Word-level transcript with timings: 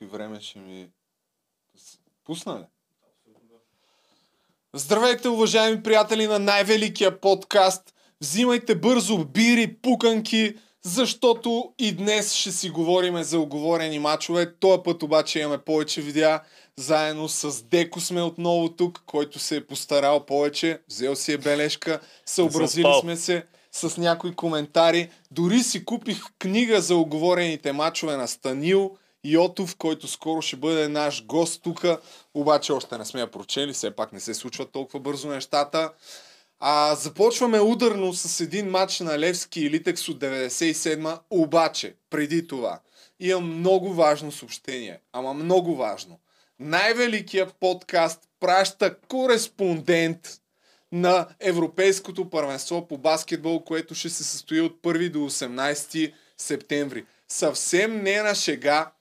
и 0.00 0.06
време 0.06 0.40
ще 0.40 0.58
ми... 0.58 0.88
Пусна 2.24 2.60
ли? 2.60 2.64
Здравейте, 4.74 5.28
уважаеми 5.28 5.82
приятели 5.82 6.26
на 6.26 6.38
най-великия 6.38 7.20
подкаст. 7.20 7.94
Взимайте 8.20 8.74
бързо 8.74 9.24
бири, 9.24 9.76
пуканки, 9.82 10.54
защото 10.82 11.74
и 11.78 11.92
днес 11.92 12.34
ще 12.34 12.52
си 12.52 12.70
говорим 12.70 13.22
за 13.22 13.38
оговорени 13.38 13.98
мачове. 13.98 14.54
Този 14.54 14.82
път 14.84 15.02
обаче 15.02 15.40
имаме 15.40 15.58
повече 15.58 16.02
видеа. 16.02 16.40
Заедно 16.76 17.28
с 17.28 17.62
Деко 17.62 18.00
сме 18.00 18.22
отново 18.22 18.68
тук, 18.68 19.02
който 19.06 19.38
се 19.38 19.56
е 19.56 19.66
постарал 19.66 20.26
повече. 20.26 20.80
Взел 20.88 21.16
си 21.16 21.32
е 21.32 21.38
бележка. 21.38 22.00
Съобразили 22.26 22.92
сме 23.00 23.16
се 23.16 23.46
с 23.72 23.96
някои 23.96 24.34
коментари. 24.34 25.10
Дори 25.30 25.60
си 25.60 25.84
купих 25.84 26.22
книга 26.38 26.80
за 26.80 26.96
оговорените 26.96 27.72
мачове 27.72 28.16
на 28.16 28.28
Станил 28.28 28.96
Йотов, 29.24 29.76
който 29.76 30.08
скоро 30.08 30.42
ще 30.42 30.56
бъде 30.56 30.88
наш 30.88 31.26
гост 31.26 31.62
тук. 31.62 31.84
Обаче 32.34 32.72
още 32.72 32.98
не 32.98 33.04
сме 33.04 33.20
я 33.20 33.30
прочели, 33.30 33.72
все 33.72 33.90
пак 33.90 34.12
не 34.12 34.20
се 34.20 34.34
случват 34.34 34.72
толкова 34.72 35.00
бързо 35.00 35.28
нещата. 35.28 35.92
А, 36.60 36.94
започваме 36.94 37.60
ударно 37.60 38.14
с 38.14 38.40
един 38.40 38.70
матч 38.70 39.00
на 39.00 39.18
Левски 39.18 39.60
и 39.60 39.70
Литекс 39.70 40.08
от 40.08 40.18
97 40.18 41.18
обаче, 41.30 41.94
преди 42.10 42.46
това, 42.46 42.80
имам 43.20 43.58
много 43.58 43.94
важно 43.94 44.32
съобщение. 44.32 45.00
Ама 45.12 45.34
много 45.34 45.76
важно. 45.76 46.18
Най-великият 46.58 47.54
подкаст 47.60 48.20
праща 48.40 48.96
кореспондент 49.08 50.40
на 50.92 51.26
Европейското 51.40 52.30
първенство 52.30 52.88
по 52.88 52.98
баскетбол, 52.98 53.64
което 53.64 53.94
ще 53.94 54.08
се 54.08 54.24
състои 54.24 54.60
от 54.60 54.82
1 54.82 55.10
до 55.10 55.18
18 55.18 56.12
септември. 56.38 57.06
Съвсем 57.28 58.02
не 58.02 58.22
на 58.22 58.34
шега, 58.34 58.92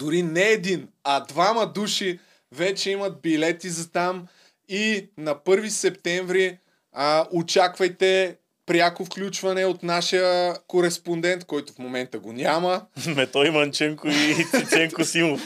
дори 0.00 0.22
не 0.22 0.42
един, 0.42 0.88
а 1.04 1.20
двама 1.20 1.66
души 1.66 2.18
вече 2.52 2.90
имат 2.90 3.20
билети 3.22 3.68
за 3.68 3.92
там 3.92 4.26
и 4.68 5.08
на 5.18 5.34
1 5.34 5.68
септември 5.68 6.58
а, 6.92 7.26
очаквайте 7.32 8.36
пряко 8.66 9.04
включване 9.04 9.64
от 9.64 9.82
нашия 9.82 10.58
кореспондент, 10.66 11.44
който 11.44 11.72
в 11.72 11.78
момента 11.78 12.18
го 12.18 12.32
няма. 12.32 12.82
Метой 13.16 13.50
Манченко 13.50 14.08
и 14.08 14.46
Циценко 14.50 15.04
Симов. 15.04 15.40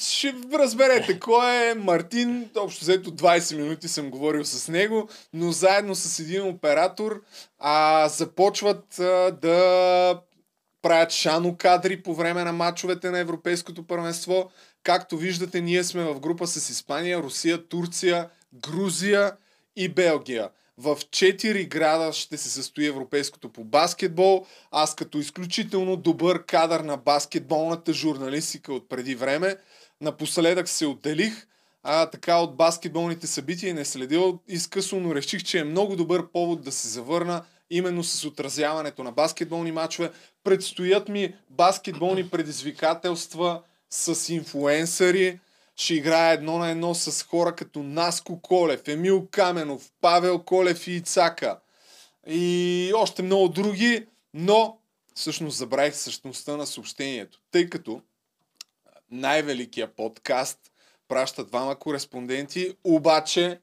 Ще 0.00 0.34
разберете 0.54 1.20
кой 1.20 1.70
е 1.70 1.74
Мартин. 1.74 2.50
Общо 2.56 2.80
взето 2.80 3.10
20 3.10 3.56
минути 3.56 3.88
съм 3.88 4.10
говорил 4.10 4.44
с 4.44 4.68
него, 4.68 5.08
но 5.32 5.52
заедно 5.52 5.94
с 5.94 6.18
един 6.18 6.42
оператор 6.42 7.22
а, 7.58 8.08
започват 8.08 8.98
а, 8.98 9.30
да 9.42 10.20
правят 10.82 11.10
шано 11.12 11.56
кадри 11.56 12.02
по 12.02 12.14
време 12.14 12.44
на 12.44 12.52
матчовете 12.52 13.10
на 13.10 13.18
Европейското 13.18 13.86
първенство. 13.86 14.50
Както 14.82 15.16
виждате, 15.16 15.60
ние 15.60 15.84
сме 15.84 16.04
в 16.04 16.20
група 16.20 16.46
с 16.46 16.70
Испания, 16.70 17.18
Русия, 17.18 17.68
Турция, 17.68 18.28
Грузия 18.54 19.32
и 19.76 19.88
Белгия. 19.88 20.48
В 20.78 20.98
четири 21.10 21.64
града 21.64 22.12
ще 22.12 22.36
се 22.36 22.48
състои 22.50 22.86
Европейското 22.86 23.48
по 23.52 23.64
баскетбол. 23.64 24.46
Аз 24.70 24.94
като 24.94 25.18
изключително 25.18 25.96
добър 25.96 26.44
кадър 26.44 26.80
на 26.80 26.96
баскетболната 26.96 27.92
журналистика 27.92 28.72
от 28.72 28.88
преди 28.88 29.14
време, 29.14 29.56
напоследък 30.00 30.68
се 30.68 30.86
отделих 30.86 31.46
а, 31.82 32.06
така 32.06 32.36
от 32.36 32.56
баскетболните 32.56 33.26
събития 33.26 33.74
не 33.74 33.84
следил 33.84 34.38
изкъсно, 34.48 35.00
но 35.00 35.14
реших, 35.14 35.44
че 35.44 35.58
е 35.58 35.64
много 35.64 35.96
добър 35.96 36.30
повод 36.32 36.62
да 36.62 36.72
се 36.72 36.88
завърна 36.88 37.44
именно 37.70 38.04
с 38.04 38.24
отразяването 38.24 39.02
на 39.02 39.12
баскетболни 39.12 39.72
матчове. 39.72 40.12
Предстоят 40.44 41.08
ми 41.08 41.34
баскетболни 41.50 42.30
предизвикателства 42.30 43.62
с 43.90 44.32
инфуенсъри. 44.32 45.40
Ще 45.76 45.94
играя 45.94 46.34
едно 46.34 46.58
на 46.58 46.70
едно 46.70 46.94
с 46.94 47.22
хора 47.22 47.56
като 47.56 47.82
Наско 47.82 48.40
Колев, 48.42 48.88
Емил 48.88 49.28
Каменов, 49.30 49.90
Павел 50.00 50.38
Колев 50.38 50.86
и 50.86 50.92
Ицака. 50.92 51.58
И 52.26 52.92
още 52.94 53.22
много 53.22 53.48
други, 53.48 54.06
но 54.34 54.78
всъщност 55.14 55.56
забравих 55.56 55.96
същността 55.96 56.56
на 56.56 56.66
съобщението. 56.66 57.40
Тъй 57.50 57.70
като 57.70 58.02
най-великия 59.10 59.94
подкаст 59.94 60.58
праща 61.08 61.44
двама 61.44 61.76
кореспонденти, 61.76 62.76
обаче 62.84 63.60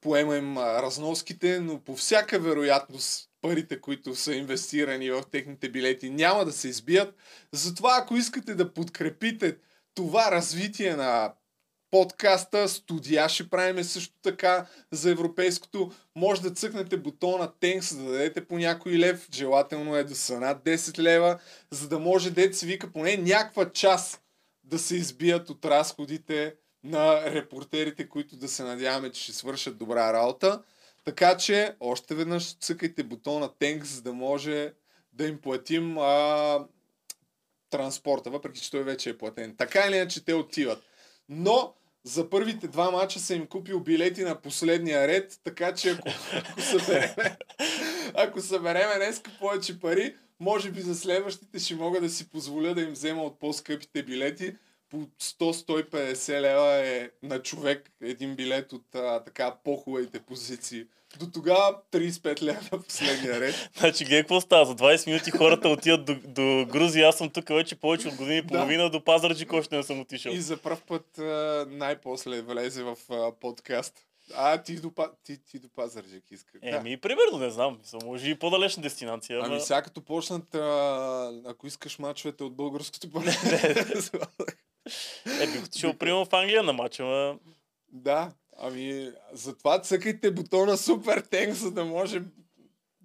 поемем 0.00 0.58
разноските, 0.58 1.60
но 1.60 1.78
по 1.78 1.96
всяка 1.96 2.38
вероятност 2.38 3.25
парите, 3.46 3.80
които 3.80 4.14
са 4.14 4.34
инвестирани 4.34 5.10
в 5.10 5.22
техните 5.32 5.68
билети, 5.68 6.10
няма 6.10 6.44
да 6.44 6.52
се 6.52 6.68
избият. 6.68 7.14
Затова, 7.52 7.98
ако 8.00 8.16
искате 8.16 8.54
да 8.54 8.74
подкрепите 8.74 9.56
това 9.94 10.30
развитие 10.30 10.96
на 10.96 11.32
подкаста, 11.90 12.68
студия 12.68 13.28
ще 13.28 13.50
правиме 13.50 13.84
също 13.84 14.14
така 14.22 14.66
за 14.90 15.10
европейското. 15.10 15.92
Може 16.16 16.42
да 16.42 16.50
цъкнете 16.50 16.96
бутона 16.96 17.52
Thanks, 17.60 17.96
да 17.96 18.04
дадете 18.04 18.44
по 18.44 18.58
някой 18.58 18.98
лев. 18.98 19.28
Желателно 19.34 19.96
е 19.96 20.04
да 20.04 20.14
са 20.14 20.40
над 20.40 20.64
10 20.64 20.98
лева, 20.98 21.38
за 21.70 21.88
да 21.88 21.98
може 21.98 22.52
се 22.52 22.66
вика 22.66 22.92
поне 22.92 23.16
някаква 23.16 23.72
час 23.72 24.20
да 24.64 24.78
се 24.78 24.96
избият 24.96 25.50
от 25.50 25.64
разходите 25.64 26.54
на 26.84 27.22
репортерите, 27.30 28.08
които 28.08 28.36
да 28.36 28.48
се 28.48 28.62
надяваме, 28.62 29.12
че 29.12 29.22
ще 29.22 29.32
свършат 29.32 29.78
добра 29.78 30.12
работа. 30.12 30.62
Така 31.06 31.36
че, 31.36 31.76
още 31.80 32.14
веднъж 32.14 32.54
цъкайте 32.54 33.02
бутона 33.02 33.48
Thanks, 33.48 33.84
за 33.84 34.02
да 34.02 34.12
може 34.12 34.72
да 35.12 35.26
им 35.26 35.40
платим 35.40 35.98
а, 35.98 36.66
транспорта, 37.70 38.30
въпреки 38.30 38.60
че 38.60 38.70
той 38.70 38.82
вече 38.82 39.10
е 39.10 39.18
платен. 39.18 39.54
Така 39.56 39.86
или 39.88 39.96
иначе 39.96 40.24
те 40.24 40.34
отиват. 40.34 40.82
Но 41.28 41.74
за 42.04 42.30
първите 42.30 42.68
два 42.68 42.90
мача 42.90 43.18
съм 43.18 43.36
им 43.36 43.46
купил 43.46 43.80
билети 43.80 44.22
на 44.22 44.40
последния 44.40 45.08
ред, 45.08 45.40
така 45.44 45.74
че 45.74 45.90
ако, 45.90 46.08
ако 46.32 46.60
събереме, 46.60 47.36
ако 48.14 48.40
събереме 48.40 48.96
днес 48.96 49.22
повече 49.40 49.80
пари, 49.80 50.16
може 50.40 50.70
би 50.70 50.80
за 50.80 50.94
следващите 50.94 51.58
ще 51.58 51.74
мога 51.74 52.00
да 52.00 52.08
си 52.08 52.30
позволя 52.30 52.74
да 52.74 52.80
им 52.80 52.92
взема 52.92 53.22
от 53.22 53.40
по-скъпите 53.40 54.02
билети, 54.02 54.56
по 54.90 54.96
100-150 54.96 56.40
лева 56.40 56.86
е 56.86 57.10
на 57.22 57.42
човек 57.42 57.90
един 58.02 58.36
билет 58.36 58.72
от 58.72 58.94
а, 58.94 59.24
така 59.24 59.56
по-хубавите 59.64 60.20
позиции. 60.20 60.86
До 61.18 61.30
тогава 61.30 61.78
35 61.92 62.42
лева 62.42 62.60
на 62.72 62.82
последния 62.82 63.40
ред. 63.40 63.70
значи, 63.78 64.04
гледай 64.04 64.22
какво 64.22 64.40
става. 64.40 64.66
За 64.66 64.74
20 64.74 65.06
минути 65.06 65.30
хората 65.30 65.68
отиват 65.68 66.04
до, 66.04 66.14
до 66.14 66.66
Грузия. 66.72 67.08
Аз 67.08 67.18
съм 67.18 67.30
тук 67.30 67.48
вече 67.48 67.76
повече 67.76 68.08
от 68.08 68.14
години 68.14 68.38
и 68.38 68.46
половина. 68.46 68.82
Да. 68.82 68.90
До 68.90 69.04
Пазарджик 69.04 69.52
още 69.52 69.76
не 69.76 69.82
съм 69.82 70.00
отишъл. 70.00 70.32
И 70.32 70.40
за 70.40 70.56
първ 70.56 70.80
път 70.86 71.18
а, 71.18 71.66
най-после 71.70 72.42
влезе 72.42 72.82
в 72.82 72.96
а, 73.10 73.32
подкаст. 73.32 74.06
А, 74.34 74.62
ти 74.62 74.80
до, 74.80 74.92
ти, 75.24 75.44
ти 75.44 75.58
до 75.58 75.68
Пазарджик 75.68 76.30
искаш. 76.30 76.60
Еми, 76.62 76.96
да. 76.96 77.00
примерно, 77.00 77.38
не 77.38 77.50
знам. 77.50 77.78
Може 78.04 78.30
и 78.30 78.34
по-далечна 78.34 78.82
дестинация. 78.82 79.40
Ами 79.42 79.60
сега 79.60 79.82
като 79.82 80.00
почнат, 80.00 80.54
а, 80.54 81.32
ако 81.46 81.66
искаш 81.66 81.98
мачовете 81.98 82.44
от 82.44 82.56
българското 82.56 83.10
първенство. 83.12 84.18
Е, 85.40 85.46
бих 85.46 85.64
отишъл 85.64 85.94
примерно 85.94 86.24
в 86.24 86.32
Англия 86.32 86.62
на 86.62 86.72
мача, 86.72 87.04
ма... 87.04 87.38
Да, 87.92 88.32
ами 88.58 89.10
затова 89.32 89.80
цъкайте 89.80 90.30
бутона 90.30 90.76
Супер 90.76 91.20
Тенк, 91.20 91.54
за 91.54 91.70
да 91.70 91.84
може 91.84 92.20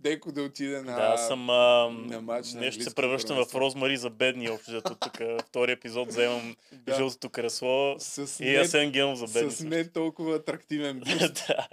Деко 0.01 0.31
да 0.31 0.43
отиде 0.43 0.81
на 0.81 0.95
Да, 0.95 1.17
съм... 1.17 1.49
А, 1.49 1.89
на 1.89 2.21
матч 2.21 2.53
на 2.53 2.61
нещо 2.61 2.83
се 2.83 2.95
превръщам 2.95 3.45
в 3.45 3.55
Розмари 3.55 3.97
за 3.97 4.09
бедни, 4.09 4.49
общо 4.49 4.71
зато 4.71 4.95
тук 4.95 5.17
втори 5.47 5.71
епизод 5.71 6.07
вземам 6.07 6.55
да. 6.73 6.95
жълтото 6.95 7.29
кресло 7.29 7.95
с 7.99 8.43
и 8.43 8.55
Асен 8.55 8.91
Генов 8.91 9.17
за 9.17 9.27
бедни. 9.27 9.51
С 9.51 9.63
не 9.63 9.89
толкова 9.89 10.35
атрактивен 10.35 10.99
бюст. 11.05 11.47
да. 11.47 11.67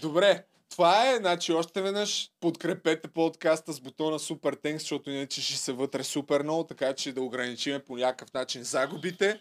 Добре, 0.00 0.44
това 0.72 1.10
е, 1.10 1.16
значи 1.16 1.52
още 1.52 1.82
веднъж 1.82 2.30
подкрепете 2.40 3.08
подкаста 3.08 3.72
с 3.72 3.80
бутона 3.80 4.18
Super 4.18 4.64
Thanks, 4.64 4.78
защото 4.78 5.10
иначе 5.10 5.42
ще 5.42 5.56
се 5.56 5.72
вътре 5.72 6.04
супер 6.04 6.42
много, 6.42 6.64
така 6.64 6.94
че 6.94 7.12
да 7.12 7.22
ограничиме 7.22 7.78
по 7.78 7.96
някакъв 7.96 8.34
начин 8.34 8.62
загубите. 8.62 9.40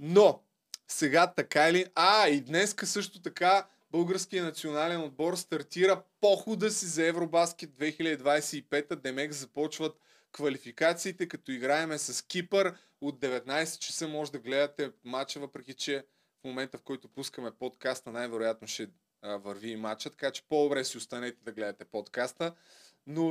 Но, 0.00 0.42
сега 0.88 1.32
така 1.36 1.72
ли? 1.72 1.86
А, 1.94 2.28
и 2.28 2.40
днеска 2.40 2.86
също 2.86 3.22
така 3.22 3.66
българския 3.90 4.44
национален 4.44 5.00
отбор 5.00 5.36
стартира 5.36 6.02
похода 6.20 6.70
си 6.70 6.86
за 6.86 7.06
Евробаскет 7.06 7.70
2025. 7.70 8.94
Демек 8.96 9.32
започват 9.32 9.96
квалификациите, 10.32 11.28
като 11.28 11.52
играеме 11.52 11.98
с 11.98 12.26
Кипър. 12.26 12.74
От 13.00 13.20
19 13.20 13.78
часа 13.78 14.08
може 14.08 14.32
да 14.32 14.38
гледате 14.38 14.90
матча, 15.04 15.40
въпреки 15.40 15.74
че 15.74 16.04
в 16.40 16.44
момента, 16.44 16.78
в 16.78 16.82
който 16.82 17.08
пускаме 17.08 17.50
подкаста, 17.50 18.10
най-вероятно 18.12 18.68
ще 18.68 18.88
а, 19.22 19.36
върви 19.36 19.70
и 19.70 19.76
матча, 19.76 20.10
така 20.10 20.30
че 20.30 20.42
по-добре 20.48 20.84
си 20.84 20.98
останете 20.98 21.38
да 21.44 21.52
гледате 21.52 21.84
подкаста. 21.84 22.54
Но, 23.06 23.24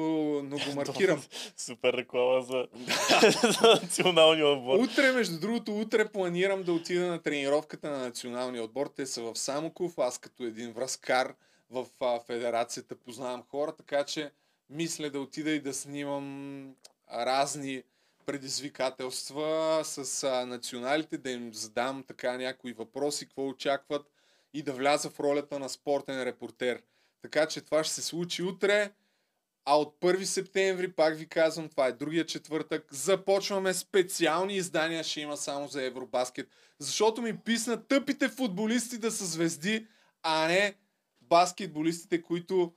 но 0.44 0.58
го 0.58 0.72
маркирам. 0.76 1.24
Супер 1.58 1.94
реклама 1.94 2.42
за, 2.42 2.68
за 3.62 3.80
националния 3.84 4.48
отбор. 4.48 4.80
Утре, 4.80 5.12
между 5.12 5.40
другото, 5.40 5.80
утре 5.80 6.08
планирам 6.08 6.64
да 6.64 6.74
отида 6.74 7.08
на 7.08 7.22
тренировката 7.22 7.90
на 7.90 7.98
националния 7.98 8.64
отбор. 8.64 8.88
Те 8.96 9.06
са 9.06 9.22
в 9.22 9.36
Самоков. 9.36 9.98
Аз 9.98 10.18
като 10.18 10.44
един 10.44 10.72
връзкар 10.72 11.34
в 11.70 11.88
а, 12.00 12.20
федерацията 12.20 12.96
познавам 12.96 13.44
хора, 13.44 13.76
така 13.76 14.04
че 14.04 14.32
мисля 14.70 15.10
да 15.10 15.20
отида 15.20 15.52
и 15.52 15.60
да 15.60 15.74
снимам 15.74 16.76
разни 17.14 17.84
предизвикателства 18.26 19.82
с 19.84 20.24
а, 20.24 20.46
националите, 20.46 21.18
да 21.18 21.32
им 21.32 21.54
задам 21.54 22.04
така 22.08 22.38
някои 22.38 22.74
въпроси, 22.74 23.26
какво 23.26 23.48
очакват 23.48 24.12
и 24.54 24.62
да 24.62 24.74
вляза 24.74 25.10
в 25.10 25.20
ролята 25.20 25.60
на 25.60 25.70
спортен 25.70 26.24
репортер. 26.24 26.82
Така 27.22 27.46
че 27.46 27.62
това 27.62 27.84
ще 27.84 27.94
се 27.94 28.02
случи 28.02 28.44
утре. 28.44 28.92
А 29.66 29.80
от 29.80 29.98
1 30.02 30.24
септември, 30.24 30.92
пак 30.92 31.18
ви 31.18 31.28
казвам, 31.28 31.70
това 31.70 31.88
е 31.88 31.92
другия 31.92 32.26
четвъртък, 32.26 32.94
започваме 32.94 33.74
специални 33.74 34.56
издания, 34.56 35.04
ще 35.04 35.22
има 35.22 35.38
само 35.38 35.68
за 35.68 35.84
Евробаскет. 35.84 36.48
Защото 36.80 37.22
ми 37.22 37.38
писна 37.38 37.88
тъпите 37.88 38.30
футболисти 38.30 38.98
да 38.98 39.12
са 39.12 39.26
звезди, 39.26 39.88
а 40.24 40.48
не 40.48 40.74
баскетболистите, 41.22 42.22
които 42.22 42.74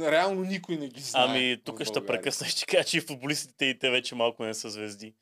реално 0.00 0.42
никой 0.42 0.76
не 0.76 0.88
ги 0.88 1.00
знае. 1.00 1.26
Ами, 1.28 1.60
тук 1.64 1.84
ще 1.84 2.06
прекъсна 2.06 2.46
ще 2.46 2.66
кажа, 2.66 2.84
че 2.84 3.00
футболистите 3.00 3.64
и 3.64 3.78
те 3.78 3.90
вече 3.90 4.14
малко 4.14 4.44
не 4.44 4.54
са 4.54 4.70
звезди. 4.70 5.14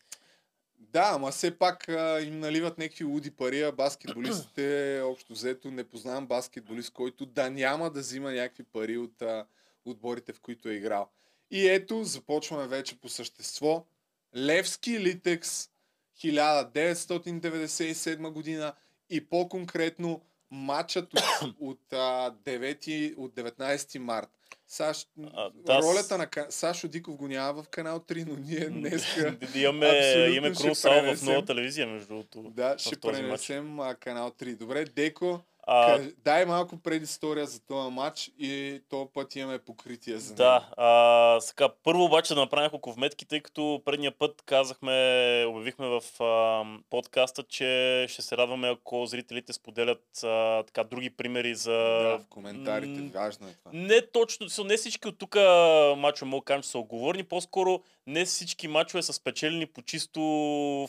Да, 0.97 1.11
ама 1.15 1.31
все 1.31 1.59
пак 1.59 1.89
а, 1.89 2.21
им 2.21 2.41
наливат 2.41 2.79
някакви 2.79 3.05
луди 3.05 3.31
пари, 3.31 3.63
а 3.63 3.73
баскетболистите, 3.73 5.01
общо 5.05 5.33
взето, 5.33 5.71
не 5.71 5.85
познавам 5.85 6.27
баскетболист, 6.27 6.93
който 6.93 7.27
да 7.27 7.51
няма 7.51 7.91
да 7.91 8.01
взима 8.01 8.33
някакви 8.33 8.63
пари 8.63 8.99
от 8.99 9.23
а, 9.23 9.47
отборите, 9.85 10.33
в 10.33 10.41
които 10.41 10.69
е 10.69 10.73
играл. 10.73 11.09
И 11.51 11.69
ето, 11.69 12.05
започваме 12.05 12.67
вече 12.67 13.01
по 13.01 13.09
същество. 13.09 13.87
Левски 14.37 15.01
Литекс 15.01 15.69
1997 16.25 18.31
година 18.31 18.73
и 19.11 19.29
по-конкретно 19.29 20.23
матчът 20.51 21.15
от, 21.15 21.21
от, 21.61 21.93
а, 21.93 22.35
9, 22.45 23.17
от 23.17 23.35
19 23.35 23.99
март. 23.99 24.36
Саш, 24.69 25.07
а, 25.35 25.51
да, 25.55 25.83
ролята 25.83 26.19
на 26.19 26.29
Сашо 26.51 26.89
Диков 26.89 27.17
го 27.17 27.29
няма 27.29 27.63
в 27.63 27.69
канал 27.69 27.99
3, 27.99 28.25
но 28.29 28.37
ние 28.37 28.69
днес. 28.69 29.05
имаме, 29.55 30.27
имаме 30.33 30.55
Крусал 30.55 31.15
в 31.15 31.23
нова 31.23 31.45
телевизия, 31.45 31.87
между 31.87 32.09
другото. 32.09 32.43
Да, 32.43 32.79
ще 32.79 33.01
пренесем 33.01 33.69
матч. 33.69 33.99
канал 34.01 34.31
3. 34.31 34.57
Добре, 34.57 34.85
Деко, 34.85 35.41
а, 35.67 36.01
дай 36.25 36.47
малко 36.47 36.77
предистория 36.77 37.47
за 37.47 37.61
този 37.61 37.91
матч 37.91 38.31
и 38.39 38.83
този 38.89 39.09
път 39.15 39.37
имаме 39.37 39.59
покритие 39.59 40.19
за 40.19 40.31
него. 40.31 40.37
Да, 40.37 40.69
а, 40.77 41.41
сега, 41.41 41.69
първо 41.85 42.05
обаче 42.05 42.35
да 42.35 42.41
направим 42.41 42.63
няколко 42.63 42.93
вметки, 42.93 43.27
тъй 43.27 43.41
като 43.41 43.83
предния 43.85 44.13
път 44.13 44.43
казахме, 44.43 44.93
обявихме 45.49 45.87
в 45.87 46.23
а, 46.23 46.65
подкаста, 46.91 47.43
че 47.43 48.07
ще 48.09 48.23
се 48.23 48.37
радваме, 48.37 48.69
ако 48.69 49.07
зрителите 49.07 49.53
споделят 49.53 50.25
а, 50.25 50.63
така, 50.63 50.85
други 50.85 51.11
примери 51.11 51.55
за... 51.55 51.73
Да, 51.73 52.19
в 52.19 52.27
коментарите, 52.31 53.01
м- 53.01 53.11
важно 53.15 53.49
е 53.49 53.53
това. 53.53 53.71
Не 53.75 54.03
точно, 54.07 54.65
не 54.65 54.77
всички 54.77 55.09
от 55.09 55.19
тук 55.19 55.37
мачове 55.97 56.29
мога 56.29 56.45
кажа, 56.45 56.63
че 56.63 56.69
са 56.69 56.79
оговорни, 56.79 57.25
по-скоро 57.25 57.83
не 58.07 58.25
всички 58.25 58.69
мачове 58.69 59.03
са 59.03 59.13
спечелени 59.13 59.67
по 59.67 59.83
чисто 59.83 60.21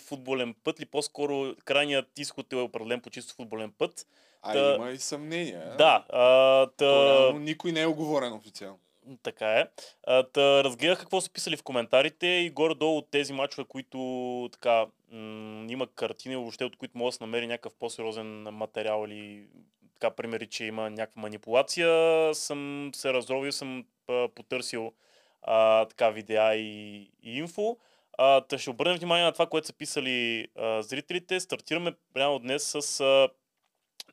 футболен 0.05 0.55
път, 0.63 0.79
или 0.79 0.85
по-скоро 0.85 1.55
крайният 1.65 2.19
изход 2.19 2.53
е 2.53 2.55
определен 2.55 3.01
по 3.01 3.09
чисто 3.09 3.33
футболен 3.33 3.71
път. 3.71 4.07
А 4.41 4.53
та... 4.53 4.75
има 4.75 4.89
и 4.89 4.97
съмнения. 4.97 5.75
Да. 5.77 6.05
А, 6.09 6.65
та... 6.65 6.85
То, 6.85 7.39
никой 7.39 7.71
не 7.71 7.81
е 7.81 7.87
оговорен 7.87 8.33
официално. 8.33 8.79
Така 9.23 9.53
е. 9.53 9.67
А, 10.03 10.23
та, 10.23 10.63
разгледах 10.63 10.99
какво 10.99 11.21
са 11.21 11.31
писали 11.31 11.57
в 11.57 11.63
коментарите 11.63 12.27
и 12.27 12.49
горе-долу 12.49 12.97
от 12.97 13.11
тези 13.11 13.33
мачове, 13.33 13.67
които 13.67 14.49
така, 14.51 14.85
м- 15.11 15.65
има 15.69 15.87
картини, 15.87 16.35
въобще 16.35 16.65
от 16.65 16.77
които 16.77 16.97
може 16.97 17.13
да 17.13 17.17
се 17.17 17.23
намери 17.23 17.47
някакъв 17.47 17.73
по-сериозен 17.79 18.43
материал 18.43 19.05
или 19.07 19.47
така 19.93 20.15
примери, 20.15 20.47
че 20.47 20.65
има 20.65 20.89
някаква 20.89 21.21
манипулация, 21.21 22.35
съм 22.35 22.91
се 22.95 23.13
разровил, 23.13 23.51
съм 23.51 23.85
а, 24.07 24.27
потърсил 24.35 24.93
а, 25.41 25.85
така 25.85 26.09
видеа 26.09 26.55
и, 26.55 26.97
и 27.23 27.37
инфо. 27.37 27.77
А, 28.17 28.41
та 28.41 28.57
ще 28.57 28.69
обърнем 28.69 28.97
внимание 28.97 29.25
на 29.25 29.31
това, 29.31 29.45
което 29.45 29.67
са 29.67 29.73
писали 29.73 30.47
а, 30.55 30.81
зрителите. 30.81 31.39
Стартираме 31.39 31.93
прямо 32.13 32.39
днес 32.39 32.63
с 32.63 32.99
а, 32.99 33.29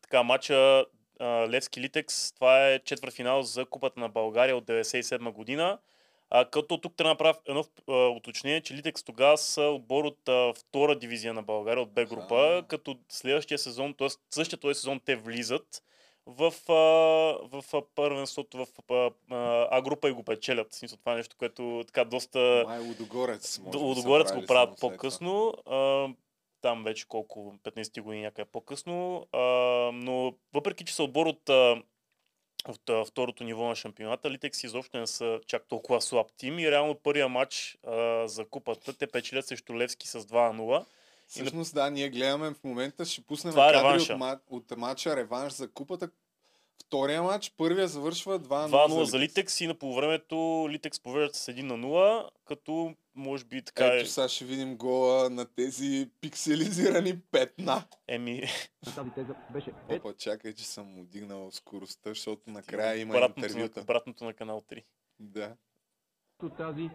така, 0.04 0.22
матча 0.22 0.84
Левски 1.22 1.80
Литекс, 1.80 2.32
това 2.32 2.68
е 2.68 2.78
четвъртфинал 2.78 3.42
за 3.42 3.64
Купата 3.64 4.00
на 4.00 4.08
България 4.08 4.56
от 4.56 4.64
1997 4.64 5.32
година. 5.32 5.78
А, 6.30 6.44
като 6.44 6.78
тук 6.78 6.96
трябва 6.96 7.08
да 7.08 7.12
направя 7.14 7.38
едно 7.46 7.64
а, 7.88 7.92
уточнение, 7.92 8.60
че 8.60 8.74
Литекс 8.74 9.02
тогава 9.02 9.38
са 9.38 9.62
отбор 9.62 10.04
от 10.04 10.28
а, 10.28 10.52
втора 10.52 10.98
дивизия 10.98 11.34
на 11.34 11.42
България, 11.42 11.82
от 11.82 11.92
Б 11.92 12.04
група, 12.04 12.36
а, 12.36 12.62
като 12.62 12.96
следващия 13.08 13.58
сезон, 13.58 13.94
т.е. 13.94 14.08
същия 14.30 14.58
този 14.58 14.74
сезон 14.74 15.00
те 15.04 15.16
влизат 15.16 15.82
в, 16.26 16.52
а, 16.68 16.72
в 17.48 17.64
а, 17.74 17.82
първенството 17.94 18.58
в 18.58 18.66
а, 18.90 19.10
А 19.70 19.82
група 19.82 20.08
и 20.08 20.12
го 20.12 20.22
печелят. 20.22 20.72
Смисъл, 20.72 20.98
това 20.98 21.12
е 21.12 21.16
нещо, 21.16 21.36
което 21.38 21.82
така 21.86 22.04
доста... 22.04 22.64
Май 22.66 22.78
Лудогорец. 22.78 23.60
Лудогорец 23.74 24.32
го 24.32 24.46
правят 24.46 24.80
по-късно. 24.80 25.54
А, 25.66 26.08
там 26.64 26.84
вече 26.84 27.08
колко, 27.08 27.54
15 27.64 28.00
години 28.00 28.22
някъде 28.22 28.50
по-късно. 28.50 29.26
А, 29.32 29.38
но 29.94 30.34
въпреки, 30.54 30.84
че 30.84 30.94
са 30.94 31.02
отбор 31.02 31.26
от, 31.26 31.48
от 32.68 32.90
а, 32.90 33.04
второто 33.04 33.44
ниво 33.44 33.68
на 33.68 33.74
шампионата, 33.74 34.30
Литекс 34.30 34.64
изобщо 34.64 34.98
не 34.98 35.06
са 35.06 35.40
чак 35.46 35.66
толкова 35.68 36.00
слаб 36.00 36.26
тим 36.36 36.58
и 36.58 36.70
реално 36.70 36.94
първия 36.94 37.28
матч 37.28 37.78
а, 37.86 38.28
за 38.28 38.44
купата 38.44 38.98
те 38.98 39.06
печелят 39.06 39.46
срещу 39.46 39.76
Левски 39.76 40.08
с 40.08 40.20
2-0. 40.20 40.84
Всъщност, 41.26 41.74
да, 41.74 41.90
ние 41.90 42.08
гледаме 42.08 42.50
в 42.50 42.64
момента, 42.64 43.04
ще 43.04 43.20
пуснем 43.20 43.50
Това 43.52 43.70
е 43.70 43.72
кадри 43.72 44.12
от, 44.12 44.40
от 44.50 44.78
матча 44.78 45.16
реванш 45.16 45.52
за 45.52 45.70
купата, 45.70 46.10
Втория 46.86 47.22
матч, 47.22 47.52
първия 47.56 47.88
завършва 47.88 48.40
2-0, 48.40 48.68
2-0 48.68 49.02
за 49.02 49.18
Литекс 49.18 49.60
и 49.60 49.66
на 49.66 49.74
полувремето 49.74 50.66
Литекс 50.70 51.00
повеждат 51.00 51.34
с 51.34 51.52
1 51.52 51.62
на 51.62 51.74
0, 51.74 52.28
като 52.44 52.94
може 53.14 53.44
би 53.44 53.62
така 53.62 53.86
Ето, 53.86 53.96
е... 53.96 54.04
сега 54.04 54.28
ще 54.28 54.44
видим 54.44 54.76
гола 54.76 55.30
на 55.30 55.46
тези 55.54 56.10
пикселизирани 56.20 57.20
петна. 57.20 57.84
Еми... 58.08 58.42
беше 59.52 59.72
Опа, 59.88 60.14
чакай, 60.14 60.52
че 60.52 60.66
съм 60.66 60.86
му 60.86 61.04
дигнал 61.04 61.50
скоростта, 61.50 62.10
защото 62.10 62.50
накрая 62.50 63.00
има 63.00 63.14
обратното 63.14 63.40
интервюта. 63.40 63.80
На, 63.80 63.82
обратното 63.82 64.24
на 64.24 64.34
канал 64.34 64.62
3. 64.70 64.84
Да. 65.20 65.56
От 66.42 66.56
тази 66.56 66.90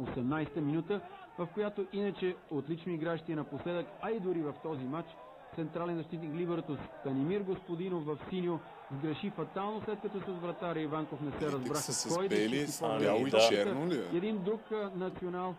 18-та 0.00 0.60
минута, 0.60 1.00
в 1.38 1.48
която 1.54 1.86
иначе 1.92 2.36
отлични 2.50 2.94
игращи 2.94 3.34
напоследък, 3.34 3.86
а 4.00 4.10
и 4.10 4.20
дори 4.20 4.42
в 4.42 4.54
този 4.62 4.84
матч, 4.84 5.08
централен 5.54 5.96
защитник 5.96 6.34
Либертус 6.34 6.78
Станимир 7.00 7.40
Господинов 7.40 8.04
в 8.04 8.18
синьо 8.30 8.60
сгреши 8.98 9.30
фатално, 9.30 9.82
след 9.84 10.00
като 10.00 10.20
с 10.20 10.40
вратаря 10.40 10.80
Иванков 10.80 11.20
не 11.20 11.30
се 11.30 11.52
разбраха 11.52 11.92
с 11.92 12.14
кой 12.14 12.28
бели, 12.28 12.66
да 12.80 12.98
бяло 12.98 13.26
и 13.26 13.30
черно 13.30 13.88
ли? 13.88 14.16
Един 14.16 14.44
друг 14.44 14.60
национал. 14.94 15.54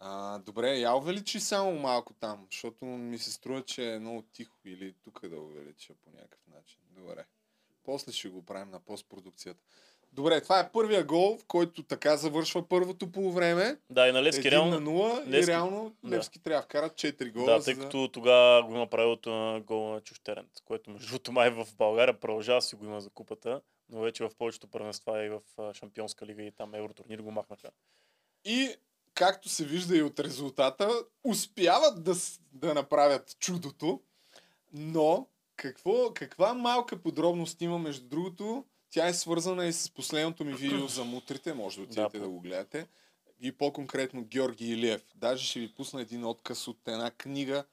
А, 0.00 0.38
добре, 0.38 0.68
я 0.68 0.94
увеличи 0.94 1.40
само 1.40 1.78
малко 1.78 2.14
там, 2.14 2.46
защото 2.50 2.84
ми 2.84 3.18
се 3.18 3.32
струва, 3.32 3.62
че 3.62 3.94
е 3.94 3.98
много 3.98 4.22
тихо 4.22 4.56
или 4.64 4.94
тук 5.04 5.28
да 5.28 5.40
увелича 5.40 5.94
по 5.94 6.10
някакъв 6.10 6.40
начин. 6.46 6.80
Добре. 6.90 7.24
После 7.84 8.12
ще 8.12 8.28
го 8.28 8.44
правим 8.44 8.70
на 8.70 8.80
постпродукцията. 8.80 9.64
Добре, 10.12 10.40
това 10.40 10.60
е 10.60 10.72
първия 10.72 11.04
гол, 11.04 11.38
в 11.38 11.44
който 11.44 11.82
така 11.82 12.16
завършва 12.16 12.68
първото 12.68 13.12
полувреме. 13.12 13.78
Да, 13.90 14.08
и 14.08 14.12
на 14.12 14.22
Левски 14.22 14.50
реално. 14.50 14.80
на 14.80 14.90
0 14.90 15.26
Левски... 15.26 15.50
и 15.50 15.54
реално 15.54 15.94
Левски 16.08 16.38
да. 16.38 16.42
трябва 16.42 16.60
да 16.60 16.64
вкарат 16.64 16.92
4 16.92 17.32
гола. 17.32 17.46
Да, 17.46 17.64
тъй 17.64 17.74
като 17.74 18.02
за... 18.02 18.08
тогава 18.08 18.62
го 18.62 18.74
има 18.74 18.86
правилото 18.86 19.30
на 19.30 19.60
гол 19.60 19.88
на 19.88 20.00
Чущерен, 20.00 20.46
което 20.64 20.90
между 20.90 21.06
другото 21.06 21.32
май 21.32 21.50
в 21.50 21.66
България 21.78 22.20
продължава 22.20 22.62
си 22.62 22.76
го 22.76 22.84
има 22.84 23.00
за 23.00 23.10
купата, 23.10 23.60
но 23.88 24.00
вече 24.00 24.24
в 24.24 24.30
повечето 24.38 24.66
първенства 24.66 25.24
и 25.24 25.28
в 25.28 25.40
Шампионска 25.74 26.26
лига 26.26 26.42
и 26.42 26.52
там 26.52 26.74
Евротурнир 26.74 27.18
го 27.18 27.30
махнаха. 27.30 27.70
И 28.44 28.74
както 29.14 29.48
се 29.48 29.64
вижда 29.64 29.96
и 29.96 30.02
от 30.02 30.20
резултата, 30.20 30.90
успяват 31.24 32.04
да, 32.04 32.14
да 32.52 32.74
направят 32.74 33.36
чудото, 33.38 34.00
но 34.72 35.26
какво, 35.56 36.14
каква 36.14 36.54
малка 36.54 37.02
подробност 37.02 37.62
има 37.62 37.78
между 37.78 38.08
другото 38.08 38.64
тя 38.92 39.06
е 39.06 39.14
свързана 39.14 39.66
и 39.66 39.72
с 39.72 39.90
последното 39.90 40.44
ми 40.44 40.52
видео 40.52 40.86
за 40.86 41.04
мутрите, 41.04 41.54
може 41.54 41.76
да 41.76 41.82
отидете 41.82 42.18
да, 42.18 42.24
да 42.24 42.28
го 42.28 42.40
гледате. 42.40 42.86
И 43.40 43.52
по-конкретно 43.52 44.24
Георги 44.24 44.72
Илиев. 44.72 45.04
Даже 45.14 45.46
ще 45.46 45.60
ви 45.60 45.74
пусна 45.74 46.00
един 46.02 46.24
отказ 46.24 46.68
от 46.68 46.88
една 46.88 47.10
книга, 47.10 47.64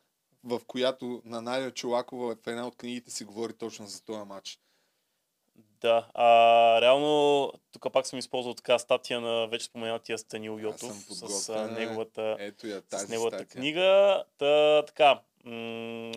в 0.44 0.62
която 0.68 1.22
на 1.26 1.42
Надя 1.42 1.72
Чолакова 1.72 2.36
в 2.36 2.48
една 2.48 2.68
от 2.68 2.76
книгите 2.76 3.12
си 3.12 3.24
говори 3.24 3.54
точно 3.54 3.88
за 3.88 4.04
този 4.04 4.26
матч. 4.26 4.60
Да, 5.82 6.08
а, 6.14 6.82
реално 6.82 7.52
тук 7.72 7.94
пак 7.94 8.08
съм 8.08 8.20
използвал 8.20 8.54
така 8.54 8.80
статия 8.80 9.22
на 9.22 9.48
вече 9.48 9.66
споменатия 9.66 10.18
Станил 10.18 10.60
Йотов 10.62 11.06
с 11.10 11.50
а, 11.50 11.68
неговата, 11.68 12.36
Ето 12.40 12.68
я, 12.68 12.82
тази 12.82 13.06
с 13.06 13.10
неговата 13.10 13.38
статия. 13.38 13.62
книга. 13.62 14.24
Та, 14.38 14.84
така, 14.86 15.22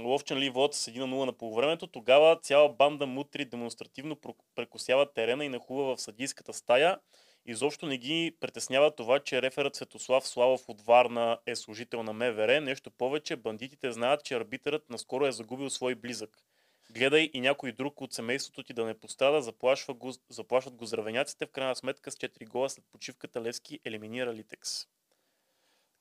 Ловчен 0.00 0.38
ли 0.38 0.50
вод 0.50 0.74
с 0.74 0.90
1 0.90 0.98
на 0.98 1.06
0 1.06 1.26
на 1.26 1.32
полувремето, 1.32 1.86
тогава 1.86 2.38
цяла 2.42 2.68
банда 2.68 3.06
мутри 3.06 3.44
демонстративно 3.44 4.16
прекусява 4.54 5.12
терена 5.12 5.44
и 5.44 5.48
нахува 5.48 5.96
в 5.96 6.00
съдийската 6.00 6.52
стая. 6.52 6.98
Изобщо 7.46 7.86
не 7.86 7.98
ги 7.98 8.36
притеснява 8.40 8.90
това, 8.90 9.18
че 9.18 9.42
реферът 9.42 9.76
Светослав 9.76 10.28
Славов 10.28 10.68
от 10.68 10.80
Варна 10.80 11.38
е 11.46 11.56
служител 11.56 12.02
на 12.02 12.12
МВР. 12.12 12.60
Нещо 12.60 12.90
повече, 12.90 13.36
бандитите 13.36 13.92
знаят, 13.92 14.24
че 14.24 14.34
арбитърът 14.34 14.90
наскоро 14.90 15.26
е 15.26 15.32
загубил 15.32 15.70
свой 15.70 15.94
близък. 15.94 16.36
Гледай 16.90 17.30
и 17.32 17.40
някой 17.40 17.72
друг 17.72 18.00
от 18.00 18.12
семейството 18.12 18.62
ти 18.62 18.72
да 18.72 18.84
не 18.84 18.98
пострада, 18.98 19.42
заплашва 19.42 19.94
го, 19.94 20.12
заплашват 20.28 20.74
го 20.74 20.86
здравеняците. 20.86 21.46
В 21.46 21.50
крайна 21.50 21.76
сметка 21.76 22.10
с 22.10 22.16
4 22.16 22.48
гола 22.48 22.70
след 22.70 22.84
почивката 22.92 23.42
Левски 23.42 23.80
елиминира 23.84 24.34
Литекс. 24.34 24.86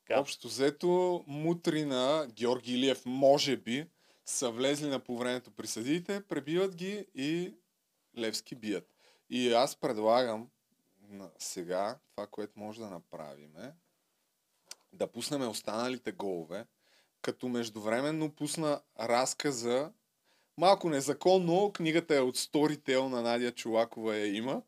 Така. 0.06 0.20
Общо 0.20 0.48
взето, 0.48 1.24
мутри 1.26 1.84
на 1.84 2.26
Георги 2.32 2.74
Илиев, 2.74 3.02
може 3.06 3.56
би, 3.56 3.86
са 4.24 4.50
влезли 4.50 4.88
на 4.88 5.00
по 5.00 5.18
времето 5.18 5.50
при 5.50 5.66
съдиите, 5.66 6.22
пребиват 6.28 6.76
ги 6.76 7.06
и 7.14 7.54
Левски 8.18 8.54
бият. 8.54 8.88
И 9.30 9.52
аз 9.52 9.76
предлагам 9.76 10.48
сега 11.38 11.98
това, 12.10 12.26
което 12.26 12.60
може 12.60 12.80
да 12.80 12.90
направим 12.90 13.56
е 13.56 13.72
да 14.92 15.06
пуснем 15.06 15.48
останалите 15.48 16.12
голове, 16.12 16.66
като 17.22 17.48
междувременно 17.48 18.30
пусна 18.30 18.80
разказа 19.00 19.92
малко 20.58 20.90
незаконно, 20.90 21.72
книгата 21.72 22.16
е 22.16 22.20
от 22.20 22.36
Storytel 22.36 23.00
на 23.00 23.22
Надя 23.22 23.52
Чулакова 23.52 24.16
я 24.16 24.36
има. 24.36 24.62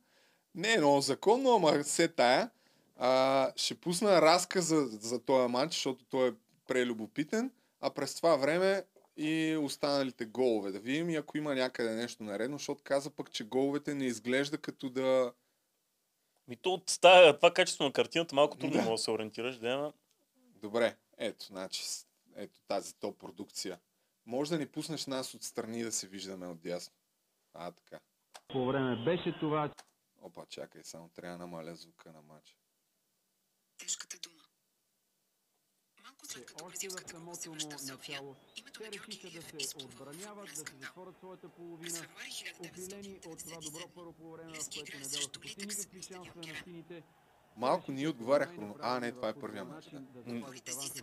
Не 0.54 0.72
е 0.72 0.78
много 0.78 1.00
законно, 1.00 1.54
ама 1.54 1.82
все 1.82 2.08
тая. 2.08 2.50
А, 2.96 3.52
ще 3.56 3.80
пусна 3.80 4.22
разказа 4.22 4.86
за 4.86 5.24
този 5.24 5.52
матч, 5.52 5.74
защото 5.74 6.04
той 6.04 6.28
е 6.28 6.34
прелюбопитен, 6.66 7.50
а 7.80 7.90
през 7.90 8.14
това 8.14 8.36
време 8.36 8.84
и 9.16 9.56
останалите 9.56 10.24
голове. 10.24 10.72
Да 10.72 10.80
видим 10.80 11.10
и 11.10 11.16
ако 11.16 11.38
има 11.38 11.54
някъде 11.54 11.94
нещо 11.94 12.22
наредно, 12.22 12.58
защото 12.58 12.82
каза 12.84 13.10
пък, 13.10 13.30
че 13.30 13.44
головете 13.44 13.94
не 13.94 14.04
изглежда 14.04 14.58
като 14.58 14.90
да... 14.90 15.32
Ми 16.48 16.56
то 16.56 16.74
от 16.74 16.98
тая, 17.00 17.36
това 17.36 17.54
качество 17.54 17.84
на 17.84 17.92
картината 17.92 18.34
малко 18.34 18.56
трудно 18.56 18.76
Да. 18.76 18.84
да. 18.84 18.90
да 18.90 18.98
се 18.98 19.10
ориентираш, 19.10 19.58
да, 19.58 19.68
ама 19.68 19.92
Добре, 20.62 20.96
ето, 21.18 21.46
значи, 21.46 21.82
ето 22.36 22.60
тази 22.68 22.94
то 22.94 23.12
продукция. 23.12 23.78
Може 24.26 24.50
да 24.50 24.58
ни 24.58 24.66
пуснеш 24.66 25.06
нас 25.06 25.34
отстрани 25.34 25.82
да 25.82 25.92
се 25.92 26.08
виждаме 26.08 26.46
от 26.46 26.60
дясно. 26.60 26.94
А, 27.54 27.70
така. 27.70 28.00
По 28.48 28.66
време 28.66 29.04
беше 29.04 29.36
това, 29.40 29.70
Опа, 30.22 30.46
чакай, 30.46 30.84
само 30.84 31.08
трябва 31.08 31.38
да 31.38 31.44
намаля 31.44 31.74
звука 31.74 32.12
на 32.12 32.22
матча. 32.22 32.54
Тежката 33.78 34.18
дума. 34.18 34.42
Малко 36.02 36.26
след 36.26 36.46
като 36.46 36.64
в 36.64 36.68
бразилската 36.68 37.14
клуб 37.14 37.36
се 37.36 37.50
връща 37.50 37.76
в 37.78 37.80
София, 37.80 38.20
името 38.56 38.80
те 38.80 38.84
на 38.84 38.90
Георги 38.90 39.12
решиха 39.12 39.30
да 39.30 39.38
Илиев 39.56 39.68
се 39.68 39.78
в 39.78 39.84
отбраняват, 39.84 40.50
да 40.50 40.56
се 40.56 40.64
затворят 40.80 41.16
своята 41.18 41.48
половина, 41.48 42.08
оплилени 42.58 43.20
от 43.26 43.38
това 43.38 43.60
добро 43.60 43.78
1997 43.78 43.88
първо 43.94 44.12
по 44.12 44.32
време, 44.32 44.52
в 44.52 44.70
което 44.74 44.98
не 44.98 45.04
срещу 45.04 45.28
дадоха 45.28 45.40
почти 45.40 45.60
Литекс 45.60 45.78
никакви 45.78 45.98
на 45.98 46.24
шансове 46.24 46.52
на 46.52 46.62
сините. 46.64 47.02
Малко 47.56 47.92
ни 47.92 48.08
отговаря 48.08 48.46
хроно... 48.46 48.76
А, 48.80 49.00
не, 49.00 49.12
това 49.12 49.28
е 49.28 49.34
първия 49.34 49.64
матч. 49.64 49.92
матч. 49.92 50.04
Да. 50.14 50.22
Да 50.22 50.32
М. 50.32 50.40
запазят 50.40 50.68
аванса 50.68 50.94
си 50.94 51.02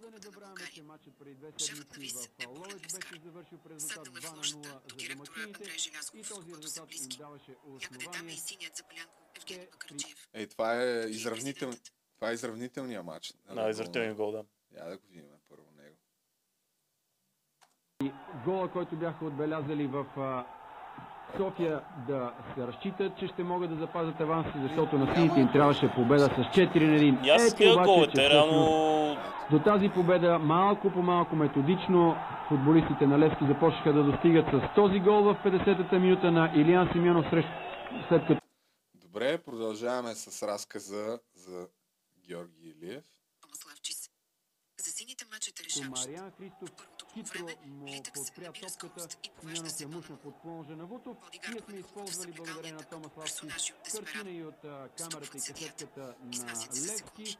да 0.00 0.10
не 0.10 0.18
забравяме, 0.18 0.70
че 0.74 0.82
матчът 0.82 1.14
преди 1.18 1.34
две 1.34 1.52
Шефът 1.58 1.90
на 1.90 1.98
ВИС 1.98 2.12
в 2.12 2.24
е 2.24 2.46
беше 2.78 3.08
Левскар. 3.70 3.78
Седнал 3.78 4.16
е 4.16 4.20
2 4.20 4.20
в 4.20 4.30
на 4.30 4.36
ложата 4.36 4.68
0 4.68 4.72
до 4.72 4.88
за 4.88 4.96
директора 4.96 5.42
Андрей 5.44 5.74
и 5.76 5.78
Желязков, 5.78 6.28
този 6.28 6.50
които 6.50 6.68
са 6.68 6.80
резултат 6.80 6.94
им 6.94 6.98
близки. 6.98 7.18
даваше 7.18 7.56
Някъде 7.66 8.06
там 8.12 8.28
е 8.28 8.32
и 8.32 8.36
синият 8.36 8.76
запалянко 8.76 9.12
Евгений 9.12 9.17
Бакарджиев. 9.56 10.28
Ей, 10.34 10.46
това 10.46 10.82
е 10.82 10.86
И 10.86 11.10
изравнител... 11.10 11.68
президентът. 11.68 11.92
Това 12.16 12.30
е 12.30 12.34
изравнителния 12.34 13.02
матч. 13.02 13.34
на 13.54 13.68
изразителния 13.68 14.14
гол, 14.14 14.32
да. 14.32 14.44
Я 14.78 14.84
да 14.84 14.96
го 14.96 15.02
видим 15.08 15.24
първо 15.48 15.64
него. 15.76 15.96
И 18.02 18.12
гола, 18.44 18.70
който 18.70 18.96
бяха 18.96 19.24
отбелязали 19.24 19.86
в 19.86 20.06
а, 20.16 20.46
София 21.36 21.80
да 22.08 22.32
се 22.54 22.66
разчитат, 22.66 23.18
че 23.18 23.26
ще 23.26 23.42
могат 23.42 23.70
да 23.70 23.76
запазят 23.76 24.20
аванса, 24.20 24.52
защото 24.62 24.98
на 24.98 25.14
сините 25.14 25.40
им 25.40 25.48
трябваше 25.52 25.92
победа 25.94 26.24
с 26.24 26.28
4 26.28 26.58
на 26.58 26.98
1. 26.98 27.26
И 27.26 27.30
аз 27.30 27.52
Ето 27.52 27.72
обаче, 27.72 28.10
че 28.14 28.30
реално 28.30 29.16
До 29.50 29.58
тази 29.58 29.88
победа 29.88 30.38
малко 30.38 30.90
по 30.90 31.02
малко 31.02 31.36
методично 31.36 32.16
футболистите 32.48 33.06
на 33.06 33.18
Левски 33.18 33.46
започнаха 33.46 33.92
да 33.92 34.02
достигат 34.02 34.46
с 34.46 34.74
този 34.74 35.00
гол 35.00 35.22
в 35.22 35.36
50-та 35.44 35.98
минута 35.98 36.30
на 36.30 36.52
Илиан 36.54 36.88
Симеонов 36.92 37.30
срещу 37.30 37.50
след 38.08 38.26
като 38.26 38.47
Добре, 39.18 39.42
продължаваме 39.42 40.14
с 40.14 40.46
разказа 40.46 41.20
за 41.34 41.68
Георги 42.26 42.68
Илиев. 42.68 43.04
Томас 43.40 43.66
Левчис. 43.70 44.10
За 44.84 44.90
сините 44.90 45.24
матчът 45.32 45.60
е 45.60 45.64
решаващ. 45.64 46.06
Мариан 46.06 46.32
Христов 46.38 46.70
хитро 47.14 47.48
му 47.66 48.02
подпря 48.14 48.52
топката, 48.80 49.16
се 49.70 49.84
я 49.84 49.88
мушна 49.88 50.16
по 50.16 50.22
под 50.22 50.42
плонжа 50.42 50.76
на 50.76 50.86
Вутов. 50.86 51.16
Ние 51.48 51.60
сме 51.60 51.74
на 51.74 51.78
използвали 51.78 52.32
благодарение 52.32 52.72
на 52.72 52.84
картина 52.84 53.10
Десперадо. 53.84 54.30
и 54.30 54.44
от 54.44 54.60
камерата 54.98 55.26
и 55.26 55.40
касетката 55.40 56.14
на 56.22 56.52
Левски, 56.86 57.38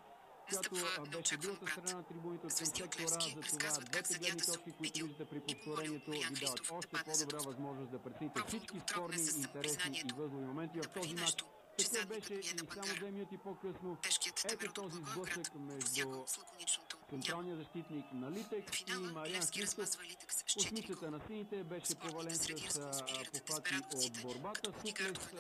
която 0.49 0.71
беше 1.17 1.37
другата 1.37 1.67
страна 1.71 1.93
на 1.93 2.03
трибуните 2.03 2.47
от 2.47 3.01
Левски 3.01 3.37
за 3.51 3.59
това 3.59 3.85
двете 3.85 4.19
гледни 4.19 4.41
точки, 4.41 4.73
които 4.79 5.05
виждате 5.05 5.25
при 5.25 5.41
помолил 5.41 6.01
повторението, 6.01 6.11
ви 6.11 6.45
дават 6.45 6.71
още 6.71 6.97
по-добра 7.05 7.39
възможност 7.39 7.91
да 7.91 7.99
прецените 7.99 8.41
всички 8.49 8.81
спорни, 8.81 9.23
интересни 9.37 10.03
и 10.05 10.13
възлови 10.17 10.45
моменти 10.45 10.81
в 10.81 10.89
този 10.89 11.15
матч. 11.15 11.45
Че 11.79 11.87
задникът 11.87 12.09
беше 12.09 12.33
ни 12.33 12.39
е 12.39 12.43
и 12.51 12.55
на 12.55 12.73
само 12.75 12.95
две 12.97 13.11
минути 13.11 13.39
по-късно 13.39 13.97
Тежкият 14.03 14.45
ето 14.53 14.67
от 14.67 14.75
този 14.75 15.01
Благоевград 15.01 15.47
сблъсък 15.47 15.55
между 15.55 16.27
с 16.27 16.39
лаконичното 16.39 16.97
централния 17.11 17.57
защитник 17.57 18.05
на 18.13 18.31
Литекс 18.31 18.81
и 18.81 18.85
Мариан 19.15 19.43
Христов. 19.43 19.63
размазва 19.63 20.05
Литекс 20.05 20.37
с 20.37 20.43
4 20.43 20.67
Осмицата 20.67 21.11
на 21.11 21.21
сините 21.27 21.65
беше 21.65 21.87
среди 21.87 22.67
с 22.71 23.03
похвати 23.47 23.75
от 23.95 24.23
борбата. 24.23 24.71
на 24.71 24.75
Илиев. 24.85 25.33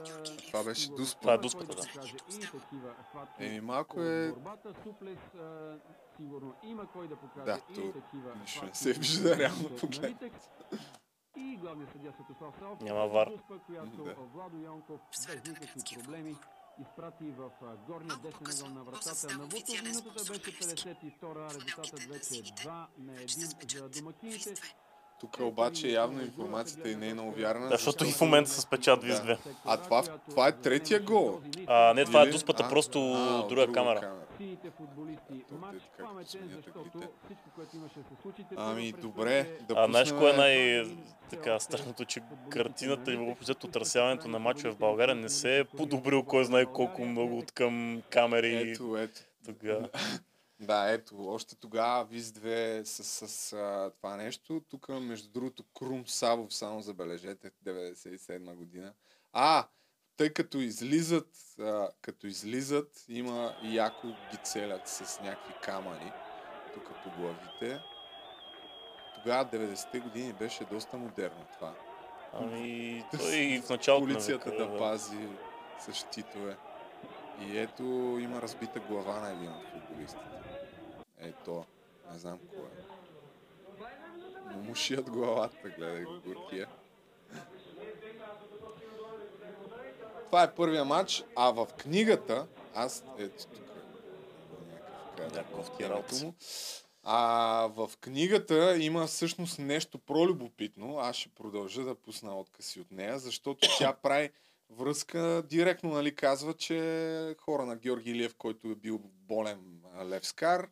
Това 0.47 0.65
беше 0.65 0.89
дуспа. 0.91 1.21
Това 1.21 1.33
е 1.35 1.39
дуспата, 1.39 1.67
да 1.67 1.83
да. 1.83 1.89
покаже 1.89 2.15
и 2.37 2.41
такива 2.41 2.95
хватки 3.11 3.45
Еми, 3.45 3.61
малко 3.61 4.03
е... 4.03 4.33
борбата. 4.33 4.75
Суплес 4.85 5.19
а, 5.35 5.79
сигурно 6.17 6.55
има 6.63 6.87
кой 6.87 7.09
да 7.09 7.17
покаже 7.17 7.45
Да, 7.45 7.61
и 7.73 7.93
такива 7.93 8.35
нищо 8.41 8.65
не 8.65 8.75
се 8.75 8.93
вижда, 8.93 9.37
реално 9.37 9.69
на. 9.79 10.09
Литекс. 10.09 10.39
И 11.39 11.57
главният 11.57 11.93
съдия 11.93 12.13
Светослав 12.13 12.55
Салов. 12.59 12.81
Няма 12.81 13.07
вар. 13.07 13.29
Дуспа, 13.29 13.55
която 13.67 14.05
Да. 14.05 14.15
Владо 14.35 14.57
Йонков 14.57 15.01
без 15.11 15.29
никакви 15.45 15.97
проблеми 15.97 16.35
изпрати 16.83 17.25
в 17.25 17.51
горния 17.89 18.17
десен 18.17 18.47
ъгъл 18.67 18.75
на 18.75 18.85
вратата 18.85 19.39
на 19.39 19.45
официален 19.45 19.85
Минутата 19.85 20.33
беше 20.33 20.33
на 20.33 20.73
Левски. 20.73 20.93
52, 21.13 21.49
резултатът 21.49 22.01
вече 22.01 22.21
е 22.21 22.25
сините 22.25 22.53
2 22.53 22.87
на 22.99 23.13
вече 23.13 23.35
се 23.35 23.47
1 23.47 23.79
за 23.79 23.89
домакините. 23.91 24.51
2. 24.51 24.73
Тук 25.21 25.37
обаче 25.41 25.89
явно 25.89 26.23
информацията 26.23 26.91
и 26.91 26.97
не 26.97 27.09
е 27.09 27.15
много 27.15 27.33
вярна. 27.33 27.69
Да, 27.69 27.77
защото 27.77 28.05
и 28.05 28.13
в 28.13 28.21
момента 28.21 28.51
се 28.51 28.61
спечат 28.61 29.03
виз 29.03 29.21
две. 29.21 29.39
А 29.65 29.77
това- 29.77 30.03
това 30.31 30.49
е 30.49 30.53
третия 30.53 31.01
гол. 31.01 31.41
А, 31.67 31.95
не, 31.95 32.05
това 32.05 32.23
е 32.23 32.27
дуспата, 32.27 32.63
а, 32.67 32.69
просто 32.69 32.99
а, 33.13 33.41
от 33.41 33.49
друга 33.49 33.73
камера. 33.73 34.13
Сините 34.39 34.71
футболисти. 34.71 35.45
Матч 35.51 35.83
паметен, 35.99 36.51
защото 36.57 36.91
всичко, 37.25 37.51
което 37.55 37.77
имаше 37.77 37.95
се 37.95 38.23
случи. 38.23 38.45
Ами, 38.57 38.93
добре, 38.93 39.59
да 39.69 39.75
А 39.77 39.87
знаеш 39.87 40.13
кое 40.13 40.31
е 40.31 40.33
пуснем- 40.33 40.37
най- 40.37 40.97
така 41.31 41.61
странното, 41.61 42.05
че 42.05 42.21
картината 42.51 43.13
и 43.13 43.17
въобще 43.17 43.53
отразяването 43.65 44.29
на 44.29 44.39
мачове 44.39 44.71
в 44.71 44.79
България 44.79 45.15
не 45.15 45.29
се 45.29 45.59
е 45.59 45.65
подобрил 45.65 46.23
кой 46.23 46.45
знае 46.45 46.67
колко 46.67 47.05
много 47.05 47.39
от 47.39 47.53
към 47.53 48.03
камери 48.11 48.71
Ето, 48.71 48.97
ето. 48.97 49.21
тогава. 49.45 49.89
Да, 50.61 50.91
ето, 50.93 51.29
още 51.29 51.57
тогава 51.57 52.05
Виз 52.05 52.31
2 52.31 52.83
с, 52.83 53.29
с 53.29 53.53
а, 53.53 53.91
това 53.97 54.17
нещо. 54.17 54.63
Тук, 54.71 54.89
между 54.89 55.31
другото, 55.31 55.65
Крум 55.75 56.07
Савов, 56.07 56.55
само 56.55 56.81
забележете, 56.81 57.51
97 57.67 58.55
година. 58.55 58.93
А, 59.33 59.67
тъй 60.19 60.31
като 60.33 60.59
излизат, 60.59 61.29
а, 61.61 61.89
като 62.01 62.27
излизат, 62.27 63.05
има 63.09 63.55
яко 63.63 64.07
ги 64.07 64.37
целят 64.43 64.89
с 64.89 65.21
някакви 65.21 65.55
камъни 65.63 66.13
тук 66.75 66.91
по 67.05 67.11
главите. 67.21 67.81
Тогава 69.15 69.45
90-те 69.45 70.01
години 70.01 70.33
беше 70.33 70.65
доста 70.65 70.97
модерно 70.97 71.47
това. 71.55 71.75
Ами, 72.33 73.05
той 73.19 73.37
и 73.37 73.61
в 73.61 73.69
началото 73.69 74.07
на 74.07 74.13
Полицията 74.13 74.51
века, 74.51 74.67
да 74.67 74.79
пази 74.79 75.29
с 75.81 75.95
щитове. 75.95 76.57
И 77.41 77.59
ето 77.59 77.83
има 78.21 78.43
разбита 78.43 78.81
глава 78.81 79.21
на 79.21 79.31
един 79.31 79.51
от 79.51 79.69
футболистите. 79.69 80.25
Ето, 81.19 81.65
не 82.13 82.19
знам 82.19 82.39
кой 82.51 82.65
е. 82.65 82.85
Но 84.51 84.63
му 84.63 84.75
шият 84.75 85.11
главата, 85.11 85.69
гледай 85.69 86.05
го 86.05 86.21
горкия. 86.21 86.69
Това 90.29 90.43
е 90.43 90.55
първия 90.55 90.85
матч, 90.85 91.25
а 91.37 91.51
в 91.51 91.67
книгата, 91.79 92.47
аз, 92.75 93.05
ето 93.19 93.47
тук, 93.47 93.63
някакъв 95.19 95.71
край 95.79 95.89
Да, 95.89 96.25
му. 96.25 96.35
А 97.03 97.67
в 97.67 97.91
книгата 98.01 98.77
има 98.77 99.07
всъщност 99.07 99.59
нещо 99.59 99.99
пролюбопитно. 99.99 100.99
Аз 100.99 101.17
ще 101.17 101.29
продължа 101.29 101.83
да 101.83 101.95
пусна 101.95 102.41
откъси 102.41 102.81
от 102.81 102.91
нея, 102.91 103.19
защото 103.19 103.69
тя 103.79 103.93
прави 104.03 104.31
връзка 104.71 105.43
директно, 105.49 105.91
нали, 105.91 106.15
казва, 106.15 106.55
че 106.55 107.37
хора 107.41 107.67
на 107.67 107.77
Георги 107.77 108.11
Илиев, 108.11 108.35
който 108.35 108.69
е 108.69 108.75
бил 108.75 108.99
болен 108.99 109.83
левскар, 110.05 110.69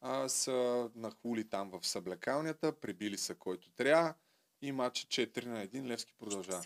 а, 0.00 0.28
са 0.28 0.88
нахули 0.94 1.48
там 1.48 1.70
в 1.70 1.86
съблекалнята, 1.86 2.72
прибили 2.72 3.18
са 3.18 3.34
който 3.34 3.70
трябва 3.70 4.14
и 4.62 4.72
матча 4.72 5.06
4 5.06 5.44
на 5.44 5.66
1, 5.66 5.86
Левски 5.86 6.14
продължава. 6.18 6.64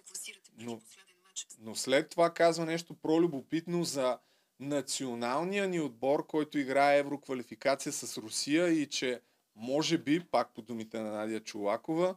Но- 0.59 0.81
матч. 1.45 1.57
Но 1.61 1.75
след 1.75 2.11
това 2.11 2.35
казва 2.35 2.67
нещо 2.67 2.95
пролюбопитно 2.95 3.85
за 3.85 4.19
националния 4.61 5.69
ни 5.69 5.81
отбор, 5.81 6.27
който 6.27 6.59
играе 6.59 6.99
евроквалификация 6.99 7.93
с 7.93 8.19
Русия 8.19 8.69
и 8.69 8.87
че 8.87 9.21
може 9.57 9.99
би, 9.99 10.21
пак 10.21 10.55
по 10.55 10.63
думите 10.63 11.01
на 11.01 11.11
Надя 11.11 11.41
Чулакова, 11.41 12.17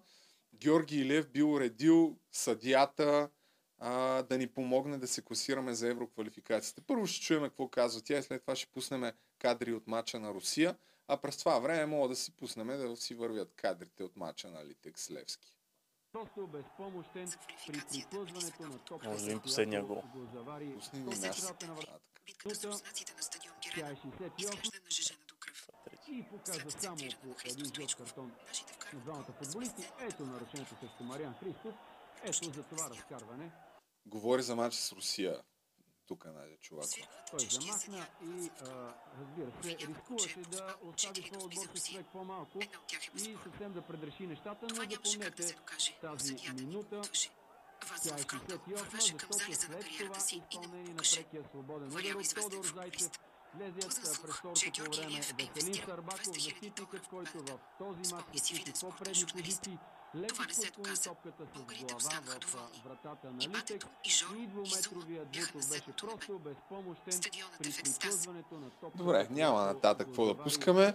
Георги 0.53 1.01
Илев 1.01 1.29
бил 1.29 1.53
уредил 1.53 2.17
съдията 2.31 3.29
а, 3.79 4.23
да 4.23 4.37
ни 4.37 4.47
помогне 4.47 4.97
да 4.97 5.07
се 5.07 5.21
класираме 5.21 5.73
за 5.73 5.87
евроквалификацията. 5.87 6.81
Първо 6.81 7.07
ще 7.07 7.25
чуем 7.25 7.43
какво 7.43 7.67
казва 7.67 8.01
тя 8.01 8.17
и 8.17 8.23
след 8.23 8.41
това 8.41 8.55
ще 8.55 8.71
пуснем 8.71 9.11
кадри 9.39 9.73
от 9.73 9.87
мача 9.87 10.19
на 10.19 10.33
Русия, 10.33 10.75
а 11.07 11.17
през 11.17 11.37
това 11.37 11.59
време 11.59 11.85
мога 11.85 12.09
да 12.09 12.15
си 12.15 12.31
пуснем 12.31 12.67
да 12.67 12.97
си 12.97 13.15
вървят 13.15 13.53
кадрите 13.55 14.03
от 14.03 14.15
мача 14.15 14.49
на 14.49 14.65
Литекс 14.65 15.11
Левски. 15.11 15.60
Просто 16.13 16.47
безпомощен 16.47 17.31
при 17.67 17.81
приплъзването 17.89 18.63
на 18.63 18.79
топката, 18.79 19.09
Може 19.11 19.25
да 19.25 19.31
им 19.31 19.39
последния 19.39 19.83
гол. 19.83 20.03
го 20.15 20.27
завари 20.33 20.73
Пусни 20.73 20.99
нас. 20.99 21.19
Тя 21.19 21.27
е 21.27 21.31
68 21.33 22.81
изглежда 24.37 24.79
нажежена 24.85 25.19
до 25.27 25.35
кръв. 25.39 25.69
и 26.07 26.23
показва 26.23 26.71
само 26.71 26.97
по 27.23 27.35
един 27.45 27.65
жълт 27.75 27.95
картон 27.95 28.31
на 28.93 28.99
двамата 28.99 29.25
футболисти. 29.43 29.89
Ето 29.99 30.23
нарушението 30.23 30.75
срещу 30.79 31.03
Мариан 31.03 31.33
Христов. 31.33 31.75
Ето 32.23 32.45
за 32.45 32.63
това 32.63 32.89
разкарване. 32.89 33.51
Говори 34.05 34.43
за 34.43 34.55
мача 34.55 34.77
с 34.77 34.91
Русия. 34.91 35.41
Тук, 36.11 36.25
Чувакова. 36.61 36.87
Свиркват 36.87 37.31
Той 37.31 37.39
чешкия 37.39 37.73
замахна 37.73 38.07
и, 38.23 38.49
а, 38.61 38.93
разбира 39.19 39.51
се, 39.63 39.87
рискуваше 39.87 40.39
да 40.39 40.75
остави 40.81 41.21
своя 41.27 41.45
отбор 41.45 41.77
с 41.77 41.89
човек 41.89 42.05
по-малко 42.11 42.59
е 42.59 42.69
и 43.15 43.37
съвсем 43.43 43.73
да 43.73 43.81
предреши 43.81 44.27
нещата, 44.27 44.67
но 44.69 44.75
запомнете 44.75 45.55
тази 46.01 46.35
минута. 46.53 47.01
Тя 48.03 48.15
е 48.15 48.23
Вазов 48.23 48.27
Крондъл 48.27 48.57
68, 48.57 48.75
вървеше 48.75 49.17
към 49.17 49.29
защото 49.33 49.63
след 49.63 49.97
това 49.97 50.17
изпълнение 50.17 50.93
на 50.93 51.03
прекия 51.15 51.43
свободен 51.49 51.87
удар 51.87 52.15
от 52.15 52.35
Тодор. 52.35 52.65
Зайчев. 52.65 53.11
Слух, 53.79 54.21
през 54.21 54.35
второто 54.35 54.83
по 54.85 54.97
време. 54.97 55.21
Е 55.39 55.49
Веселин 55.55 55.85
Сарбаков, 55.85 56.21
200 56.21 56.29
000 56.29 56.33
защитникът, 56.33 57.07
който 57.07 57.39
в 57.39 57.59
този 57.77 58.13
в 58.13 58.39
спортен 58.39 58.73
по-предни 58.81 59.25
позиции. 59.25 59.77
Това 60.11 60.23
Леко 60.23 60.43
не 60.47 60.53
се 60.53 60.71
доказа. 60.71 61.03
топката 61.03 61.43
с 61.45 61.57
Българите 61.57 61.83
глава 61.83 61.97
останаха 61.97 62.31
в 62.31 62.35
а, 62.35 62.39
доволни. 62.39 62.81
вратата 62.85 63.27
И 63.27 63.33
на 63.33 63.37
Литек 63.37 63.51
Батето, 63.51 63.87
и 64.05 64.09
Жоро, 64.09 64.33
и 64.63 64.69
Зума 64.69 65.05
бяха 65.33 65.51
на 65.53 65.59
беше 65.59 65.61
задното 65.61 66.05
небе. 66.05 66.17
просто 66.17 66.39
безпомощен 66.39 67.13
Стадионът 67.13 67.57
при 67.59 67.69
е 67.69 67.71
в 67.71 67.79
екстаз. 67.79 68.27
Добре, 68.95 69.27
няма 69.29 69.61
нататък 69.63 70.07
какво 70.07 70.25
да 70.25 70.37
пускаме. 70.37 70.93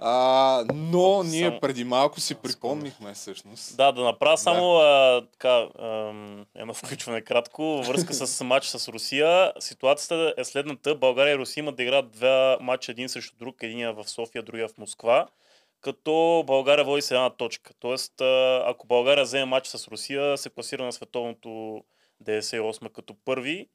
А, 0.00 0.64
но 0.74 1.22
ние 1.22 1.48
Само- 1.48 1.60
преди 1.60 1.84
малко 1.84 2.20
си 2.20 2.34
припомнихме 2.34 3.14
всъщност. 3.14 3.76
Да, 3.76 3.92
да 3.92 4.04
направя 4.04 4.38
само 4.38 4.76
а, 4.76 5.26
така, 5.32 5.66
ам, 5.78 6.46
едно 6.54 6.74
включване 6.74 7.20
кратко 7.20 7.62
във 7.62 7.86
връзка 7.86 8.14
с 8.14 8.44
матч 8.44 8.66
с 8.66 8.88
Русия. 8.88 9.52
Ситуацията 9.58 10.34
е 10.36 10.44
следната. 10.44 10.94
България 10.94 11.34
и 11.34 11.38
Русия 11.38 11.62
имат 11.62 11.76
да 11.76 11.82
играят 11.82 12.10
два 12.10 12.58
матча 12.60 12.92
един 12.92 13.08
срещу 13.08 13.36
друг. 13.36 13.56
Единия 13.62 13.92
в 13.92 14.08
София, 14.08 14.42
другия 14.42 14.68
в 14.68 14.78
Москва. 14.78 15.26
Като 15.84 16.44
България 16.46 16.84
води 16.84 17.02
с 17.02 17.10
една 17.10 17.30
точка. 17.30 17.74
Тоест, 17.74 18.20
ако 18.64 18.86
България 18.86 19.24
вземе 19.24 19.44
матч 19.44 19.66
с 19.66 19.88
Русия, 19.88 20.38
се 20.38 20.50
класира 20.50 20.84
на 20.84 20.92
световното 20.92 21.82
98 22.24 22.92
като 22.92 23.14
първи. 23.24 23.68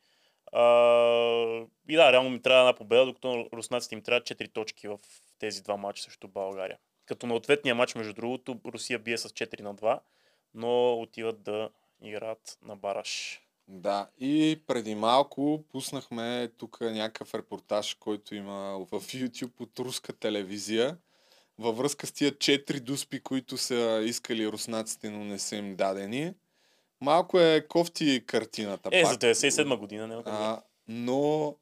И 1.90 1.96
да, 1.96 2.12
реално 2.12 2.30
ми 2.30 2.42
трябва 2.42 2.62
една 2.62 2.76
победа, 2.76 3.06
докато 3.06 3.50
руснаците 3.54 3.96
им 3.96 4.02
трябва 4.02 4.22
4 4.22 4.54
точки 4.54 4.88
в 4.88 5.00
тези 5.40 5.64
два 5.64 5.78
матча 5.78 6.04
срещу 6.04 6.28
България. 6.28 6.78
Като 7.06 7.28
на 7.28 7.36
ответния 7.36 7.76
матч, 7.76 7.96
между 7.96 8.14
другото, 8.14 8.60
Русия 8.66 9.00
бие 9.00 9.18
с 9.18 9.30
4 9.30 9.62
на 9.62 9.76
2, 9.76 10.00
но 10.54 10.94
отиват 10.94 11.44
да 11.44 11.70
играят 12.02 12.58
на 12.62 12.76
Бараш. 12.76 13.42
Да, 13.68 14.10
и 14.20 14.62
преди 14.68 14.96
малко 14.96 15.64
пуснахме 15.72 16.52
тук 16.58 16.82
някакъв 16.82 17.34
репортаж, 17.34 17.94
който 17.94 18.36
има 18.36 18.86
в 18.92 19.02
YouTube 19.02 19.62
от 19.62 19.80
руска 19.80 20.14
телевизия, 20.14 20.98
във 21.60 21.78
връзка 21.78 22.08
с 22.08 22.12
тия 22.12 22.38
четири 22.38 22.80
дуспи, 22.80 23.20
които 23.20 23.58
са 23.58 24.02
искали 24.06 24.48
руснаците, 24.48 25.10
но 25.10 25.24
не 25.24 25.40
са 25.40 25.56
им 25.56 25.76
дадени. 25.76 26.34
Малко 27.02 27.40
е 27.40 27.66
кофти 27.68 28.24
картината. 28.28 28.90
Е, 28.92 29.04
пак. 29.04 29.12
за 29.12 29.18
97 29.18 29.78
година 29.78 30.08
няма 30.08 30.24
как 30.24 30.34
да 30.34 30.40
А, 30.40 30.62
но 30.88 31.56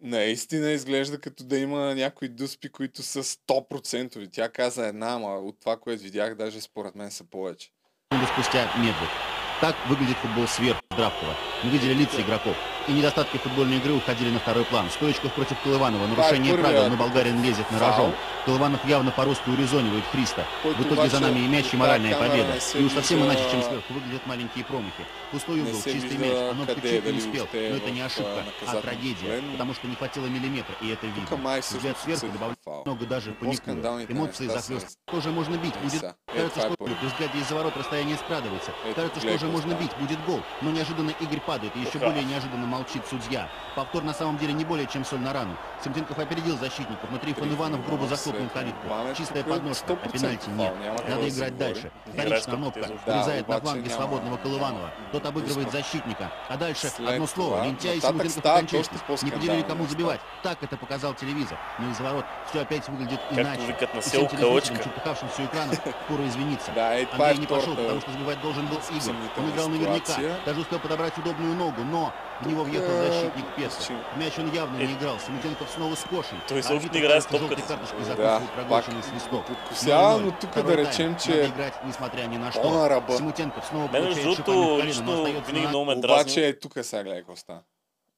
наистина 0.00 0.70
изглежда 0.70 1.20
като 1.20 1.44
да 1.44 1.58
има 1.58 1.94
някои 1.94 2.28
дуспи, 2.28 2.68
които 2.68 3.02
са 3.02 3.22
100%. 3.24 4.28
Тя 4.32 4.48
каза 4.48 4.86
една, 4.86 5.12
ама 5.12 5.28
от 5.28 5.60
това, 5.60 5.76
което 5.76 6.02
видях, 6.02 6.34
даже 6.34 6.60
според 6.60 6.94
мен 6.94 7.10
са 7.10 7.24
повече. 7.24 7.70
спустя 8.32 8.74
Медведь. 8.78 9.08
Так 9.60 9.76
выглядит 9.88 10.16
футбол 10.16 10.46
сверху 10.46 10.80
Драфтова. 10.96 11.34
Мы 11.64 11.70
видели 11.70 11.94
лица 11.94 12.20
игроков. 12.20 12.73
И 12.86 12.92
недостатки 12.92 13.38
футбольной 13.38 13.78
игры 13.78 13.94
уходили 13.94 14.30
на 14.30 14.38
второй 14.38 14.64
план. 14.64 14.90
Стоечков 14.90 15.32
против 15.32 15.58
Колыванова. 15.62 16.06
Нарушение 16.06 16.54
правил, 16.54 16.88
но 16.90 16.96
болгарин 16.96 17.42
лезет 17.42 17.70
на 17.70 17.78
рожон. 17.78 18.12
Колыванов 18.44 18.84
явно 18.84 19.10
по-русски 19.10 19.48
урезонивает 19.48 20.04
Христа. 20.12 20.44
В 20.62 20.82
итоге 20.82 21.08
за 21.08 21.20
нами 21.20 21.40
и 21.40 21.48
мяч, 21.48 21.72
и 21.72 21.76
моральная 21.76 22.14
победа. 22.14 22.54
И 22.74 22.84
уж 22.84 22.92
совсем 22.92 23.24
иначе, 23.24 23.42
чем 23.50 23.62
сверху, 23.62 23.94
выглядят 23.94 24.26
маленькие 24.26 24.64
промахи. 24.66 25.04
Пустой 25.30 25.62
угол, 25.62 25.80
чистый 25.82 26.18
мяч. 26.18 26.32
Оно 26.50 26.66
чуть 26.66 26.82
не 26.84 27.18
успел. 27.18 27.48
Но 27.52 27.76
это 27.76 27.90
не 27.90 28.00
ошибка, 28.02 28.44
а, 28.66 28.76
трагедия. 28.76 29.42
Потому 29.52 29.74
что 29.74 29.86
не 29.86 29.94
хватило 29.94 30.26
миллиметра, 30.26 30.74
и 30.82 30.88
это 30.88 31.06
видно. 31.06 31.60
Взгляд 31.60 31.96
сверху 31.98 32.26
добавляет 32.26 32.58
много 32.84 33.06
даже. 33.06 33.32
По-скандалните 33.32 34.12
Эмоции 34.12 34.46
захлест. 34.46 34.98
Тоже 35.06 35.30
можно 35.30 35.56
бить, 35.56 35.74
будет 35.82 36.14
Кажется, 36.26 36.60
что 36.60 36.84
при 36.84 37.06
взгляде 37.06 37.38
из-за 37.38 37.54
ворот 37.54 37.76
расстояние 37.76 38.16
скрадывается. 38.16 38.72
Кажется, 38.94 39.20
что 39.20 39.34
уже 39.34 39.46
можно 39.46 39.74
бить, 39.74 39.94
будет 39.98 40.22
гол. 40.26 40.40
Но 40.62 40.70
неожиданно 40.70 41.10
Игорь 41.20 41.40
падает, 41.40 41.74
и 41.76 41.80
еще 41.80 41.98
более 41.98 42.24
неожиданно 42.24 42.66
молчит 42.74 43.02
судья. 43.08 43.48
Повтор 43.76 44.02
на 44.02 44.12
самом 44.12 44.36
деле 44.38 44.52
не 44.52 44.64
более 44.64 44.86
чем 44.86 45.04
соль 45.04 45.20
на 45.20 45.32
рану. 45.32 45.56
Семтенков 45.82 46.18
опередил 46.18 46.56
защитников, 46.58 47.10
но 47.10 47.18
Трифон 47.18 47.52
Иванов 47.52 47.86
грубо 47.86 48.06
захлопнул 48.06 48.48
калитку. 48.48 48.86
Чистая 49.16 49.44
подножка, 49.44 49.92
а 49.92 50.06
100% 50.06 50.12
пенальти 50.12 50.48
нет. 50.50 50.74
Надо 51.08 51.28
играть 51.28 51.56
дальше. 51.56 51.90
Вторичная 52.06 52.56
кнопка. 52.56 52.88
Да, 53.06 53.26
на 53.46 53.60
фланге 53.60 53.90
свободного 53.90 54.36
Колыванова. 54.38 54.90
Тот 55.12 55.26
обыгрывает 55.26 55.70
защитника. 55.70 56.30
А 56.48 56.56
дальше 56.56 56.90
одно 57.06 57.26
слово. 57.26 57.64
Лентяй 57.64 57.98
окончательно. 57.98 59.00
още 59.08 59.26
Не 59.26 59.30
поделили 59.30 59.62
кому 59.62 59.86
забивать. 59.86 60.20
Так 60.42 60.62
это 60.62 60.76
показал 60.76 61.14
телевизор. 61.14 61.58
Но 61.78 61.90
из 61.90 62.00
ворот 62.00 62.24
все 62.50 62.62
опять 62.62 62.88
выглядит 62.88 63.20
иначе. 63.30 63.62
И 63.70 64.00
всем 64.00 64.28
Калочка. 64.28 64.76
чертыхавшимся 64.76 65.42
у 65.42 65.44
экранов, 65.46 65.80
пора 66.08 66.26
извиниться. 66.26 66.70
Андрей 67.12 67.38
не 67.38 67.46
пошел, 67.46 67.74
потому 67.76 68.00
что 68.00 68.12
забивать 68.12 68.40
должен 68.40 68.66
был 68.66 68.78
Игорь. 68.90 69.14
Он 69.36 69.50
играл 69.50 69.68
наверняка. 69.68 70.14
Даже 70.44 70.60
успел 70.60 70.78
подобрать 70.78 71.16
удобную 71.18 71.54
ногу, 71.54 71.82
но 71.82 72.12
в 72.40 72.46
него 72.48 72.64
въехал 72.64 72.90
э, 72.90 73.12
защитник 73.12 73.46
Песов. 73.56 73.90
Мяч 74.16 74.38
он 74.38 74.52
явно 74.52 74.76
Э, 74.76 74.86
не 74.86 74.94
играл. 74.94 75.18
Семутенков 75.20 75.68
снова 75.70 75.94
скошен. 75.94 76.38
То 76.48 76.56
есть 76.56 76.70
он 76.70 76.78
не 76.78 76.86
играет 76.86 77.22
с 77.22 77.26
карточкой 77.26 77.64
Да, 78.16 78.42
пак 78.68 78.88
0:0. 78.88 80.20
но 80.20 80.30
тук 80.32 80.52
да 80.54 80.76
речем, 80.76 81.16
че 81.16 81.46
играть, 81.46 81.74
несмотря 81.84 82.24
ни 82.26 82.36
на 82.36 82.46
он 82.46 82.52
что. 82.52 82.88
ръба. 82.88 83.16
Семутенков 83.16 83.64
снова 83.66 83.88
Мен, 83.92 84.04
получает 84.04 84.36
шипание 84.36 85.40
в 85.40 85.44
колено, 85.44 85.70
но 85.70 85.90
остается. 85.90 86.12
Обаче 86.12 86.52
тук 86.54 86.72
сега 86.82 87.02
гледай 87.02 87.22
какво. 87.22 87.62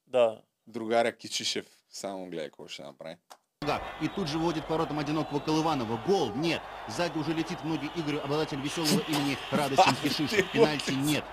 Да. 0.07 0.41
Другаря 0.65 1.11
Кичишев. 1.11 1.65
Само 1.89 2.25
гледай 2.27 2.49
какво 2.49 2.67
ще 2.67 2.83
направи. 2.83 3.17
И 4.01 4.07
тут 4.07 4.27
же 4.27 4.37
вводит 4.37 4.65
к 4.65 4.69
воротам 4.69 4.99
одинокого 4.99 5.39
Колыванова. 5.39 5.99
Гол 6.07 6.31
нет. 6.35 6.61
Сзади 6.87 7.17
уже 7.17 7.33
летит 7.33 7.59
в 7.59 7.65
многие 7.65 7.89
игры 7.95 8.17
обладатель 8.19 8.61
веселого 8.61 9.01
имени 9.07 9.37
Радостин 9.51 9.95
Кишишев. 10.03 10.51
Пенальти 10.51 10.91
нет. 10.91 11.23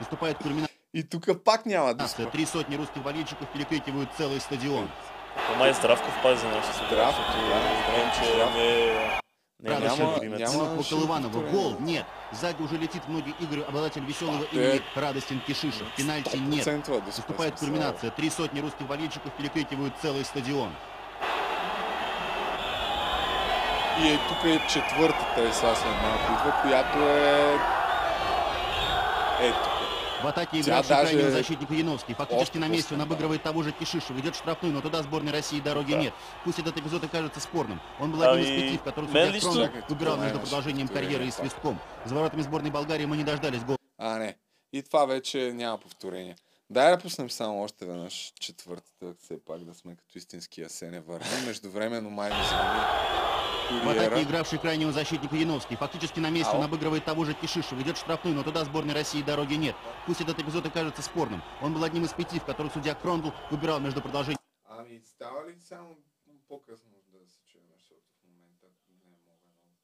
Наступает 0.00 0.38
кульминация. 0.38 0.73
И 0.94 1.04
тук 1.04 1.26
пак 1.44 1.66
няма 1.66 1.94
да. 1.94 2.06
Три 2.32 2.46
сотни 2.46 2.78
русских 2.78 3.02
болельщиков 3.02 3.48
перекрикивают 3.48 4.08
целый 4.16 4.40
стадион. 4.40 4.88
Май 5.58 5.74
Здравков 5.74 6.22
пази 6.22 6.40
за 6.40 6.48
нашата 6.48 6.74
сега, 6.74 6.86
Здрав, 6.88 7.14
защото 7.16 7.38
да, 7.38 7.60
знаем, 7.88 8.10
че 8.14 8.58
не. 8.58 9.24
Не 9.62 9.70
няма- 9.70 10.18
няма- 10.22 10.34
Одинокого 10.34 10.82
ще 10.82 10.94
Колыванова. 10.94 11.32
повторение. 11.32 11.62
Гол 11.62 11.76
нет. 11.80 12.04
Сзади 12.32 12.62
уже 12.62 12.74
летит 12.74 13.02
в 13.04 13.08
многие 13.08 13.34
игры 13.40 13.64
обладатель 13.68 14.04
веселого 14.04 14.44
имени 14.52 14.80
Радостин 14.96 15.40
Кишишев. 15.46 15.86
Пенальти 15.96 16.40
нет. 16.40 16.66
100% 16.66 16.76
да 16.76 16.84
спа. 16.84 17.06
Наступает 17.06 17.54
кульминация. 17.54 18.10
Три 18.10 18.30
сотни 18.30 18.62
русских 18.62 18.86
болельщиков 18.86 19.32
перекрикивают 19.32 19.94
целый 20.02 20.24
стадион. 20.24 20.74
И 24.02 24.08
е, 24.08 24.18
тук 24.28 24.44
е 24.44 24.66
четвъртата 24.68 25.40
е 25.42 25.52
сега 25.52 25.74
след 25.74 25.94
малко 26.02 26.32
идва, 26.32 26.52
която 26.62 26.98
е... 26.98 27.58
Е, 29.40 29.52
тук. 29.52 29.73
В 30.24 30.26
атаке 30.26 30.60
игравший 30.60 30.88
даже 30.88 31.10
крайнего 31.10 31.30
защитника 31.30 31.74
Яновский. 31.74 32.14
Фактически 32.14 32.56
на 32.56 32.66
месте 32.66 32.94
он 32.94 33.02
обыгрывает 33.02 33.42
того 33.42 33.62
же 33.62 33.72
Кишишева. 33.72 34.18
Идет 34.18 34.34
штрафную, 34.34 34.72
но 34.72 34.80
туда 34.80 35.02
сборной 35.02 35.32
России 35.32 35.60
дороги 35.60 35.92
Да. 35.92 35.98
нет. 35.98 36.14
Пусть 36.44 36.58
этот 36.58 36.78
эпизод 36.78 37.04
окажется 37.04 37.40
спорным. 37.40 37.78
Он 38.00 38.10
был 38.10 38.22
одним 38.22 38.42
из 38.44 38.62
пяти, 38.62 38.78
в 38.78 38.82
которых 38.82 39.12
мен 39.12 39.38
судья 39.40 39.66
Чакай, 39.66 39.82
выбирал 39.86 40.16
между 40.16 40.40
продолжением 40.40 40.88
карьеры 40.88 41.26
и 41.26 41.30
свистком. 41.30 41.78
За 42.06 42.14
воротами 42.14 42.40
сборной 42.40 42.70
Болгарии 42.70 43.04
мы 43.04 43.18
не 43.18 43.24
дождались 43.24 43.62
гола. 43.64 43.76
А, 43.98 44.18
не. 44.18 44.36
И 44.72 44.80
това 44.82 45.04
вече 45.04 45.52
няма 45.52 45.78
повторение. 45.78 46.36
Дай 46.70 46.90
да 46.90 46.98
пуснем 46.98 47.30
само 47.30 47.62
още 47.62 47.84
веднъж 47.84 48.32
четвъртата, 48.40 49.14
все 49.22 49.44
пак 49.44 49.64
да 49.64 49.74
сме 49.74 49.96
като 49.96 50.18
истински 50.18 50.62
Асене 50.62 51.00
върни. 51.00 51.26
Междувременно 51.46 52.10
май 52.10 52.30
ми 52.30 52.44
звъни 52.46 52.80
В 53.82 53.88
атаке 53.88 54.22
игравший 54.22 54.58
крайнего 54.58 54.92
защитника 54.92 55.36
Яновский. 55.36 55.76
Фактически 55.76 56.20
на 56.20 56.30
месте 56.30 56.52
Ау. 56.52 56.58
он 56.58 56.64
обыгрывает 56.64 57.04
того 57.04 57.24
же 57.24 57.34
Кишишева. 57.34 57.80
Идет 57.80 57.98
штрафную, 57.98 58.36
но 58.36 58.42
туда 58.42 58.64
сборной 58.64 58.94
России 58.94 59.22
дороги 59.22 59.54
нет. 59.54 59.74
Пусть 60.06 60.20
этот 60.20 60.38
эпизод 60.38 60.66
окажется 60.66 61.02
спорным. 61.02 61.42
Он 61.60 61.74
был 61.74 61.82
одним 61.82 62.04
из 62.04 62.12
пяти, 62.12 62.38
в 62.38 62.44
которых 62.44 62.72
судья 62.72 62.94
Крондл 62.94 63.30
выбирал 63.50 63.80
между 63.80 64.00
продолжением 64.00 64.38
Ами, 64.64 65.00
става 65.00 65.48
ли 65.48 65.58
само 65.60 65.96
по-късно 66.48 66.90
да 67.12 67.18
се 67.26 67.40
чуем, 67.44 67.64
защото 67.76 68.02
в 68.20 68.26
момента 68.28 68.66
не 68.88 68.96
мога 69.04 69.32
много. 69.44 69.80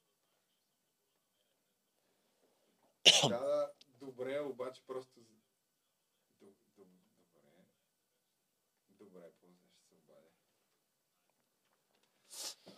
Да, 3.29 3.39
да, 3.41 3.73
добре, 4.01 4.41
обаче 4.41 4.83
просто... 4.87 5.20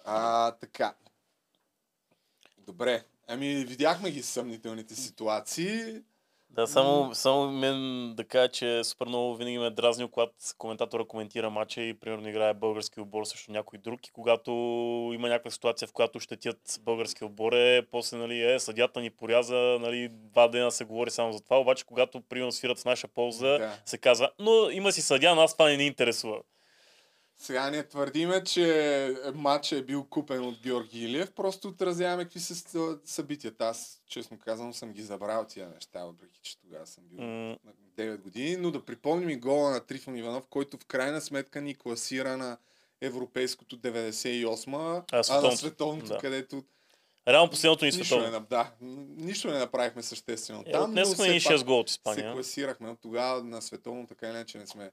А, 0.04 0.50
така. 0.52 0.94
Добре. 2.58 3.04
Ами, 3.28 3.46
видяхме 3.54 4.10
ги 4.10 4.22
съмнителните 4.22 4.94
ситуации. 4.94 6.02
Да, 6.50 6.66
само, 6.66 7.14
само 7.14 7.50
мен 7.50 8.12
да 8.16 8.24
кажа, 8.24 8.48
че 8.48 8.84
супер 8.84 9.06
много 9.06 9.36
винаги 9.36 9.58
ме 9.58 9.66
е 9.66 9.70
дразнил, 9.70 10.08
когато 10.08 10.34
коментатора 10.58 11.04
коментира 11.04 11.50
матча 11.50 11.82
и 11.82 11.94
примерно 11.94 12.28
играе 12.28 12.54
български 12.54 13.00
отбор 13.00 13.24
срещу 13.24 13.52
някой 13.52 13.78
друг 13.78 14.06
и 14.06 14.10
когато 14.10 14.50
има 15.14 15.28
някаква 15.28 15.50
ситуация, 15.50 15.88
в 15.88 15.92
която 15.92 16.20
щетят 16.20 16.80
български 16.80 17.24
отбор, 17.24 17.52
е 17.52 17.86
после, 17.90 18.16
нали, 18.16 18.52
е, 18.52 18.58
съдята 18.58 19.00
ни 19.00 19.10
поряза, 19.10 19.78
нали, 19.80 20.08
два 20.12 20.48
дена 20.48 20.70
се 20.70 20.84
говори 20.84 21.10
само 21.10 21.32
за 21.32 21.40
това, 21.40 21.60
обаче 21.60 21.84
когато 21.84 22.20
примерно 22.20 22.52
свират 22.52 22.78
в 22.78 22.84
наша 22.84 23.08
полза, 23.08 23.58
Да. 23.58 23.78
се 23.84 23.98
казва, 23.98 24.30
но 24.38 24.70
има 24.70 24.92
си 24.92 25.02
съдя, 25.02 25.34
нас 25.34 25.52
това 25.52 25.68
не 25.68 25.76
ни 25.76 25.86
интересува. 25.86 26.40
Сега 27.42 27.70
не 27.70 27.82
твърдиме, 27.82 28.44
че 28.44 29.14
матчът 29.34 29.78
е 29.78 29.82
бил 29.82 30.04
купен 30.04 30.44
от 30.44 30.58
Георги 30.62 31.04
Илиев, 31.04 31.32
просто 31.32 31.68
отразяваме 31.68 32.24
какви 32.24 32.40
са 32.40 32.98
събитията. 33.04 33.64
Аз, 33.64 34.02
честно 34.08 34.38
казвам, 34.38 34.74
съм 34.74 34.92
ги 34.92 35.02
забравил 35.02 35.44
тия 35.44 35.68
неща, 35.68 36.04
въпреки 36.04 36.40
че 36.42 36.58
тогава 36.58 36.86
съм 36.86 37.04
бил 37.04 37.24
на 37.24 37.56
9 37.98 38.16
години, 38.16 38.56
но 38.56 38.70
да 38.70 38.84
припомним 38.84 39.28
и 39.28 39.36
гола 39.36 39.70
на 39.70 39.80
Трифон 39.80 40.16
Иванов, 40.16 40.46
който 40.46 40.76
в 40.76 40.84
крайна 40.86 41.20
сметка 41.20 41.60
ни 41.60 41.74
класира 41.74 42.36
на 42.36 42.56
европейското 43.00 43.76
98-а, 43.78 45.02
А, 45.12 45.22
а, 45.30 45.40
на 45.40 45.56
световното, 45.56 46.08
да. 46.08 46.18
където 46.18 46.64
Реално 47.28 47.50
последното 47.50 47.84
ни 47.84 47.88
нищо 47.88 47.98
не, 47.98 48.04
световно. 48.26 48.46
да, 48.50 48.70
нищо 49.24 49.50
не 49.50 49.58
направихме 49.58 50.02
съществено. 50.02 50.62
Е, 50.66 50.72
Там, 50.72 50.80
но 50.80 50.88
отнесохме 50.88 51.28
ни 51.28 51.40
пак 51.44 51.52
6 51.52 51.64
гола 51.64 51.80
от 51.80 51.88
се 51.88 51.92
Испания. 51.92 52.32
класирахме. 52.32 52.90
От 52.90 52.98
тогава 53.00 53.44
на 53.44 53.62
световно 53.62 54.06
така 54.06 54.26
или 54.26 54.34
иначе 54.34 54.58
не 54.58 54.66
сме 54.66 54.90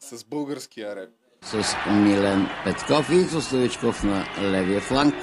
с 0.00 0.24
българския 0.24 0.96
реп. 0.96 1.10
С 1.42 1.76
Милен 1.86 2.48
Петков 2.64 3.10
и 3.10 3.16
Ицо 3.16 3.40
Стоичков 3.40 4.02
на 4.02 4.24
левия 4.42 4.80
фланг. 4.80 5.14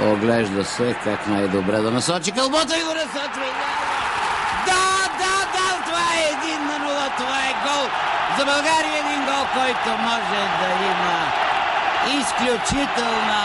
Оглежда 0.00 0.64
се 0.64 0.96
как 1.04 1.26
най-добре 1.26 1.76
да 1.76 1.90
насочи 1.90 2.32
кълбота 2.32 2.78
и 2.78 2.82
го 2.82 2.94
насочва. 2.94 3.46
Да, 4.66 4.84
да, 5.20 5.34
да, 5.54 5.84
това 5.86 6.04
е 6.20 6.32
1 6.32 6.58
на 6.58 6.86
0, 6.88 7.16
това 7.16 7.38
е 7.50 7.54
гол. 7.66 7.84
За 8.38 8.44
България 8.44 8.98
един 8.98 9.24
гол, 9.24 9.44
който 9.54 10.02
може 10.02 10.40
да 10.60 10.84
има 10.84 11.16
изключителна 12.20 13.42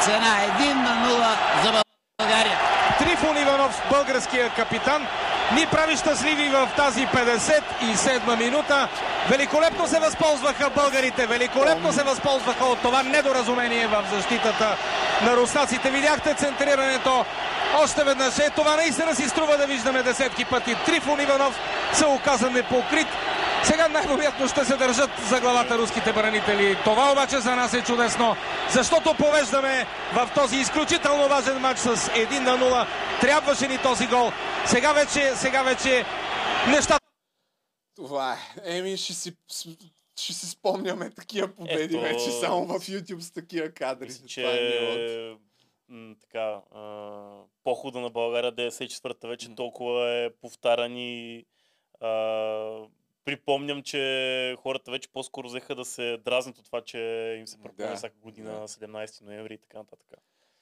цена. 0.00 0.34
1 0.58 0.74
на 0.74 1.08
0 1.08 1.64
за 1.64 1.82
България. 2.18 2.58
Трифон 2.98 3.36
Иванов, 3.36 3.82
българския 3.90 4.50
капитан, 4.50 5.06
ни 5.54 5.66
прави 5.66 5.96
щастливи 5.96 6.48
в 6.48 6.68
тази 6.76 7.06
57 7.06 8.38
минута. 8.38 8.88
Великолепно 9.28 9.86
се 9.86 9.98
възползваха 9.98 10.70
българите, 10.70 11.26
великолепно 11.26 11.92
се 11.92 12.02
възползваха 12.02 12.64
от 12.64 12.78
това 12.78 13.02
недоразумение 13.02 13.86
в 13.86 14.04
защитата 14.12 14.76
на 15.22 15.36
руснаците. 15.36 15.90
Видяхте 15.90 16.34
центрирането. 16.34 17.24
Още 17.82 18.04
веднъж 18.04 18.38
е 18.38 18.50
това 18.50 18.76
наистина 18.76 19.14
си 19.14 19.28
струва 19.28 19.56
да 19.56 19.66
виждаме 19.66 20.02
десетки 20.02 20.44
пъти. 20.44 20.76
Трифон 20.86 21.20
Иванов 21.20 21.60
се 21.92 22.06
оказа 22.06 22.50
непокрит. 22.50 23.08
Сега 23.64 23.88
най-вероятно 23.88 24.48
ще 24.48 24.64
се 24.64 24.76
държат 24.76 25.10
за 25.28 25.40
главата 25.40 25.78
руските 25.78 26.12
бранители. 26.12 26.76
Това 26.84 27.12
обаче 27.12 27.36
за 27.38 27.56
нас 27.56 27.74
е 27.74 27.82
чудесно, 27.82 28.36
защото 28.70 29.14
повеждаме 29.14 29.86
в 30.14 30.30
този 30.34 30.56
изключително 30.56 31.28
важен 31.28 31.58
матч 31.58 31.78
с 31.78 31.96
1 31.96 32.38
на 32.38 32.58
0. 32.58 32.86
Трябваше 33.20 33.68
ни 33.68 33.78
този 33.78 34.06
гол. 34.06 34.30
Сега 34.66 34.92
вече, 34.92 35.34
сега 35.34 35.62
вече 35.62 36.04
нещата 36.68 37.00
Това 37.96 38.36
е. 38.64 38.78
Еми, 38.78 38.96
ще 38.96 39.12
си, 39.12 39.32
ще 40.16 40.32
си 40.32 40.46
спомняме 40.46 41.10
такива 41.10 41.48
победи 41.48 41.96
Ето- 41.96 42.00
вече 42.00 42.30
само 42.30 42.66
в 42.66 42.72
YouTube 42.72 43.20
с 43.20 43.32
такива 43.32 43.70
кадри. 43.70 44.06
Мисля, 44.06 44.42
Това 44.42 44.50
е 44.50 44.56
че 44.58 45.34
м, 45.88 46.14
така, 46.20 46.58
а, 46.74 46.82
похода 47.64 48.00
на 48.00 48.10
България 48.10 48.52
94-та 48.52 49.28
вече 49.28 49.54
толкова 49.54 50.10
е 50.10 50.30
повтаран 50.32 50.96
и 50.96 51.44
а, 52.00 52.08
припомням, 53.24 53.82
че 53.82 54.56
хората 54.58 54.90
вече 54.90 55.08
по-скоро 55.08 55.48
взеха 55.48 55.74
да 55.74 55.84
се 55.84 56.16
дразнат 56.24 56.58
от 56.58 56.64
това, 56.64 56.80
че 56.80 56.98
им 57.38 57.46
се 57.46 57.62
припомня 57.62 57.90
Да, 57.90 57.96
всяка 57.96 58.16
година 58.18 58.52
да. 58.52 58.60
на 58.60 58.68
17 58.68 59.22
ноември 59.22 59.54
и 59.54 59.58
така 59.58 59.78
нататък. 59.78 60.08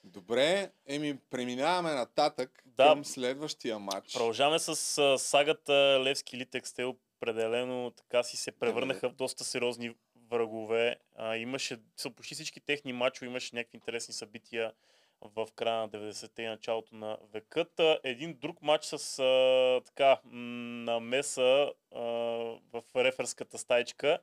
Добре, 0.05 0.71
еми, 0.87 1.19
преминаваме 1.31 1.95
нататък 1.95 2.63
Да. 2.67 2.87
към 2.87 3.05
следващия 3.05 3.79
матч. 3.79 4.13
Продължаваме 4.13 4.59
с 4.59 4.99
а, 4.99 5.19
сагата 5.19 6.01
Левски 6.05 6.37
Литекс. 6.37 6.73
Те 6.73 6.85
определено 6.85 7.91
така 7.91 8.23
си 8.23 8.37
се 8.37 8.53
превърнаха 8.53 9.09
в 9.11 9.15
доста 9.15 9.45
сериозни 9.45 9.95
врагове. 10.31 10.97
А, 11.17 11.37
имаше, 11.37 11.77
са 11.97 12.11
почти 12.11 12.35
всички 12.35 12.61
техни 12.61 12.93
матчове, 12.93 13.27
имаше 13.27 13.57
някакви 13.57 13.77
интересни 13.77 14.15
събития 14.15 14.73
в 15.23 15.47
края 15.57 15.79
на 15.79 15.89
90-те 15.89 16.43
и 16.43 16.47
началото 16.47 16.95
на 16.95 17.19
векът. 17.33 17.81
Един 18.05 18.39
друг 18.41 18.63
матч 18.63 18.85
с 18.85 19.19
а, 19.19 19.81
така 19.87 20.21
намеса 20.25 21.73
а, 21.95 22.01
в 22.73 22.83
реферската 22.97 23.59
стайчка. 23.59 24.19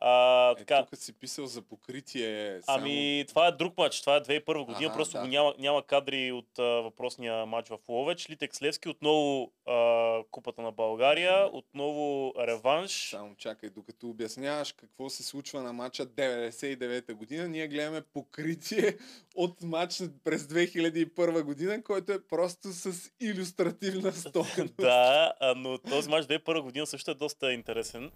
А, 0.00 0.50
Е, 0.50 0.54
така, 0.54 0.84
тук 0.84 0.98
си 0.98 1.12
писал 1.12 1.46
за 1.46 1.62
покритие. 1.62 2.60
Само... 2.62 2.78
Ами, 2.78 3.24
това 3.28 3.46
е 3.46 3.52
друг 3.52 3.78
матч. 3.78 4.00
Това 4.00 4.16
е 4.16 4.20
2001 4.20 4.66
година. 4.66 4.86
Аха, 4.86 4.96
просто 4.96 5.12
да. 5.12 5.20
го 5.20 5.26
няма, 5.26 5.54
няма 5.58 5.82
кадри 5.82 6.32
от 6.32 6.58
а, 6.58 6.62
въпросния 6.62 7.46
матч 7.46 7.68
в 7.68 7.78
Ловеч. 7.88 8.30
Литекс 8.30 8.62
Левски 8.62 8.88
отново 8.88 9.52
а, 9.66 10.22
Купата 10.30 10.62
на 10.62 10.72
България. 10.72 11.48
Отново 11.52 12.34
реванш. 12.38 13.08
Само 13.10 13.34
чакай, 13.34 13.70
докато 13.70 14.08
обясняваш 14.08 14.72
какво 14.72 15.10
се 15.10 15.22
случва 15.22 15.62
на 15.62 15.72
матча 15.72 16.06
99-та 16.06 17.14
година, 17.14 17.48
ние 17.48 17.68
гледаме 17.68 18.00
покритие 18.00 18.96
от 19.36 19.62
матч 19.62 20.02
през 20.24 20.42
2001 20.42 21.42
година, 21.42 21.82
който 21.82 22.12
е 22.12 22.22
просто 22.22 22.68
с 22.68 23.10
иллюстративна 23.20 24.12
стойност. 24.12 24.76
да, 24.78 25.32
но 25.56 25.78
този 25.78 26.08
матч 26.08 26.26
2001 26.26 26.60
година 26.60 26.86
също 26.86 27.10
е 27.10 27.14
доста 27.14 27.52
интересен. 27.52 28.10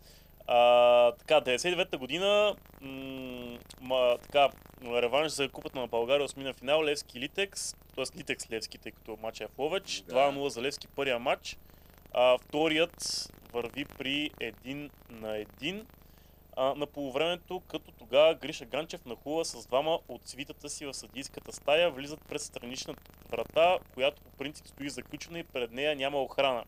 А, 0.47 1.13
така, 1.13 1.41
99-та 1.41 1.99
година, 1.99 2.57
м- 2.81 3.59
ма, 3.81 4.19
така, 4.23 4.49
реванш 4.85 5.33
за 5.33 5.49
Купата 5.49 5.79
на 5.79 5.87
България, 5.87 6.25
осмина 6.25 6.53
финал, 6.55 6.85
Левски 6.85 7.21
Литекс, 7.21 7.75
т.е. 7.97 8.19
Литекс 8.19 8.51
Левски, 8.51 8.79
тъй 8.79 8.93
като 8.93 9.19
матчът 9.23 9.51
е 9.51 9.53
в 9.55 9.59
Ловеч, 9.59 10.03
Да. 10.07 10.15
2-0 10.15 10.49
за 10.49 10.63
Левски 10.63 10.89
първия 10.89 11.19
матч. 11.19 11.57
А, 12.13 12.39
вторият 12.39 13.29
върви 13.53 13.85
при 13.85 14.31
1 14.41 14.91
на 15.11 15.29
1 15.29 15.85
а, 16.57 16.75
на 16.75 16.87
полувремето, 16.87 17.63
като 17.69 17.93
тогава 17.93 18.35
Гриша 18.35 18.65
Ганчев 18.65 19.05
нахува 19.05 19.45
с 19.45 19.67
двама 19.67 19.99
от 20.09 20.29
свитата 20.29 20.69
си 20.69 20.87
в 20.87 20.95
съдийската 20.95 21.53
стая, 21.53 21.91
влизат 21.91 22.21
през 22.29 22.43
страничната 22.45 23.03
врата, 23.31 23.79
която 23.95 24.23
по 24.23 24.31
принцип 24.31 24.67
стои 24.67 24.89
заключена 24.91 25.39
и 25.39 25.45
пред 25.45 25.73
нея 25.73 25.97
няма 25.97 26.19
охрана. 26.23 26.65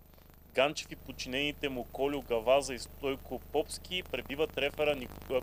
Ганчев 0.57 0.93
и 0.93 0.97
подчинените 0.97 1.69
му 1.69 1.85
Колю 1.93 2.23
Гаваза 2.23 2.75
и 2.75 2.79
Стойко 2.79 3.39
Попски 3.53 4.03
пребиват 4.13 4.59
рефера 4.59 4.97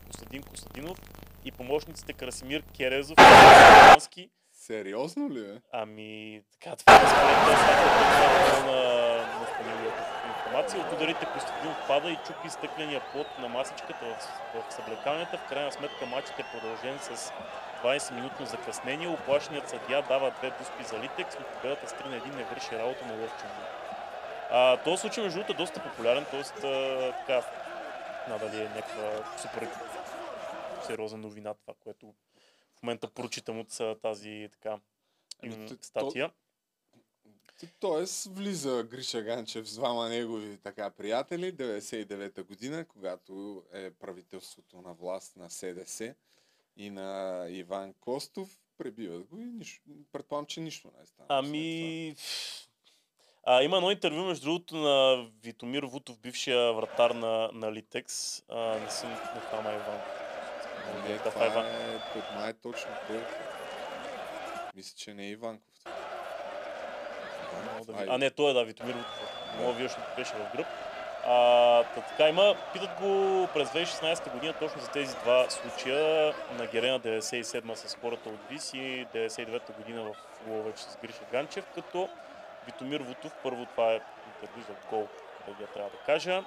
Костадин 0.07 0.43
Костадинов 0.43 0.97
и 1.45 1.51
помощниците 1.51 2.13
Красимир 2.13 2.63
Керезов 2.77 3.17
и 3.19 3.23
Гански. 3.89 4.29
Сериозно 4.53 5.29
ли 5.29 5.39
е? 5.39 5.61
Ами, 5.71 6.41
така, 6.51 6.75
това 6.75 6.95
е 6.95 6.99
това 6.99 7.13
на, 8.65 8.81
на 9.45 9.87
информация. 10.29 10.81
От 10.81 10.93
ударите 10.93 11.25
Костадинов 11.33 11.87
пада 11.87 12.09
и 12.09 12.17
чупи 12.27 12.49
стъкления 12.49 13.01
плод 13.11 13.27
на 13.39 13.49
масичката 13.49 14.05
в, 14.05 14.17
в 14.53 14.73
съблекалнята. 14.73 15.37
В 15.37 15.49
крайна 15.49 15.71
сметка 15.71 16.05
матчът 16.05 16.39
е 16.39 16.45
продължен 16.51 16.99
с 16.99 17.31
20-минутно 17.83 18.45
закъснение. 18.45 19.07
Оплашеният 19.07 19.69
съдия 19.69 20.01
дава 20.01 20.31
две 20.31 20.49
дуспи 20.59 20.83
за 20.83 20.99
Литекс, 21.03 21.35
но 21.39 21.45
победата 21.45 21.87
с 21.87 21.93
3 21.93 22.09
на 22.09 22.15
1 22.15 22.35
не 22.35 22.43
върши 22.43 22.77
работа 22.77 23.05
на 23.05 23.13
Лъвчен. 23.13 23.49
А, 24.55 24.83
този 24.83 25.01
случай, 25.01 25.23
между 25.23 25.39
другото, 25.39 25.53
е 25.53 25.57
доста 25.57 25.83
популярен, 25.83 26.25
т.е. 26.31 26.43
така, 27.11 27.45
надали 28.29 28.61
е 28.61 28.69
някаква 28.69 29.37
супер 29.41 29.69
сериозна 30.87 31.17
новина 31.17 31.53
това, 31.53 31.73
което 31.79 32.13
в 32.75 32.83
момента 32.83 33.07
прочитам 33.07 33.59
от 33.59 34.01
тази 34.01 34.49
така 34.51 34.79
Ами, 35.43 35.55
м, 35.55 35.67
т- 35.67 35.77
то- 35.77 35.83
статия. 35.83 36.31
Тоест, 37.79 38.25
влиза 38.35 38.83
Гриша 38.83 39.21
Ганчев 39.21 39.69
с 39.69 39.75
двама 39.75 40.09
негови 40.09 40.57
така 40.57 40.89
приятели, 40.89 41.53
99-та 41.53 42.43
година, 42.43 42.85
когато 42.85 43.63
е 43.73 43.91
правителството 43.91 44.81
на 44.81 44.93
власт 44.93 45.35
на 45.35 45.49
СДС 45.49 46.15
и 46.77 46.89
на 46.89 47.45
Иван 47.49 47.93
Костов, 47.93 48.59
пребиват 48.77 49.23
го 49.23 49.39
и 49.39 49.45
нищо, 49.45 49.81
предполагам, 50.11 50.45
че 50.45 50.61
нищо 50.61 50.91
не 50.97 51.03
е 51.03 51.05
станало. 51.05 51.27
Ами... 51.29 52.15
А, 53.43 53.63
има 53.63 53.77
едно 53.77 53.91
интервю, 53.91 54.23
между 54.23 54.45
другото, 54.45 54.75
на 54.75 55.25
Витомир 55.43 55.83
Вутов, 55.83 56.19
бившия 56.19 56.73
вратар 56.73 57.11
на, 57.11 57.49
на 57.53 57.71
Литекс. 57.71 58.43
А, 58.49 58.59
не 58.59 58.89
съм 58.89 59.09
не 59.09 59.69
е 59.69 59.75
Иван. 59.75 59.99
Не, 61.03 61.09
Не, 61.09 61.19
това 61.19 61.45
Иван. 61.45 61.65
е, 61.65 61.99
това 62.13 62.47
е 62.47 62.53
точно 62.53 62.91
той. 63.07 63.19
Мисля, 64.75 64.93
че 64.97 65.13
не 65.13 65.23
е 65.23 65.29
Иванков. 65.29 65.73
Да 67.87 67.93
Ай, 67.93 68.03
ви- 68.03 68.09
А, 68.09 68.17
не, 68.17 68.29
той 68.29 68.51
е, 68.51 68.53
да, 68.53 68.63
Витомир 68.63 68.93
Вутов. 68.93 69.29
Мога 69.59 69.73
вие, 69.73 69.87
защото 69.87 70.07
беше 70.17 70.33
в 70.33 70.51
гръб. 70.55 70.67
А, 71.25 71.33
та, 71.85 72.01
така 72.01 72.29
има, 72.29 72.55
питат 72.73 72.89
го 72.91 73.07
през 73.53 73.69
2016 73.69 74.31
година 74.31 74.53
точно 74.53 74.81
за 74.81 74.89
тези 74.89 75.15
два 75.15 75.49
случая 75.49 76.33
на 76.51 76.65
Герена 76.65 76.99
97 76.99 77.73
с 77.75 77.95
хората 77.95 78.29
от 78.29 78.39
ВИС 78.49 78.73
и 78.73 78.77
99 79.07 79.73
година 79.73 80.03
в 80.03 80.15
Ловеч 80.47 80.77
с 80.77 80.97
Гриша 81.01 81.21
Ганчев, 81.31 81.65
като 81.75 82.09
Витомир 82.65 83.01
Вутов, 83.01 83.35
първо 83.43 83.65
това 83.65 83.91
е 83.91 84.01
интервю 84.27 84.61
за 84.61 84.89
гол, 84.89 85.07
да 85.59 85.67
трябва 85.67 85.89
да 85.89 85.97
кажа. 85.97 86.43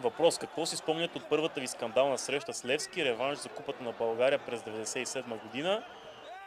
Въпрос, 0.00 0.38
какво 0.38 0.66
си 0.66 0.76
спомнят 0.76 1.16
от 1.16 1.28
първата 1.28 1.60
ви 1.60 1.66
скандална 1.66 2.18
среща 2.18 2.54
с 2.54 2.64
Левски, 2.64 3.04
реванш 3.04 3.38
за 3.38 3.48
купата 3.48 3.84
на 3.84 3.92
България 3.92 4.38
през 4.38 4.62
1997 4.62 5.42
година? 5.42 5.84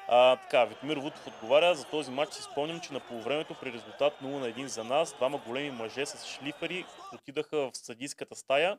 А, 0.08 0.36
така, 0.36 0.66
Витомир 0.66 0.98
Вутов 0.98 1.28
отговаря, 1.28 1.76
за 1.76 1.86
този 1.86 2.12
матч 2.12 2.34
си 2.34 2.42
спомням, 2.42 2.80
че 2.80 2.94
на 2.94 3.00
полувремето 3.00 3.56
при 3.62 3.74
резултат 3.74 4.14
0 4.22 4.26
на 4.26 4.48
1 4.48 4.66
за 4.66 4.84
нас, 4.84 5.14
двама 5.14 5.38
големи 5.38 5.72
мъже 5.72 6.06
с 6.06 6.28
шлифери 6.28 6.86
отидаха 7.14 7.58
в 7.58 7.72
съдийската 7.74 8.36
стая. 8.36 8.78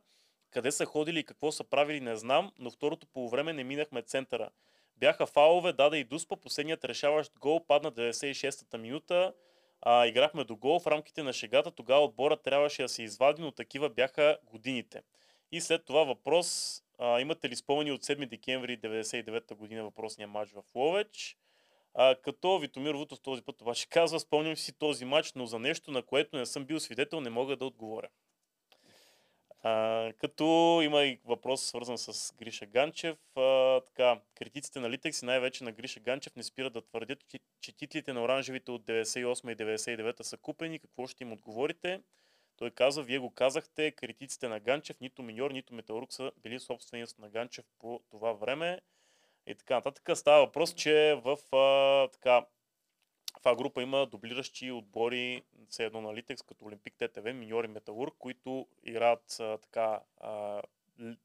Къде 0.50 0.72
са 0.72 0.84
ходили 0.84 1.18
и 1.18 1.24
какво 1.24 1.52
са 1.52 1.64
правили 1.64 2.00
не 2.00 2.16
знам, 2.16 2.52
но 2.58 2.70
второто 2.70 3.06
полувреме 3.06 3.52
не 3.52 3.64
минахме 3.64 4.02
центъра. 4.02 4.50
Бяха 4.96 5.26
фалове, 5.26 5.72
даде 5.72 5.96
и 5.96 6.04
Дуспа, 6.04 6.36
последният 6.36 6.84
решаващ 6.84 7.32
гол 7.38 7.66
падна 7.66 7.92
96-та 7.92 8.78
минута. 8.78 9.32
А, 9.88 10.06
играхме 10.06 10.44
до 10.44 10.56
гол 10.56 10.80
в 10.80 10.86
рамките 10.86 11.22
на 11.22 11.32
шегата, 11.32 11.70
тогава 11.70 12.04
отбора 12.04 12.36
трябваше 12.36 12.82
да 12.82 12.88
се 12.88 13.02
извади, 13.02 13.42
но 13.42 13.52
такива 13.52 13.88
бяха 13.88 14.38
годините. 14.44 15.02
И 15.52 15.60
след 15.60 15.84
това 15.84 16.04
въпрос, 16.04 16.80
а, 16.98 17.20
имате 17.20 17.48
ли 17.48 17.56
спомени 17.56 17.92
от 17.92 18.04
7 18.04 18.26
декември 18.26 18.80
1999 18.80 19.54
година 19.54 19.84
въпросния 19.84 20.28
матч 20.28 20.52
в 20.52 20.62
Ловеч? 20.74 21.36
А, 21.94 22.14
като 22.14 22.58
Витомир 22.58 22.94
Вутов 22.94 23.20
този 23.20 23.42
път 23.42 23.62
обаче 23.62 23.88
казва, 23.88 24.20
спомням 24.20 24.56
си 24.56 24.78
този 24.78 25.04
матч, 25.04 25.32
но 25.32 25.46
за 25.46 25.58
нещо, 25.58 25.90
на 25.90 26.02
което 26.02 26.36
не 26.36 26.46
съм 26.46 26.64
бил 26.64 26.80
свидетел, 26.80 27.20
не 27.20 27.30
мога 27.30 27.56
да 27.56 27.64
отговоря. 27.66 28.08
А, 29.68 30.12
като 30.12 30.80
има 30.84 31.04
и 31.04 31.18
въпрос 31.24 31.62
свързан 31.62 31.98
с 31.98 32.34
Гриша 32.38 32.66
Ганчев. 32.66 33.18
А, 33.36 33.80
така, 33.80 34.20
критиците 34.34 34.80
на 34.80 34.90
Литекс 34.90 35.22
и 35.22 35.24
най-вече 35.24 35.64
на 35.64 35.72
Гриша 35.72 36.00
Ганчев 36.00 36.36
не 36.36 36.42
спират 36.42 36.72
да 36.72 36.82
твърдят, 36.82 37.18
че, 37.60 37.76
титлите 37.76 38.12
на 38.12 38.22
оранжевите 38.22 38.70
от 38.70 38.82
98 38.82 39.52
и 39.52 39.56
99 39.56 40.22
са 40.22 40.36
купени. 40.36 40.78
Какво 40.78 41.06
ще 41.06 41.24
им 41.24 41.32
отговорите? 41.32 42.00
Той 42.56 42.70
казва, 42.70 43.02
вие 43.02 43.18
го 43.18 43.30
казахте, 43.30 43.90
критиците 43.90 44.48
на 44.48 44.60
Ганчев, 44.60 45.00
нито 45.00 45.22
Миньор, 45.22 45.50
нито 45.50 45.74
Металург 45.74 46.12
са 46.12 46.32
били 46.42 46.60
собственост 46.60 47.18
на 47.18 47.28
Ганчев 47.28 47.64
по 47.78 48.00
това 48.10 48.32
време. 48.32 48.80
И 49.46 49.54
така 49.54 49.74
нататък. 49.74 50.18
Става 50.18 50.46
въпрос, 50.46 50.74
че 50.74 51.20
в 51.24 51.56
а, 51.56 52.08
така, 52.08 52.46
в 53.40 53.46
А 53.46 53.56
група 53.56 53.82
има 53.82 54.06
дублиращи 54.06 54.72
отбори, 54.72 55.42
все 55.68 55.84
едно 55.84 56.00
на 56.00 56.14
Литекс, 56.14 56.42
като 56.42 56.64
Олимпик 56.64 56.94
ТТВ, 56.94 57.32
Миньор 57.32 57.64
и 57.64 57.68
Металург, 57.68 58.14
които 58.18 58.66
играят 58.82 59.36
а, 59.40 59.58
така 59.58 60.00
а, 60.20 60.62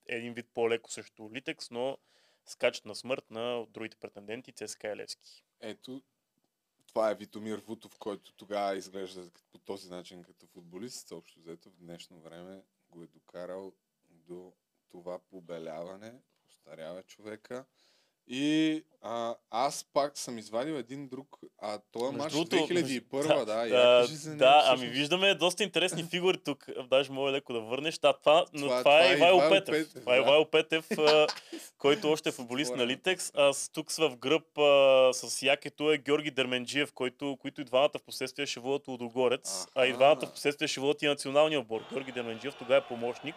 един 0.05 0.33
вид 0.33 0.47
по-леко 0.53 0.91
срещу 0.91 1.29
Литекс, 1.33 1.71
но 1.71 1.97
скачат 2.45 2.85
на 2.85 2.95
смърт 2.95 3.31
на 3.31 3.65
другите 3.69 3.97
претенденти 3.97 4.51
ЦСКА 4.51 4.87
и 4.87 4.95
Левски. 4.95 5.43
Ето, 5.61 6.01
това 6.87 7.11
е 7.11 7.15
Витомир 7.15 7.59
Вутов, 7.67 7.97
който 7.99 8.33
тогава 8.33 8.75
изглежда 8.75 9.31
по 9.51 9.57
този 9.57 9.89
начин 9.89 10.23
като 10.23 10.47
футболист. 10.47 11.11
Общо 11.11 11.39
взето 11.39 11.69
в 11.69 11.77
днешно 11.79 12.19
време 12.19 12.63
го 12.89 13.03
е 13.03 13.07
докарал 13.07 13.73
до 14.09 14.53
това 14.89 15.19
побеляване, 15.19 16.13
постарява 16.45 17.03
човека. 17.03 17.65
И 18.33 18.83
а, 19.01 19.35
аз 19.49 19.85
пак 19.93 20.17
съм 20.17 20.37
извадил 20.37 20.73
един 20.73 21.07
друг, 21.07 21.27
а 21.61 21.79
това 21.91 22.07
е 22.07 22.11
матч 22.11 22.33
другото, 22.33 22.55
2001, 22.55 23.27
да, 23.27 23.45
да, 23.45 24.01
кажи 24.01 24.15
за 24.15 24.29
него 24.29 24.39
да 24.39 24.63
ами 24.65 24.87
виждаме 24.87 25.35
доста 25.35 25.63
интересни 25.63 26.03
фигури 26.03 26.37
тук. 26.37 26.65
Даже 26.89 27.11
мога 27.11 27.31
леко 27.31 27.53
да 27.53 27.59
върнеш. 27.59 27.97
Да, 27.97 28.13
това, 28.13 28.45
но 28.53 28.67
Това- 28.67 28.79
това, 28.79 29.01
е 29.01 29.09
е 29.09 29.13
Ивайло 29.13 29.39
Петев. 29.49 29.65
Петев, 29.65 30.01
Това 30.01 30.15
е 30.15 30.17
да. 30.17 30.23
Ивайло 30.23 30.45
Петев, 30.45 30.87
който 31.77 32.11
още 32.11 32.29
е 32.29 32.31
футболист 32.31 32.75
на. 32.75 32.87
Литекс. 32.87 33.31
Аз 33.35 33.69
тук 33.69 33.91
в 33.91 34.15
гръб 34.17 34.57
а, 34.57 35.13
с 35.13 35.41
якето 35.41 35.91
е 35.91 35.97
Георги 35.97 36.31
Дерменджиев, 36.31 36.93
който, 36.93 37.37
които 37.41 37.61
и 37.61 37.63
двамата 37.63 37.91
в 37.97 38.03
последствие 38.03 38.45
ще 38.45 38.59
водят 38.59 38.87
Лудогорец, 38.87 39.67
а 39.75 39.85
и 39.85 39.93
двамата 39.93 40.25
в 40.25 40.31
последствие 40.31 40.67
ще 40.67 40.79
водят 40.79 41.01
и 41.01 41.07
националния 41.07 41.59
отбор. 41.59 41.81
Георги 41.91 42.11
Дерменджиев 42.11 42.55
тогава 42.55 42.77
е 42.77 42.87
помощник. 42.87 43.35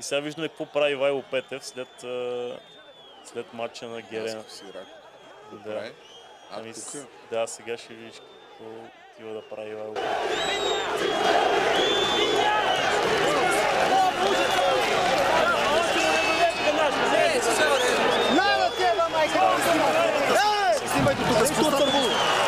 И 0.00 0.02
сега 0.02 0.20
виждаме 0.20 0.48
какво 0.48 0.66
прави 0.66 0.92
Ивайло 0.92 1.22
Петев 1.30 1.66
след, 1.66 1.88
след 3.24 3.54
матча 3.54 3.86
на 3.86 4.00
Герена. 4.02 4.44
Да. 5.54 5.74
Ами, 6.52 6.74
тук 6.74 6.82
с- 6.82 7.06
да, 7.30 7.46
сега 7.46 7.76
ще 7.76 7.94
видиш 7.94 8.16
какво 8.48 8.64
отива 9.14 9.34
да 9.34 9.48
прави 9.48 9.70
Ивайло. 9.70 9.94
Снимайте 20.86 21.22
тук. 21.24 21.46
С 21.46 22.39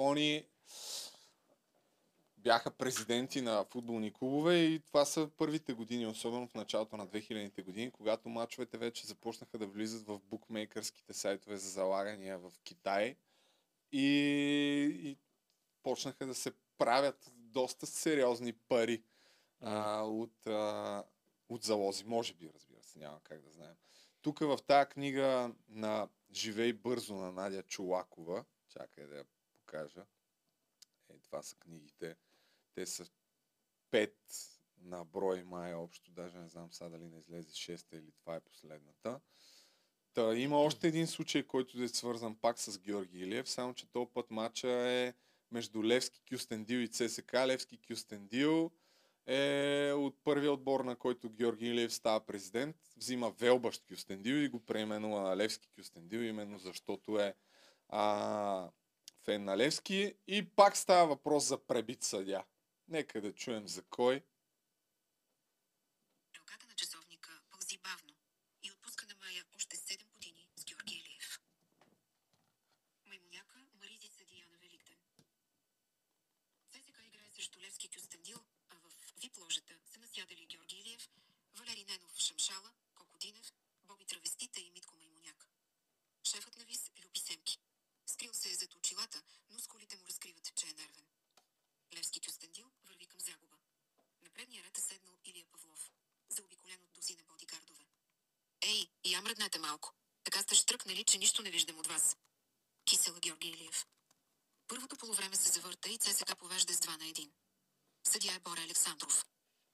мутрафони 0.00 0.46
бяха 2.36 2.70
президенти 2.70 3.40
на 3.40 3.64
футболни 3.64 4.12
клубове 4.12 4.56
и 4.56 4.80
това 4.80 5.04
са 5.04 5.30
първите 5.36 5.72
години, 5.72 6.06
особено 6.06 6.48
в 6.48 6.54
началото 6.54 6.96
на 6.96 7.08
2000-те 7.08 7.62
години, 7.62 7.90
когато 7.90 8.28
мачовете 8.28 8.78
вече 8.78 9.06
започнаха 9.06 9.58
да 9.58 9.66
влизат 9.66 10.06
в 10.06 10.20
букмейкърските 10.20 11.12
сайтове 11.12 11.56
за 11.56 11.70
залагания 11.70 12.38
в 12.38 12.52
Китай 12.64 13.16
и, 13.92 14.06
и 15.02 15.18
почнаха 15.82 16.26
да 16.26 16.34
се 16.34 16.52
правят 16.78 17.32
доста 17.36 17.86
сериозни 17.86 18.52
пари 18.52 19.02
а, 19.60 20.02
от, 20.02 20.46
а, 20.46 21.04
от 21.48 21.62
залози. 21.62 22.04
Може 22.04 22.34
би, 22.34 22.50
разбира 22.54 22.82
се, 22.82 22.98
няма 22.98 23.20
как 23.24 23.42
да 23.42 23.50
знаем. 23.50 23.74
Тук 24.22 24.38
в 24.38 24.58
тази 24.66 24.88
книга 24.88 25.52
на 25.68 26.08
Живей 26.32 26.72
бързо 26.72 27.14
на 27.14 27.32
Надя 27.32 27.62
Чулакова, 27.62 28.44
чакай 28.68 29.06
да 29.06 29.16
я 29.16 29.24
покажа. 29.70 30.06
Е, 31.10 31.18
това 31.18 31.42
са 31.42 31.56
книгите. 31.56 32.16
Те 32.74 32.86
са 32.86 33.06
пет 33.90 34.16
на 34.82 35.04
брой 35.04 35.42
май 35.42 35.74
общо, 35.74 36.10
даже 36.10 36.38
не 36.38 36.48
знам 36.48 36.72
сега 36.72 36.90
дали 36.90 37.04
не 37.04 37.18
излезе 37.18 37.54
шеста 37.54 37.96
или 37.96 38.12
това 38.12 38.36
е 38.36 38.40
последната. 38.40 39.20
Та, 40.14 40.34
има 40.34 40.58
още 40.58 40.88
един 40.88 41.06
случай, 41.06 41.46
който 41.46 41.82
е 41.82 41.88
свързан 41.88 42.36
пак 42.36 42.58
с 42.58 42.78
Георги 42.78 43.18
Илиев, 43.18 43.50
само 43.50 43.74
че 43.74 43.90
този 43.90 44.10
път 44.14 44.30
матча 44.30 44.68
е 44.68 45.14
между 45.50 45.84
Левски 45.84 46.22
Кюстендил 46.30 46.78
и 46.78 46.88
ЦСК. 46.88 47.34
Левски 47.34 47.78
Кюстендил 47.88 48.70
е 49.26 49.92
от 49.96 50.24
първия 50.24 50.52
отбор, 50.52 50.80
на 50.80 50.96
който 50.96 51.30
Георги 51.30 51.66
Илиев 51.66 51.94
става 51.94 52.26
президент. 52.26 52.76
Взима 52.96 53.30
Велбащ 53.30 53.84
Кюстендил 53.88 54.34
и 54.34 54.48
го 54.48 54.60
преименува 54.60 55.20
на 55.20 55.36
Левски 55.36 55.68
Кюстендил, 55.78 56.18
именно 56.18 56.58
защото 56.58 57.20
е 57.20 57.34
а, 57.88 58.70
фен 59.30 59.44
на 59.44 59.56
Левски. 59.56 60.14
И 60.26 60.50
пак 60.56 60.76
става 60.76 61.06
въпрос 61.06 61.44
за 61.44 61.58
пребит 61.66 62.02
съдя. 62.02 62.44
Нека 62.88 63.20
да 63.20 63.32
чуем 63.32 63.68
за 63.68 63.82
кой. 63.82 64.24
Ръката 66.36 66.66
на 66.66 66.74
часовника 66.74 67.30
пълзи 67.50 67.78
бавно 67.78 68.14
и 68.62 68.70
отпуска 68.72 69.06
на 69.06 69.14
Мая 69.14 69.44
още 69.56 69.76
7 69.76 70.06
години 70.08 70.48
с 70.56 70.64
Георги 70.64 70.94
Илиев. 70.94 71.40
Маймуняка 73.06 73.58
маризи 73.80 74.08
съдия 74.08 74.46
на 74.52 74.58
Великден. 74.58 74.98
ЦСК 76.70 76.98
играе 77.04 77.30
срещу 77.30 77.60
Левски 77.60 77.88
Кюстендил, 77.88 78.38
а 78.70 78.74
в 78.74 78.92
вип 79.22 79.38
ложата 79.38 79.74
са 79.84 79.98
насядали 79.98 80.46
Георги 80.46 80.76
Илиев, 80.76 81.08
Валери 81.54 81.84
Ненов 81.84 82.18
Шамшала, 82.18 82.70
Коко 82.94 83.18
Динев, 83.18 83.52
Боби 83.84 84.04
Травестита 84.04 84.60
и 84.60 84.70
Митко 84.70 84.96
Маймуняк. 84.96 85.48
Шефът 86.24 86.56
на 86.56 86.64
ВИС 86.64 86.90
люби 87.04 87.20
Семки. 87.20 87.58
Скрил 88.12 88.34
се 88.34 88.50
е 88.50 88.54
зад 88.54 88.74
очилата, 88.74 89.22
но 89.50 89.58
скулите 89.58 89.96
му 89.96 90.06
разкриват, 90.06 90.54
че 90.54 90.66
е 90.66 90.72
нервен. 90.72 91.06
Левски 91.94 92.20
Кюстендил 92.20 92.70
върви 92.84 93.06
към 93.06 93.20
загуба. 93.20 93.56
На 94.22 94.30
предния 94.30 94.64
ред 94.64 94.78
е 94.78 94.80
седнал 94.80 95.14
Илия 95.24 95.46
Павлов, 95.52 95.90
заобиколен 96.28 96.82
от 96.82 96.92
дозина 96.92 97.22
бодигардове. 97.24 97.84
Ей, 98.60 98.86
и 99.04 99.12
я 99.12 99.22
мръднете 99.22 99.58
малко. 99.58 99.94
Така 100.24 100.42
сте 100.42 100.54
штръкнали, 100.54 101.04
че 101.04 101.18
нищо 101.18 101.42
не 101.42 101.50
виждам 101.50 101.78
от 101.78 101.86
вас. 101.86 102.16
Кисела 102.84 103.20
Георги 103.20 103.48
Илиев. 103.48 103.86
Първото 104.68 104.96
полувреме 104.96 105.36
се 105.36 105.52
завърта 105.52 105.88
и 105.88 105.98
ЦСК 105.98 106.38
повежда 106.38 106.74
с 106.74 106.80
2 106.80 106.88
на 106.88 107.04
1. 107.04 107.30
Съдия 108.04 108.34
е 108.34 108.40
Боря 108.40 108.62
Александров. 108.62 109.24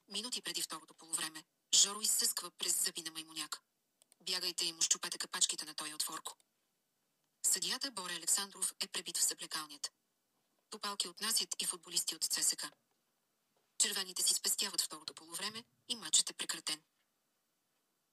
Минути 0.09 0.43
преди 0.43 0.63
второто 0.63 0.95
полувреме, 0.95 1.45
Жоро 1.75 2.01
изсъсква 2.01 2.51
през 2.51 2.85
зъби 2.85 3.03
на 3.03 3.11
Маймуняк. 3.11 3.63
Бягайте 4.21 4.67
и 4.67 4.73
му 4.73 4.83
щупете 4.83 5.19
капачките 5.19 5.65
на 5.65 5.75
този 5.75 5.95
отворко. 5.95 6.37
Съдията 7.47 7.91
Боре 7.91 8.15
Александров 8.15 8.75
е 8.81 8.89
пребит 8.89 9.19
в 9.19 9.23
съблекалнята. 9.23 9.91
Топалки 10.71 11.09
отнасят 11.09 11.63
и 11.63 11.65
футболисти 11.65 12.15
от 12.15 12.25
ЦСК. 12.25 12.67
Червените 13.79 14.23
си 14.23 14.35
спестяват 14.35 14.81
второто 14.81 15.15
полувреме 15.15 15.65
и 15.89 15.97
матчът 15.97 16.31
е 16.31 16.33
прекратен. 16.33 16.83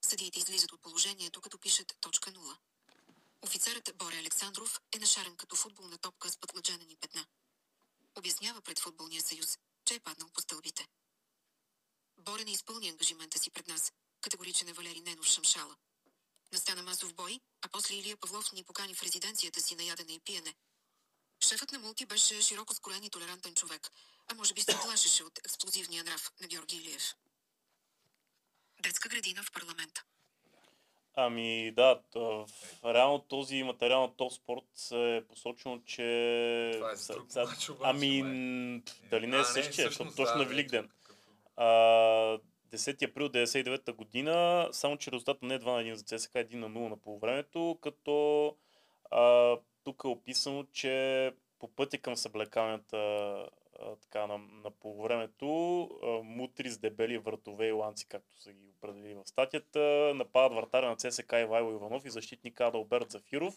Съдиите 0.06 0.39
излизат 0.39 0.71
от 0.71 0.82
положението, 0.82 1.41
като 1.41 1.60
пишат 1.60 1.97
точка 1.99 2.32
0. 2.32 2.58
Офицерът 3.41 3.91
Боре 3.95 4.17
Александров 4.17 4.79
е 4.91 4.99
нашарен 4.99 5.36
като 5.36 5.56
футболна 5.56 5.97
топка 5.97 6.29
с 6.29 6.38
пътладжанени 6.38 6.95
петна. 6.95 7.25
Обяснява 8.15 8.62
пред 8.62 8.79
Футболния 8.79 9.21
съюз, 9.21 9.58
че 9.86 9.95
е 9.95 9.99
паднал 9.99 10.29
по 10.29 10.41
стълбите. 10.41 10.88
Боре 12.17 12.43
не 12.43 12.51
изпълни 12.51 12.89
ангажимента 12.89 13.39
си 13.39 13.51
пред 13.51 13.67
нас, 13.67 13.93
категоричен 14.21 14.67
е 14.67 14.73
Валери 14.73 15.01
Ненов 15.01 15.25
Шамшала. 15.25 15.75
Настана 16.53 16.84
масов 16.84 17.13
бой, 17.13 17.39
а 17.62 17.67
после 17.67 17.95
Илия 17.95 18.17
Павлов 18.34 18.54
ни 18.54 18.63
покани 18.63 18.93
в 18.93 19.04
резиденцията 19.04 19.62
си 19.62 19.76
на 19.76 19.84
ядене 19.84 20.13
и 20.13 20.19
пиене. 20.19 20.54
Шефът 21.41 21.72
на 21.72 21.80
Мулти 21.80 22.06
беше 22.06 22.41
широко 22.41 22.74
скроен 22.74 23.04
и 23.04 23.10
толерантен 23.10 23.54
човек, 23.56 23.89
а 24.28 24.36
може 24.36 24.54
би 24.54 24.62
се 24.62 24.78
плашеше 24.78 25.24
от 25.24 25.38
експлозивния 25.39 26.04
нрав 26.04 26.32
на 26.41 26.48
Георги 26.48 26.76
Илиев. 26.76 27.04
Детска 28.80 29.10
градина 29.10 29.43
в 29.43 29.52
парламента. 29.52 30.04
Ами 31.15 31.72
да, 31.72 32.02
в 32.15 32.48
реално 32.86 33.19
този 33.19 33.63
материал 33.63 34.02
на 34.02 34.15
Топ 34.15 34.34
Спорт 34.34 34.91
е 34.91 35.28
посочено, 35.28 35.82
че... 35.82 36.72
Това 36.74 36.91
е 36.91 36.96
за 36.96 37.13
друг 37.13 37.32
са- 37.32 37.46
мач 37.46 37.69
обаче, 37.69 37.89
Ами, 37.89 38.22
дали 39.04 39.28
не 39.28 39.39
е 39.39 39.43
същия, 39.46 39.88
защото 39.88 40.15
точно 40.15 40.36
на 40.36 40.46
Великден. 40.46 40.86
ето 40.86 40.93
какъв- 41.04 41.17
А, 41.58 42.39
10 42.73 43.09
април 43.09 43.29
1999 43.29 43.91
година, 43.93 44.67
само 44.71 44.97
че 44.97 45.12
резултатът 45.12 45.43
не 45.43 45.53
е 45.53 45.59
2 45.59 45.65
на 45.65 45.81
1 45.81 45.93
за 45.93 46.03
ЦСКА, 46.03 46.39
1 46.39 46.55
на 46.55 46.69
0 46.69 46.89
на 46.89 46.97
полувремето, 46.97 47.77
като 47.81 48.55
а, 49.12 49.57
тук 49.83 50.01
е 50.05 50.07
описано, 50.07 50.63
че 50.63 51.31
по 51.59 51.67
пътя 51.67 51.97
към 51.97 52.15
съблекаването 52.15 52.95
а, 52.95 53.95
така, 54.01 54.27
на, 54.27 54.38
на 54.38 54.71
полувремето, 54.71 55.83
а, 56.03 56.07
мутри 56.23 56.69
с 56.69 56.77
дебели 56.77 57.17
вратове 57.17 57.67
и 57.67 57.71
ланци, 57.71 58.07
както 58.07 58.41
са 58.41 58.53
ги 58.53 58.69
определили 58.77 59.13
в 59.13 59.23
статията, 59.25 60.12
нападат 60.15 60.55
вратаря 60.55 60.89
на 60.89 60.95
ЦСКА 60.95 61.39
Ивайло 61.39 61.71
Иванов 61.71 62.05
и 62.05 62.09
защитник 62.09 62.62
Адалберт 62.62 63.12
Зафиров, 63.12 63.55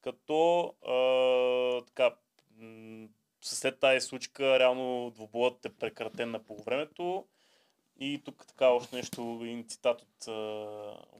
като 0.00 0.64
а, 0.86 1.84
така, 1.86 2.16
м- 2.58 3.08
след 3.40 3.80
тази 3.80 4.06
случка 4.06 4.58
реално 4.58 5.10
двубоят 5.10 5.64
е 5.64 5.74
прекратен 5.74 6.30
на 6.30 6.44
полувремето. 6.44 7.26
И 8.00 8.22
тук 8.24 8.46
така 8.46 8.68
още 8.68 8.96
нещо, 8.96 9.40
един 9.42 9.68
цитат 9.68 10.02
от 10.02 10.28
а, 10.28 10.32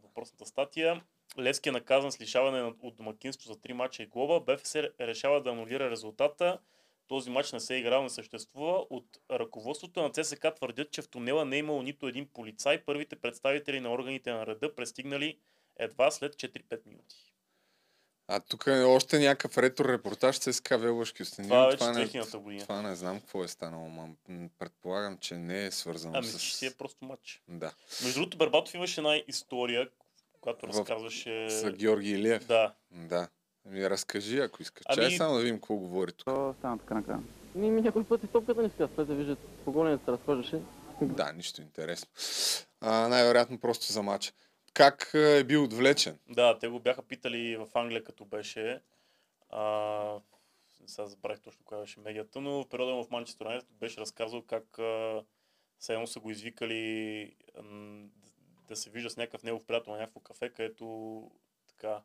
въпросната 0.02 0.46
статия. 0.46 1.02
Левски 1.38 1.68
е 1.68 1.72
наказан 1.72 2.12
с 2.12 2.20
лишаване 2.20 2.72
от 2.82 2.96
домакинство 2.96 3.52
за 3.52 3.58
3 3.58 3.72
мача 3.72 4.02
и 4.02 4.06
глоба. 4.06 4.40
БФС 4.40 4.76
решава 5.00 5.42
да 5.42 5.50
анулира 5.50 5.90
резултата. 5.90 6.58
Този 7.08 7.30
матч 7.30 7.52
не 7.52 7.60
се 7.60 7.74
е 7.74 7.78
играл, 7.78 8.02
не 8.02 8.10
съществува. 8.10 8.86
От 8.90 9.06
ръководството 9.30 10.02
на 10.02 10.10
ЦСК 10.10 10.46
твърдят, 10.56 10.90
че 10.90 11.02
в 11.02 11.08
тунела 11.08 11.44
не 11.44 11.56
е 11.56 11.58
имало 11.58 11.82
нито 11.82 12.08
един 12.08 12.28
полицай. 12.28 12.84
Първите 12.84 13.16
представители 13.16 13.80
на 13.80 13.92
органите 13.92 14.32
на 14.32 14.46
реда 14.46 14.74
пристигнали 14.74 15.38
едва 15.76 16.10
след 16.10 16.34
4-5 16.34 16.86
минути. 16.86 17.31
А 18.34 18.40
тук 18.40 18.66
е 18.66 18.82
още 18.82 19.18
някакъв 19.18 19.58
ретро 19.58 19.84
репортаж 19.84 20.36
с 20.36 20.52
СК 20.52 20.68
Велбашки 20.70 21.22
Остенин. 21.22 21.50
Това 21.50 21.66
вече 21.66 21.84
не, 21.84 22.06
2000-та 22.06 22.38
година. 22.38 22.62
това 22.62 22.82
не 22.82 22.94
знам 22.94 23.20
какво 23.20 23.44
е 23.44 23.48
станало, 23.48 23.88
ма 23.88 24.08
предполагам, 24.58 25.18
че 25.18 25.34
не 25.34 25.66
е 25.66 25.70
свързано 25.70 26.14
Ами, 26.16 26.26
с... 26.26 26.40
че 26.40 26.56
си 26.56 26.66
е 26.66 26.70
просто 26.70 27.04
матч. 27.04 27.42
Да. 27.48 27.72
Между 28.02 28.18
другото, 28.20 28.36
Бербатов 28.38 28.74
имаше 28.74 29.00
една 29.00 29.22
история, 29.28 29.88
която 30.40 30.66
В- 30.66 30.68
разказваше... 30.68 31.50
За 31.50 31.70
Георги 31.70 32.10
Илиев. 32.10 32.46
Да. 32.46 32.74
Да. 32.90 33.28
Ами 33.66 33.90
разкажи, 33.90 34.38
ако 34.38 34.62
искаш. 34.62 34.84
Ами- 34.88 34.96
Чай 35.02 35.10
само 35.10 35.34
да 35.34 35.40
видим 35.40 35.56
какво 35.56 35.74
говори 35.74 36.12
тук. 36.12 36.28
Стана 36.58 36.78
така 36.78 36.94
накрая. 36.94 37.20
Ми, 37.54 37.70
ми 37.70 37.80
някой 37.80 38.04
път 38.04 38.24
и 38.24 38.26
топката 38.26 38.62
не 38.62 38.68
сега, 38.68 38.88
след 38.94 39.06
да 39.06 39.14
виждат 39.14 39.38
погонят 39.64 40.04
се 40.04 40.12
разхождаше. 40.12 40.60
Да, 41.02 41.32
нищо 41.32 41.62
интересно. 41.62 42.08
А, 42.80 43.08
най-вероятно 43.08 43.58
просто 43.58 43.92
за 43.92 44.02
матча. 44.02 44.32
Как 44.74 45.10
е 45.14 45.44
бил 45.44 45.64
отвлечен? 45.64 46.18
Да, 46.28 46.58
те 46.58 46.68
го 46.68 46.80
бяха 46.80 47.02
питали 47.02 47.56
в 47.56 47.68
Англия, 47.74 48.04
като 48.04 48.24
беше. 48.24 48.82
А, 49.50 50.20
сега 50.86 51.06
забравих 51.06 51.40
точно 51.40 51.64
коя 51.64 51.80
беше 51.80 52.00
медията, 52.00 52.40
но 52.40 52.64
в 52.64 52.68
периода 52.68 52.92
му 52.92 53.04
в 53.04 53.10
Манчестър 53.10 53.44
Юнайтед 53.44 53.68
беше 53.70 54.00
разказал 54.00 54.42
как 54.42 54.78
а, 54.78 55.24
едно 55.88 56.06
са 56.06 56.20
го 56.20 56.30
извикали 56.30 57.34
м, 57.62 58.08
да 58.68 58.76
се 58.76 58.90
вижда 58.90 59.10
с 59.10 59.16
някакъв 59.16 59.42
негов 59.42 59.64
приятел 59.64 59.92
на 59.92 59.98
някакво 59.98 60.20
кафе, 60.20 60.48
където 60.48 61.30
така 61.68 62.02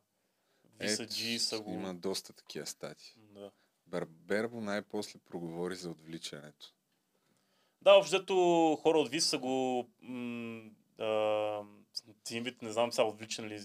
висаджи 0.80 1.40
са 1.40 1.60
го... 1.60 1.72
Има 1.72 1.94
доста 1.96 2.34
такива 2.34 2.66
стати. 2.66 3.14
Да. 3.18 3.52
Бербербо 3.88 4.62
най-после 4.62 5.20
проговори 5.20 5.76
за 5.76 5.90
отвличането. 5.90 6.74
Да, 7.82 7.94
общо 7.94 8.16
взето 8.16 8.76
хора 8.82 9.00
от 9.00 9.10
ВИС 9.10 9.26
са 9.26 9.38
го 9.38 9.90
м, 10.02 10.62
а, 11.00 11.62
един 12.08 12.44
вид, 12.44 12.62
не 12.62 12.72
знам 12.72 12.92
сега 12.92 13.08
отвличани 13.08 13.50
ли, 13.50 13.56
ли, 13.56 13.60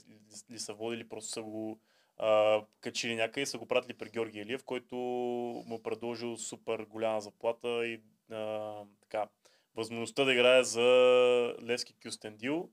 ли 0.51 0.59
са 0.59 0.75
водили, 0.75 1.09
просто 1.09 1.31
са 1.31 1.43
го 1.43 1.81
а, 2.19 2.63
качили 2.81 3.15
някъде 3.15 3.41
и 3.41 3.47
са 3.47 3.59
го 3.59 3.67
пратили 3.67 3.95
при 3.95 4.11
Георги 4.11 4.41
Елиев, 4.41 4.65
който 4.65 4.97
му 5.67 5.83
предложил 5.83 6.37
супер 6.37 6.85
голяма 6.85 7.21
заплата 7.21 7.87
и 7.87 8.01
а, 8.31 8.73
така, 9.01 9.29
възможността 9.75 10.25
да 10.25 10.33
играе 10.33 10.65
за 10.65 10.83
Левски 11.63 11.95
Кюстендил, 12.03 12.71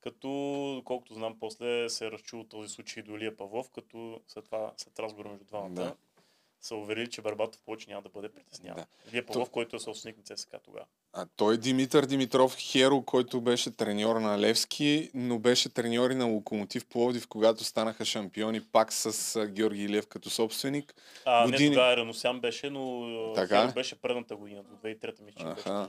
като, 0.00 0.82
колкото 0.84 1.14
знам, 1.14 1.36
после 1.40 1.88
се 1.88 2.06
е 2.06 2.10
разчул 2.10 2.44
този 2.44 2.68
случай 2.68 3.02
до 3.02 3.16
Илия 3.16 3.36
Павлов, 3.36 3.70
като 3.70 4.20
след 4.26 4.44
това, 4.44 4.72
след 4.76 4.98
разговор 4.98 5.30
между 5.30 5.44
двамата, 5.44 5.70
Да. 5.70 5.96
Са 6.60 6.74
уверили, 6.74 7.10
че 7.10 7.22
Барбатов 7.22 7.60
повече 7.62 7.90
няма 7.90 8.02
да 8.02 8.08
бъде 8.08 8.28
притесняван. 8.28 8.76
Да. 8.76 9.10
Илия 9.10 9.26
Павлов, 9.26 9.50
който 9.50 9.76
е 9.76 9.80
собственик 9.80 10.16
на 10.18 10.36
ЦСКА 10.36 10.58
тогава. 10.58 10.84
А 11.12 11.26
той 11.36 11.58
Димитър 11.58 12.06
Димитров 12.06 12.56
Херо, 12.56 13.02
който 13.02 13.40
беше 13.40 13.70
треньор 13.70 14.16
на 14.16 14.38
Левски, 14.38 15.10
но 15.14 15.38
беше 15.38 15.68
треньор 15.68 16.10
и 16.10 16.14
на 16.14 16.24
Локомотив 16.24 16.86
Пловдив, 16.86 17.28
когато 17.28 17.64
станаха 17.64 18.04
шампиони 18.04 18.60
пак 18.62 18.92
с 18.92 19.46
Георги 19.46 19.82
Илиев 19.82 20.06
като 20.06 20.30
собственик. 20.30 20.94
А, 21.24 21.44
Години- 21.44 21.68
не 21.68 21.74
тогава 21.74 21.96
Реносян 21.96 22.40
беше, 22.40 22.70
но 22.70 23.06
Така 23.34 23.68
ли? 23.68 23.72
беше 23.72 23.94
предната 23.96 24.36
година, 24.36 24.62
до 24.62 24.76
2003 24.76 25.22
мисля, 25.22 25.40
че 25.40 25.46
беше 25.46 25.62
треньор. 25.62 25.88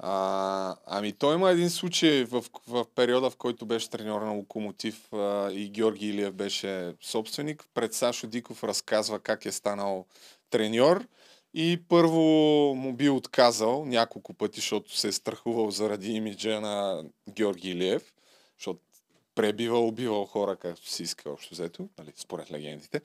А, 0.00 0.76
ами 0.86 1.12
той 1.12 1.34
има 1.34 1.50
един 1.50 1.70
случай 1.70 2.24
в, 2.24 2.44
в 2.68 2.86
периода, 2.94 3.30
в 3.30 3.36
който 3.36 3.66
беше 3.66 3.90
треньор 3.90 4.22
на 4.22 4.30
Локомотив 4.30 5.12
а, 5.12 5.52
и 5.52 5.68
Георги 5.68 6.08
Илиев 6.08 6.34
беше 6.34 6.94
собственик. 7.00 7.64
Пред 7.74 7.94
Сашо 7.94 8.26
Диков 8.26 8.64
разказва 8.64 9.18
как 9.18 9.46
е 9.46 9.52
станал 9.52 10.06
треньор 10.50 11.06
и 11.54 11.82
първо 11.88 12.20
му 12.74 12.92
би 12.92 13.08
отказал 13.08 13.84
няколко 13.84 14.34
пъти, 14.34 14.60
защото 14.60 14.96
се 14.96 15.08
е 15.08 15.12
страхувал 15.12 15.70
заради 15.70 16.12
имиджа 16.12 16.60
на 16.60 17.04
Георги 17.30 17.70
Илиев, 17.70 18.12
защото 18.58 18.80
пребивал, 19.34 19.88
убивал 19.88 20.24
хора, 20.24 20.56
както 20.56 20.88
си 20.88 21.02
иска 21.02 21.30
общо 21.30 21.54
взето, 21.54 21.88
нали, 21.98 22.12
според 22.16 22.50
легендите. 22.50 23.00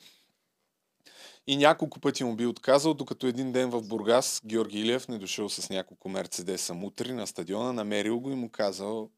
И 1.48 1.58
няколко 1.58 2.00
пъти 2.00 2.24
му 2.24 2.36
би 2.36 2.46
отказал, 2.46 2.94
докато 2.94 3.28
един 3.28 3.52
ден 3.52 3.70
в 3.70 3.82
Бургас 3.82 4.42
Георги 4.46 4.80
Илиев 4.80 5.08
не 5.08 5.18
дошъл 5.18 5.50
с 5.50 5.70
няколко 5.70 6.10
Мерцедеса 6.10 6.74
мутри 6.74 7.14
на 7.14 7.28
стадиона, 7.28 7.74
намерил 7.74 8.20
го 8.20 8.32
и 8.32 8.36
му 8.36 8.50
казал 8.50 9.10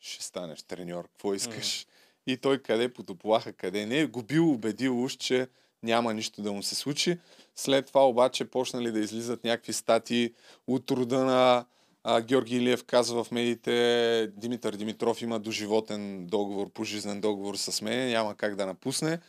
ще 0.00 0.24
станеш 0.24 0.62
треньор, 0.62 1.08
какво 1.08 1.34
искаш? 1.34 1.86
И 2.26 2.36
той 2.36 2.58
къде 2.58 2.92
потоплаха, 2.92 3.52
къде 3.52 3.86
не, 3.86 4.06
го 4.06 4.22
бил 4.22 4.50
убедил 4.50 5.04
уж, 5.04 5.12
че 5.12 5.48
няма 5.82 6.14
нищо 6.14 6.42
да 6.42 6.52
му 6.52 6.62
се 6.62 6.74
случи. 6.74 7.18
След 7.54 7.86
това 7.86 8.08
обаче 8.08 8.44
почнали 8.44 8.92
да 8.92 9.00
излизат 9.00 9.44
някакви 9.44 9.72
статии 9.72 10.34
от 10.66 10.90
рода 10.90 11.24
на 11.24 11.66
а, 12.04 12.20
Георги 12.20 12.56
Илиев 12.56 12.84
казва 12.84 13.24
в 13.24 13.30
медиите 13.30 14.32
Димитър 14.36 14.76
Димитров 14.76 15.22
има 15.22 15.40
доживотен 15.40 16.26
договор, 16.26 16.70
пожизнен 16.70 17.20
договор 17.20 17.56
с 17.56 17.82
мен, 17.82 18.08
няма 18.08 18.34
как 18.34 18.56
да 18.56 18.66
напусне 18.66 19.20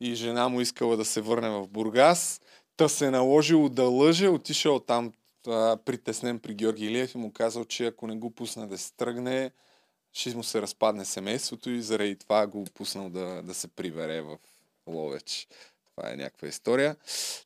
и 0.00 0.14
жена 0.14 0.48
му 0.48 0.60
искала 0.60 0.96
да 0.96 1.04
се 1.04 1.20
върне 1.20 1.50
в 1.50 1.68
Бургас. 1.68 2.40
Та 2.76 2.88
се 2.88 3.10
наложило 3.10 3.68
да 3.68 3.82
лъже, 3.82 4.28
отишъл 4.28 4.80
там 4.80 5.12
а, 5.46 5.76
притеснен 5.84 6.38
при 6.38 6.54
Георги 6.54 6.86
Илиев 6.86 7.14
и 7.14 7.18
му 7.18 7.32
казал, 7.32 7.64
че 7.64 7.86
ако 7.86 8.06
не 8.06 8.16
го 8.16 8.30
пусне 8.30 8.66
да 8.66 8.78
се 8.78 8.92
тръгне, 8.92 9.50
ще 10.12 10.36
му 10.36 10.42
се 10.42 10.62
разпадне 10.62 11.04
семейството 11.04 11.70
и 11.70 11.82
заради 11.82 12.16
това 12.16 12.46
го 12.46 12.64
пуснал 12.74 13.10
да, 13.10 13.42
да 13.42 13.54
се 13.54 13.68
прибере 13.68 14.20
в 14.20 14.38
Ловеч. 14.86 15.48
Това 15.96 16.12
е 16.12 16.16
някаква 16.16 16.48
история. 16.48 16.96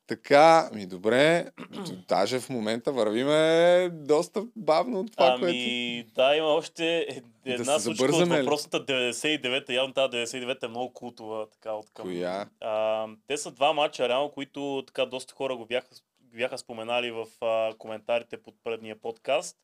Така, 0.07 0.71
ми 0.73 0.87
добре, 0.87 1.51
даже 2.09 2.41
в 2.41 2.49
момента 2.49 2.93
вървиме 2.93 3.89
доста 3.93 4.47
бавно 4.57 5.01
от 5.01 5.13
това, 5.13 5.27
ами, 5.27 5.41
което... 5.41 6.15
да, 6.15 6.37
има 6.37 6.47
още 6.47 6.99
е- 6.99 7.23
една 7.45 7.79
се 7.79 7.85
случка 7.85 8.17
от 8.17 8.29
въпросната 8.29 8.87
99-та. 8.87 9.73
Явно 9.73 9.95
тази 9.95 10.17
99-та 10.17 10.67
е 10.67 10.71
много 10.71 10.93
култова. 10.93 11.47
Така, 11.51 11.73
от 11.73 11.91
към... 11.95 12.07
Коя? 12.07 12.49
А, 12.61 13.07
те 13.27 13.37
са 13.37 13.51
два 13.51 13.73
матча, 13.73 14.09
реално, 14.09 14.31
които 14.31 14.85
така 14.87 15.07
доста 15.07 15.35
хора 15.35 15.57
го 15.57 15.67
бяха, 15.67 15.89
бяха 16.21 16.59
споменали 16.59 17.11
в 17.11 17.27
а, 17.41 17.75
коментарите 17.79 18.43
под 18.43 18.55
предния 18.65 18.97
подкаст. 19.01 19.57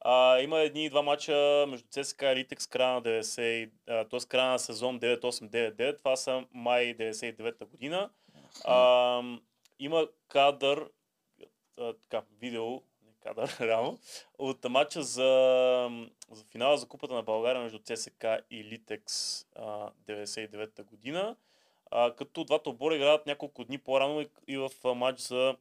А, 0.00 0.40
има 0.40 0.58
едни 0.58 0.84
и 0.84 0.90
два 0.90 1.02
мача 1.02 1.64
между 1.68 1.88
ЦСКА 1.90 2.32
и 2.32 2.36
Литекс 2.36 2.66
края 2.66 2.94
на 2.94 3.02
90, 3.02 3.70
а, 3.88 4.04
т.е. 4.04 4.20
края 4.28 4.50
на 4.50 4.58
сезон 4.58 5.00
9899. 5.00 5.98
Това 5.98 6.16
са 6.16 6.44
май 6.52 6.96
99-та 6.96 7.64
година. 7.64 8.10
А, 8.64 9.22
има 9.78 10.08
кадър, 10.28 10.90
а, 11.78 11.92
така, 11.92 12.26
видео, 12.40 12.70
не 12.72 13.12
кадър, 13.20 13.56
реално, 13.60 13.98
от 14.38 14.64
матча 14.64 15.02
за, 15.02 15.30
за 16.30 16.44
финала 16.44 16.78
за 16.78 16.88
Купата 16.88 17.14
на 17.14 17.22
България 17.22 17.62
между 17.62 17.78
ЦСКА 17.78 18.40
и 18.50 18.64
Литекс 18.64 19.46
а, 19.56 19.90
99-та 20.08 20.82
година. 20.82 21.36
А, 21.90 22.14
като 22.14 22.44
двата 22.44 22.70
отбора 22.70 22.96
играят 22.96 23.26
няколко 23.26 23.64
дни 23.64 23.78
по-рано 23.78 24.20
и, 24.20 24.28
и 24.48 24.56
в 24.56 24.70
матч 24.94 25.20
за 25.20 25.56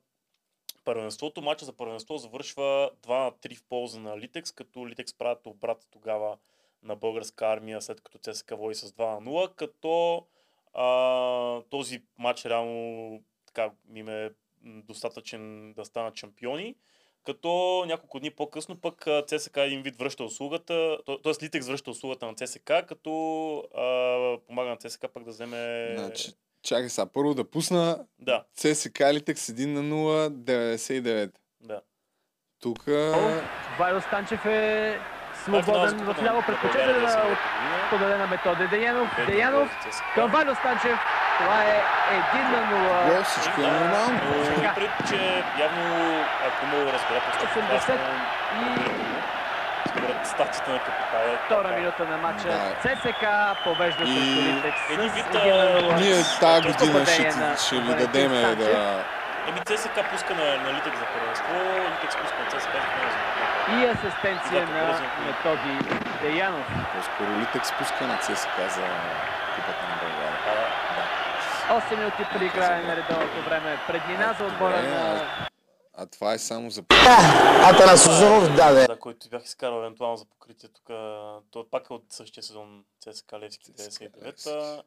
първенството. 0.86 1.42
Матча 1.42 1.66
за 1.66 1.74
първенство 1.74 2.18
завършва 2.18 2.92
2 3.02 3.10
на 3.10 3.32
3 3.32 3.56
в 3.56 3.64
полза 3.64 4.00
на 4.00 4.20
Литекс, 4.20 4.52
като 4.52 4.88
Литекс 4.88 5.14
правят 5.14 5.46
обрат 5.46 5.88
тогава 5.92 6.38
на 6.84 6.96
българска 6.96 7.48
армия, 7.48 7.82
след 7.82 8.02
като 8.02 8.18
ЦСКА 8.18 8.56
води 8.56 8.76
с 8.76 8.92
2 8.92 9.20
на 9.20 9.32
0, 9.32 9.56
като 9.56 10.26
а, 10.78 11.62
този 11.70 12.02
матч 12.18 12.46
реално 12.46 13.20
така 13.46 13.72
им 13.96 14.10
е 14.10 14.32
достатъчен 14.64 15.74
да 15.74 15.86
станат 15.86 16.16
шампиони. 16.16 16.76
Като 17.26 17.84
няколко 17.88 18.20
дни 18.20 18.32
по-късно 18.32 18.82
пък 18.82 19.08
а, 19.08 19.26
ЦСКА 19.28 19.62
един 19.62 19.82
вид 19.82 19.96
връща 19.96 20.24
услугата, 20.24 20.98
т.е. 21.06 21.46
Литекс 21.46 21.68
връща 21.68 21.92
услугата 21.92 22.26
на 22.26 22.36
ЦСКА, 22.36 22.86
като 22.88 23.10
а, 23.58 24.38
помага 24.48 24.70
на 24.70 24.78
ЦСКА 24.78 25.08
пък 25.08 25.24
да 25.24 25.32
вземе... 25.32 25.94
Значи, 25.98 26.32
чакай 26.64 26.90
сега, 26.90 27.06
първо 27.06 27.34
да 27.34 27.50
пусна 27.50 28.06
Да, 28.20 28.44
ЦСКА 28.56 29.14
Литекс 29.14 29.48
1 29.48 29.66
на 29.66 29.82
0, 29.82 30.30
99. 30.78 31.32
да. 31.62 31.82
Тук... 32.60 32.86
Вайло 33.80 34.02
Станчев 34.02 34.46
е 34.46 35.00
Е 35.50 35.64
свободен 35.64 35.98
в 36.00 36.24
ляво. 36.24 36.36
на 36.36 36.42
Предпочита 36.42 36.78
България 36.78 37.02
да 37.02 37.08
99-та 37.08 37.22
година. 37.22 37.90
подаде 37.90 38.16
на 38.18 38.28
методе 38.28 38.68
Деянов. 38.68 39.10
Деянов 39.26 39.70
към 40.16 40.32
Вайло 40.32 40.56
Станчев. 40.56 41.00
Това 41.40 41.64
е 41.64 41.84
1 42.34 42.52
на 42.52 42.62
0. 43.08 43.16
Гол, 43.16 43.24
всичко 43.24 43.62
е 43.62 43.68
нормално. 43.68 44.20
Пред, 44.76 44.92
че 45.10 45.20
явно, 45.60 45.86
ако 46.48 46.66
разбирателство, 46.94 47.48
това 47.52 47.76
е 47.76 47.80
80 47.80 47.86
само 47.86 47.98
според 49.90 50.28
статията 50.28 50.72
на 50.72 50.80
капитала. 50.80 51.38
Втора 51.46 51.72
минута 51.72 52.06
на 52.06 52.18
матча. 52.18 52.48
Да. 52.48 52.96
ЦСКА 52.96 53.56
побежда 53.64 54.04
И- 54.04 54.08
срещу 54.08 54.58
Литекс 54.58 54.82
с 54.82 54.94
Един 54.94 55.10
вид, 55.10 55.26
1 55.26 55.58
на 55.58 55.82
0. 55.82 55.96
Ние 55.96 56.24
тази 56.40 56.62
година 56.62 57.06
ще, 57.06 57.24
на 57.76 57.82
ви 57.82 57.94
дадем 57.96 58.32
Станчев. 58.32 58.58
да... 58.58 59.04
Еми 59.50 59.60
ЦСКА 59.60 60.04
пуска 60.12 60.36
на, 60.36 60.46
на 60.64 60.74
Литек 60.74 60.94
за 60.96 61.06
първенство, 61.14 61.54
Литекс 61.94 62.16
пуска 62.16 62.38
на 62.44 62.50
ЦСКА 62.50 62.72
за 62.74 62.88
първенство. 62.94 63.22
И 63.72 63.86
асистенция 63.86 64.66
Да, 64.66 64.74
на. 64.74 65.02
Методи 65.26 65.74
Деянов. 66.22 66.68
По-скоро 66.96 67.40
Литекс 67.40 67.70
пуска 67.78 68.08
на 68.08 68.18
ЦСКА 68.18 68.70
за 68.70 68.82
Купата 69.56 69.84
на 69.90 69.96
България. 70.02 70.40
А, 70.48 71.74
Да. 71.74 71.82
8 71.82 71.98
минути 71.98 72.26
при 72.34 72.46
играе 72.46 72.84
на 72.84 72.96
редовното 72.96 73.42
време. 73.46 73.80
Преднина 73.88 74.36
за 74.40 74.46
отбора 74.46 74.76
Добре, 74.76 74.90
на 74.90 75.22
А 75.98 76.06
това 76.06 76.34
е 76.34 76.40
само 76.40 76.70
за... 76.70 76.84
Атанас 77.64 78.06
Узунов 78.08 78.56
даде. 78.56 78.82
за 78.82 79.00
който 79.00 79.30
бях 79.30 79.44
изкарал 79.44 79.78
евентуално 79.78 80.18
за 80.18 80.26
покритие 80.26 80.70
тук. 80.70 80.86
Той 81.52 81.64
пак 81.72 81.90
е 81.90 81.94
от 81.94 82.04
същия 82.10 82.44
сезон 82.44 82.84
ЦСКА 83.02 83.40
Левски 83.40 83.74
ЦСКА 83.74 84.06
99-та. 84.06 84.82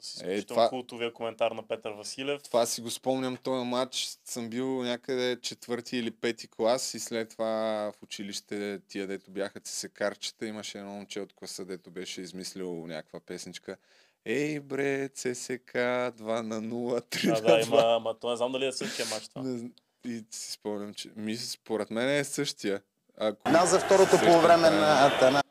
С 0.00 0.14
Е, 0.14 0.24
изключително 0.24 0.44
това- 0.46 0.68
култовия 0.68 1.12
коментар 1.12 1.50
на 1.50 1.62
Петър 1.62 1.90
Василев. 1.90 2.42
Това 2.42 2.66
си 2.66 2.80
го 2.80 2.90
спомням, 2.90 3.36
този 3.36 3.66
матч 3.66 3.96
съм 4.24 4.48
бил 4.48 4.82
някъде 4.82 5.38
четвърти 5.42 5.96
или 5.96 6.10
пети 6.10 6.48
клас 6.48 6.94
и 6.94 7.00
след 7.00 7.28
това 7.28 7.46
в 7.90 8.02
училище 8.02 8.56
тия, 8.80 9.06
дето 9.06 9.30
бяха 9.30 9.60
ЦСКарчета, 9.60 10.46
имаше 10.46 10.78
едно 10.78 10.90
момче 10.90 11.20
от 11.20 11.32
класа, 11.32 11.64
дето 11.64 11.90
беше 11.90 12.20
измислил 12.20 12.86
някаква 12.86 13.20
песничка. 13.20 13.76
Ей 14.24 14.60
бре, 14.60 15.08
ЦСК 15.08 15.72
2 15.74 16.12
на 16.42 16.62
0, 16.62 17.00
3 17.00 17.28
А, 17.28 17.34
на 17.34 17.40
да, 17.40 17.48
2. 17.54 17.66
има, 17.66 17.82
ама 17.86 18.14
то 18.14 18.30
не 18.30 18.36
знам 18.36 18.52
дали 18.52 18.66
е 18.66 18.72
същия 18.72 19.06
матч 19.06 19.28
това. 19.28 19.42
Не 19.42 19.70
И 20.04 20.24
си 20.30 20.52
спомням, 20.52 20.94
че 20.94 21.10
ми, 21.16 21.36
според 21.36 21.90
мен 21.90 22.08
е 22.10 22.24
същия. 22.24 22.82
Ако 23.18 23.48
Финал 23.48 23.66
за 23.66 23.80
второто 23.80 24.10
Същия, 24.10 24.30
полувреме 24.30 24.70
да. 24.70 24.76
на 24.76 25.06
Атана. 25.06 25.42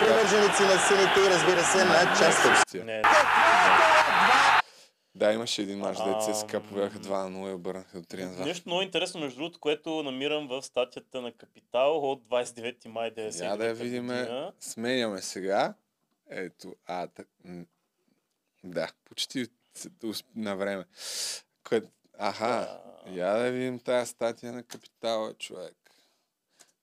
Привърженици 0.00 0.62
на 0.62 0.78
сините 0.78 1.20
и 1.20 1.30
разбира 1.30 1.64
се 1.64 1.84
на 1.84 2.12
от 2.12 2.34
същия. 2.34 2.84
Не, 2.84 3.02
Да, 5.14 5.32
имаше 5.32 5.62
един 5.62 5.78
мач, 5.78 5.96
дето 5.96 6.32
ЦСКА 6.32 6.56
Ам, 6.56 6.62
побяха 6.68 6.98
2 6.98 7.28
на 7.28 7.38
0 7.38 7.50
и 7.50 7.54
обърнаха 7.54 7.98
от 7.98 8.04
3 8.04 8.24
на 8.24 8.32
2. 8.32 8.44
Нещо 8.44 8.68
много 8.68 8.82
интересно, 8.82 9.20
между 9.20 9.38
другото, 9.38 9.60
което 9.60 10.02
намирам 10.02 10.48
в 10.48 10.62
статията 10.62 11.20
на 11.20 11.32
Капитал 11.32 12.10
от 12.10 12.24
29 12.24 12.88
май 12.88 13.10
99 13.10 13.44
Я 13.44 13.56
да 13.56 13.66
я 13.66 13.74
видим. 13.74 14.10
Сменяме 14.60 15.22
сега. 15.22 15.74
Ето, 16.30 16.74
а, 16.86 17.06
так, 17.06 17.28
да, 18.64 18.88
почти 19.04 19.46
на 20.36 20.56
време. 20.56 20.84
Аха, 22.18 22.80
я 23.06 23.32
да 23.38 23.50
видим 23.50 23.78
тази 23.78 24.10
статия 24.10 24.52
на 24.52 24.62
Капитала, 24.62 25.34
човек. 25.34 25.76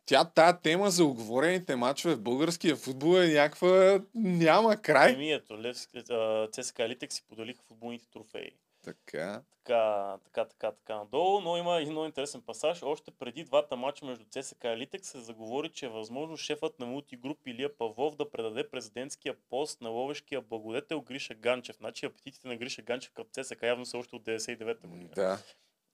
Тя, 0.10 0.26
тая 0.26 0.62
тема 0.62 0.89
за 0.89 1.05
оговорените 1.05 1.76
мачове 1.76 2.16
в 2.16 2.22
българския 2.22 2.76
футбол 2.76 3.18
е 3.18 3.28
някаква... 3.28 4.01
Няма 4.16 4.78
край. 4.78 5.14
Еми 5.14 5.32
ето, 5.32 5.62
Левски, 5.62 5.97
а, 6.10 6.47
ЦСКА 6.51 6.89
Литек 6.89 7.14
си 7.14 7.24
поделиха 7.30 7.62
футболните 7.68 8.10
трофеи. 8.10 8.51
Така. 8.84 9.41
Така, 9.64 10.16
така, 10.24 10.45
така, 10.45 10.72
така 10.72 10.95
надолу, 10.95 11.41
но 11.41 11.57
има 11.57 11.78
един 11.78 11.91
много 11.91 12.05
интересен 12.05 12.41
пасаж. 12.41 12.84
Още 12.84 13.12
преди 13.12 13.43
двата 13.43 13.76
мача 13.76 14.05
между 14.05 14.26
ЦСКА 14.30 14.74
и 14.74 14.78
Литек 14.78 15.05
се 15.05 15.20
заговори, 15.20 15.70
че 15.70 15.86
е 15.86 15.89
възможно 15.89 16.38
шефът 16.38 16.80
на 16.80 16.86
мултигруп 16.86 17.47
Илия 17.47 17.78
Павлов 17.78 18.16
да 18.16 18.32
предаде 18.32 18.70
президентския 18.70 19.36
пост 19.49 19.82
на 19.82 19.89
ловешкия 19.89 20.41
благодетел 20.41 21.01
Гриша 21.01 21.34
Ганчев. 21.34 21.76
Значи 21.78 22.05
апетитите 22.05 22.47
на 22.47 22.57
Гриша 22.57 22.82
Ганчев 22.82 23.12
към 23.12 23.26
ЦСКА 23.32 23.68
явно 23.68 23.86
са 23.86 23.97
още 23.97 24.16
от 24.16 24.24
99-та 24.24 24.88
година. 24.88 25.10
Да. 25.16 25.38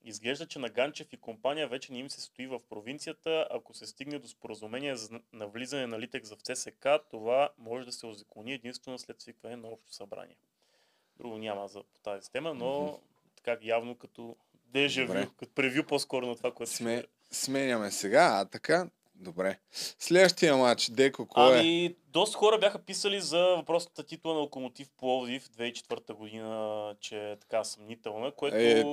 Изглежда, 0.07 0.47
че 0.47 0.59
на 0.59 0.69
Ганчев 0.69 1.13
и 1.13 1.17
компания 1.17 1.67
вече 1.67 1.93
не 1.93 1.99
им 1.99 2.09
се 2.09 2.21
стои 2.21 2.47
в 2.47 2.59
провинцията. 2.69 3.47
Ако 3.51 3.73
се 3.73 3.87
стигне 3.87 4.19
до 4.19 4.27
споразумение 4.27 4.95
за 4.95 5.19
навлизане 5.33 5.87
на 5.87 5.99
Литекс 5.99 6.29
в 6.29 6.37
ЦСК, 6.41 6.87
това 7.09 7.49
може 7.57 7.85
да 7.85 7.91
се 7.91 8.05
озакони 8.05 8.53
единствено 8.53 8.99
след 8.99 9.21
свикване 9.21 9.55
на 9.55 9.67
общо 9.67 9.93
събрание. 9.93 10.37
Друго 11.17 11.37
няма 11.37 11.67
за 11.67 11.83
по 11.83 11.99
тази 11.99 12.31
тема, 12.31 12.53
но 12.53 12.99
така 13.35 13.57
явно 13.61 13.95
като 13.95 14.35
дежавю, 14.53 15.29
като 15.37 15.53
превю 15.53 15.83
по-скоро 15.83 16.27
на 16.27 16.35
това, 16.35 16.51
което 16.51 16.71
Сме, 16.71 17.05
сменяме 17.31 17.91
сега, 17.91 18.29
а 18.33 18.45
така? 18.45 18.89
Добре. 19.19 19.59
Следващия 19.99 20.57
матч, 20.57 20.89
Деко, 20.89 21.27
кой 21.27 21.55
е? 21.55 21.59
Ами, 21.59 21.95
доста 22.07 22.37
хора 22.37 22.59
бяха 22.59 22.79
писали 22.79 23.21
за 23.21 23.39
въпросната 23.39 24.03
титла 24.03 24.33
на 24.33 24.39
Локомотив 24.39 24.89
Пловдив 24.97 25.49
2004 25.49 26.13
година, 26.13 26.95
че 26.99 27.31
е 27.31 27.35
така 27.35 27.63
съмнителна, 27.63 28.31
което... 28.31 28.57
Е, 28.57 28.83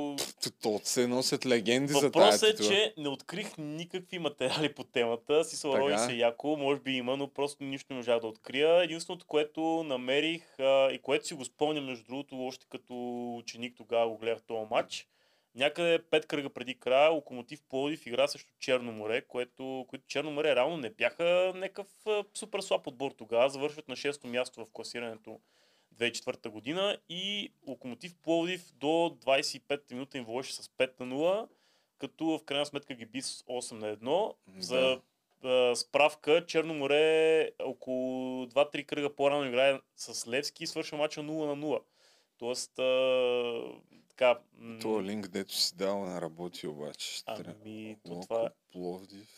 то 0.62 0.80
се 0.84 1.06
носят 1.06 1.46
легенди 1.46 1.92
за 1.92 2.00
тази 2.00 2.06
Въпросът 2.06 2.60
е, 2.60 2.68
че 2.68 2.94
не 2.98 3.08
открих 3.08 3.58
никакви 3.58 4.18
материали 4.18 4.74
по 4.74 4.84
темата. 4.84 5.44
Си 5.44 5.56
сърови 5.56 5.92
Така. 5.92 6.04
се 6.04 6.12
яко, 6.12 6.56
може 6.56 6.80
би 6.80 6.92
има, 6.92 7.16
но 7.16 7.28
просто 7.28 7.64
нищо 7.64 7.92
не 7.92 7.96
можах 7.96 8.20
да 8.20 8.26
открия. 8.26 8.84
Единственото, 8.84 9.26
което 9.26 9.82
намерих 9.82 10.60
а, 10.60 10.92
и 10.92 10.98
което 10.98 11.26
си 11.26 11.34
го 11.34 11.44
спомням, 11.44 11.84
между 11.84 12.04
другото, 12.04 12.46
още 12.46 12.66
като 12.70 12.94
ученик 13.36 13.76
тогава 13.76 14.08
го 14.08 14.18
гледах 14.18 14.42
този 14.42 14.66
матч. 14.70 15.08
Някъде 15.54 15.98
пет 16.10 16.26
кръга 16.26 16.50
преди 16.50 16.74
края 16.74 17.10
Локомотив 17.10 17.62
Пловдив 17.68 18.06
игра 18.06 18.28
срещу 18.28 18.52
Черно 18.58 18.92
море, 18.92 19.22
което, 19.22 19.84
които 19.88 20.06
Черно 20.06 20.30
море 20.30 20.56
реално 20.56 20.76
не 20.76 20.90
бяха 20.90 21.52
някакъв 21.54 21.86
супер 22.34 22.60
слаб 22.60 22.86
отбор 22.86 23.10
тогава. 23.10 23.50
Завършват 23.50 23.88
на 23.88 23.96
6-то 23.96 24.26
място 24.26 24.64
в 24.64 24.70
класирането 24.72 25.40
2004 25.94 26.48
година 26.48 26.98
и 27.08 27.52
Локомотив 27.66 28.14
Пловдив 28.22 28.72
до 28.74 28.86
25 28.86 29.92
минута 29.92 30.18
им 30.18 30.26
с 30.42 30.68
5 30.68 31.00
на 31.00 31.14
0, 31.14 31.48
като 31.98 32.24
в 32.24 32.44
крайна 32.44 32.66
сметка 32.66 32.94
ги 32.94 33.06
би 33.06 33.22
с 33.22 33.42
8 33.42 33.72
на 33.72 33.96
1. 33.96 34.34
За 34.58 35.00
а, 35.44 35.76
справка, 35.76 36.46
Черно 36.46 36.74
море 36.74 37.50
около 37.62 38.46
2-3 38.46 38.86
кръга 38.86 39.16
по-рано 39.16 39.44
играе 39.44 39.80
с 39.96 40.28
Левски 40.28 40.64
и 40.64 40.66
свършва 40.66 40.98
мача 40.98 41.20
0 41.20 41.24
на 41.24 41.56
0. 41.56 41.82
Тоест, 42.38 42.78
а, 42.78 42.82
така... 44.16 44.40
м, 44.54 44.78
Това 44.80 45.02
линк, 45.02 45.28
дето 45.28 45.54
си 45.54 45.76
дал 45.76 46.04
на 46.04 46.20
работи 46.20 46.66
обаче. 46.66 47.12
Ще. 47.12 47.24
Ами, 47.46 47.98
то 48.04 48.20
това 48.20 48.46
е... 48.46 48.48
Пловдив. 48.72 49.28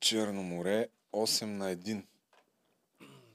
Черно 0.00 0.42
море, 0.42 0.88
8 1.12 1.44
на 1.44 1.76
1. 1.76 2.06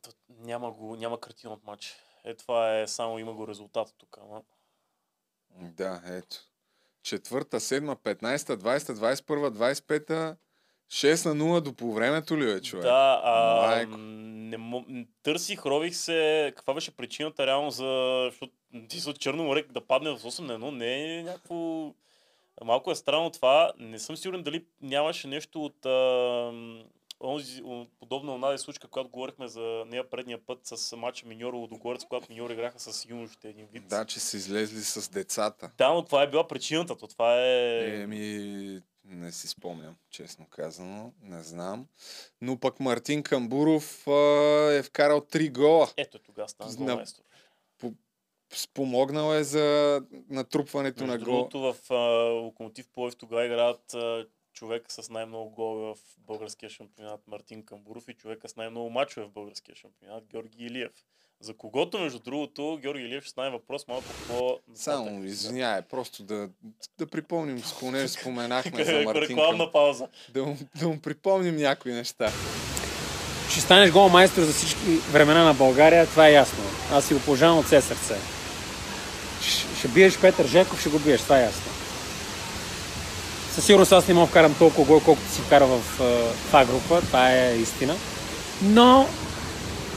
то 0.02 0.12
Няма, 0.30 0.72
го, 0.72 0.96
няма 0.96 1.20
картина 1.20 1.54
от 1.54 1.64
матч. 1.64 1.96
Е, 2.24 2.36
това 2.36 2.80
е 2.80 2.88
само 2.88 3.20
има 3.20 3.34
го 3.34 3.48
резултат 3.48 3.94
тук. 3.98 4.18
Ама. 4.22 4.44
Да, 5.50 6.02
ето. 6.06 6.38
Четвърта, 7.04 7.60
седма, 7.60 7.96
15, 7.96 8.38
20, 8.38 8.78
21, 8.78 9.50
25, 9.50 10.38
6 10.92 11.34
на 11.34 11.36
0 11.36 11.62
до 11.62 11.74
полувремето 11.74 12.38
ли 12.38 12.52
е, 12.52 12.62
човек? 12.62 12.84
Да, 12.84 13.22
а, 13.24 13.68
Майко. 13.68 13.98
не, 13.98 14.58
м, 14.58 14.84
търсих, 15.24 15.66
рових 15.66 15.96
се, 15.96 16.54
каква 16.56 16.74
беше 16.74 16.98
причината 16.98 17.48
реално 17.48 17.72
за, 17.72 18.22
защото 18.30 18.54
ти 18.88 19.10
от 19.10 19.20
Черно 19.20 19.44
море 19.44 19.64
да 19.70 19.82
падне 19.82 20.10
в 20.10 20.20
8 20.20 20.40
на 20.40 20.60
1, 20.60 20.72
не 20.72 21.20
е 21.20 21.24
някакво 21.24 21.92
Малко 22.64 22.92
е 22.92 22.96
странно 22.96 23.30
това. 23.30 23.72
Не 23.78 24.00
съм 24.00 24.18
сигурен 24.18 24.44
дали 24.44 24.66
нямаше 24.82 25.28
нещо 25.28 25.66
от 25.66 25.86
а, 25.86 26.52
онзи, 27.24 27.62
подобна 28.00 28.36
онази 28.36 28.64
случка, 28.64 28.88
когато 28.88 29.10
говорихме 29.10 29.48
за 29.48 29.84
нея 29.88 30.10
предния 30.10 30.46
път 30.46 30.60
с 30.64 30.98
матча 30.98 31.28
Миньоро 31.28 31.58
Лудогорец, 31.58 32.06
когато 32.06 32.26
Миньор 32.30 32.50
играха 32.50 32.80
с 32.80 33.06
юношите 33.10 33.50
един 33.50 33.66
вид. 33.74 33.88
Да, 33.88 34.06
че 34.06 34.20
са 34.20 34.38
излезли 34.38 34.82
с 34.82 35.10
децата. 35.10 35.72
Да, 35.78 35.94
но 35.94 36.06
това 36.06 36.24
е 36.24 36.30
била 36.30 36.48
причината. 36.48 36.98
То 36.98 37.08
това 37.08 37.42
е... 37.42 38.02
Еми, 38.02 38.82
не 39.06 39.32
си 39.32 39.48
спомням, 39.48 39.96
честно 40.10 40.46
казано. 40.46 41.14
Не 41.22 41.44
знам. 41.44 41.88
Но 42.42 42.60
пък 42.60 42.80
Мартин 42.80 43.24
Камбуров 43.24 44.08
а, 44.08 44.12
е 44.74 44.84
вкарал 44.84 45.22
три 45.22 45.50
гола. 45.50 45.88
Ето 45.98 46.20
тогава 46.20 46.50
стана 46.50 46.72
На- 46.72 46.78
голмайстор. 46.78 47.24
Спомогнал 48.54 49.34
е 49.34 49.44
за 49.44 50.02
натрупването 50.30 51.06
на 51.06 51.12
Между 51.14 51.26
гол. 51.26 51.34
другото 51.36 51.60
в 51.60 51.92
а, 51.92 51.96
Локомотив 52.32 52.88
Пловдив 52.90 53.18
тогава 53.18 53.46
играят 53.46 53.94
а, 53.94 54.28
човека 54.54 54.92
с 54.92 55.10
най-много 55.10 55.50
голове 55.50 55.94
в 55.96 55.98
българския 56.18 56.70
шампионат 56.70 57.28
Мартин 57.28 57.66
Камбуров 57.66 58.08
и 58.08 58.14
човека 58.14 58.50
с 58.50 58.56
най-много 58.56 58.90
мачове 58.90 59.26
в 59.26 59.32
българския 59.32 59.76
шампионат 59.76 60.28
Георги 60.28 60.66
Илиев. 60.66 61.06
За 61.42 61.54
когото, 61.58 62.00
между 62.00 62.20
другото, 62.20 62.80
Георги 62.82 63.04
Илиев 63.04 63.24
ще 63.24 63.30
стане 63.32 63.50
въпрос 63.50 63.88
малко 63.88 64.04
по 64.28 64.58
Само, 64.76 65.24
извиняй, 65.24 65.82
просто 65.82 66.24
да, 66.24 66.50
да 67.00 67.06
припомним, 67.08 67.60
с 67.60 67.74
понеже 67.74 68.08
споменахме 68.20 68.84
за 68.84 69.02
Мартин 69.02 69.22
рекламна 69.22 69.72
пауза. 69.72 70.08
Да, 70.34 70.44
му- 70.46 70.58
да 70.76 70.88
му 70.88 71.00
припомним 71.02 71.56
някои 71.56 71.94
неща. 71.94 72.32
Ще 73.52 73.62
станеш 73.62 73.92
голмайстор 73.92 74.42
за 74.42 74.54
всички 74.54 74.80
времена 75.12 75.44
на 75.44 75.54
България, 75.54 76.06
това 76.06 76.28
е 76.28 76.34
ясно. 76.34 76.64
Аз 76.92 77.06
си 77.06 77.14
го 77.14 77.20
пожелавам 77.20 77.60
от 77.60 77.66
все 77.66 77.82
сърце. 77.82 78.16
Ще, 79.42 79.78
ще 79.80 79.88
биеш 79.88 80.20
Петър 80.20 80.48
Жеков, 80.48 80.80
ще 80.80 80.90
го 80.90 81.00
биеш, 81.00 81.22
това 81.22 81.40
е 81.40 81.44
ясно. 81.44 81.72
Със 83.52 83.66
сигурност 83.66 83.92
аз 83.92 84.08
не 84.08 84.14
мога 84.14 84.28
вкарам 84.28 84.56
толкова 84.60 84.86
гол, 84.86 85.02
колкото 85.06 85.30
си 85.30 85.42
вкара 85.42 85.66
в, 85.68 86.00
е, 86.00 86.04
в 86.50 86.54
А 86.54 86.66
група, 86.66 87.02
това 87.02 87.32
е 87.32 87.56
истина. 87.58 87.96
Но 88.62 89.08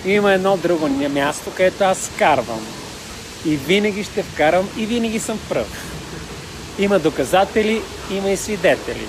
има 0.05 0.32
едно 0.32 0.57
друго 0.57 0.88
място, 0.88 1.51
където 1.57 1.84
аз 1.84 1.99
вкарвам. 1.99 2.66
И 3.46 3.57
винаги 3.57 4.05
ще 4.05 4.22
вкарам 4.22 4.68
и 4.76 4.86
винаги 4.86 5.18
съм 5.18 5.40
пръв. 5.49 5.66
Има 6.78 6.99
доказатели, 6.99 7.82
има 8.11 8.30
и 8.30 8.36
свидетели. 8.36 9.07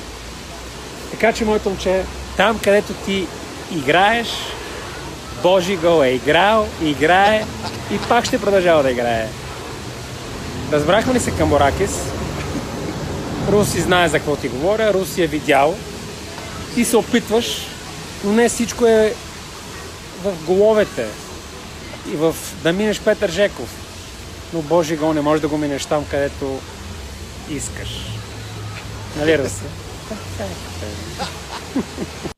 Така 1.12 1.34
че, 1.34 1.46
моето 1.46 1.70
момче, 1.70 2.04
там 2.38 2.60
където 2.60 2.94
ти 2.94 3.28
играеш, 3.76 4.28
Божи 5.44 5.78
гол 5.78 6.04
е 6.04 6.10
играл, 6.10 6.68
играе 6.84 7.46
и 7.92 7.98
пак 8.10 8.26
ще 8.26 8.42
продължава 8.42 8.84
да 8.84 8.92
играе. 8.92 9.28
Разбрахме 10.72 11.14
ли 11.14 11.20
се 11.20 11.32
към 11.32 11.50
Боракис? 11.50 11.92
Руси 13.52 13.82
знае 13.82 14.10
за 14.10 14.18
какво 14.18 14.36
ти 14.36 14.48
говоря, 14.48 14.94
Руси 14.94 15.24
е 15.24 15.28
видял. 15.28 15.76
Ти 16.76 16.86
се 16.86 16.98
опитваш, 16.98 17.68
но 18.24 18.32
не 18.32 18.50
всичко 18.50 18.86
е 18.86 19.14
в 20.24 20.46
головете 20.46 21.08
и 22.08 22.16
в 22.16 22.36
да 22.64 22.74
минеш 22.74 23.04
Петър 23.04 23.30
Жеков. 23.30 23.86
Но 24.54 24.62
Божи 24.62 24.98
гол 24.98 25.14
не 25.14 25.22
можеш 25.22 25.42
да 25.42 25.48
го 25.48 25.58
минеш 25.58 25.86
там, 25.86 26.06
където 26.10 26.60
искаш. 27.50 27.90
Нали, 29.18 29.38
Руси? 29.38 29.64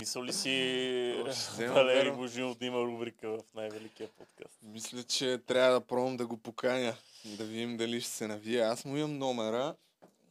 Мисъл 0.00 0.24
ли 0.24 0.32
си 0.32 1.24
Валери. 1.58 2.12
Божинов 2.12 2.58
да 2.58 2.66
има 2.66 2.78
рубрика 2.78 3.28
в 3.28 3.40
най-великия 3.54 4.08
подкаст? 4.08 4.58
Мисля, 4.62 5.02
че 5.02 5.38
трябва 5.46 5.72
да 5.72 5.86
пробвам 5.86 6.16
да 6.16 6.26
го 6.26 6.36
поканя. 6.36 6.94
Да 7.24 7.44
видим 7.44 7.76
дали 7.76 8.00
ще 8.00 8.10
се 8.10 8.26
навие. 8.26 8.60
Аз 8.60 8.84
му 8.84 8.96
имам 8.96 9.18
номера, 9.18 9.74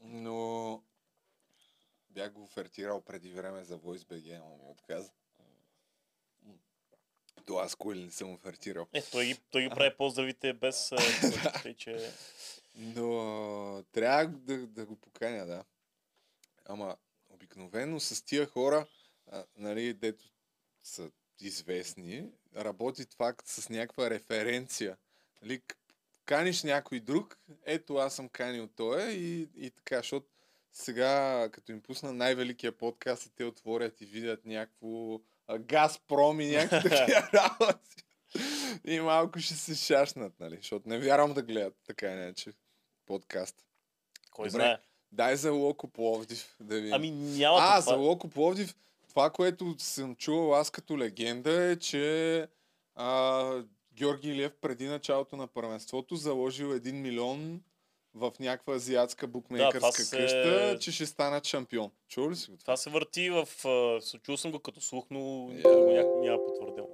но 0.03 0.81
бях 2.09 2.31
го 2.31 2.43
офертирал 2.43 3.01
преди 3.01 3.29
време 3.29 3.63
за 3.63 3.77
VoiceBG, 3.77 4.35
ама 4.35 4.55
ми 4.63 4.71
отказа. 4.71 5.09
То 7.45 7.57
аз 7.57 7.75
кой 7.75 7.95
ли 7.95 8.03
не 8.03 8.11
съм 8.11 8.33
офертирал. 8.33 8.87
Е, 8.93 9.01
той 9.01 9.25
ги, 9.25 9.37
той 9.51 9.61
ги 9.61 9.69
прави 9.69 9.95
поздравите 9.97 10.53
без... 10.53 10.91
тъй, 11.63 11.73
че... 11.73 12.11
Но 12.75 13.83
трябва 13.91 14.27
да, 14.27 14.57
да 14.57 14.85
го 14.85 14.95
поканя, 14.95 15.45
да. 15.45 15.63
Ама 16.65 16.95
обикновено 17.29 17.99
с 17.99 18.25
тия 18.25 18.45
хора, 18.45 18.87
а, 19.31 19.43
нали, 19.57 19.93
дето 19.93 20.25
са 20.83 21.11
известни, 21.39 22.29
работи 22.55 23.05
това 23.05 23.35
с 23.45 23.69
някаква 23.69 24.09
референция. 24.09 24.97
Нали, 25.41 25.61
каниш 26.25 26.63
някой 26.63 26.99
друг, 26.99 27.39
ето 27.65 27.95
аз 27.95 28.15
съм 28.15 28.29
канил 28.29 28.67
тоя 28.67 29.11
и, 29.11 29.49
и 29.55 29.71
така, 29.71 29.97
защото 29.97 30.27
сега, 30.71 31.49
като 31.51 31.71
им 31.71 31.81
пусна 31.81 32.13
най-великия 32.13 32.71
подкаст 32.71 33.25
и 33.25 33.29
те 33.29 33.43
отворят 33.43 34.01
и 34.01 34.05
видят 34.05 34.45
някакво 34.45 35.19
Газпром 35.59 36.41
и 36.41 36.47
някакви 36.47 36.89
такива 36.97 37.29
работи. 37.33 38.03
И 38.85 38.99
малко 38.99 39.39
ще 39.39 39.53
се 39.53 39.75
шашнат, 39.75 40.39
нали? 40.39 40.55
Защото 40.55 40.89
не 40.89 40.99
вярвам 40.99 41.33
да 41.33 41.41
гледат 41.41 41.75
така 41.87 42.11
иначе 42.11 42.51
подкаст. 43.05 43.55
Кой 44.31 44.47
Добре, 44.47 44.59
знае? 44.59 44.77
Дай 45.11 45.35
за 45.35 45.51
Локо 45.51 45.87
Пловдив 45.87 46.55
да 46.59 46.75
видим. 46.75 46.93
Ами 46.93 47.11
няма 47.11 47.57
А, 47.61 47.81
това. 47.81 47.93
за 47.93 47.95
Локо 47.99 48.29
Пловдив, 48.29 48.75
това, 49.09 49.29
което 49.29 49.75
съм 49.77 50.15
чувал 50.15 50.55
аз 50.55 50.69
като 50.69 50.97
легенда 50.97 51.63
е, 51.71 51.75
че 51.79 52.47
а, 52.95 53.63
Георги 53.93 54.29
Илиев 54.29 54.53
преди 54.61 54.87
началото 54.87 55.37
на 55.37 55.47
първенството 55.47 56.15
заложил 56.15 56.67
1 56.73 56.91
милион 56.91 57.61
в 58.15 58.31
някаква 58.39 58.73
азиатска 58.73 59.27
букмейкърска 59.27 59.91
се- 59.93 60.17
къща, 60.17 60.77
че 60.79 60.91
ще 60.91 61.05
станат 61.05 61.45
шампион. 61.45 61.91
Чува 62.07 62.31
ли 62.31 62.35
си 62.35 62.51
го 62.51 62.57
това? 62.57 62.77
Се 62.77 62.89
върти 62.89 63.29
в... 63.29 63.47
Чул 64.21 64.37
съм 64.37 64.51
го 64.51 64.59
като 64.59 64.81
слух, 64.81 65.05
но 65.11 65.19
го 65.19 65.51
ня- 65.51 66.21
няма 66.21 66.45
потвърдил. 66.45 66.89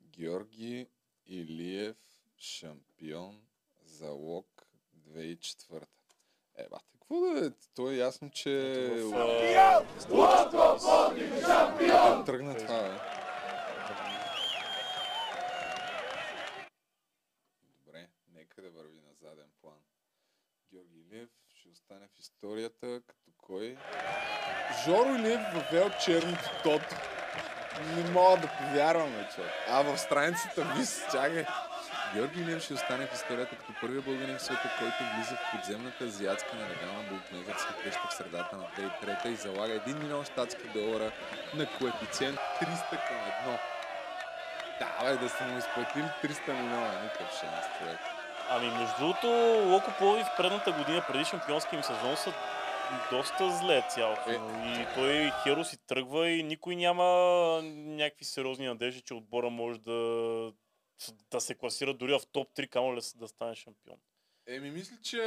Георги 0.00 0.86
Илиев 1.26 1.96
шампион 2.38 3.40
залог 3.80 4.66
2004. 4.98 5.84
Е, 6.56 6.66
бате, 6.70 6.84
какво 6.92 7.20
да 7.20 7.46
е? 7.46 7.50
То 7.74 7.90
е 7.90 7.96
ясно, 7.96 8.30
че... 8.30 8.50
В, 9.02 9.14
а, 9.14 9.84
Как 11.80 12.26
тръгна 12.26 12.56
това, 12.56 12.82
бе? 12.82 12.98
Добре, 17.76 18.08
нека 18.28 18.62
да 18.62 18.70
върви 18.70 18.96
на 18.98 19.14
заден 19.14 19.50
план. 19.60 19.78
Георги 20.72 20.98
Илиев 21.00 21.30
ще 21.48 21.68
остане 21.90 22.06
в 22.16 22.20
историята 22.20 23.00
като 23.06 23.30
кой? 23.38 23.76
Жоро 24.84 25.14
Илиев 25.14 25.40
въвел 25.54 25.90
черното 26.04 26.50
тото. 26.62 26.94
Не 27.96 28.10
мога 28.10 28.36
да 28.36 28.48
повярвам, 28.58 29.26
човек. 29.34 29.50
А 29.68 29.82
в 29.82 29.98
страницата 29.98 30.72
вис, 30.76 31.02
чакай. 31.12 31.44
Георги 32.14 32.40
Илиев 32.40 32.62
ще 32.62 32.74
остане 32.74 33.06
в 33.06 33.14
историята 33.14 33.56
като 33.56 33.72
първият 33.80 34.04
българин 34.04 34.38
в 34.38 34.42
света, 34.42 34.70
който 34.78 34.96
влиза 35.14 35.36
в 35.36 35.56
подземната 35.56 36.04
азиатска 36.04 36.56
нелегална 36.56 37.02
букмекерска 37.10 37.74
къща 37.82 38.08
в 38.10 38.14
средата 38.14 38.56
на 38.56 38.64
2003 38.64 39.26
и 39.26 39.36
залага 39.36 39.80
1 39.80 40.02
милион 40.02 40.24
щатски 40.24 40.68
долара 40.74 41.12
на 41.54 41.66
коефициент 41.78 42.38
300 42.60 42.90
към 42.90 43.16
1. 43.46 43.58
Да, 44.78 45.04
бе, 45.04 45.16
да 45.16 45.28
са 45.28 45.44
му 45.44 45.58
изплатили 45.58 46.04
300 46.22 46.52
милиона, 46.52 47.02
никакъв 47.02 47.40
шанс, 47.40 47.78
човек. 47.78 48.19
Ами, 48.52 48.66
между 48.66 48.94
другото, 48.98 49.26
Локо 49.72 49.90
Пловдив 49.98 50.26
предната 50.36 50.72
година, 50.72 51.04
преди 51.08 51.24
шампионския 51.24 51.76
им 51.76 51.82
сезон, 51.82 52.16
са 52.16 52.32
доста 53.10 53.50
зле 53.58 53.86
цялото. 53.90 54.30
И 54.30 54.86
той 54.94 55.30
Херо 55.42 55.64
си 55.64 55.78
тръгва 55.86 56.30
и 56.30 56.42
никой 56.42 56.76
няма 56.76 57.04
някакви 57.64 58.24
сериозни 58.24 58.66
надежди, 58.66 59.00
че 59.00 59.14
отбора 59.14 59.50
може 59.50 59.80
да, 59.80 60.52
да 61.30 61.40
се 61.40 61.54
класира 61.54 61.94
дори 61.94 62.12
в 62.12 62.20
топ 62.32 62.54
3, 62.56 62.68
камо 62.68 62.96
ли 62.96 63.00
да 63.16 63.28
стане 63.28 63.54
шампион. 63.54 63.96
Еми, 64.46 64.70
мисля, 64.70 64.96
че 65.02 65.22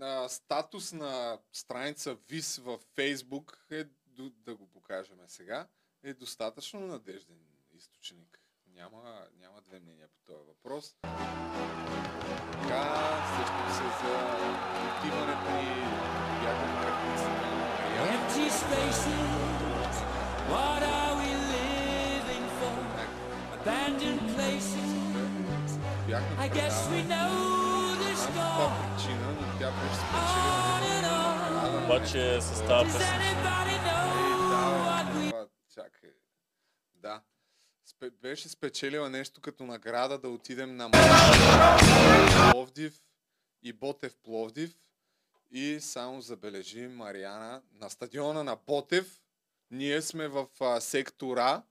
а, 0.00 0.28
статус 0.28 0.92
на 0.92 1.38
страница 1.52 2.16
ВИС 2.28 2.58
във 2.58 2.80
Фейсбук 2.94 3.66
е, 3.70 3.84
да 4.18 4.54
го 4.54 4.66
покажем 4.66 5.18
сега, 5.26 5.66
е 6.02 6.14
достатъчно 6.14 6.80
надежден 6.80 7.38
източник. 7.74 8.37
Няма, 8.78 9.26
няма 9.40 9.60
две 9.60 9.80
мнения 9.80 10.08
по 10.08 10.32
този 10.32 10.44
въпрос. 10.48 10.96
Така, 12.62 12.84
сещам 13.36 13.68
се 13.70 13.86
за 14.00 14.14
отиването 14.98 15.48
Бяхме 26.08 26.44
I 26.44 26.48
guess 26.48 26.88
we 26.88 27.02
know 27.02 27.32
the 28.02 28.14
score. 28.16 28.70
причина, 28.96 29.28
но 29.32 29.58
тя 29.58 29.70
беше 29.70 29.94
спечелила 30.02 31.24
Обаче 31.84 32.40
с 32.40 32.66
тази 32.66 32.92
песен... 32.92 33.18
Чакай. 35.74 36.10
Да. 36.94 37.22
Спе, 37.98 38.10
беше 38.10 38.48
спечелила 38.48 39.10
нещо 39.10 39.40
като 39.40 39.64
награда 39.64 40.18
да 40.18 40.28
отидем 40.28 40.76
на 40.76 40.90
Пловдив 42.50 43.00
и 43.62 43.72
Ботев 43.72 44.16
Пловдив 44.24 44.74
И 45.50 45.80
само 45.80 46.20
забележи 46.20 46.88
Мариана 46.88 47.62
на 47.80 47.90
стадиона 47.90 48.44
на 48.44 48.56
Ботев. 48.66 49.20
Ние 49.70 50.02
сме 50.02 50.28
в 50.28 50.46
а, 50.60 50.80
сектора. 50.80 51.62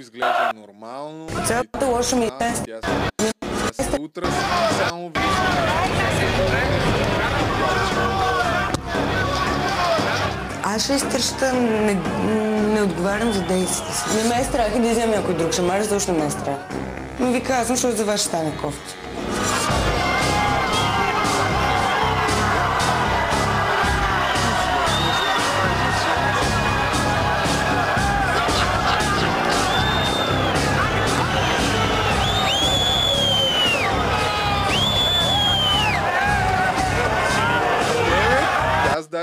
Изглежда 0.00 0.52
нормално. 0.54 1.46
Цялото 1.46 1.86
лошо 1.86 2.16
ми 2.16 2.26
е. 2.26 3.33
Се 3.80 4.00
утра 4.00 4.30
само 4.78 5.12
Аз 10.64 10.84
ще 10.84 10.92
изтърща, 10.92 11.52
не, 11.52 11.94
не 12.74 12.82
отговарям 12.82 13.32
за 13.32 13.42
действията 13.42 13.94
си. 13.94 14.16
Не 14.16 14.28
ме 14.28 14.40
е 14.40 14.44
страх 14.44 14.72
и 14.76 14.80
да 14.80 14.90
взема 14.90 15.16
някой 15.16 15.34
друг 15.34 15.52
шамар, 15.52 15.82
защо 15.82 16.12
не 16.12 16.18
ме 16.18 16.26
е 16.26 16.30
страх. 16.30 16.58
Но 17.20 17.32
ви 17.32 17.42
казвам, 17.42 17.76
защото 17.76 17.96
за 17.96 18.04
вас 18.04 18.20
ще 18.20 18.28
стане 18.28 18.56
кофти. 18.62 18.94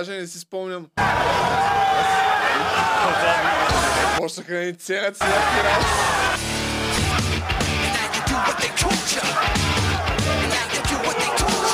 Даже 0.02 0.18
не 0.18 0.28
си 0.28 0.40
спомням. 0.40 0.90
Почнаха 4.18 4.54
да 4.54 4.60
ни 4.60 4.76
целят 4.76 5.18
с 5.18 5.20
някакви 5.20 5.64
работи. 5.64 5.88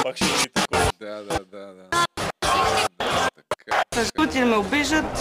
Пак 0.03 0.15
ще 0.15 0.25
ви 0.25 0.49
такова. 0.53 0.91
Да, 0.99 1.23
да, 1.23 1.39
да, 1.45 1.73
да. 1.73 2.05
Защо 3.95 4.28
ти 4.28 4.39
ме 4.43 4.55
обижат? 4.55 5.17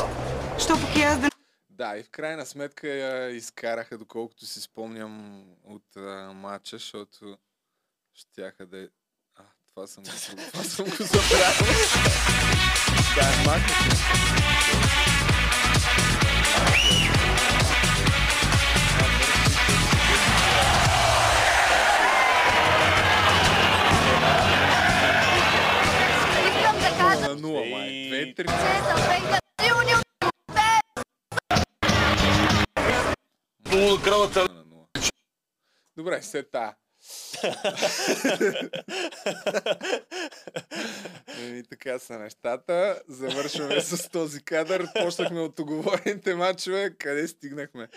Що 0.59 0.81
пък 0.81 0.97
и 0.97 1.03
аз 1.03 1.19
да... 1.19 1.29
Да, 1.71 1.97
и 1.99 2.03
в 2.03 2.11
крайна 2.11 2.47
сметка 2.47 2.89
я 2.89 3.31
изкараха, 3.31 3.99
доколкото 3.99 4.47
си 4.47 4.61
спомням 4.61 5.45
от 5.65 5.97
а, 5.97 6.33
матча, 6.35 6.77
защото 6.77 7.39
щяха 8.15 8.67
да. 8.67 8.89
А, 9.37 9.43
това 9.69 9.87
съм 9.87 10.05
го, 10.05 10.11
това 10.53 10.65
съм 10.65 10.85
го 10.85 10.97
забравил. 11.05 12.76
Да, 13.16 13.22
е 13.22 13.46
махнах. 13.46 14.92
Искам 26.48 26.76
да 26.76 26.98
кажа, 26.98 27.22
На 27.22 27.36
нула, 27.36 27.66
май. 27.66 28.08
Две, 28.08 28.34
три. 28.34 28.46
че 28.48 28.54
съм 28.54 29.00
бейга 29.08 29.40
силни 29.62 29.94
от 29.96 30.06
На 34.50 34.64
нула. 34.66 34.86
Добре, 35.98 36.22
се 36.22 36.44
та. 36.44 36.76
Еми, 41.41 41.63
така 41.71 41.99
са 41.99 42.19
нещата. 42.19 43.03
Завършваме 43.09 43.81
с 43.81 44.11
този 44.11 44.45
кадър. 44.45 44.87
Почнахме 45.03 45.41
от 45.41 45.59
оговорените 45.59 46.35
матчове. 46.35 46.95
Къде 46.99 47.29
стигнахме? 47.29 47.89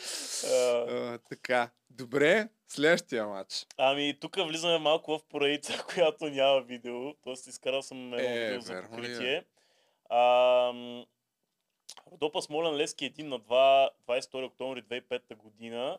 А, 0.47 1.17
така. 1.29 1.69
Добре, 1.89 2.47
следващия 2.67 3.27
матч. 3.27 3.65
Ами, 3.77 4.17
тук 4.21 4.35
влизаме 4.35 4.77
малко 4.77 5.17
в 5.17 5.23
поредица, 5.29 5.83
която 5.93 6.25
няма 6.25 6.61
видео. 6.61 7.13
Тоест, 7.13 7.47
изкарал 7.47 7.81
съм 7.81 8.13
едно 8.13 8.29
Е, 8.29 8.43
видео 8.45 8.61
за 8.61 8.73
е? 8.73 8.81
покритие. 8.81 9.43
Ам, 10.11 11.05
Родопа 12.11 12.41
Смолен 12.41 12.75
Лески 12.75 13.13
1 13.13 13.23
на 13.23 13.39
2, 13.39 13.89
22 14.09 14.45
октомври 14.45 14.83
2005 14.83 15.35
година 15.35 15.97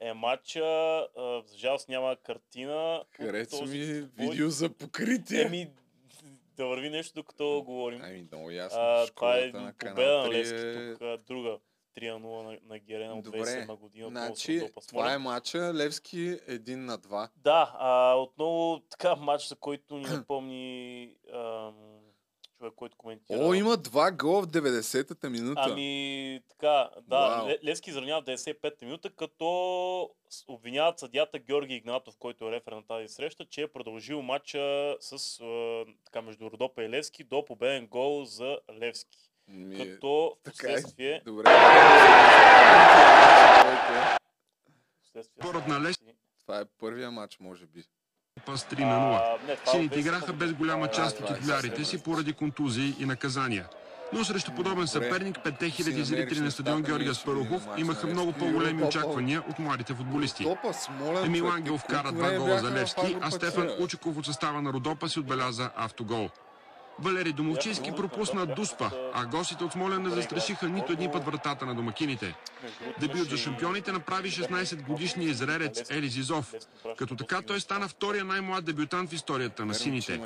е 0.00 0.12
матча. 0.12 1.06
За 1.44 1.58
жалост 1.58 1.88
няма 1.88 2.16
картина. 2.16 3.04
Хареса 3.10 3.58
този 3.58 3.78
ми 3.78 4.08
видео 4.16 4.48
за 4.50 4.68
покритие. 4.70 5.42
Еми, 5.42 5.70
да 6.56 6.66
върви 6.66 6.90
нещо 6.90 7.14
докато 7.14 7.62
говорим. 7.64 8.00
Ами, 8.04 8.26
много 8.32 8.50
ясно. 8.50 8.78
А, 8.80 9.06
това 9.06 9.38
е 9.38 9.46
на 9.46 9.72
победа 9.78 10.18
на 10.18 10.24
3 10.24 10.28
Левски. 10.30 10.56
е- 10.56 10.94
Тук 11.16 11.26
друга 11.26 11.58
3 11.94 12.10
на 12.10 12.20
0 12.20 12.42
на, 12.42 12.58
на 12.64 12.78
Герена 12.78 13.14
от 13.14 13.24
Добре, 13.24 13.38
2007 13.38 13.76
година. 13.76 14.08
значи, 14.08 14.68
това 14.88 15.12
е 15.12 15.18
матча. 15.18 15.74
Левски 15.74 16.16
1 16.18 16.74
на 16.76 16.98
2. 16.98 17.28
Да, 17.36 17.76
а, 17.78 18.14
отново 18.14 18.80
така 18.80 19.16
матч, 19.16 19.48
за 19.48 19.56
който 19.56 19.96
ни 19.96 20.04
напомни 20.04 21.12
ам, 21.34 21.74
човек, 22.58 22.72
който 22.76 22.96
коментира. 22.96 23.38
О, 23.38 23.54
има 23.54 23.76
два 23.76 24.10
гола 24.10 24.42
в 24.42 24.46
90-та 24.46 25.30
минута. 25.30 25.62
Ами, 25.64 26.40
така, 26.48 26.90
да, 27.02 27.18
Вау. 27.28 27.48
Ле- 27.48 27.64
Левски 27.64 27.90
изравнява 27.90 28.22
в 28.22 28.24
95-та 28.24 28.86
минута, 28.86 29.10
като 29.10 30.10
обвиняват 30.48 30.98
съдята 30.98 31.38
Георги 31.38 31.74
Игнатов, 31.74 32.16
който 32.18 32.48
е 32.48 32.52
рефер 32.52 32.72
на 32.72 32.82
тази 32.82 33.08
среща, 33.08 33.44
че 33.44 33.62
е 33.62 33.68
продължил 33.68 34.22
матча 34.22 34.96
с, 35.00 35.12
а, 35.40 35.84
така, 36.04 36.22
между 36.22 36.50
Родопа 36.50 36.84
и 36.84 36.90
Левски 36.90 37.24
до 37.24 37.44
победен 37.44 37.86
гол 37.86 38.24
за 38.24 38.58
Левски. 38.72 39.18
Ми, 39.48 39.76
Като 39.76 40.36
така 40.44 40.72
е. 40.72 40.76
вследствие... 40.76 41.22
Добре. 41.24 41.44
вследствие 45.02 45.42
Спорът 45.42 45.66
на 45.68 45.80
Левски. 45.80 46.04
Това 46.40 46.60
е 46.60 46.64
първия 46.64 47.10
матч, 47.10 47.38
може 47.38 47.66
би. 47.66 47.84
Пас 48.46 48.66
3 48.72 48.80
на 48.80 48.86
0. 48.86 49.20
А, 49.20 49.46
не, 49.48 49.56
това 49.56 49.72
е 49.72 49.74
Сините 49.74 50.00
играха 50.00 50.32
без 50.32 50.52
голяма 50.52 50.88
част 50.88 51.20
от 51.20 51.30
е 51.30 51.34
титулярите 51.34 51.76
съвсем 51.76 51.98
си 51.98 52.04
поради 52.04 52.32
контузии 52.32 52.94
и 52.98 53.04
наказания. 53.04 53.66
Но 54.12 54.24
срещу 54.24 54.54
подобен 54.54 54.86
съперник, 54.86 55.38
5000 55.38 56.02
зрители 56.02 56.40
на 56.40 56.50
стадион 56.50 56.82
Георгия 56.82 57.14
Спарухов 57.14 57.68
имаха 57.76 58.06
много 58.06 58.32
по-големи 58.32 58.82
очаквания 58.82 59.42
от 59.50 59.58
младите 59.58 59.94
футболисти. 59.94 60.46
Емил 61.24 61.48
Ангел 61.48 61.78
вкара 61.78 62.12
два 62.12 62.30
гола 62.30 62.58
за 62.58 62.70
Левски, 62.70 63.16
а? 63.20 63.30
Стефан 63.30 63.70
Учеков 63.80 64.18
от 64.18 64.26
състава 64.26 64.62
на 64.62 64.72
Родопа 64.72 65.08
си 65.08 65.20
отбеляза 65.20 65.70
автогол. 65.76 66.28
Валери 66.98 67.32
Домовчийски 67.32 67.92
пропусна 67.92 68.46
Дуспа, 68.46 68.90
а 69.14 69.26
гостите 69.26 69.64
от 69.64 69.72
Смолен 69.72 70.02
не 70.02 70.10
застрашиха 70.10 70.68
нито 70.68 70.92
един 70.92 71.12
път 71.12 71.24
вратата 71.24 71.66
на 71.66 71.74
домакините. 71.74 72.34
Дебют 73.00 73.30
за 73.30 73.36
шампионите 73.36 73.92
направи 73.92 74.30
16-годишният 74.30 75.30
израелец 75.30 75.90
Ели 75.90 76.08
Зизов. 76.08 76.54
Като 76.98 77.16
така 77.16 77.42
той 77.42 77.60
стана 77.60 77.88
втория 77.88 78.24
най-млад 78.24 78.64
дебютант 78.64 79.10
в 79.10 79.12
историята 79.12 79.66
на 79.66 79.74
сините. 79.74 80.20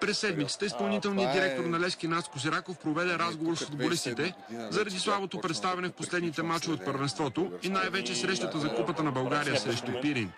През 0.00 0.18
седмицата 0.18 0.66
изпълнителният 0.66 1.36
е- 1.36 1.40
директор 1.40 1.64
на 1.64 1.80
Левски 1.80 2.08
Наско 2.08 2.38
Сираков 2.38 2.78
проведе 2.78 3.18
разговор 3.18 3.56
с 3.56 3.64
футболистите 3.64 4.34
заради 4.70 4.98
слабото 4.98 5.40
представяне 5.40 5.88
в 5.88 5.92
последните 5.92 6.42
мачове 6.42 6.74
от 6.74 6.84
първенството 6.84 7.52
и 7.62 7.68
най-вече 7.68 8.14
срещата 8.14 8.58
за 8.58 8.74
Купата 8.74 9.02
на 9.02 9.12
България 9.12 9.60
срещу 9.60 10.00
Пирин. 10.02 10.30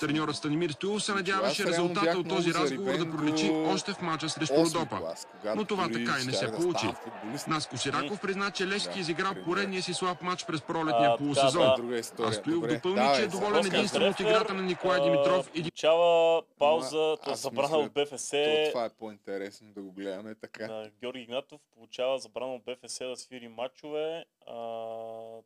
Треньорът 0.00 0.36
Станимир 0.36 0.70
Стоилов 0.70 1.02
се 1.02 1.14
надяваше 1.14 1.64
резултата 1.64 2.18
от 2.18 2.28
този 2.28 2.54
разговор 2.54 2.96
да 2.96 3.10
проличи 3.10 3.50
още 3.66 3.92
в 3.92 4.02
мача 4.02 4.28
срещу 4.28 4.54
Родопа. 4.54 4.93
Когато 4.96 5.56
Но 5.56 5.64
това 5.64 5.84
така 5.84 6.12
и 6.22 6.26
не 6.26 6.32
се 6.32 6.52
получи. 6.52 6.86
Наско 7.48 7.76
Сираков 7.76 8.20
призна, 8.20 8.50
че 8.50 8.66
Левски 8.66 8.94
Да, 8.94 9.00
изигра 9.00 9.44
поредния 9.44 9.82
си 9.82 9.94
слаб 9.94 10.22
матч 10.22 10.46
през 10.46 10.62
пролетния 10.62 11.16
полусезон. 11.16 11.92
А 12.20 12.32
Стоилов 12.32 12.66
допълни, 12.66 13.16
че 13.16 13.22
е 13.22 13.26
доволен 13.26 13.66
единствено 13.66 14.10
от 14.10 14.20
играта 14.20 14.54
на 14.54 14.62
Николай 14.62 15.00
Димитров 15.00 15.50
Получава 15.52 16.42
пауза, 16.58 17.16
аз 17.22 17.40
забрана 17.40 17.78
от 17.78 17.92
БФС. 17.92 18.30
То, 18.30 18.70
това 18.70 18.84
е 18.84 18.90
по-интересно 18.90 19.72
да 19.72 19.82
го 19.82 19.92
гледаме 19.92 20.34
така. 20.34 20.90
Георги 21.00 21.20
Игнатов 21.20 21.60
получава 21.74 22.18
забрана 22.18 22.54
от 22.54 22.62
БФС 22.64 22.98
да 22.98 23.16
свири 23.16 23.48
матчове. 23.48 24.24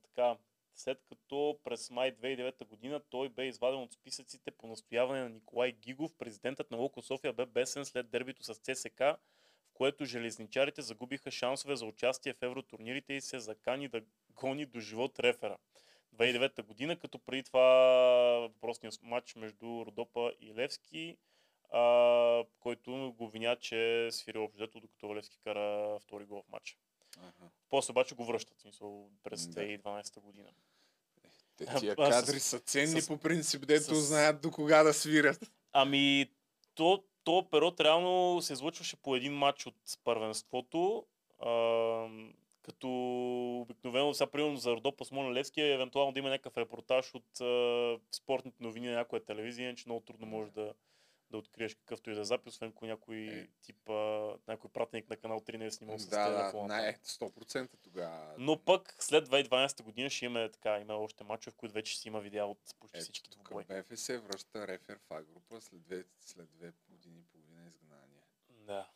Така, 0.03 0.37
след 0.75 1.03
като 1.09 1.59
през 1.65 1.91
май 1.91 2.13
2009 2.17 2.67
година 2.67 3.01
той 3.11 3.29
бе 3.29 3.47
изваден 3.47 3.81
от 3.81 3.93
списъците 3.93 4.51
по 4.51 4.67
настояване 4.67 5.23
на 5.23 5.29
Николай 5.29 5.73
Гигов, 5.73 6.13
президентът 6.19 6.71
на 6.71 6.77
Локо 6.77 7.03
София 7.03 7.33
бе 7.33 7.47
бесен 7.47 7.85
след 7.85 8.11
дербито 8.11 8.45
с 8.45 8.55
ЦСК, 8.55 8.99
в 8.99 9.17
което 9.79 10.05
железничарите 10.05 10.83
загубиха 10.83 11.31
шансове 11.31 11.77
за 11.77 11.87
участие 11.87 12.33
в 12.35 12.43
евротурнирите 12.43 13.13
и 13.13 13.21
се 13.21 13.41
закани 13.41 13.89
да 13.89 14.03
гони 14.31 14.67
до 14.67 14.81
живот 14.81 15.21
рефера. 15.21 15.57
2009 16.17 16.63
година, 16.63 16.99
като 16.99 17.19
преди 17.19 17.43
това 17.43 17.61
въпросният 18.41 18.99
матч 19.03 19.35
между 19.35 19.67
Родопа 19.87 20.33
и 20.41 20.55
Левски, 20.55 21.17
а, 21.71 21.81
който 22.61 23.15
го 23.19 23.29
виня, 23.29 23.57
че 23.57 24.07
е 24.07 24.13
свирил 24.13 24.45
общо 24.45 24.81
докато 24.81 25.17
Левски 25.17 25.39
кара 25.39 25.99
втори 26.01 26.25
гол 26.25 26.43
в 26.43 26.53
матча. 26.53 26.77
Аха. 27.19 27.51
После 27.71 27.91
обаче 27.91 28.15
го 28.15 28.25
връщат, 28.25 28.59
смисъл, 28.59 29.11
през 29.23 29.47
Да. 29.47 29.53
2012 29.55 30.21
година. 30.21 30.49
Те, 31.57 31.67
тия 31.67 31.95
А, 31.99 32.13
с- 32.13 32.17
кадри 32.17 32.41
са 32.41 32.59
ценни 32.61 33.01
с- 33.01 33.09
по 33.09 33.19
принцип, 33.19 33.67
дето 33.67 33.95
с- 33.95 34.07
знаят 34.07 34.41
до 34.41 34.51
кога 34.51 34.83
да 34.83 34.95
свирят. 34.95 35.51
Ами, 35.73 36.31
то, 36.75 37.05
то 37.25 37.49
период 37.51 37.81
реално 37.81 38.43
се 38.43 38.53
излъчваше 38.53 38.97
по 38.97 39.17
един 39.17 39.33
матч 39.33 39.67
от 39.67 39.75
първенството, 40.05 41.07
а, 41.41 42.09
Като 42.63 42.89
обикновено, 43.61 44.15
сега 44.15 44.31
примерно 44.31 44.57
за 44.57 44.73
Родопа 44.73 45.05
Смолен 45.05 45.33
Левски, 45.33 45.61
е 45.61 45.73
евентуално 45.73 46.13
да 46.13 46.19
има 46.19 46.29
някакъв 46.29 46.57
репортаж 46.57 47.15
от 47.15 47.41
а, 47.41 47.99
спортните 48.13 48.63
новини 48.63 48.89
на 48.89 48.95
някоя 48.95 49.25
телевизия, 49.25 49.65
иначе 49.65 49.85
много 49.87 50.01
трудно 50.01 50.27
можеш 50.27 50.53
да, 50.53 50.75
да 51.31 51.39
откриеш 51.39 51.75
какъвто 51.75 52.11
и 52.11 52.15
да 52.15 52.21
е 52.21 52.25
запис, 52.25 52.55
освен 52.55 52.69
ако 52.69 52.87
някой 52.87 53.17
е. 53.17 53.47
тип, 53.63 53.89
а, 53.89 54.35
някой 54.49 54.71
пратеник 54.71 55.11
на 55.11 55.17
канал 55.17 55.41
3 55.41 55.57
не 55.57 55.67
е 55.67 55.71
снимал 55.71 55.99
с 55.99 56.07
Да, 56.07 56.31
да, 56.31 56.39
телефона. 56.39 56.77
не, 56.77 56.99
100% 57.05 57.69
тогава. 57.83 58.35
Но 58.39 58.59
пък 58.65 58.97
след 59.01 59.29
2012 59.29 59.83
година 59.83 60.11
ще 60.11 60.25
имаме 60.25 60.51
така, 60.51 60.81
има 60.81 60.95
още 60.95 61.25
мачове, 61.25 61.53
в 61.53 61.57
които 61.57 61.75
вече 61.75 61.99
си 61.99 62.09
има 62.09 62.21
видеа 62.21 62.47
от 62.47 62.59
почти 62.81 63.01
всички 63.01 63.31
двубои. 63.31 63.65
БФС 63.65 64.09
връща 64.09 64.69
рефер 64.69 64.99
в 65.11 65.23
група 65.23 65.61
след 65.61 65.83
две, 65.83 66.05
след 66.21 66.51
две 66.51 66.73
години 66.89 67.19
и 67.19 67.25
половина 67.25 67.69
изгнание. 67.69 68.23
Да. 68.69 68.87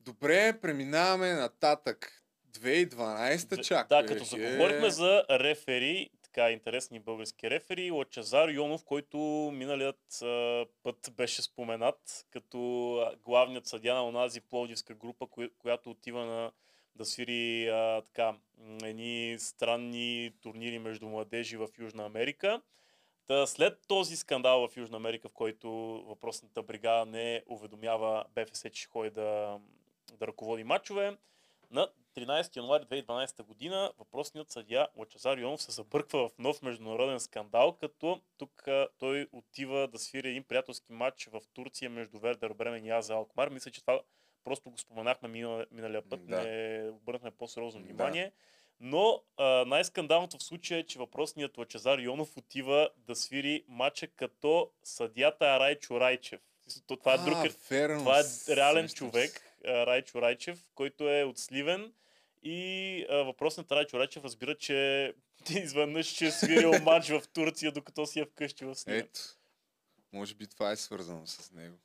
Добре, 0.00 0.58
преминаваме 0.60 1.32
нататък. 1.32 2.22
2012 2.52 3.64
чак. 3.64 3.88
Да, 3.88 4.06
като 4.06 4.18
беше. 4.18 4.24
заговорихме 4.24 4.90
за 4.90 5.24
рефери, 5.30 6.10
така 6.22 6.50
интересни 6.50 7.00
български 7.00 7.50
рефери, 7.50 7.90
Лачазар 7.90 8.48
Йонов, 8.48 8.84
който 8.84 9.18
миналият 9.54 10.22
а, 10.22 10.64
път 10.82 11.12
беше 11.16 11.42
споменат 11.42 12.26
като 12.30 12.58
главният 13.24 13.66
съдя 13.66 13.94
на 13.94 14.08
онази 14.08 14.40
пловдивска 14.40 14.94
група, 14.94 15.26
коя, 15.26 15.48
която 15.58 15.90
отива 15.90 16.24
на 16.24 16.52
да 16.96 17.04
свири 17.04 17.68
а, 17.68 18.02
така, 18.02 18.34
едни 18.82 19.36
странни 19.38 20.32
турнири 20.42 20.78
между 20.78 21.08
младежи 21.08 21.56
в 21.56 21.68
Южна 21.78 22.04
Америка. 22.04 22.60
Та 23.26 23.46
след 23.46 23.78
този 23.88 24.16
скандал 24.16 24.68
в 24.68 24.76
Южна 24.76 24.96
Америка, 24.96 25.28
в 25.28 25.32
който 25.32 25.70
въпросната 26.08 26.62
бригада 26.62 27.06
не 27.06 27.42
уведомява 27.46 28.24
БФС, 28.34 28.62
че 28.62 28.80
ще 28.82 28.88
ходи 28.88 29.10
да, 29.10 29.58
да 30.12 30.26
ръководи 30.26 30.64
матчове, 30.64 31.16
на 31.70 31.88
13 32.16 32.56
януари 32.56 32.82
2012 32.82 33.42
година 33.42 33.92
въпросният 33.98 34.50
съдия 34.50 34.88
Лачазар 34.96 35.38
Йонов 35.38 35.62
се 35.62 35.72
забърква 35.72 36.28
в 36.28 36.38
нов 36.38 36.62
международен 36.62 37.20
скандал, 37.20 37.72
като 37.72 38.20
тук 38.38 38.68
а, 38.68 38.88
той 38.98 39.28
отива 39.32 39.88
да 39.88 39.98
свири 39.98 40.28
един 40.28 40.44
приятелски 40.44 40.92
матч 40.92 41.28
в 41.32 41.40
Турция 41.54 41.90
между 41.90 42.18
Вердер 42.18 42.52
Бремен 42.52 42.84
и 42.84 42.90
Аза 42.90 43.14
Алкмар. 43.14 43.48
Мисля, 43.48 43.70
че 43.70 43.80
това 43.80 44.00
просто 44.44 44.70
го 44.70 44.78
споменахме 44.78 45.28
минал, 45.28 45.64
миналия 45.70 46.02
път, 46.08 46.26
Да. 46.26 46.42
не 46.42 46.90
обърнахме 46.90 47.30
по-сериозно 47.30 47.80
Да. 48.30 48.30
Но 48.80 49.22
най-скандалното 49.66 50.38
в 50.38 50.42
случая 50.42 50.80
е, 50.80 50.86
че 50.86 50.98
въпросният 50.98 51.58
Лачазар 51.58 51.98
Йонов 51.98 52.36
отива 52.36 52.90
да 52.96 53.16
свири 53.16 53.64
матча 53.68 54.06
като 54.06 54.70
съдята 54.84 55.60
Райчо 55.60 56.00
Райчев. 56.00 56.40
То, 56.86 56.96
това 56.96 57.14
е 57.14 57.18
друг. 57.18 57.36
верно, 57.70 57.98
това 57.98 58.20
е 58.20 58.56
реален 58.56 58.88
човек, 58.88 59.42
Райчо 59.64 60.22
Райчев, 60.22 60.58
който 60.74 61.10
е 61.10 61.24
от 61.24 61.38
Сливен. 61.38 61.92
И 62.42 63.06
а, 63.10 63.16
въпросният 63.16 63.72
Райчо 63.72 63.98
Райчев 63.98 64.24
разбира, 64.24 64.54
че 64.54 65.12
изведнъж 65.50 66.06
ще 66.06 66.26
е 66.26 66.30
свирил 66.30 66.72
матч 66.82 67.08
в 67.08 67.22
Турция, 67.32 67.72
докато 67.72 68.06
си 68.06 68.20
е 68.20 68.24
вкъщи 68.24 68.64
в 68.64 68.74
Сливен. 68.74 69.00
Ето. 69.00 69.20
Може 70.12 70.34
би 70.34 70.46
това 70.46 70.70
е 70.70 70.76
свързано 70.76 71.26
с 71.26 71.52
него. 71.52 71.78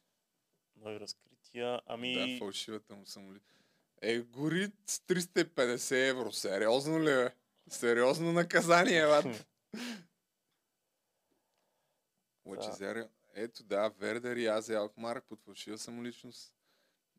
Нови 0.76 1.00
разкрития. 1.00 1.82
Ами... 1.86 2.14
Да, 2.14 2.40
фалшивата 2.40 2.96
му 2.96 3.06
самолет. 3.06 3.44
Е, 4.02 4.20
гори 4.20 4.72
с 4.86 5.00
350 5.00 6.10
евро. 6.10 6.32
Сериозно 6.32 7.04
ли 7.04 7.12
е? 7.12 7.30
Сериозно 7.70 8.34
наказание, 8.34 9.06
бат. 9.06 9.46
Лачезаря. 12.46 13.08
Ето 13.36 13.64
да, 13.64 13.90
Вердер 13.90 14.36
и 14.36 14.48
Ази 14.48 14.74
Алкмар 14.74 15.22
под 15.22 15.42
фалшива 15.42 15.78
самоличност. 15.78 16.54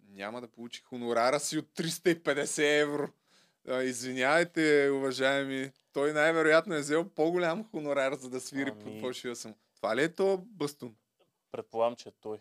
Няма 0.08 0.40
да 0.40 0.48
получи 0.48 0.82
хонорара 0.82 1.40
си 1.40 1.58
от 1.58 1.66
350 1.66 2.80
евро. 2.82 3.08
А, 3.68 3.82
Извинявайте, 3.82 4.90
уважаеми. 4.92 5.72
Той 5.92 6.12
най-вероятно 6.12 6.74
е 6.74 6.80
взел 6.80 7.08
по-голям 7.08 7.64
хонорар, 7.64 8.14
за 8.14 8.30
да 8.30 8.40
свири 8.40 8.70
Ами- 8.70 8.84
под 8.84 9.00
фалшива 9.00 9.36
самоличност. 9.36 9.76
Това 9.76 9.96
ли 9.96 10.02
е 10.02 10.14
то 10.14 10.38
Бастун? 10.38 10.96
Предполагам, 11.52 11.96
че 11.96 12.08
е 12.08 12.12
той. 12.20 12.40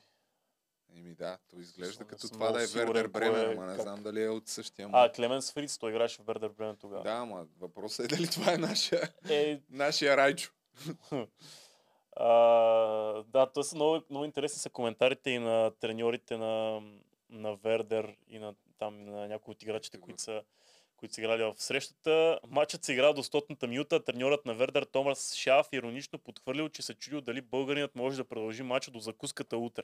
Еми 0.98 1.14
да, 1.14 1.38
то 1.50 1.60
изглежда 1.60 1.94
Съм- 1.94 2.08
като 2.08 2.30
това 2.30 2.52
да 2.52 2.64
е 2.64 2.68
Вердер 2.68 3.12
кой 3.12 3.22
е, 3.22 3.32
Бремен, 3.32 3.52
ама 3.52 3.66
не 3.66 3.74
как. 3.74 3.82
знам 3.82 4.04
дали 4.04 4.24
е 4.24 4.30
от 4.30 4.48
същия 4.48 4.88
му. 4.88 4.98
А, 4.98 5.12
Клеменс 5.12 5.52
Фриц, 5.54 5.78
той 5.78 5.92
играше 5.92 6.22
в 6.22 6.26
Вердер 6.26 6.50
Бремен 6.50 6.76
тогава. 6.76 7.04
Да, 7.04 7.12
ама 7.12 7.46
въпросът 7.60 8.06
е 8.12 8.16
дали 8.16 8.28
това 8.28 8.54
е 8.54 8.58
нашия, 8.58 9.10
Е, 9.30 9.62
нашия 9.70 10.18
Райчо. 10.18 10.52
А, 12.16 12.26
да, 13.24 13.46
то 13.46 13.64
са 13.64 13.76
много, 13.76 14.02
много 14.10 14.26
интересни 14.26 14.60
са 14.60 14.70
коментарите 14.70 15.30
и 15.30 15.40
на 15.40 15.72
треньорите 15.72 16.38
на, 16.38 16.82
на 17.30 17.56
Вердер 17.56 18.16
и 18.30 18.40
на, 18.40 18.56
там, 18.78 19.06
на 19.06 19.28
някои 19.28 19.52
от 19.52 19.64
играчите, 19.64 20.00
които 20.00 20.22
са, 20.22 20.42
които 20.98 21.16
са 21.16 21.22
играли 21.22 21.44
в 21.44 21.54
срещата. 21.58 22.40
Матчът 22.48 22.84
се 22.84 22.94
игра 22.94 23.14
до 23.14 23.24
100-та 23.24 23.68
минута. 23.68 24.04
Треньорът 24.04 24.46
на 24.46 24.54
Вердер 24.54 24.84
Томас 24.84 25.34
Шаф 25.36 25.68
иронично 25.72 26.20
подхвърлил, 26.20 26.70
че 26.70 26.82
се 26.82 26.94
чудил 26.94 27.22
дали 27.22 27.42
българинът 27.42 27.96
може 27.96 28.18
да 28.18 28.24
продължи 28.24 28.64
матча 28.64 28.92
до 28.92 29.00
закуската 29.00 29.58
утре. 29.58 29.84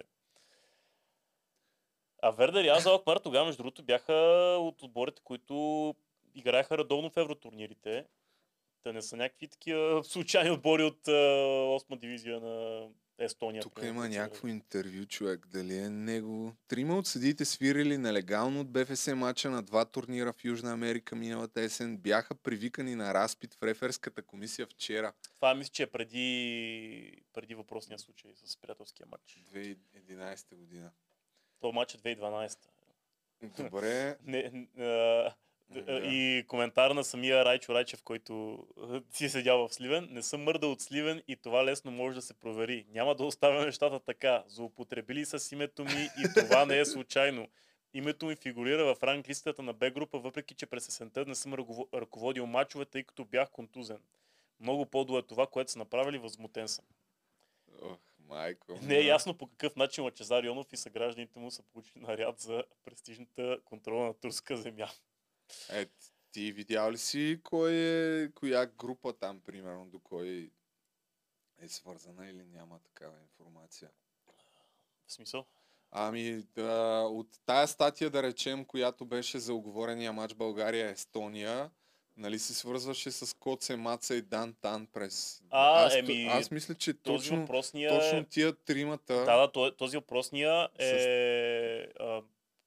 А 2.28 2.32
Вердер 2.32 2.64
и 2.64 2.70
Аза 2.70 2.90
Алкмар 2.90 3.18
тогава, 3.18 3.46
между 3.46 3.58
другото, 3.64 3.84
бяха 3.84 4.14
от 4.60 4.84
отборите, 4.84 5.22
които 5.24 5.96
играеха 6.36 6.78
редовно 6.78 7.10
в 7.10 7.18
евротурнирите. 7.18 8.06
Те 8.84 8.94
не 8.94 9.02
са 9.02 9.18
някакви 9.18 9.48
такива 9.48 10.04
случайни 10.04 10.52
отбори 10.52 10.84
от 10.84 11.08
8 11.08 12.00
дивизия 12.00 12.40
на 12.40 12.88
Естония. 13.20 13.62
Тук 13.62 13.76
примерно, 13.76 14.00
има 14.00 14.10
някакво 14.10 14.48
интервю, 14.48 15.06
човек. 15.06 15.48
Дали 15.48 15.78
е 15.78 15.90
него? 15.90 16.54
Трима 16.68 16.98
от 16.98 17.08
съдиите 17.08 17.46
свирили 17.46 17.98
нелегално 17.98 18.62
от 18.62 18.72
БФС 18.72 19.08
матча 19.08 19.50
на 19.50 19.64
два 19.64 19.86
турнира 19.86 20.34
в 20.34 20.44
Южна 20.44 20.74
Америка 20.74 21.16
миналата 21.16 21.62
есен. 21.62 21.98
Бяха 21.98 22.36
привикани 22.36 22.96
на 22.96 23.14
разпит 23.14 23.54
в 23.54 23.64
реферската 23.64 24.22
комисия 24.22 24.68
вчера. 24.68 25.14
Това 25.36 25.56
мисля, 25.56 25.72
че 25.72 25.84
е 25.84 25.88
преди, 25.88 27.24
преди 27.34 27.56
въпросния 27.56 28.00
случай 28.00 28.32
с 28.36 28.58
приятелския 28.58 29.08
матч. 29.12 29.44
2011 29.54 30.56
година. 30.56 30.92
Това 31.62 31.74
матч 31.74 31.94
е 31.94 31.98
2012. 31.98 32.58
Добре. 33.58 34.18
Не, 34.26 34.68
а, 34.78 35.34
Да. 35.70 36.02
И 36.04 36.46
коментар 36.48 36.92
на 36.92 37.04
самия 37.04 37.46
Райчо 37.46 37.74
Райчев, 37.74 38.04
който 38.04 38.64
си 39.12 39.26
е 39.26 39.30
седял 39.30 39.68
в 39.68 39.74
Сливен. 39.74 40.08
Не 40.12 40.24
съм 40.24 40.44
мърдал 40.44 40.72
от 40.72 40.82
Сливен 40.82 41.24
и 41.28 41.36
това 41.36 41.66
лесно 41.66 41.92
може 41.92 42.16
да 42.16 42.22
се 42.22 42.34
провери. 42.34 42.86
Няма 42.90 43.16
да 43.16 43.24
оставя 43.26 43.66
нещата 43.66 44.00
така. 44.00 44.44
Злоупотребили 44.48 45.26
с 45.26 45.52
името 45.52 45.84
ми 45.86 46.10
и 46.20 46.34
това 46.36 46.66
не 46.66 46.80
е 46.80 46.86
случайно. 46.86 47.48
Името 47.94 48.26
ми 48.26 48.36
фигурира 48.36 48.96
в 48.96 49.04
ранг 49.04 49.30
листата 49.30 49.62
на 49.64 49.74
Б 49.74 49.90
група, 49.92 50.20
въпреки 50.20 50.54
че 50.56 50.66
през 50.66 50.88
есента 50.88 51.26
не 51.26 51.36
съм 51.36 51.54
ръково- 51.54 52.00
ръководил 52.02 52.46
мачове, 52.46 52.86
тъй 52.86 53.04
като 53.04 53.26
бях 53.26 53.50
контузен. 53.52 54.00
Много 54.60 54.86
по-долу 54.86 55.20
е 55.20 55.22
това, 55.28 55.48
което 55.48 55.72
са 55.72 55.80
направили, 55.80 56.18
възмутен 56.18 56.68
съм. 56.68 56.86
Ох, 57.82 57.98
майко. 58.28 58.80
Не 58.82 58.96
е 58.96 59.06
ясно 59.06 59.38
по 59.38 59.48
какъв 59.48 59.76
начин 59.76 60.04
Лачезар 60.04 60.44
Йонов 60.44 60.74
и 60.74 60.78
съгражданите 60.78 61.40
му 61.40 61.52
са 61.52 61.64
получили 61.64 62.00
наряд 62.00 62.40
за 62.40 62.64
престижната 62.86 63.60
контролна 63.66 64.14
турска 64.14 64.58
земя. 64.58 64.90
Е, 65.70 65.86
ти 66.32 66.52
видял 66.52 66.92
ли 66.92 66.98
си 66.98 67.40
кой 67.44 67.74
е, 67.74 68.32
коя 68.32 68.66
група 68.66 69.14
там, 69.14 69.42
примерно, 69.42 69.86
до 69.86 70.00
кой 70.00 70.52
е 71.60 71.68
свързана 71.68 72.30
или 72.30 72.46
няма 72.46 72.80
такава 72.80 73.22
информация? 73.22 73.90
В 75.08 75.14
смисъл? 75.14 75.46
Ами, 75.92 76.44
да, 76.56 77.02
от 77.02 77.28
тая 77.46 77.68
статия, 77.68 78.10
да 78.10 78.24
речем, 78.24 78.66
която 78.66 79.06
беше 79.06 79.40
за 79.40 79.54
оговорения 79.54 80.14
матч 80.14 80.34
България-Естония, 80.34 81.72
нали 82.18 82.40
се 82.40 82.54
свързваше 82.54 83.12
с 83.12 83.38
Коце, 83.38 83.76
Маца 83.76 84.16
и 84.16 84.22
Дан 84.22 84.56
Тан 84.62 84.88
през... 84.94 85.42
А, 85.50 85.86
аз, 85.86 85.96
еми, 85.96 86.26
аз 86.32 86.52
мисля, 86.52 86.76
че 86.76 86.94
този 86.94 87.30
точно, 87.30 87.42
въпросния 87.42 88.00
точно 88.00 88.18
е- 88.18 88.26
тия 88.30 88.54
тримата... 88.56 89.14
Да, 89.14 89.38
да, 89.38 89.52
то- 89.52 89.76
този 89.76 89.98
въпросния 89.98 90.68
е 90.80 91.88
а, 92.00 92.22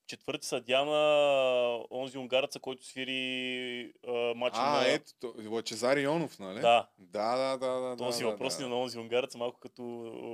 четвърти 0.07 0.47
съдя 0.47 0.85
на 0.85 1.85
онзи 1.91 2.19
унгареца, 2.19 2.61
който 2.61 2.85
свири 2.87 3.93
а, 4.09 4.13
матча 4.13 4.61
А, 4.63 4.71
на... 4.81 4.89
ето, 4.89 5.13
то- 5.21 5.35
Лъчезар 5.51 5.97
Ионов, 5.97 6.39
нали? 6.39 6.61
Да. 6.61 6.89
Да, 6.99 7.37
да, 7.37 7.57
да, 7.59 7.81
да. 7.81 7.97
Този 7.97 8.23
да, 8.23 8.31
въпросния 8.31 8.69
да. 8.69 8.75
на 8.75 8.81
онзи 8.81 8.99
унгарец, 8.99 9.35
малко 9.35 9.61
като 9.61 9.83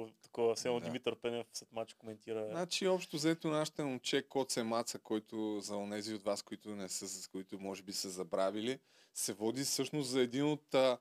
а, 0.09 0.23
такова, 0.23 0.55
все 0.55 0.69
едно 0.69 0.81
Да. 0.81 0.87
Димитър 0.87 1.17
Пенев 1.17 1.47
след 1.53 1.73
матч 1.73 1.95
коментира. 1.95 2.47
Значи, 2.51 2.87
общо 2.87 3.17
взето 3.17 3.49
нашите 3.49 3.83
момче 3.83 4.23
Коце 4.29 4.63
Маца, 4.63 4.99
който 4.99 5.61
за 5.61 5.77
онези 5.77 6.15
от 6.15 6.23
вас, 6.23 6.43
които 6.43 6.69
не 6.69 6.89
са, 6.89 7.09
с 7.09 7.29
които 7.29 7.59
може 7.59 7.83
би 7.83 7.93
са 7.93 8.11
забравили, 8.11 8.79
се 9.19 9.33
води 9.33 9.65
всъщност 9.65 10.11
за 10.11 10.21
един 10.21 10.45
от 10.45 10.75
а, 10.75 10.99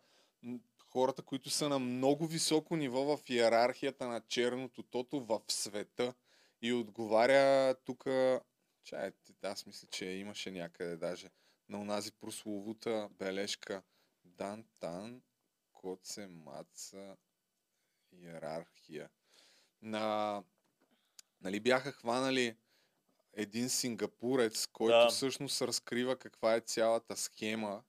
хората, 0.91 1.21
които 1.21 1.49
са 1.49 1.69
на 1.69 1.79
много 1.79 2.27
високо 2.27 2.75
ниво 2.75 3.17
в 3.17 3.29
иерархията 3.29 4.07
на 4.07 4.21
черното 4.27 4.83
тото 4.83 5.19
в 5.19 5.41
света 5.47 6.13
и 6.61 6.73
отговаря 6.73 7.75
тук, 7.85 8.03
чай, 8.83 9.11
аз 9.41 9.65
мисля, 9.65 9.87
че 9.91 10.05
имаше 10.05 10.51
някъде 10.51 10.97
даже 10.97 11.29
на 11.69 11.81
онази 11.81 12.11
прословута 12.11 13.09
бележка 13.11 13.83
Дан 14.25 14.65
Тан, 14.79 15.21
Коце 15.73 16.27
Маца, 16.27 17.17
иерархия. 18.11 19.09
На, 19.81 20.43
нали 21.41 21.59
бяха 21.59 21.91
хванали 21.91 22.55
един 23.33 23.69
сингапурец, 23.69 24.67
който 24.67 24.97
Да. 24.97 25.09
всъщност 25.09 25.61
разкрива 25.61 26.15
каква 26.15 26.55
е 26.55 26.61
цялата 26.61 27.17
схема. 27.17 27.83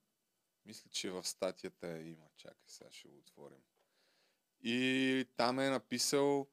Мисля, 0.67 0.89
че 0.89 1.11
в 1.11 1.23
статията 1.23 1.99
има. 2.01 2.25
Чакай, 2.37 2.67
сега 2.67 2.91
ще 2.91 3.07
го 3.07 3.17
отворим. 3.17 3.63
И 4.63 5.25
там 5.35 5.59
е 5.59 5.69
написал 5.69 6.47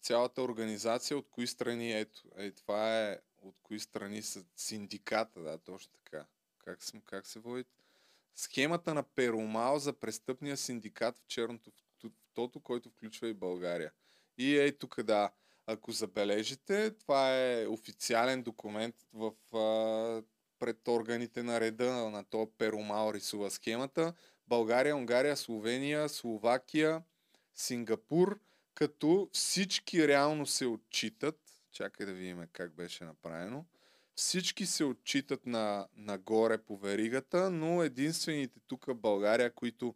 цялата 0.00 0.42
организация, 0.42 1.18
от 1.18 1.28
кои 1.30 1.46
страни, 1.46 1.92
ето, 1.92 2.22
е, 2.36 2.50
това 2.50 3.00
е 3.00 3.18
от 3.38 3.56
кои 3.62 3.80
страни 3.80 4.22
са 4.22 4.44
синдиката, 4.56 5.40
да, 5.40 5.58
точно 5.58 5.92
така. 6.04 6.26
Как, 6.58 6.82
съм, 6.82 7.00
как 7.00 7.26
се 7.26 7.38
води? 7.38 7.64
Схемата 8.34 8.94
на 8.94 9.02
Перомал 9.02 9.78
за 9.78 9.92
престъпния 9.92 10.56
синдикат 10.56 11.18
в 11.18 11.26
черното 11.26 11.72
тото, 12.34 12.60
който 12.60 12.90
включва 12.90 13.28
и 13.28 13.34
България. 13.34 13.92
И 14.38 14.58
ей 14.58 14.78
тук, 14.78 15.02
да, 15.02 15.32
ако 15.66 15.92
забележите, 15.92 16.90
това 16.98 17.36
е 17.36 17.66
официален 17.66 18.42
документ 18.42 18.94
в, 19.12 19.32
а, 19.52 20.22
пред 20.60 20.88
органите 20.88 21.42
на 21.42 21.60
реда 21.60 21.92
на, 22.10 22.24
този 22.24 22.50
Перомал 22.58 23.14
рисува 23.14 23.50
схемата. 23.50 24.12
България, 24.48 24.96
Унгария, 24.96 25.36
Словения, 25.36 26.08
Словакия, 26.08 27.02
Сингапур, 27.54 28.40
като 28.74 29.30
всички 29.32 30.08
реално 30.08 30.46
се 30.46 30.66
отчитат. 30.66 31.40
Чакай 31.72 32.06
да 32.06 32.12
видим 32.12 32.46
как 32.52 32.74
беше 32.74 33.04
направено. 33.04 33.64
Всички 34.14 34.66
се 34.66 34.84
отчитат 34.84 35.46
на, 35.46 35.88
нагоре 35.96 36.58
по 36.58 36.76
веригата, 36.76 37.50
но 37.50 37.82
единствените 37.82 38.60
тук 38.66 38.86
в 38.86 38.94
България, 38.94 39.54
които 39.54 39.94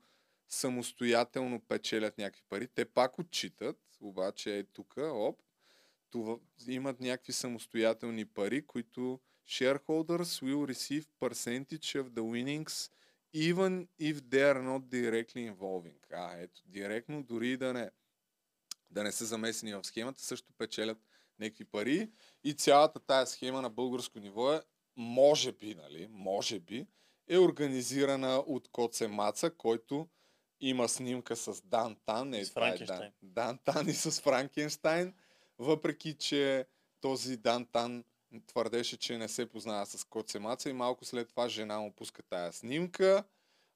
самостоятелно 0.48 1.60
печелят 1.60 2.18
някакви 2.18 2.42
пари, 2.48 2.68
те 2.74 2.84
пак 2.84 3.18
отчитат, 3.18 3.78
обаче 4.00 4.58
е 4.58 4.64
тук, 4.64 4.94
оп, 4.98 5.40
това, 6.10 6.36
имат 6.68 7.00
някакви 7.00 7.32
самостоятелни 7.32 8.24
пари, 8.24 8.66
които 8.66 9.20
shareholders 9.46 10.42
will 10.42 10.66
receive 10.66 11.04
percentage 11.20 11.94
of 11.96 12.06
the 12.14 12.22
winnings 12.22 12.90
even 13.34 13.88
if 13.98 14.22
they 14.30 14.42
are 14.42 14.62
not 14.62 14.88
directly 14.88 15.52
involving. 15.52 15.96
А, 16.12 16.36
ето, 16.38 16.62
директно, 16.66 17.22
дори 17.22 17.56
да 17.56 17.72
не, 17.72 17.90
да 18.90 19.02
не 19.02 19.12
са 19.12 19.24
замесени 19.24 19.74
в 19.74 19.84
схемата, 19.84 20.22
също 20.22 20.52
печелят 20.58 20.98
някакви 21.38 21.64
пари. 21.64 22.10
И 22.44 22.54
цялата 22.54 23.00
тая 23.00 23.26
схема 23.26 23.62
на 23.62 23.70
българско 23.70 24.18
ниво 24.18 24.52
е, 24.52 24.62
може 24.96 25.52
би, 25.52 25.74
нали, 25.74 26.08
може 26.10 26.60
би, 26.60 26.86
е 27.28 27.38
организирана 27.38 28.36
от 28.36 28.68
Коце 28.68 29.08
Маца, 29.08 29.50
който 29.50 30.08
има 30.60 30.88
снимка 30.88 31.36
с 31.36 31.62
Дан 31.62 31.96
Тан. 32.04 32.34
Е, 32.34 32.44
с 32.44 32.48
това 32.48 32.68
е 32.68 32.78
Дан. 32.78 33.12
Дан 33.22 33.58
Тан 33.64 33.88
и 33.88 33.92
с 33.92 34.20
Франкенштайн, 34.20 35.14
въпреки 35.58 36.14
че 36.14 36.66
този 37.00 37.36
Дан 37.36 37.66
Тан 37.66 38.04
твърдеше, 38.40 38.96
че 38.96 39.18
не 39.18 39.28
се 39.28 39.46
познава 39.46 39.86
с 39.86 40.04
Коце 40.04 40.38
Маца 40.38 40.70
и 40.70 40.72
малко 40.72 41.04
след 41.04 41.28
това 41.28 41.48
жена 41.48 41.80
му 41.80 41.92
пуска 41.92 42.22
тая 42.22 42.52
снимка. 42.52 43.24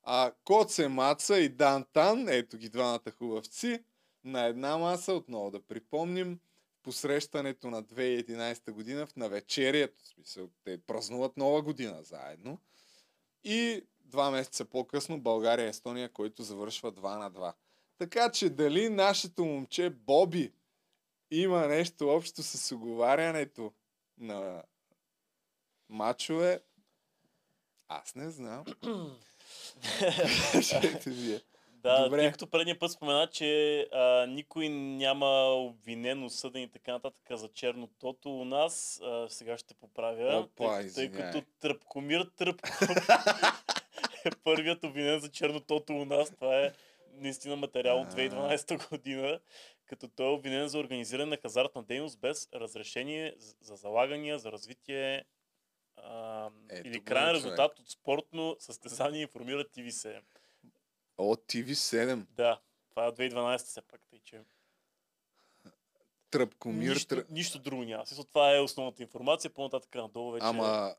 А 0.03 0.33
Коце 0.45 0.89
Маца 0.89 1.39
и 1.39 1.49
Дан 1.49 1.85
Тан, 1.93 2.29
ето 2.29 2.57
ги 2.57 2.69
двамата 2.69 3.11
хубавци, 3.19 3.85
на 4.25 4.45
една 4.45 4.79
маса, 4.79 5.13
отново 5.13 5.51
да 5.51 5.61
припомним, 5.61 6.41
посрещането 6.83 7.71
на 7.71 7.83
2011 7.83 8.71
година 8.71 9.07
в 9.07 9.17
навечерието, 9.17 10.05
в 10.05 10.09
смисъл, 10.09 10.49
те 10.65 10.79
празнуват 10.79 11.37
нова 11.37 11.63
година 11.63 12.03
заедно. 12.03 12.59
И 13.45 13.83
два 14.01 14.31
месеца 14.31 14.65
по-късно 14.65 15.21
България 15.21 15.67
и 15.67 15.69
Естония, 15.69 16.09
който 16.09 16.43
завършва 16.43 16.93
2 16.93 17.19
на 17.19 17.31
2. 17.31 17.53
Така 17.99 18.33
че 18.33 18.51
дали 18.51 18.89
нашето 18.89 19.45
момче 19.45 19.91
Боби 19.91 20.53
има 21.31 21.67
нещо 21.67 22.09
общо 22.09 22.43
с 22.43 22.75
оговарянето 22.75 23.73
на 24.19 24.63
мачове, 25.89 26.61
аз 27.89 28.15
не 28.15 28.31
знам. 28.31 28.65
Вие. 31.07 31.41
Да, 31.83 32.05
Добре. 32.05 32.19
тъй 32.19 32.33
като 32.33 32.47
предния 32.47 32.79
път 32.79 32.93
спомена, 32.93 33.27
че 33.27 33.81
а, 33.93 34.27
никой 34.27 34.69
няма 34.69 35.27
обвинен, 35.55 36.25
осъден 36.25 36.63
и 36.63 36.69
така 36.69 36.93
нататък 36.93 37.23
за 37.31 37.49
черно 37.49 37.87
тото 37.87 38.41
у 38.41 38.45
нас, 38.45 39.01
а, 39.05 39.27
сега 39.29 39.59
ще 39.59 39.75
поправя, 39.75 40.39
Опа, 40.39 40.81
тъй, 40.81 40.93
тъй 40.93 41.13
като 41.13 41.43
Тръпкомир 41.61 42.31
Тръпков 42.37 42.81
е 44.25 44.31
първият 44.45 44.85
обвинен 44.85 45.21
за 45.21 45.31
черно 45.31 45.61
тото 45.61 45.93
у 45.93 46.05
нас. 46.05 46.31
Това 46.31 46.61
е 46.61 46.73
наистина 47.13 47.57
материал 47.57 48.01
от 48.01 48.13
2012 48.15 48.89
година, 48.91 49.41
като 49.89 50.09
той 50.09 50.27
е 50.27 50.31
обвинен 50.31 50.69
за 50.69 50.79
организиране 50.79 51.27
на 51.27 51.37
хазартна 51.37 51.83
дейност 51.83 52.19
без 52.19 52.49
разрешение 52.55 53.35
за- 53.39 53.55
за 53.61 53.77
залагания, 53.77 54.39
за 54.39 54.53
развитие 54.53 55.25
а, 55.97 56.49
Ето 56.69 56.89
или 56.89 57.01
крайен 57.01 57.29
човек. 57.31 57.37
резултат 57.37 57.79
от 57.79 57.91
спортно 57.91 58.57
състезание 58.59 59.23
информира 59.23 59.65
TV7. 59.67 60.21
От 61.19 61.41
TV7. 61.43 62.17
Да, 62.27 62.61
това 62.91 63.05
е 63.05 63.09
от 63.09 63.17
2012 63.17 63.59
все 63.59 63.83
пак, 63.83 64.01
тъй 64.03 64.19
че 64.21 64.41
Тръпкомир. 66.31 66.89
нищо, 66.89 67.07
Тръ... 67.09 67.25
нищо 67.31 67.59
друго 67.59 67.83
няма. 67.85 68.07
Смисъл, 68.07 68.25
това 68.25 68.57
е 68.57 68.61
основната 68.61 69.03
информация, 69.03 69.51
по-нататък 69.51 69.95
надолу 69.95 70.31
вече... 70.33 70.47
Ама 70.47 70.95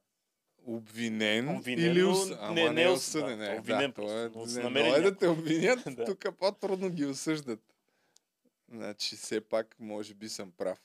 обвинен, 0.65 1.49
Обвинен, 1.49 1.91
или 1.91 2.03
ос... 2.03 2.31
Ама 2.31 2.53
не- 2.53 2.63
не, 2.63 2.69
не 2.69 2.73
не 2.73 2.83
е 2.83 2.87
ос- 2.87 2.93
осъден. 2.93 3.39
да, 3.39 3.55
е, 3.55 3.59
обвинен 3.59 3.87
да, 3.87 3.93
то 3.95 4.19
е, 4.19 4.31
просто, 4.31 4.49
са 4.49 4.57
не, 4.57 4.63
намерили 4.63 4.89
но 4.91 4.95
е 4.97 5.01
да 5.01 5.17
те 5.17 5.27
обвинят, 5.27 5.79
тук 6.05 6.37
по-трудно 6.39 6.89
ги 6.89 7.05
осъждат. 7.05 7.59
Значи 8.71 9.15
все 9.15 9.41
пак, 9.41 9.75
може 9.79 10.13
би 10.13 10.29
съм 10.29 10.51
прав. 10.51 10.81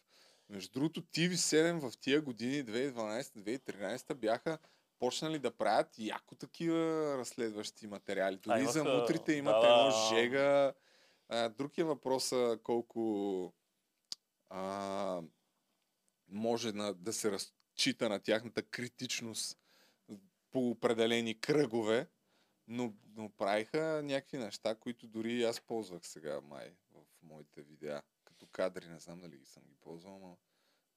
Между 0.49 0.73
другото, 0.73 1.03
TV7 1.03 1.91
в 1.91 1.99
тия 1.99 2.21
години, 2.21 2.65
2012-2013, 2.65 4.15
бяха 4.15 4.59
почнали 4.99 5.39
да 5.39 5.51
правят 5.51 5.99
яко 5.99 6.35
такива 6.35 7.15
разследващи 7.19 7.87
материали. 7.87 8.39
А, 8.47 8.59
Дори 8.59 8.73
за 8.73 8.79
имаха- 8.79 8.99
мутрите 8.99 9.33
имат 9.33 9.63
да, 9.63 9.69
едно 9.69 9.91
жега. 10.09 10.73
А, 11.29 11.49
друг 11.49 11.79
е 11.79 11.85
въпроса 11.85 12.59
колко 12.63 13.53
а, 14.49 15.23
може 16.29 16.73
на, 16.73 16.95
да 16.95 17.13
се 17.13 17.31
разчита 17.33 18.09
на 18.09 18.19
тяхната 18.21 18.63
критичност 18.63 19.59
по 20.51 20.71
определени 20.71 21.41
кръгове, 21.41 22.09
но, 22.69 22.95
но 23.17 23.31
правиха 23.31 24.01
някакви 24.05 24.39
неща, 24.39 24.75
които 24.75 25.07
дори 25.07 25.45
аз 25.45 25.61
ползвах 25.61 26.07
сега 26.07 26.41
май 26.41 26.75
моите 27.25 27.63
видеа. 27.63 28.03
Като 28.25 28.47
кадри, 28.47 28.89
не 28.89 29.01
знам 29.01 29.21
дали 29.21 29.45
съм 29.45 29.63
ги 29.63 29.75
ползвал, 29.81 30.19
но 30.19 30.39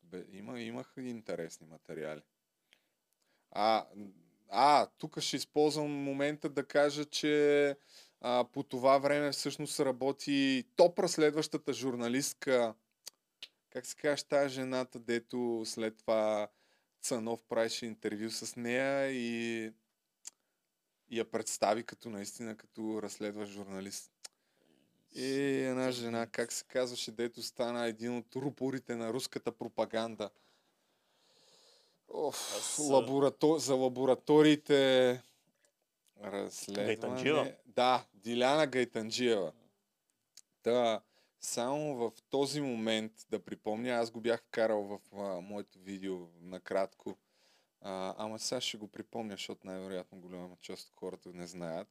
бе, 0.04 0.26
има, 0.32 0.62
имах 0.62 0.94
интересни 0.98 1.68
материали. 1.68 2.22
А, 3.52 3.86
а, 4.50 4.88
тук 4.98 5.20
ще 5.20 5.36
използвам 5.36 5.92
момента 5.92 6.50
да 6.50 6.68
кажа, 6.68 7.06
че 7.06 7.76
а, 8.22 8.46
по 8.54 8.64
това 8.64 8.98
време 8.98 9.32
всъщност 9.32 9.80
работи 9.80 10.64
топ 10.76 11.00
разследващата 11.00 11.74
журналистка. 11.74 12.76
Как 13.70 13.86
се 13.86 13.96
казва 13.96 14.28
тая 14.28 14.50
жената, 14.50 15.00
дето 15.00 15.64
след 15.66 15.98
това 15.98 16.48
Цанов 17.02 17.44
правеше 17.50 17.86
интервю 17.86 18.30
с 18.30 18.56
нея 18.56 19.12
и, 19.12 19.72
и 21.10 21.20
я 21.20 21.32
представи 21.32 21.84
като 21.84 22.10
наистина 22.10 22.58
като 22.58 23.02
разследващ 23.02 23.52
журналист. 23.52 24.12
И 25.16 25.62
една 25.62 25.92
жена, 25.92 26.28
как 26.28 26.52
се 26.52 26.64
казваше, 26.64 27.12
дето 27.12 27.44
стана 27.44 27.86
един 27.86 28.18
от 28.18 28.36
рупорите 28.36 28.96
на 28.96 29.14
руската 29.14 29.52
пропаганда. 29.52 30.30
Оф, 32.08 32.56
Аз, 32.58 32.80
лаборато... 32.80 33.58
за 33.58 33.76
лабораториите 33.76 35.22
разследване. 36.24 36.88
Гайтанджиева? 36.88 37.54
Да, 37.66 38.06
Диляна 38.14 38.68
Гайтанджиева. 38.68 39.52
Да, 40.64 41.02
само 41.40 41.96
в 41.96 42.12
този 42.30 42.62
момент 42.62 43.12
да 43.30 43.40
припомня, 43.40 43.90
аз 43.90 44.12
го 44.12 44.22
бях 44.22 44.44
вкарал 44.44 44.84
в 44.84 45.00
а, 45.14 45.42
моето 45.42 45.80
видео 45.80 46.28
накратко. 46.42 47.18
А, 47.82 48.16
ама 48.18 48.40
сега 48.40 48.62
ще 48.62 48.78
го 48.78 48.88
припомня, 48.88 49.34
защото 49.34 49.68
най-вероятно 49.68 50.20
голяма 50.20 50.56
част 50.62 50.88
от 50.88 50.96
хората 50.96 51.30
не 51.34 51.48
знаят. 51.48 51.88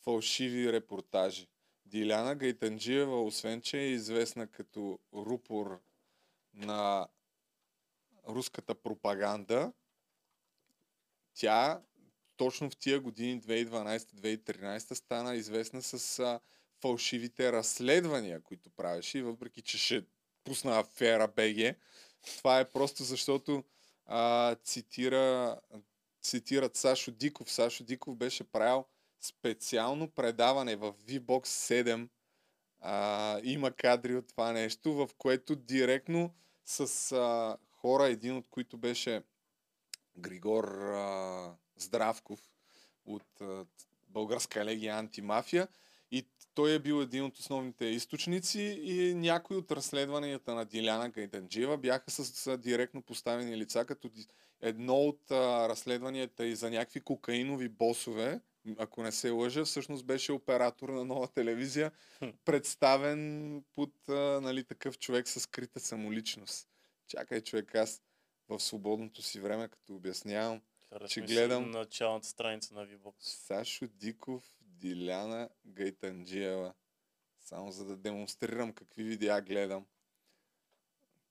Фалшиви 0.00 0.72
репортажи. 0.72 1.48
Диляна 1.92 2.34
Гайтанджиева, 2.34 3.22
освен 3.22 3.60
че 3.60 3.78
е 3.78 3.88
известна 3.88 4.46
като 4.46 4.98
рупор 5.14 5.80
на 6.54 7.08
руската 8.28 8.74
пропаганда, 8.74 9.72
тя 11.34 11.82
точно 12.36 12.70
в 12.70 12.76
тия 12.76 13.00
години 13.00 13.40
2012-2013 13.40 14.94
стана 14.94 15.34
известна 15.34 15.82
с 15.82 16.18
а, 16.18 16.40
фалшивите 16.80 17.52
разследвания, 17.52 18.42
които 18.42 18.70
правеше 18.70 19.22
въпреки, 19.22 19.62
че 19.62 19.78
ще 19.78 20.04
пусна 20.44 20.78
афера 20.78 21.28
БГ, 21.28 21.76
това 22.36 22.60
е 22.60 22.70
просто 22.70 23.04
защото 23.04 23.64
а, 24.06 24.54
цитира, 24.54 25.60
цитират 26.22 26.76
Сашо 26.76 27.10
Диков. 27.10 27.52
Сашо 27.52 27.84
Диков 27.84 28.16
беше 28.16 28.44
правил 28.44 28.84
специално 29.22 30.08
предаване 30.10 30.76
в 30.76 30.92
VBOX 30.92 31.46
7. 31.46 32.08
А, 32.80 33.40
има 33.44 33.70
кадри 33.70 34.16
от 34.16 34.28
това 34.28 34.52
нещо, 34.52 34.94
в 34.94 35.08
което 35.18 35.56
директно 35.56 36.34
с 36.64 37.12
а, 37.12 37.56
хора, 37.70 38.06
един 38.06 38.36
от 38.36 38.48
които 38.48 38.78
беше 38.78 39.22
Григор 40.18 40.64
а, 40.64 41.54
Здравков 41.76 42.40
от 43.04 43.40
а, 43.40 43.64
българска 44.08 44.64
легия 44.64 44.96
антимафия. 44.96 45.68
И 46.10 46.26
той 46.54 46.74
е 46.74 46.78
бил 46.78 47.02
един 47.02 47.24
от 47.24 47.38
основните 47.38 47.84
източници 47.84 48.62
и 48.82 49.14
някои 49.14 49.56
от 49.56 49.72
разследванията 49.72 50.54
на 50.54 50.64
Диляна 50.64 51.08
Гайданджиева 51.10 51.78
бяха 51.78 52.10
с, 52.10 52.24
с 52.24 52.58
директно 52.58 53.02
поставени 53.02 53.56
лица, 53.56 53.84
като 53.84 54.10
едно 54.60 54.96
от 54.96 55.30
а, 55.30 55.68
разследванията 55.68 56.46
и 56.46 56.56
за 56.56 56.70
някакви 56.70 57.00
кокаинови 57.00 57.68
босове, 57.68 58.40
ако 58.78 59.02
не 59.02 59.12
се 59.12 59.30
лъжа, 59.30 59.64
всъщност 59.64 60.06
беше 60.06 60.32
оператор 60.32 60.88
на 60.88 61.04
нова 61.04 61.28
телевизия, 61.28 61.92
представен 62.44 63.64
под 63.74 63.94
нали, 64.42 64.64
такъв 64.64 64.98
човек 64.98 65.28
с 65.28 65.40
скрита 65.40 65.80
самоличност. 65.80 66.68
Чакай, 67.06 67.40
човек, 67.40 67.74
аз 67.74 68.02
в 68.48 68.60
свободното 68.60 69.22
си 69.22 69.40
време, 69.40 69.68
като 69.68 69.94
обяснявам, 69.94 70.62
Харесва 70.88 71.08
че 71.08 71.20
гледам 71.20 71.70
началната 71.70 72.28
страница 72.28 72.74
на 72.74 72.86
VBOX. 72.86 73.14
Сашо 73.18 73.86
Диков, 73.86 74.56
Диляна 74.60 75.48
Гайтанджиева. 75.66 76.74
Само 77.40 77.72
за 77.72 77.84
да 77.84 77.96
демонстрирам 77.96 78.72
какви 78.72 79.02
видеа 79.02 79.40
гледам. 79.40 79.86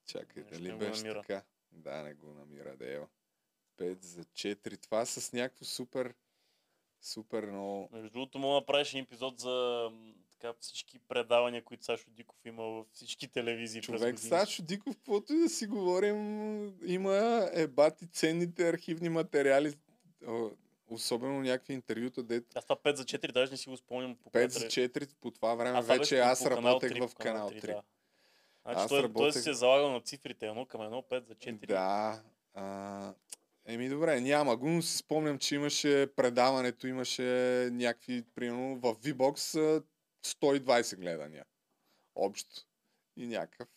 Чакай, 0.06 0.44
Нещо 0.44 0.64
дали 0.64 0.74
беше 0.74 1.02
намира. 1.02 1.22
така? 1.22 1.44
Да, 1.72 2.04
не 2.04 2.14
го 2.14 2.34
намира, 2.34 2.78
да 2.78 2.94
ева. 2.94 3.08
5 3.78 4.06
за 4.06 4.24
4. 4.24 4.82
Това 4.82 5.06
с 5.06 5.34
някакво 5.34 5.66
супер, 5.66 6.14
супер 7.02 7.44
много... 7.44 7.90
Между 7.92 8.10
другото, 8.10 8.40
мога 8.40 8.54
да 8.54 8.60
направиш 8.60 8.94
епизод 8.96 9.40
за 9.40 9.90
така, 10.32 10.54
всички 10.60 11.00
предавания, 11.00 11.64
които 11.64 11.86
Сашо 11.86 12.10
Диков 12.10 12.46
има 12.46 12.64
във 12.64 12.88
всички 12.88 13.28
телевизии 13.28 13.82
Човек. 13.82 14.20
Сашо 14.20 14.62
Диков, 14.64 14.96
каквото 14.96 15.34
и 15.34 15.40
да 15.40 15.50
си 15.50 15.68
говорим, 15.68 16.18
има 16.86 17.50
ебати 17.54 18.08
ценните 18.08 18.70
архивни 18.70 19.10
материали, 19.10 19.74
особено 20.90 21.42
някакви 21.42 21.74
интервюта, 21.74 22.24
дето 22.24 22.48
Аз 22.56 22.66
това 22.66 22.76
5 22.76 22.94
за 22.94 23.04
4 23.04 23.32
даже 23.32 23.52
не 23.52 23.58
си 23.58 23.70
го 23.70 23.78
спомням. 23.78 24.16
По 24.16 24.30
5 24.30 24.32
коя 24.32 24.48
за 24.50 24.60
теле- 24.60 24.70
4 24.90 25.10
по 25.22 25.32
това 25.32 25.56
време 25.56 25.78
А, 25.78 25.82
това 25.82 25.94
вече 25.94 26.20
аз 26.20 26.46
работех 26.46 26.92
3, 26.92 27.08
в 27.08 27.16
Канал 27.16 27.34
Канал 27.36 27.50
3, 27.52 27.56
3. 27.56 27.68
да. 27.68 27.82
Значи 28.64 28.80
Аз 28.80 28.88
той, 28.90 29.00
той 29.00 29.04
работех- 29.04 29.44
си 29.44 29.50
е 29.50 29.54
залагал 29.54 29.92
на 29.92 30.02
цифрите, 30.02 30.48
едно 30.48 30.66
към 30.66 30.82
едно, 30.82 31.02
5 31.02 31.28
за 31.28 31.36
4. 31.36 31.68
Да. 31.68 32.22
А, 32.54 33.14
еми 33.66 33.90
добре, 33.90 34.22
няма 34.22 34.58
го, 34.58 34.70
но 34.70 34.82
си 34.82 34.98
спомням, 34.98 35.38
че 35.38 35.56
имаше 35.56 36.08
предаването, 36.16 36.88
имаше 36.88 37.24
някакви, 37.72 38.24
примерно 38.36 38.76
в 38.76 38.96
V-Box 38.96 39.60
а, 39.60 39.84
120 40.26 40.96
гледания. 40.96 41.46
Общо. 42.16 42.62
И 43.18 43.28
някакъв. 43.28 43.68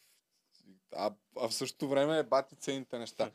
А, 0.93 1.14
а 1.37 1.49
в 1.49 1.55
същото 1.55 1.89
време 1.89 2.22
бати 2.22 2.57
ценните 2.57 2.99
неща. 2.99 3.30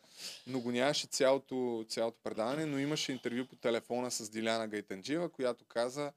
Но 0.48 0.60
го 0.60 0.72
нямаше 0.72 1.08
цялото, 1.08 1.86
цялото 1.90 2.18
предаване, 2.24 2.66
но 2.66 2.80
имаше 2.80 3.12
интервю 3.12 3.46
по 3.46 3.56
телефона 3.56 4.12
с 4.12 4.30
Диляна 4.30 4.68
Гайтанджиева, 4.68 5.30
която 5.30 5.66
каза, 5.66 6.12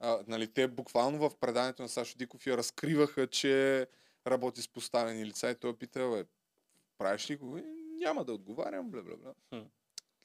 а, 0.00 0.20
нали, 0.26 0.52
те 0.52 0.68
буквално 0.68 1.18
в 1.18 1.36
предаването 1.40 1.82
на 1.82 1.88
Сашо 1.88 2.18
Диков 2.18 2.46
я 2.46 2.56
разкриваха, 2.56 3.26
че 3.26 3.86
работи 4.26 4.62
с 4.62 4.68
поставени 4.68 5.26
лица 5.26 5.50
и 5.50 5.54
той 5.54 5.76
пита, 5.76 6.10
бе, 6.10 6.24
правиш 6.98 7.30
ли 7.30 7.36
го? 7.36 7.56
«Е, 7.56 7.64
Няма 8.02 8.24
да 8.24 8.32
отговарям, 8.32 8.90
бла, 8.90 9.02
бла. 9.02 9.34
Хм. 9.48 9.66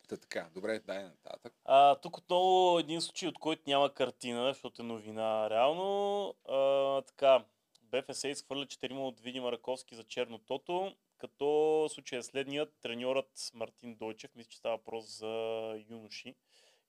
Та 0.08 0.18
така, 0.18 0.50
добре, 0.54 0.80
дай 0.80 1.04
нататък. 1.04 1.54
А, 1.66 1.96
тук 1.96 2.18
отново 2.18 2.80
един 2.80 3.02
случай, 3.02 3.30
от 3.30 3.40
който 3.40 3.64
няма 3.68 3.94
картина, 3.94 4.48
защото 4.48 4.82
е 4.82 4.86
новина. 4.86 5.50
Реално, 5.50 6.34
а, 6.50 7.02
така, 7.02 7.46
БФС 7.82 8.24
изхвърля 8.24 8.66
4 8.66 9.08
от 9.08 9.20
Видима 9.20 9.52
Раковски 9.52 9.96
за 9.96 10.04
чернотото, 10.04 10.96
като 11.18 11.88
случай 11.90 12.20
е 12.20 12.24
следният. 12.24 12.74
Треньорът 12.82 13.52
Мартин 13.54 13.96
Дойчев, 13.96 14.36
мисля, 14.36 14.50
че 14.50 14.58
става 14.58 14.78
въпрос 14.78 15.18
за 15.20 15.74
юноши, 15.90 16.36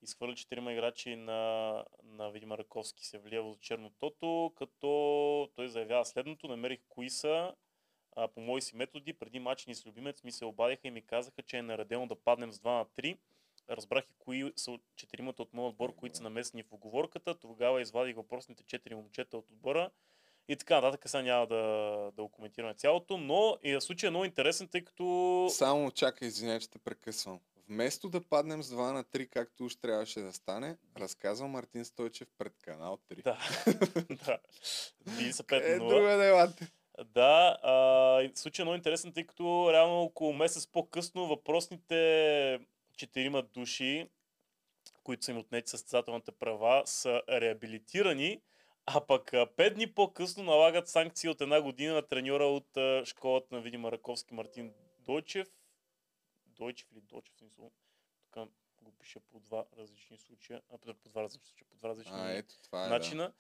изхвърля 0.03 0.33
4 0.33 0.73
играчи 0.73 1.17
на, 1.17 1.85
на 2.03 2.31
Видима 2.31 2.59
Раковски 2.59 3.07
се 3.07 3.19
влиява 3.19 3.53
за 3.53 3.59
чернотото, 3.61 4.53
като 4.57 5.51
той 5.57 5.69
заявява 5.69 6.05
следното. 6.05 6.49
Намерих 6.49 6.81
кои 6.89 7.11
са 7.11 7.55
а, 8.17 8.29
по 8.29 8.41
мои 8.41 8.63
си 8.63 8.77
методи. 8.77 9.13
Преди 9.13 9.39
матч 9.39 9.67
ни 9.67 9.75
с 9.75 9.87
любимец 9.87 10.25
ми 10.25 10.33
се 10.33 10.45
обадиха 10.45 10.89
и 10.89 10.91
ми 10.91 11.03
казаха, 11.07 11.43
че 11.43 11.59
е 11.59 11.63
наредено 11.63 12.07
да 12.07 12.15
паднем 12.17 12.53
с 12.53 12.59
2 12.59 12.65
на 12.65 12.85
3. 12.85 13.19
Разбрах 13.71 14.05
и 14.05 14.15
кои 14.19 14.53
са 14.57 14.79
четиримата 14.97 15.43
от 15.43 15.55
моят 15.55 15.73
отбор, 15.73 15.95
които 15.95 16.17
са 16.17 16.23
намесени 16.23 16.63
в 16.63 16.73
оговорката. 16.73 17.35
Тогава 17.35 17.81
извадих 17.83 18.17
въпросните 18.17 18.63
четири 18.63 18.95
момчета 18.95 19.39
от 19.39 19.51
отбора. 19.51 19.91
И 20.49 20.57
така 20.57 20.81
нататък, 20.81 21.09
сега 21.11 21.23
няма 21.23 21.47
да, 21.47 21.57
да 22.17 22.23
го 22.23 22.29
коментираме 22.29 22.75
цялото, 22.75 23.19
но 23.19 23.57
и 23.63 23.81
случай 23.81 24.07
е 24.07 24.11
много 24.11 24.25
интересен, 24.25 24.69
тъй 24.69 24.85
като... 24.85 25.47
Само 25.51 25.91
чакай, 25.91 26.29
извиняй, 26.29 26.61
че 26.61 26.71
те 26.71 26.79
прекъсвам. 26.79 27.41
Вместо 27.69 28.09
да 28.09 28.21
паднем 28.21 28.63
с 28.63 28.75
2 28.75 28.93
на 28.93 29.05
3, 29.05 29.29
както 29.29 29.65
уж 29.65 29.77
трябваше 29.77 30.21
да 30.21 30.33
стане, 30.33 30.77
разказва 30.97 31.49
Мартин 31.49 31.85
Стойчев 31.85 32.29
пред 32.39 32.59
канал 32.63 32.99
3. 33.11 33.23
Да. 33.23 33.39
да. 34.27 34.39
Били 35.17 35.33
са 35.33 35.45
5 35.45 35.75
Е, 35.75 35.79
на 35.79 35.85
0. 35.85 35.89
друга 35.89 36.17
делате. 36.17 36.69
Да, 37.05 37.59
а, 37.63 38.31
случай 38.35 38.63
е 38.63 38.65
много 38.65 38.77
интересен, 38.77 39.13
тъй 39.13 39.27
като 39.27 39.73
реално 39.73 40.03
около 40.03 40.33
месец 40.33 40.67
по-късно 40.67 41.27
въпросните 41.27 42.61
четирима 42.97 43.43
души, 43.43 44.09
които 45.05 45.25
са 45.25 45.31
им 45.31 45.39
отнети 45.39 45.71
състезателните 45.71 46.33
права, 46.33 46.83
са 46.87 47.23
реабилитирани, 47.29 48.41
а 48.87 49.07
пък 49.07 49.33
пет 49.57 49.75
дни 49.75 49.93
по-късно 49.93 50.43
налагат 50.43 50.89
санкции 50.89 51.29
от 51.29 51.41
една 51.41 51.63
година 51.63 51.95
на 51.95 52.03
треньора 52.03 52.45
от 52.45 52.77
а, 52.77 53.03
школата 53.05 53.55
на 53.55 53.61
Види 53.61 53.77
Мараковски 53.77 54.35
Мартин 54.35 54.73
Дойчев. 54.99 55.49
Дойчев 56.47 56.89
или 56.93 57.01
Дойчев, 57.01 57.35
смисъл. 57.37 57.71
Тук 58.33 58.49
го 58.83 58.93
пише 58.93 59.21
по 59.21 59.41
два 59.41 59.65
различни 59.79 60.19
случая, 60.19 60.63
а, 60.73 60.79
по 60.79 61.09
два 61.09 61.23
различни 61.23 61.47
случая, 61.47 61.67
по 61.71 61.77
два 61.77 61.89
различни 61.89 62.13
А, 62.15 62.31
ето, 62.33 62.55
това 62.63 62.85
е, 62.85 62.89
да. 62.89 62.95
начина. 62.95 63.33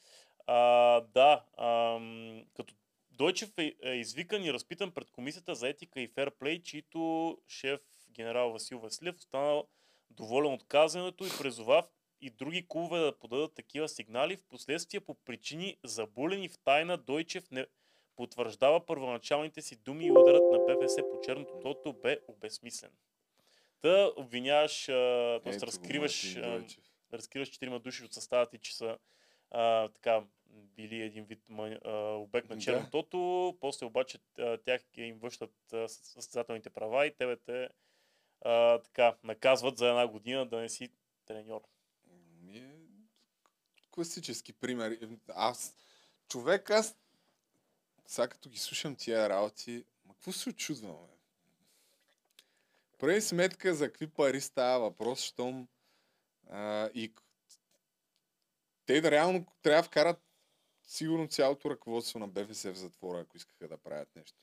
А, 0.46 1.00
да, 1.00 1.44
ам, 1.58 2.44
като 2.56 2.74
Дойчев 3.18 3.58
е, 3.58 3.74
е 3.82 3.90
извикан 3.94 4.44
и 4.44 4.52
разпитан 4.52 4.90
пред 4.90 5.10
комисията 5.10 5.54
за 5.54 5.68
етика 5.68 6.00
и 6.00 6.08
ферплей, 6.08 6.62
чието 6.62 7.38
шеф 7.48 7.80
генерал 8.10 8.52
Васил 8.52 8.80
Василев 8.80 9.16
останал 9.16 9.68
доволен 10.10 10.52
от 10.52 10.64
казаното 10.68 11.26
и 11.26 11.30
призова 11.38 11.88
и 12.20 12.30
други 12.30 12.66
клубове 12.68 13.00
да 13.00 13.18
подадат 13.18 13.54
такива 13.54 13.88
сигнали. 13.88 14.36
В 14.36 14.44
последствие 14.48 15.00
по 15.00 15.14
причини 15.14 15.76
забулени 15.84 16.48
в 16.48 16.58
тайна 16.64 16.98
Дойчев 16.98 17.50
не 17.50 17.66
потвърждава 18.16 18.86
първоначалните 18.86 19.62
си 19.62 19.76
думи 19.76 20.06
и 20.06 20.12
ударът 20.12 20.50
на 20.50 20.58
БФС 20.58 20.96
по 21.10 21.20
черното 21.20 21.60
тото 21.62 21.92
бе 21.92 22.18
обезсмислен. 22.28 22.90
Та 23.80 24.12
обвиняваш, 24.16 24.84
т.е. 24.86 25.58
Го, 25.58 25.66
разкриваш, 25.66 26.36
разкриваш 27.12 27.48
четирима 27.48 27.80
души 27.80 28.04
от 28.04 28.12
състава 28.12 28.48
ти, 28.48 28.58
че 28.58 28.76
са 28.76 28.98
а, 29.50 29.88
така, 29.88 30.24
били 30.50 31.02
един 31.02 31.24
вид 31.24 31.40
а, 31.50 31.92
обект 32.14 32.48
на 32.48 32.56
Да. 32.56 32.62
чернотото, 32.62 33.56
после 33.60 33.86
обаче 33.86 34.18
тях 34.64 34.82
им 34.96 35.18
връщат 35.18 35.54
състезателните 35.86 36.70
права 36.70 37.06
и 37.06 37.16
тебе 37.16 37.36
те 37.36 37.68
а, 38.40 38.78
така, 38.78 39.16
наказват 39.24 39.78
за 39.78 39.88
една 39.88 40.06
година 40.08 40.46
да 40.46 40.56
не 40.60 40.68
си 40.68 40.90
треньор. 41.26 41.60
Ми 42.42 42.58
е 42.58 42.78
класически 43.90 44.52
пример. 44.52 44.98
Аз, 45.28 45.74
човек, 46.28 46.70
аз 46.70 46.96
сега 48.06 48.28
като 48.28 48.50
ги 48.50 48.58
слушам 48.58 48.96
тия 48.96 49.28
работи, 49.28 49.84
ма 50.06 50.14
какво 50.14 50.32
се 50.32 50.48
очудвам, 50.50 50.96
бе? 50.96 51.12
Прави 52.98 53.20
сметка 53.20 53.74
за 53.74 53.86
какви 53.86 54.06
пари 54.06 54.40
става 54.40 54.78
въпрос, 54.80 55.20
щом 55.22 55.68
а, 56.50 56.90
и 56.94 57.12
те 58.88 59.00
да 59.00 59.10
реално 59.10 59.46
трябва 59.62 59.82
да 59.82 59.86
вкарат 59.86 60.22
сигурно 60.82 61.28
цялото 61.28 61.70
ръководство 61.70 62.18
на 62.18 62.28
БФС 62.28 62.62
в 62.62 62.74
затвора, 62.74 63.20
ако 63.20 63.36
искаха 63.36 63.68
да 63.68 63.76
правят 63.76 64.16
нещо. 64.16 64.38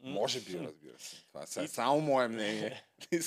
Може 0.00 0.40
би, 0.40 0.58
разбира 0.58 0.98
се. 0.98 1.16
Това 1.28 1.62
е 1.62 1.64
И- 1.64 1.68
само 1.68 2.00
мое 2.00 2.28
мнение. 2.28 2.84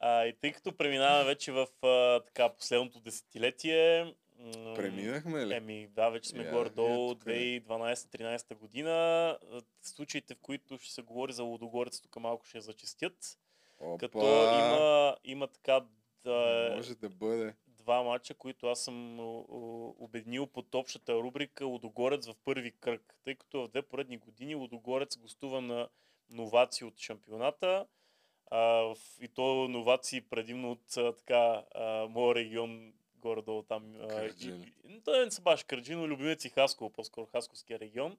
А, 0.00 0.24
и 0.24 0.32
тъй 0.32 0.52
като 0.52 0.76
преминаваме 0.76 1.24
вече 1.24 1.52
в 1.52 1.66
а, 1.82 2.20
така, 2.20 2.48
последното 2.48 3.00
десетилетие. 3.00 4.14
Преминахме 4.52 5.46
ли? 5.46 5.54
Еми, 5.54 5.88
да, 5.88 6.08
вече 6.10 6.28
сме 6.28 6.42
Я, 6.42 6.52
горе-долу 6.52 7.08
я, 7.08 7.14
тук 7.14 7.26
е. 7.26 7.30
2012-13 7.30 8.54
година. 8.54 9.38
Случаите, 9.82 10.34
в 10.34 10.38
които 10.38 10.78
ще 10.78 10.92
се 10.92 11.02
говори 11.02 11.32
за 11.32 11.42
Лудогорец, 11.42 12.00
тук 12.00 12.16
малко 12.16 12.46
ще 12.46 12.60
зачистят. 12.60 13.38
Опа! 13.78 13.98
Като 13.98 14.18
има, 14.18 15.16
има 15.24 15.46
така 15.46 15.80
да, 16.24 16.72
Може 16.76 16.94
да 16.94 17.08
бъде. 17.08 17.54
Два 17.86 18.02
матча, 18.02 18.34
които 18.34 18.66
аз 18.66 18.80
съм 18.80 19.20
о- 19.20 19.46
о- 19.48 19.94
обединил 19.98 20.46
под 20.46 20.74
общата 20.74 21.14
рубрика 21.14 21.66
Лудогорец 21.66 22.26
в 22.26 22.34
първи 22.44 22.72
кръг. 22.80 23.14
Тъй 23.24 23.34
като 23.34 23.62
в 23.62 23.68
две 23.68 23.82
поредни 23.82 24.16
години 24.18 24.54
Лудогорец 24.54 25.16
гостува 25.16 25.60
на 25.60 25.88
новации 26.30 26.86
от 26.86 26.98
шампионата. 26.98 27.86
А, 28.50 28.94
и 29.20 29.28
то 29.28 29.68
новации 29.68 30.20
предимно 30.20 30.70
от 30.70 30.96
а, 30.96 31.12
така, 31.12 31.64
а, 31.74 32.06
моя 32.10 32.34
регион, 32.34 32.92
горе-долу 33.16 33.62
там. 33.62 33.94
А, 34.00 34.04
и, 34.04 34.08
Кърджали. 34.08 34.72
и, 34.88 35.00
той 35.04 35.24
не 35.24 35.30
са 35.30 35.42
баш 35.42 35.64
Кърджи, 35.64 35.94
но 35.94 36.08
любимец 36.08 36.44
и 36.44 36.48
Хасково, 36.48 36.90
по-скоро 36.90 37.26
Хасковския 37.26 37.78
регион. 37.78 38.16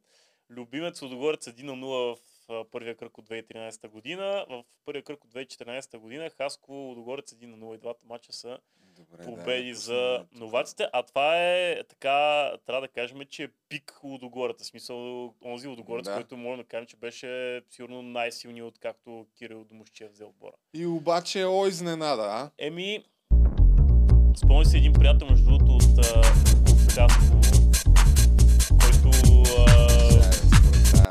Любимец 0.50 1.02
Лудогорец 1.02 1.46
1 1.46 1.64
на 1.64 1.74
0 1.74 2.16
в 2.16 2.37
първия 2.72 2.98
кръг 2.98 3.18
от 3.18 3.30
2013 3.30 3.88
година. 3.88 4.46
В 4.50 4.64
първия 4.86 5.04
кръг 5.04 5.24
от 5.24 5.34
2014 5.34 5.98
година 5.98 6.30
Хаско 6.30 6.74
Лудогорец 6.74 7.34
1 7.34 7.46
на 7.46 7.58
0 7.58 7.76
и 7.76 7.78
двата 7.78 8.06
матча 8.10 8.34
са 8.34 8.58
Добре, 8.98 9.24
победи 9.24 9.70
да, 9.70 9.76
за 9.76 10.26
новаците. 10.32 10.88
А 10.94 11.04
това 11.04 11.38
е 11.38 11.84
така, 11.90 12.52
трябва 12.66 12.82
да 12.82 12.88
кажем, 12.88 13.20
че 13.30 13.44
е 13.44 13.48
пик 13.70 14.00
Лудогорец. 14.04 14.64
В 14.64 14.66
смисъл, 14.66 15.34
онзи 15.46 15.68
Лудогорец, 15.68 16.06
Да. 16.06 16.14
който 16.16 16.38
можем 16.38 16.58
да 16.64 16.68
кажем, 16.68 16.86
че 16.86 16.98
беше 16.98 17.62
сигурно 17.70 18.02
най-силният, 18.02 18.68
откакто 18.68 19.26
Кирил 19.38 19.64
Домощев 19.64 20.12
взе 20.12 20.26
отбора. 20.26 20.56
И 20.74 20.86
обаче, 20.86 21.46
о, 21.46 21.68
изненада, 21.68 22.24
а? 22.24 22.52
Еми, 22.58 23.04
спомни 24.38 24.66
си 24.66 24.78
един 24.78 24.94
приятел, 24.94 25.28
между 25.30 25.46
другото, 25.46 25.72
от, 25.72 25.98
от 26.70 26.92
Хасково, 26.92 27.57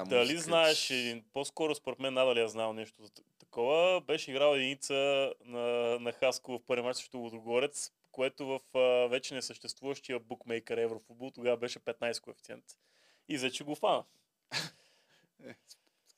дали 0.09 0.39
знаеш, 0.39 0.91
един, 0.91 1.25
по-скоро 1.33 1.75
според 1.75 1.99
мен 1.99 2.15
надали 2.15 2.41
е 2.41 2.49
знал 2.49 2.73
нещо 2.73 3.03
за 3.03 3.11
такова, 3.39 4.01
беше 4.01 4.31
играл 4.31 4.55
единица 4.55 4.95
на, 5.45 5.99
на 6.01 6.13
Хасково 6.13 6.59
в 6.59 6.63
първи 6.67 6.83
мач 6.83 6.97
срещу 6.97 7.19
Лудогорец, 7.19 7.93
което 8.13 8.47
в 8.47 8.61
а, 8.75 9.09
вече 9.09 9.35
несъществуващия 9.35 10.19
букмейкър 10.19 10.79
Еврофутбол 10.79 11.31
тогава 11.31 11.57
беше 11.57 11.79
15 11.79 12.21
коефициент. 12.21 12.65
И 13.29 13.39
за 13.39 13.51
че 13.51 13.65
го 13.65 13.75
фана. 13.75 14.05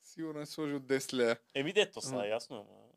Сигурно 0.03 0.41
е 0.41 0.45
сложил 0.45 0.79
10 0.79 1.13
лея. 1.13 1.39
Еми 1.53 1.73
дето 1.73 2.01
са, 2.01 2.27
ясно. 2.27 2.55
Ама... 2.55 2.89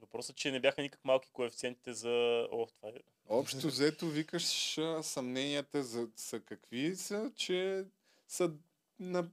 Въпросът, 0.00 0.36
че 0.36 0.50
не 0.50 0.60
бяха 0.60 0.82
никак 0.82 1.04
малки 1.04 1.30
коефициентите 1.32 1.92
за... 1.92 2.48
О, 2.52 2.66
това 2.66 2.88
е... 2.88 2.92
Общо 3.28 3.66
взето 3.66 4.06
викаш 4.06 4.78
съмненията 5.02 5.82
за, 5.82 6.08
са 6.16 6.40
какви 6.40 6.96
са, 6.96 7.32
че 7.36 7.84
са 8.28 8.52
на, 9.00 9.28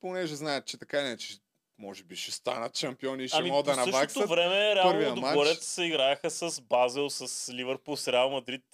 понеже 0.00 0.34
знаят, 0.34 0.66
че 0.66 0.78
така 0.78 1.02
не, 1.02 1.16
че 1.16 1.34
може 1.78 2.04
би 2.04 2.16
ще 2.16 2.32
станат 2.32 2.76
шампиони 2.76 3.24
и 3.24 3.28
ще 3.28 3.36
Ами 3.38 3.50
могат 3.50 3.64
по 3.64 3.70
да 3.70 3.74
същото 3.74 3.96
наваксат. 3.96 4.28
време 4.28 4.74
първия 4.82 5.06
реално 5.06 5.20
матч. 5.20 5.32
Догорец 5.32 5.64
се 5.64 5.84
играеха 5.84 6.30
с 6.30 6.60
Базел, 6.60 7.10
с 7.10 7.52
Ливърпул, 7.52 7.96
с 7.96 8.08
Реал 8.08 8.30
Мадрид. 8.30 8.64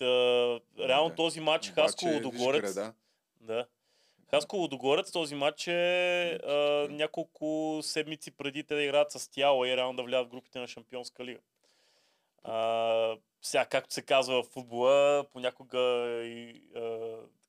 Реално 0.78 1.08
Да. 1.08 1.14
този 1.14 1.40
матч 1.40 1.70
Хасково 1.70 2.20
Догорец. 2.20 2.74
града. 2.74 2.92
Да. 3.40 3.66
Хасково 4.30 4.68
Догорец 4.68 5.12
този 5.12 5.34
матч 5.34 5.66
е 5.66 5.72
а, 6.46 6.52
няколко 6.90 7.78
седмици 7.82 8.30
преди 8.30 8.64
те 8.64 8.74
да 8.74 8.82
играят 8.82 9.12
с 9.12 9.30
тяло 9.30 9.64
и 9.64 9.76
реално 9.76 9.96
да 9.96 10.02
влязат 10.02 10.26
в 10.26 10.30
групите 10.30 10.58
на 10.58 10.68
Шампионска 10.68 11.24
лига. 11.24 11.40
А, 12.44 13.16
сега, 13.42 13.64
както 13.64 13.94
се 13.94 14.02
казва 14.02 14.42
в 14.42 14.46
футбола, 14.46 15.24
понякога 15.32 15.78
и, 16.24 16.62
а, 16.76 16.80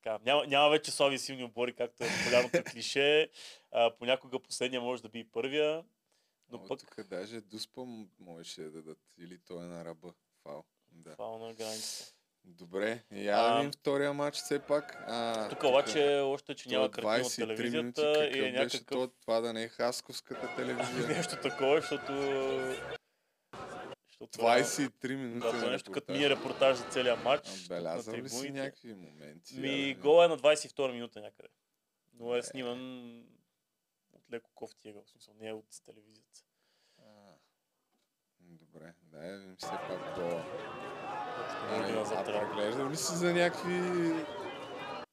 така, 0.03 0.19
няма, 0.25 0.47
няма 0.47 0.69
вече 0.69 0.91
слаби 0.91 1.15
и 1.15 1.19
силни 1.19 1.43
отбори, 1.43 1.73
както 1.73 2.03
е 2.03 2.07
популярното 2.07 2.63
клише. 2.71 3.29
А, 3.71 3.91
понякога 3.91 4.39
последния 4.39 4.81
може 4.81 5.01
да 5.01 5.09
би 5.09 5.19
и 5.19 5.23
първия. 5.23 5.83
Но 6.51 6.57
О, 6.57 6.67
пък 6.67 6.79
Тук 6.79 7.07
даже 7.07 7.41
Дуспа 7.41 7.81
можеше 8.19 8.61
да 8.61 8.71
дадат. 8.71 8.99
Или 9.19 9.39
той 9.47 9.57
е 9.57 9.67
на 9.67 9.85
ръба. 9.85 10.13
Фал. 10.43 10.63
Да. 10.91 11.15
фал 11.15 11.39
на 11.39 11.53
границата. 11.53 12.13
Добре, 12.45 13.03
я 13.11 13.37
да 13.37 13.55
видим 13.55 13.71
втория 13.71 14.13
матч 14.13 14.37
все 14.37 14.59
пак. 14.59 15.03
А, 15.07 15.49
Тук 15.49 15.63
обаче 15.63 16.19
още, 16.19 16.55
че 16.55 16.69
няма 16.69 16.85
е 16.85 16.91
картина 16.91 17.13
от 17.13 17.23
23 17.23 17.37
телевизията 17.37 17.77
минути, 17.77 18.01
и 18.01 18.39
е 18.39 18.53
какъв 18.53 18.63
беше 18.63 18.77
някакъв- 18.77 18.85
то, 18.87 19.11
това 19.21 19.41
да 19.41 19.53
не 19.53 19.63
е 19.63 19.67
хасковската 19.67 20.49
телевизия. 20.55 21.07
Нещо 21.07 21.35
такова, 21.35 21.81
защото... 21.81 22.13
защото 24.31 24.45
23 24.45 25.15
минути 25.15 25.39
Да, 25.39 25.51
това 25.51 25.67
е 25.67 25.71
нещо 25.71 25.91
като 25.91 26.13
репортаж. 26.13 26.17
мини 26.17 26.29
репортаж 26.29 26.77
за 26.77 26.83
целия 26.83 27.15
матч. 27.15 27.67
Белязал 27.67 28.13
на 28.13 28.21
ли 28.21 28.29
си 28.29 28.51
някакви 28.51 28.93
моменти? 28.93 29.59
Ми, 29.59 29.95
гол 29.95 30.23
е 30.23 30.27
на 30.27 30.37
22 30.37 30.91
минута 30.91 31.21
някъде. 31.21 31.49
Но 32.13 32.35
е 32.35 32.43
сниман 32.43 33.19
от 34.11 34.31
леко 34.31 34.49
кофти 34.55 34.89
ъгъл, 34.89 35.03
в 35.03 35.09
смисъл, 35.09 35.33
не 35.39 35.47
е 35.47 35.53
от 35.53 35.65
телевизията. 35.85 36.39
Добре, 38.39 38.93
дай 39.01 39.31
да 39.31 39.37
видим 39.37 39.55
все 39.57 39.71
пак 39.71 40.15
гола. 40.15 40.45
за 42.05 42.15
А 42.15 42.25
преглеждал 42.25 42.89
ли 42.89 42.95
си 42.95 43.15
за 43.15 43.33
някакви 43.33 43.79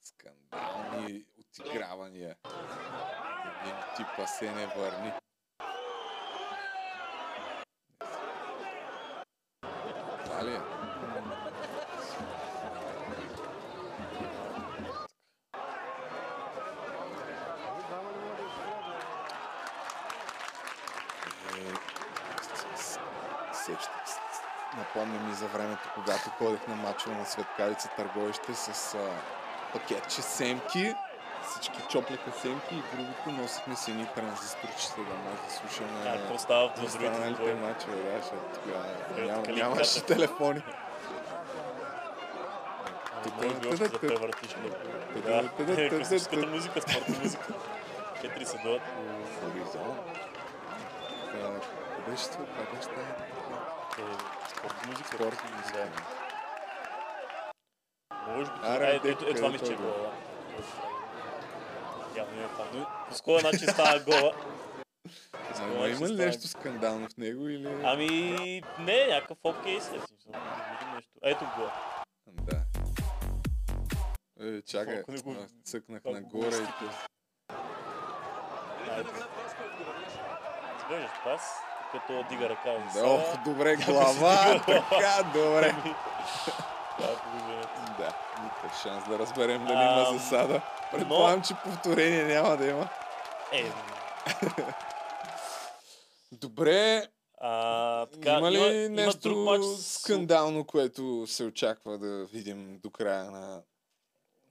скандални 0.00 1.24
отигравания? 1.38 2.36
Един 3.62 3.76
тип 3.96 4.06
Асене 4.18 4.66
върни. 4.66 5.12
Това 10.40 10.52
ли 25.06 25.18
ми 25.26 25.34
за 25.34 25.46
времето, 25.46 25.88
когато 25.94 26.30
ходих 26.30 26.68
на 26.68 26.76
мачове 26.76 27.16
на 27.16 27.26
Светкавица 27.26 27.88
търговище 27.96 28.54
с 28.54 28.94
а, 28.94 28.98
пакетче 29.72 30.22
семки. 30.22 30.94
Всички 31.50 31.78
чопляха 31.88 32.32
семки 32.42 32.74
и 32.74 32.82
другото 32.96 33.42
носихме 33.42 33.76
си 33.76 33.90
едни 33.90 34.06
транзисторчета 34.14 34.96
да 34.96 35.14
може 35.14 35.42
да 35.46 35.50
слушаме 35.50 36.00
А, 36.06 36.12
какво 36.12 36.38
става 36.38 36.68
в 36.76 36.82
останалите 36.84 37.54
мачове, 37.54 37.96
да, 37.96 38.22
защото 38.22 38.60
тогава 38.60 38.84
ням, 39.26 39.42
калинката. 39.42 39.52
нямаше 39.52 40.02
телефони. 40.04 40.62
Може 43.36 43.68
още 43.68 43.88
да. 43.98 45.42
Да, 45.64 45.82
е, 45.82 45.88
класическата 45.88 46.46
музика, 46.46 46.80
спортна 46.80 47.16
музика. 47.22 47.54
Четири 48.22 48.46
се 48.46 48.58
това? 48.58 48.78
Това 51.32 52.10
беше 52.10 52.24
е, 53.98 55.52
музика. 55.56 55.88
Музика. 58.28 59.00
Би. 59.02 59.34
Това 59.34 59.48
ми 59.48 59.56
е? 59.56 59.76
Явно 62.20 62.36
не 62.36 62.42
е. 62.42 62.48
Но 62.74 62.86
по 63.08 63.14
скоя 63.14 63.42
начин 63.42 63.68
стана 63.68 64.00
гола. 64.00 64.32
Ама 65.60 65.88
има 65.88 66.08
ли 66.08 66.16
нещо 66.16 66.48
скандално 66.48 67.08
в 67.08 67.16
него 67.16 67.48
или... 67.48 67.80
Ами, 67.84 68.62
не, 68.78 69.06
някакъв 69.06 69.38
окей 69.44 69.80
се. 69.80 70.00
Ето 71.22 71.44
го. 71.44 71.68
Да. 72.26 72.62
Е, 74.40 74.62
чакай, 74.62 75.02
го- 75.24 75.46
цъкнах 75.64 76.02
го 76.02 76.10
нагоре 76.10 76.56
и 76.56 76.66
то. 76.78 76.90
Айде. 78.90 79.10
Сбежиш 80.86 81.10
пас, 81.24 81.42
като 81.92 82.24
дига 82.28 82.48
ръка 82.48 82.90
Да, 82.94 83.04
ох, 83.06 83.44
добре, 83.44 83.76
глава, 83.76 84.62
така, 84.66 85.30
добре. 85.34 85.74
Да, 87.98 88.14
никакъв 88.42 88.82
шанс 88.82 89.08
да 89.08 89.18
разберем 89.18 89.64
дали 89.66 89.78
Ам, 89.78 89.98
има 89.98 90.18
засада. 90.18 90.62
Предполагам, 90.92 91.42
че 91.42 91.54
повторение 91.64 92.24
няма 92.24 92.56
да 92.56 92.66
има. 92.66 92.88
Е, 93.52 93.64
Добре, 96.32 97.06
а, 97.38 98.06
така, 98.06 98.38
има 98.38 98.50
ли 98.50 98.56
има, 98.56 98.66
има 98.66 98.88
нещо 98.88 99.20
друг 99.20 99.38
матч 99.38 99.64
скандално, 99.80 100.64
което 100.64 101.26
се 101.26 101.44
очаква 101.44 101.98
да 101.98 102.26
видим 102.26 102.78
до 102.82 102.90
края 102.90 103.30
на... 103.30 103.62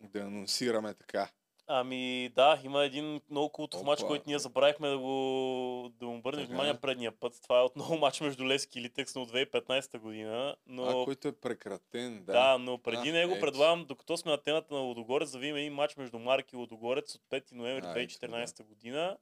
Да 0.02 0.20
анонсираме 0.20 0.94
така? 0.94 1.30
Ами 1.72 2.30
да, 2.36 2.60
има 2.64 2.84
един 2.84 3.22
много 3.30 3.50
култов 3.50 3.84
матч, 3.84 4.04
който 4.04 4.24
ние 4.28 4.40
забравихме 4.40 4.90
да 4.90 4.98
го 4.98 5.92
да 6.00 6.06
му 6.06 6.18
обърнем 6.18 6.42
Така. 6.42 6.48
внимание 6.48 6.82
предния 6.82 7.12
път. 7.12 7.40
Това 7.44 7.60
е 7.60 7.64
отново 7.64 7.98
матч 8.00 8.22
между 8.22 8.48
Лески 8.48 8.80
и 8.80 8.82
Литекс 8.82 9.16
на 9.16 9.22
от 9.22 9.32
2015 9.32 10.00
година. 10.00 10.56
Но... 10.68 11.02
А, 11.02 11.06
който 11.06 11.28
е 11.28 11.32
прекратен, 11.32 12.24
да. 12.26 12.34
Да, 12.34 12.58
но 12.58 12.78
преди 12.78 13.10
А, 13.10 13.14
него 13.14 13.32
ето. 13.32 13.42
предлагам, 13.42 13.86
докато 13.86 14.18
сме 14.18 14.32
на 14.32 14.38
темата 14.38 14.74
на 14.74 14.80
Лодогорец, 14.80 15.32
да 15.32 15.40
видим 15.40 15.56
един 15.56 15.74
матч 15.74 15.96
между 15.96 16.20
Марк 16.20 16.54
и 16.54 16.56
Лодогорец 16.56 17.16
от 17.16 17.22
5 17.30 17.52
ноември 17.52 17.86
А, 17.86 18.00
ето, 18.00 18.14
2014 18.14 18.64
година. 18.64 19.18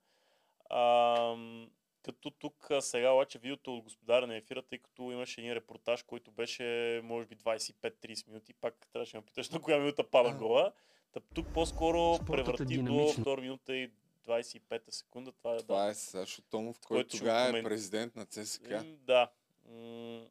Ам, 0.70 1.70
като 2.04 2.32
тук 2.32 2.72
а, 2.72 2.82
сега 2.82 3.12
обаче 3.12 3.40
видеото 3.40 3.76
от 3.76 3.84
господаря 3.84 4.28
на 4.28 4.36
ефира, 4.36 4.62
тъй 4.62 4.80
като 4.80 5.12
имаше 5.12 5.42
един 5.42 5.54
репортаж, 5.54 6.04
който 6.04 6.32
беше 6.32 7.02
може 7.04 7.28
би 7.28 7.36
25-30 7.36 8.28
минути, 8.28 8.54
пак 8.54 8.88
трябваше 8.94 9.12
да 9.12 9.18
ме 9.18 9.26
питаш 9.26 9.50
на 9.50 9.62
коя 9.62 9.78
минута 9.78 10.04
пада 10.04 10.32
гола. 10.32 10.72
Та, 11.20 11.24
тук 11.34 11.48
по-скоро 11.54 12.16
Спортът 12.16 12.30
е 12.30 12.44
превърти 12.44 12.64
до 12.64 12.70
динамично. 12.70 13.26
2 13.26 13.42
минута 13.42 13.76
и 13.76 13.92
25 14.28 14.82
секунда. 14.90 15.32
Това 15.32 15.56
е, 15.56 15.58
Това 15.58 15.84
да. 15.84 15.90
е 15.90 15.94
Сашо 15.94 16.42
Томов, 16.42 16.80
който 16.88 17.18
тогава 17.18 17.60
е 17.60 17.64
президент 17.64 18.16
на 18.16 18.26
ЦСКА. 18.26 18.86
Да. 18.86 19.30
М, 19.70 20.26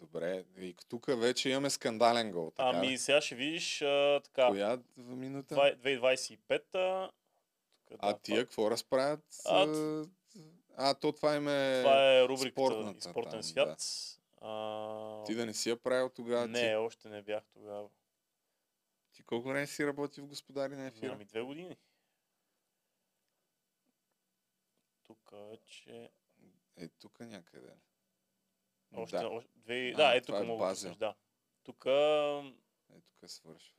Добре, 0.00 0.44
и 0.58 0.74
тук 0.88 1.06
вече 1.08 1.50
имаме 1.50 1.70
скандален 1.70 2.30
гол. 2.30 2.52
Така, 2.56 2.70
Ами 2.74 2.98
сега 2.98 3.20
ще 3.20 3.34
видиш 3.34 3.82
а, 3.82 4.20
така. 4.24 4.48
Коя 4.48 4.78
минута? 4.96 5.48
Това 5.48 5.68
е 5.68 5.76
2025-та. 5.76 7.10
Тук, 7.88 7.98
А 8.00 8.12
да, 8.12 8.18
тия 8.18 8.44
какво 8.44 8.70
разправят? 8.70 9.20
А, 9.46 9.66
А, 10.76 10.94
то 10.94 11.12
това 11.12 11.36
им 11.36 11.48
е 11.48 11.80
Това 11.82 12.12
е 12.12 12.28
рубриката 12.28 12.52
спортната 12.52 13.00
спортен 13.10 13.32
там, 13.32 13.42
свят. 13.42 13.68
Да. 13.68 14.48
А... 14.48 15.24
Ти 15.24 15.34
да 15.34 15.46
не 15.46 15.54
си 15.54 15.70
я 15.70 15.76
правил 15.76 16.08
тогава. 16.08 16.48
Не, 16.48 16.68
Ти, 16.68 16.74
още 16.74 17.08
не 17.08 17.22
бях 17.22 17.42
тогава. 17.54 17.88
Ти 19.16 19.22
колко 19.22 19.48
време 19.48 19.66
си 19.66 19.86
работи 19.86 20.20
в 20.20 20.26
господари 20.26 20.76
на 20.76 20.86
ефира? 20.86 21.12
Ами 21.12 21.24
две 21.24 21.42
години. 21.42 21.76
Тук, 25.02 25.32
че... 25.66 26.10
Е, 26.76 26.88
тук 26.88 27.20
някъде. 27.20 27.74
Още, 28.94 29.16
да. 29.16 29.28
още 29.28 29.50
две... 29.58 29.92
А, 29.94 29.96
да, 29.96 30.16
е 30.16 30.22
тук 30.22 30.36
е 30.36 30.42
мога 30.42 30.74
да 30.74 30.94
да. 30.94 31.14
Тук... 31.62 31.86
Е, 31.86 33.02
тук 33.02 33.22
е 33.22 33.28
свършва. 33.28 33.76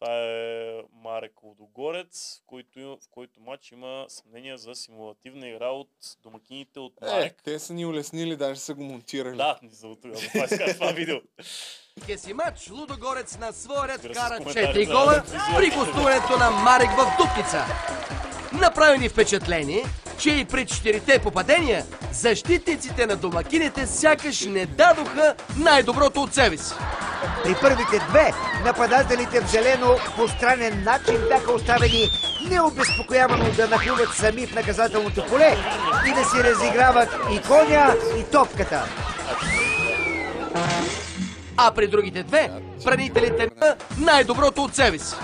Това 0.00 0.14
е 0.14 0.82
Марек 0.92 1.42
Лудогорец, 1.42 2.40
в 2.42 2.46
който, 2.46 2.80
в 2.80 3.08
който 3.10 3.40
матч 3.40 3.72
има 3.72 4.04
съмнение 4.08 4.58
за 4.58 4.74
симулативна 4.74 5.48
игра 5.48 5.68
от 5.68 5.90
домакините 6.22 6.80
от 6.80 6.92
Е, 7.02 7.06
Марек. 7.06 7.34
те 7.44 7.58
са 7.58 7.74
ни 7.74 7.86
улеснили, 7.86 8.36
даже 8.36 8.60
са 8.60 8.74
го 8.74 8.84
монтирали. 8.84 9.36
Да, 9.36 9.58
ни 9.62 9.70
за 9.70 9.96
това, 9.96 10.14
това 10.14 10.44
иска 10.44 10.74
това 10.74 10.92
видео. 10.92 11.16
си 12.16 12.34
матч 12.34 12.70
Лудогорец 12.70 13.38
на 13.38 13.52
своя 13.52 13.88
ред 13.88 14.00
коментари 14.38 14.86
4 14.86 14.86
за 14.86 14.92
гола 14.92 15.22
при 15.56 15.70
гостуването 15.70 16.38
на 16.38 16.50
Марек 16.50 16.90
в 16.90 17.16
Дупница. 17.18 17.64
Направи 18.52 18.98
ни 18.98 19.08
впечатление, 19.08 19.84
че 20.18 20.30
и 20.30 20.44
при 20.44 20.66
четирите 20.66 21.18
попадения, 21.18 21.84
защитниците 22.12 23.06
на 23.06 23.16
домакините 23.16 23.86
сякаш 23.86 24.40
не 24.40 24.66
дадоха 24.66 25.34
най-доброто 25.56 26.22
от 26.22 26.34
себе 26.34 26.56
си. 26.56 26.74
При 27.44 27.54
първите 27.60 27.98
две 28.08 28.32
нападателите 28.64 29.40
в 29.40 29.50
зелено 29.50 29.96
по 30.16 30.28
странен 30.28 30.84
начин 30.84 31.16
бяха 31.28 31.52
оставени 31.52 32.08
необезпокоявано 32.50 33.44
да 33.56 33.68
нахлуват 33.68 34.08
сами 34.14 34.46
в 34.46 34.54
наказателното 34.54 35.26
поле 35.26 35.56
и 36.08 36.14
да 36.14 36.24
си 36.24 36.44
разиграват 36.44 37.08
и 37.32 37.42
коня, 37.42 37.94
и 38.18 38.24
топката. 38.24 38.84
А 41.56 41.70
при 41.70 41.88
другите 41.88 42.22
две, 42.22 42.50
бранителите 42.84 43.48
на 43.60 43.76
най-доброто 43.98 44.62
от 44.62 44.74
себе 44.74 44.98
си. 44.98 45.14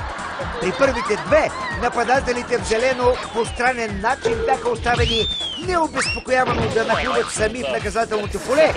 При 0.60 0.72
първите 0.78 1.16
две 1.26 1.50
нападателите 1.82 2.58
в 2.58 2.68
зелено 2.68 3.12
по 3.32 3.44
странен 3.44 4.00
начин 4.00 4.38
бяха 4.46 4.70
оставени 4.70 5.26
необезпокоявано 5.66 6.62
да 6.74 6.84
нахлуват 6.84 7.30
сами 7.30 7.62
в 7.62 7.72
наказателното 7.72 8.38
поле. 8.40 8.74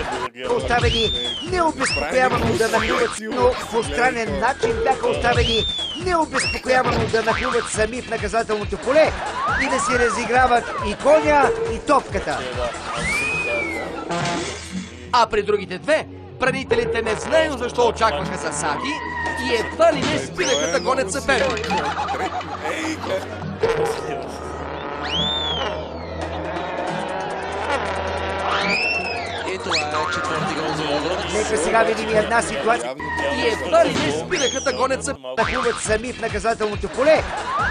Оставени 0.56 1.12
необезпокоявано 1.50 2.58
да 2.58 2.68
нахлуват, 2.68 3.10
но 3.20 3.50
по 3.70 3.82
странен 3.82 4.40
начин 4.40 4.72
бяха 4.84 5.08
оставени 5.08 5.64
необезпокоявано 6.04 7.06
да 7.12 7.22
нахлуват 7.22 7.68
сами 7.68 8.02
в 8.02 8.10
наказателното 8.10 8.76
поле 8.76 9.12
и 9.62 9.68
да 9.70 9.80
си 9.80 9.98
разиграват 9.98 10.64
и 10.86 10.94
коня, 10.94 11.50
и 11.74 11.86
топката. 11.86 12.38
А 15.12 15.26
при 15.26 15.42
другите 15.42 15.78
две, 15.78 16.06
бранителите 16.38 17.02
не 17.02 17.14
знаем 17.14 17.58
защо 17.58 17.88
очакваха 17.88 18.36
засади 18.36 18.92
и 19.44 19.54
едва 19.54 19.92
ли 19.92 20.00
не 20.00 20.18
спираха 20.18 20.72
да 20.72 20.80
гонят 20.80 21.12
съперника. 21.12 21.74
И 29.54 29.58
това 29.58 29.76
е 29.76 30.12
четвърти 30.14 30.54
гол 30.54 30.74
за 30.76 30.82
Лудогорец. 30.82 31.32
Нека 31.34 31.56
сега 31.56 31.82
видим 31.82 32.08
една 32.08 32.42
ситуация. 32.42 32.94
И 33.36 33.48
едва 33.48 33.84
ли 33.84 33.94
не 33.94 34.12
спираха 34.12 34.60
да 34.60 34.72
гонят 34.72 35.04
съперника. 35.04 35.34
Нахлуват 35.38 35.80
сами 35.80 36.12
в 36.12 36.20
наказателното 36.20 36.88
поле 36.88 37.22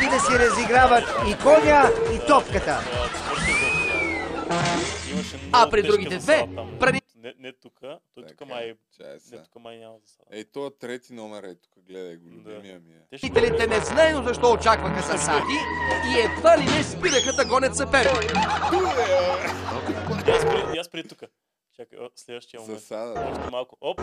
и 0.03 0.09
да 0.09 0.19
си 0.19 0.39
разиграват 0.39 1.03
и 1.27 1.37
коня, 1.37 1.89
и 2.13 2.27
топката. 2.27 2.79
А 5.51 5.69
при 5.69 5.83
другите 5.83 6.17
две, 6.17 6.47
там. 6.55 7.06
Не, 7.27 7.33
не 7.37 7.53
тук, 7.53 7.79
той 8.13 8.25
тук 8.27 8.47
май... 8.47 8.73
чай 8.97 9.17
Не, 9.31 9.43
тук 9.43 9.55
май 9.55 9.77
няма 9.77 9.99
засада. 9.99 10.27
Ей, 10.31 10.45
то 10.45 10.69
трети 10.69 11.13
номер 11.13 11.43
е 11.43 11.55
тук, 11.55 11.73
гледай 11.77 12.17
го, 12.17 12.29
любимия 12.29 12.79
ми 12.79 12.93
е. 12.93 13.29
Бранителите 13.29 13.67
не 13.67 13.79
знаем 13.79 14.23
защо 14.23 14.51
очакваха 14.51 15.01
засади 15.01 15.57
и 16.07 16.19
едва 16.19 16.57
ли 16.57 16.63
не 16.63 16.83
спираха 16.83 17.33
да 17.35 17.45
гонят 17.45 17.75
съперника. 17.75 18.33
И 20.27 20.31
аз 20.31 20.45
при, 20.45 20.75
и 20.75 20.79
аз 20.79 20.89
при 20.89 21.07
тук. 21.07 21.23
Чакай, 21.75 21.99
следващия 22.15 22.61
момент. 22.61 22.79
Засада. 22.79 23.29
Още 23.31 23.51
малко. 23.51 23.77
Оп! 23.81 24.01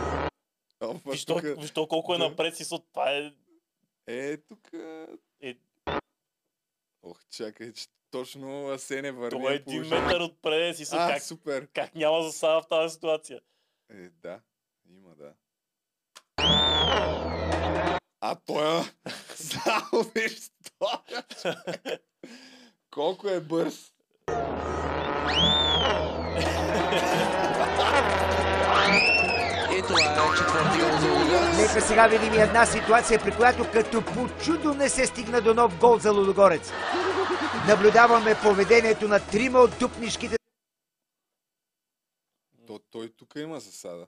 Опа, 0.81 1.11
Виж 1.11 1.25
то, 1.25 1.35
тука- 1.35 1.55
виж 1.61 1.71
то 1.71 1.87
колко 1.87 2.15
е 2.15 2.17
напред 2.17 2.57
си, 2.57 2.69
това 2.69 3.11
е... 3.11 3.31
Е, 4.07 4.37
тук... 4.37 4.59
Е, 5.41 5.55
Ох, 7.03 7.19
чакай, 7.29 7.73
че 7.73 7.85
точно 8.15 8.67
Асене 8.67 9.11
върви. 9.11 9.29
това 9.29 9.51
е 9.51 9.55
един 9.55 9.81
метър 9.81 10.19
отпред 10.19 10.77
си, 10.77 10.85
А, 10.91 11.11
как, 11.11 11.23
супер. 11.23 11.67
как 11.73 11.95
няма 11.95 12.23
засада 12.23 12.61
в 12.61 12.67
тази 12.67 12.93
ситуация. 12.93 13.39
Е, 13.89 14.09
да. 14.21 14.39
Има, 14.89 15.09
да. 15.15 15.33
А 18.21 18.35
той 18.45 18.79
е... 18.79 18.83
Само 19.35 20.03
виж 20.15 20.51
това. 20.63 21.01
Колко 22.91 23.29
е 23.29 23.39
бърз. 23.39 23.93
И 29.71 29.81
това 29.81 29.99
е 29.99 30.37
четвърти. 30.37 30.77
Нека 31.57 31.81
сега 31.81 32.07
видим 32.07 32.33
и 32.33 32.37
една 32.37 32.65
ситуация, 32.65 33.19
при 33.19 33.31
която 33.31 33.65
като 33.73 34.01
по 34.01 34.27
чудо 34.43 34.73
не 34.73 34.89
се 34.89 35.05
стигна 35.05 35.41
до 35.41 35.53
нов 35.53 35.77
гол 35.77 35.97
за 35.97 36.11
Лудогорец. 36.11 36.71
Наблюдаваме 37.67 38.35
поведението 38.43 39.07
на 39.07 39.19
трима 39.19 39.59
от 39.59 39.79
тупнишките. 39.79 40.35
То, 42.67 42.79
той 42.91 43.09
тук 43.09 43.33
има 43.35 43.59
засада. 43.59 44.07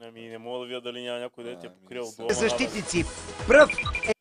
Ами 0.00 0.28
не 0.28 0.38
мога 0.38 0.58
да 0.58 0.66
видя 0.66 0.80
дали 0.80 1.02
няма 1.02 1.18
някой 1.18 1.44
да 1.44 1.58
ти 1.58 1.66
е 1.66 1.70
покрил 1.70 2.02
не 2.02 2.08
отдолу. 2.08 2.30
защитници. 2.30 3.04
Пръв 3.46 3.70
е 4.04 4.12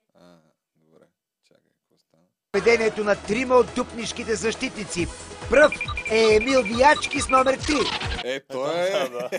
Добре, 0.75 1.05
чакай, 1.47 1.71
какво 1.79 1.97
стана? 1.97 2.23
поведението 2.51 3.03
на 3.03 3.15
трима 3.15 3.55
от 3.55 3.75
тупнишките 3.75 4.35
защитници. 4.35 5.07
Пръв 5.49 5.73
е 6.11 6.35
Емил 6.35 6.61
Виячки 6.63 7.21
с 7.21 7.29
номер 7.29 7.57
3. 7.57 8.23
Е, 8.25 8.39
той 8.39 8.88
е... 8.88 9.09
Да, 9.09 9.09
да. 9.19 9.29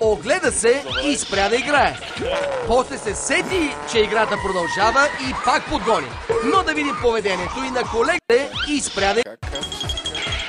Огледа 0.00 0.52
се 0.52 0.84
и 1.04 1.16
спря 1.16 1.48
да 1.48 1.56
играе. 1.56 1.96
После 2.66 2.98
се 2.98 3.14
сети, 3.14 3.62
че 3.90 3.98
играта 3.98 4.34
продължава 4.46 5.06
и 5.28 5.30
пак 5.44 5.68
подгони. 5.70 6.06
Но 6.44 6.62
да 6.62 6.74
видим 6.74 6.94
поведението 7.02 7.58
и 7.68 7.70
на 7.70 7.82
колегите 7.94 8.50
и 8.70 8.80
спря 8.80 9.14
да 9.14 9.22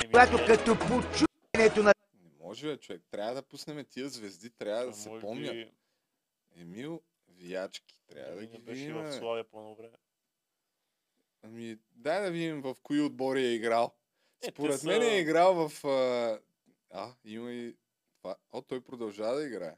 Когато 0.06 0.46
като 0.46 0.78
по 0.78 1.02
чудо 1.16 1.82
на 1.82 1.92
Не 2.22 2.30
може, 2.44 2.66
бе, 2.66 2.76
човек. 2.76 3.02
Трябва 3.10 3.34
да 3.34 3.42
пуснем 3.42 3.84
тия 3.90 4.08
звезди, 4.08 4.50
трябва 4.50 4.86
да 4.86 4.92
се 4.92 5.10
би 5.10 5.70
Емил 6.60 7.00
Виячки, 7.28 7.94
трябва 8.08 8.34
да 8.34 8.40
не 8.40 8.46
ги 8.46 8.58
беше 8.58 8.80
видим. 8.80 8.96
в 8.96 9.02
бе. 9.02 9.12
Славия 9.12 9.44
по-добре. 9.44 9.90
Ами, 11.42 11.76
дай 11.96 12.22
да 12.22 12.30
видим 12.30 12.60
в 12.60 12.74
кои 12.82 13.00
отбори 13.00 13.40
е 13.44 13.54
играл. 13.54 13.94
Е, 14.42 14.50
Според 14.50 14.84
мен 14.84 15.02
е 15.02 15.18
играл 15.18 15.68
в... 15.68 15.84
А, 15.84 16.38
а 16.90 17.14
има 17.24 17.52
и... 17.52 17.74
Това... 18.22 18.36
О, 18.52 18.62
той 18.62 18.80
продължава 18.80 19.36
да 19.36 19.46
играе. 19.46 19.76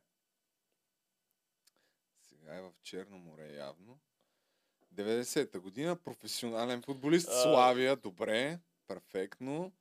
Сега 2.29 2.57
е 2.57 2.63
в 2.63 2.73
Черно 2.83 3.19
море 3.19 3.55
явно. 3.55 3.99
90-та 4.95 5.61
година, 5.61 5.97
професионален 5.97 6.83
футболист, 6.83 7.29
А. 7.29 7.43
Славия, 7.43 7.97
добре, 7.97 8.59
перфектно. 8.87 9.73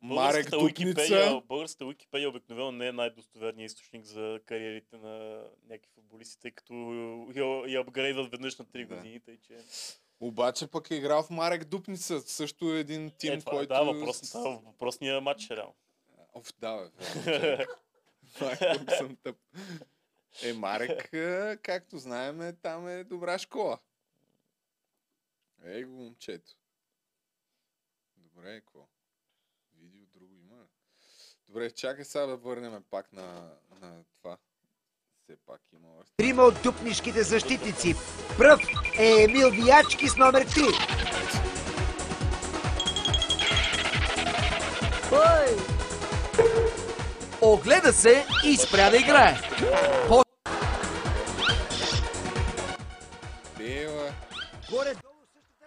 Марек 0.00 0.50
Дупница. 0.50 1.42
българската 1.48 1.84
Уикипедия 1.84 2.28
обикновено 2.28 2.72
не 2.72 2.86
е 2.86 2.92
най-достоверният 2.92 3.70
източник 3.70 4.04
за 4.04 4.40
кариерите 4.46 4.96
на 4.96 5.44
някакви 5.68 5.90
футболисти, 5.94 6.40
тъй 6.40 6.50
като 6.50 6.74
я, 7.34 7.72
я 7.72 7.80
апгрейдват 7.80 8.30
веднъж 8.30 8.58
на 8.58 8.64
3 8.64 8.86
Да. 8.86 8.96
години, 8.96 9.20
тъй 9.20 9.38
че... 9.38 9.58
Обаче 10.20 10.66
пък 10.66 10.90
е 10.90 10.94
играл 10.94 11.22
в 11.22 11.30
Марек 11.30 11.64
Дупница, 11.64 12.20
също 12.20 12.74
е 12.74 12.80
един 12.80 13.10
тим, 13.18 13.32
е, 13.32 13.38
това, 13.38 13.52
който... 13.52 13.68
Да, 13.68 13.82
въпросната, 13.82 14.38
въпросния 14.64 15.20
матч 15.20 15.50
е 15.50 15.56
реално. 15.56 15.74
Оф, 16.34 16.52
да, 16.58 16.76
бе. 16.76 17.66
Майко 18.40 18.94
съм 18.98 19.16
тъп. 19.16 19.36
Е, 20.42 20.52
Марек, 20.52 21.10
както 21.62 21.98
знаем, 21.98 22.56
там 22.62 22.88
е 22.88 23.04
добра 23.04 23.38
школа. 23.38 23.78
Ей 25.64 25.84
го, 25.84 25.92
момчето. 25.92 26.52
Добре, 28.16 28.60
какво? 28.60 28.86
Видео 29.80 30.06
друго 30.14 30.34
има. 30.34 30.66
Добре, 31.46 31.70
чакай 31.70 32.04
сега 32.04 32.26
да 32.26 32.36
върнем 32.36 32.84
пак 32.90 33.12
на, 33.12 33.50
на 33.80 34.04
това. 34.14 34.38
Все 35.22 35.36
пак 35.36 35.60
има 35.72 35.88
още. 36.00 36.14
трима 36.16 36.42
от 36.42 36.62
тупнишките 36.62 37.22
защитници. 37.22 37.94
Пръв 38.38 38.60
е 38.98 39.22
Емил 39.22 39.50
Виячки 39.50 40.08
с 40.08 40.16
номер 40.16 40.46
3. 40.46 40.98
Огледа 47.40 47.92
се 47.92 48.26
и 48.44 48.56
спря 48.56 48.90
да 48.90 48.96
играе. 48.96 49.36
После 50.08 50.24
Бела. 53.58 54.10
Горе 54.70 54.94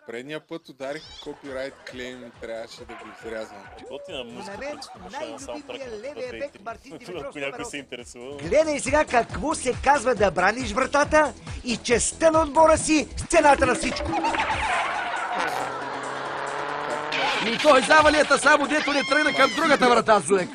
Предния 0.08 0.40
път 0.48 0.70
ударих 0.70 1.02
копирайт 1.24 1.74
клейм 1.92 2.26
и 2.26 2.42
трябваше 2.42 2.80
да 2.80 2.94
го 2.94 3.06
изрязвам. 3.20 3.64
Готина 3.92 4.24
музика, 4.24 4.52
на 4.52 4.58
мен 4.58 4.70
принципно, 4.70 5.10
ще 5.10 5.32
на 5.32 5.40
саундтрака 5.40 5.78
най-любимия 5.78 6.14
на 6.16 6.22
левия 6.22 6.32
бек 6.32 6.54
2-3. 6.54 6.66
Мартин 6.66 6.98
Димитров 6.98 7.26
Ако 7.30 7.40
някой 7.40 7.66
се 7.66 7.78
интересува. 7.78 8.38
Гледай 8.38 8.80
сега 8.80 9.06
какво 9.06 9.56
се 9.56 9.74
казва 9.84 10.16
да 10.16 10.32
браниш 10.32 10.72
вратата 10.72 11.34
и 11.64 11.78
честа 11.78 12.32
на 12.32 12.42
отбора 12.42 12.78
си 12.78 13.08
с 13.18 13.26
цената 13.26 13.66
на 13.66 13.76
всичко. 13.76 14.12
И 17.48 17.58
той 17.62 17.82
завалията 17.82 18.38
само 18.38 18.68
дето 18.68 18.94
не 18.94 19.04
тръгна 19.04 19.36
към 19.36 19.52
другата 19.56 19.90
врата, 19.90 20.20
Зуек. 20.20 20.50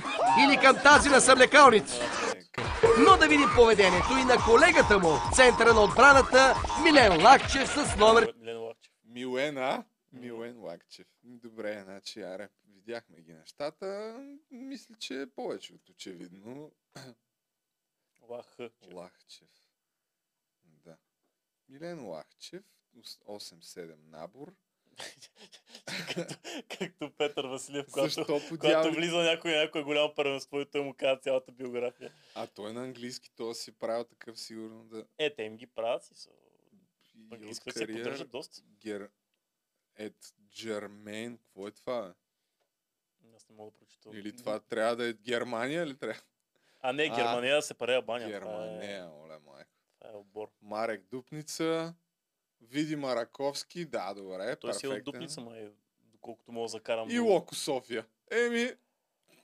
Или 0.44 0.56
към 0.56 0.76
тази 0.82 1.08
на 1.08 1.20
съмлекалница. 1.20 2.00
Но 2.98 3.16
да 3.16 3.28
видим 3.28 3.48
поведението 3.54 4.12
и 4.22 4.24
на 4.24 4.36
колегата 4.44 4.98
му, 4.98 5.08
в 5.08 5.36
центъра 5.36 5.74
на 5.74 5.80
отбраната, 5.80 6.54
Милен 6.82 7.24
Лакчев 7.24 7.68
с 7.68 7.96
номер... 7.96 8.34
Милен 8.38 8.58
Лакчев. 8.62 8.92
Милен, 9.04 9.58
а? 9.58 9.84
Милен 10.12 10.58
Лакчев. 10.58 11.06
Добре, 11.24 11.82
значи, 11.84 12.22
аре, 12.22 12.48
видяхме 12.68 13.20
ги 13.20 13.32
нещата. 13.32 14.16
Мисля, 14.50 14.94
че 14.98 15.20
е 15.20 15.26
повече 15.26 15.72
от 15.72 15.88
очевидно. 15.88 16.72
Лах. 18.28 18.56
Лахчев. 18.92 19.48
Да. 20.64 20.96
Милен 21.68 22.06
Лахчев, 22.06 22.64
8-7 23.28 23.94
набор. 24.08 24.52
както, 25.86 26.35
както 26.68 27.10
Петър 27.18 27.44
Василев, 27.44 27.86
когато, 27.93 28.24
когато 28.48 28.56
дявол- 28.56 28.94
влиза 28.94 29.16
някой 29.16 29.52
на 29.52 29.62
някое 29.62 29.82
голямо 29.82 30.14
първенство 30.14 30.60
и 30.60 30.66
той 30.66 30.81
му 30.81 30.94
казва 30.94 31.20
цялата 31.20 31.52
биография. 31.52 32.12
А 32.35 32.47
той 32.47 32.73
на 32.73 32.82
английски, 32.82 33.31
то 33.36 33.55
си 33.55 33.73
правил 33.73 34.05
такъв 34.05 34.40
сигурно 34.40 34.85
да... 34.85 35.05
Е, 35.18 35.35
те 35.35 35.43
им 35.43 35.56
ги 35.56 35.66
правят 35.66 36.05
си. 36.05 36.14
Са... 36.14 36.31
Английски 37.32 37.70
се 37.70 37.86
поддържат 37.86 38.31
доста. 38.31 38.62
Гер... 38.81 39.10
Ед 39.98 40.14
Джермен, 40.51 41.39
какво 41.39 41.68
е 41.68 41.70
това? 41.70 42.14
Аз 43.36 43.48
не 43.48 43.56
мога 43.56 43.70
да 43.70 43.78
прочета. 43.78 44.10
Или 44.12 44.36
това 44.36 44.60
трябва 44.60 44.97
да 44.97 45.09
е 45.09 45.12
Германия 45.12 45.86
ли 45.86 45.97
трябва? 45.97 46.20
А 46.81 46.93
не, 46.93 47.09
Германия 47.09 47.56
да 47.56 47.62
се 47.62 47.74
парея 47.74 48.02
баня. 48.02 48.28
Германия, 48.28 49.10
оле 49.12 49.39
майко. 49.39 49.70
Това 49.98 50.10
е 50.10 50.16
отбор. 50.16 50.48
Марек 50.62 51.02
Дупница, 51.10 51.94
Види 52.70 52.97
Мараковски, 52.97 53.84
да, 53.84 54.14
добре, 54.14 54.56
Той 54.56 54.74
си 54.74 54.86
е 54.86 54.88
от. 54.88 55.05
Дупница, 55.05 55.40
май, 55.40 55.70
доколкото 56.12 56.52
мога 56.52 56.64
да 56.64 56.68
закарам. 56.68 57.10
И 57.10 57.18
Локо 57.18 57.55
София. 57.55 58.06
Еми, 58.30 58.72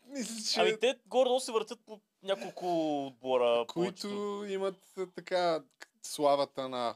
мисля, 0.07 0.53
че... 0.53 0.61
Ами 0.61 0.81
те 0.81 0.99
горе 1.07 1.41
се 1.41 1.53
въртят 1.53 1.81
по 1.87 2.01
няколко 2.23 2.67
отбора. 3.07 3.67
които 3.69 4.03
повечето. 4.03 4.45
имат 4.49 4.95
така 5.15 5.63
славата 6.03 6.69
на 6.69 6.95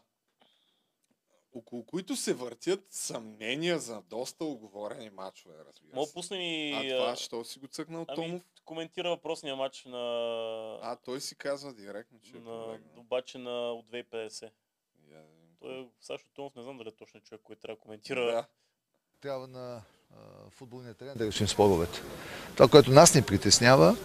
около 1.55 1.87
които 1.87 2.17
се 2.17 2.35
въртят 2.35 2.87
съмнения 2.91 3.79
за 3.79 4.03
доста 4.03 4.45
оговорени 4.45 5.11
матчове, 5.11 5.55
разбира 5.69 5.95
Мога 5.95 6.07
се. 6.07 6.15
пусне 6.15 6.39
ми... 6.39 6.73
А 6.73 6.99
това, 6.99 7.17
що 7.17 7.45
си 7.45 7.59
го 7.59 7.67
цъкнал 7.67 8.05
ами, 8.09 8.17
Томов? 8.17 8.43
коментира 8.65 9.11
въпросния 9.11 9.57
матч 9.57 9.85
на... 9.85 9.99
А, 10.83 10.97
той 10.97 11.21
си 11.21 11.37
казва 11.37 11.75
директно, 11.75 12.21
че 12.21 12.37
е 12.37 12.41
на, 12.41 12.65
побегнал. 12.65 13.01
обаче 13.01 13.39
на 13.39 13.73
от 13.73 13.87
2050. 13.87 14.51
Той 15.61 15.73
е 15.73 15.87
Сашо 16.01 16.25
Томов, 16.35 16.53
не 16.57 16.63
знам 16.63 16.79
дали 16.79 16.89
е 16.89 16.93
точно 16.93 17.21
човек, 17.21 17.41
който 17.45 17.63
трябва 17.63 17.77
да 17.77 17.81
коментира. 17.81 18.21
Да. 18.21 18.47
Трябва 19.21 19.47
на 19.49 19.83
а, 20.11 20.17
футболния 20.51 20.95
терен 20.95 21.15
да 21.17 21.27
решим 21.27 21.49
споровете. 21.49 22.03
Това, 22.55 22.69
което 22.69 22.91
нас 22.91 23.15
ни 23.15 23.23
притеснява, 23.23 23.97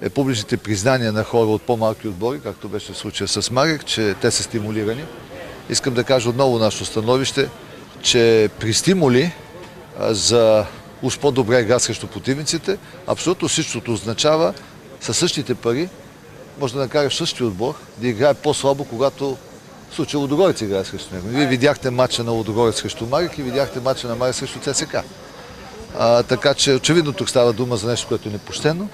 е 0.00 0.10
публичните 0.10 0.56
признания 0.56 1.12
на 1.12 1.24
хора 1.24 1.48
от 1.48 1.62
по-малки 1.62 2.08
отбори, 2.08 2.42
както 2.42 2.68
беше 2.68 2.92
в 2.92 2.98
случая 2.98 3.28
с 3.28 3.50
Марек, 3.50 3.84
че 3.84 4.14
те 4.20 4.30
са 4.30 4.42
стимулирани. 4.42 5.04
Искам 5.70 5.94
да 5.94 6.04
кажа 6.04 6.30
отново 6.30 6.58
нашето 6.58 6.84
становище, 6.84 7.50
че 8.02 8.50
при 8.60 8.72
стимули 8.74 9.32
а, 9.98 10.14
за 10.14 10.66
уж 11.02 11.18
по-добра 11.18 11.60
игра 11.60 11.78
срещу 11.78 12.08
противниците, 12.08 12.78
абсолютно 13.06 13.48
всичкото 13.48 13.92
означава 13.92 14.54
със 15.00 15.18
същите 15.18 15.54
пари 15.54 15.88
може 16.60 16.74
да 16.74 16.80
накараш 16.80 17.16
същия 17.16 17.46
отбор 17.46 17.74
да 17.98 18.08
играе 18.08 18.34
по-слабо, 18.34 18.84
когато 18.84 19.36
в 19.90 19.94
случая 19.94 20.20
Лудогорец 20.20 20.60
играе 20.60 20.84
срещу 20.84 21.14
него. 21.14 21.28
Вие 21.28 21.46
видяхте 21.46 21.90
матча 21.90 22.24
на 22.24 22.32
Лудогорец 22.32 22.80
срещу 22.80 23.06
Марик 23.06 23.38
и 23.38 23.42
видяхте 23.42 23.80
матча 23.80 24.08
на 24.08 24.14
Марик 24.16 24.34
срещу 24.34 24.58
ЦСК. 24.60 24.96
А, 25.98 26.22
така 26.22 26.54
че 26.54 26.74
очевидно 26.74 27.12
тук 27.12 27.30
става 27.30 27.52
дума 27.52 27.76
за 27.76 27.88
нещо, 27.90 28.08
което 28.08 28.28
е 28.28 28.32
непощено. 28.32 28.88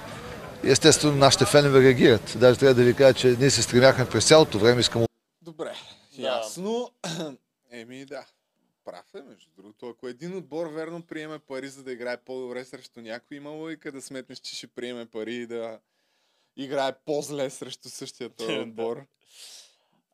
И 0.64 0.70
естествено 0.70 1.16
нашите 1.16 1.44
фенове 1.44 1.80
реагират. 1.82 2.36
Даже 2.36 2.58
трябва 2.58 2.74
да 2.74 2.84
ви 2.84 2.94
кажа, 2.94 3.14
че 3.14 3.36
ние 3.38 3.50
се 3.50 3.62
стремяхме 3.62 4.08
през 4.08 4.28
цялото 4.28 4.58
време, 4.58 4.80
искам 4.80 5.04
Добре, 5.42 5.72
Да. 6.16 6.22
ясно. 6.22 6.90
Еми 7.72 8.04
да, 8.04 8.24
прав 8.84 9.04
е, 9.14 9.22
между 9.28 9.50
другото. 9.56 9.88
Ако 9.88 10.08
един 10.08 10.36
отбор 10.36 10.66
верно 10.66 11.02
приеме 11.02 11.38
пари, 11.38 11.68
за 11.68 11.82
да 11.82 11.92
играе 11.92 12.16
по-добре 12.16 12.64
срещу 12.64 13.00
някой, 13.00 13.36
има 13.36 13.50
логика 13.50 13.92
да 13.92 14.02
сметнеш, 14.02 14.38
че 14.38 14.56
ще 14.56 14.66
приеме 14.66 15.06
пари 15.06 15.34
и 15.34 15.46
да 15.46 15.78
играе 16.56 16.92
по-зле 17.06 17.50
срещу 17.50 17.88
същия 17.88 18.30
този 18.30 18.52
Да. 18.54 18.60
отбор. 18.60 19.04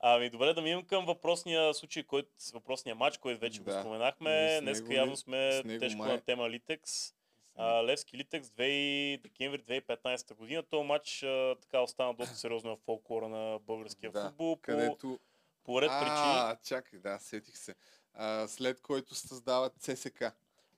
Ами 0.03 0.31
добре, 0.31 0.53
да 0.55 0.63
минем 0.63 0.85
към 0.85 1.07
въпросния 1.07 1.75
случай, 1.75 2.03
който, 2.03 2.29
въпросния 2.53 2.95
матч, 2.95 3.19
който 3.19 3.41
вече 3.41 3.61
Да. 3.61 3.65
го 3.75 3.81
споменахме. 3.81 4.59
Днес 4.63 4.83
явно 4.91 5.17
сме 5.17 5.63
тежко 5.79 5.99
май- 5.99 6.13
на 6.13 6.21
тема 6.21 6.51
Литекс. 6.51 7.15
А, 7.57 7.85
Левски 7.85 8.17
Литекс 8.17 8.49
2 8.49 9.23
декември 9.23 9.63
2015 9.63 10.35
година. 10.35 10.63
Този 10.63 10.85
матч 10.87 11.23
а, 11.23 11.57
така 11.63 11.81
остана 11.81 12.15
доста 12.15 12.35
сериозно 12.37 12.77
в 12.77 12.81
фолклора 12.85 13.29
на 13.29 13.59
българския 13.59 14.13
Да, 14.13 14.25
футбол. 14.29 14.57
По, 14.57 14.63
където... 14.63 15.19
по 15.65 15.83
ред 15.83 15.89
причини. 15.91 16.35
А, 16.37 16.57
чакай, 16.65 16.99
да, 16.99 17.19
сетих 17.19 17.57
се. 17.59 17.75
А, 18.15 18.49
след 18.49 18.81
който 18.81 19.15
създават 19.15 19.73
ЦСК. 19.79 20.25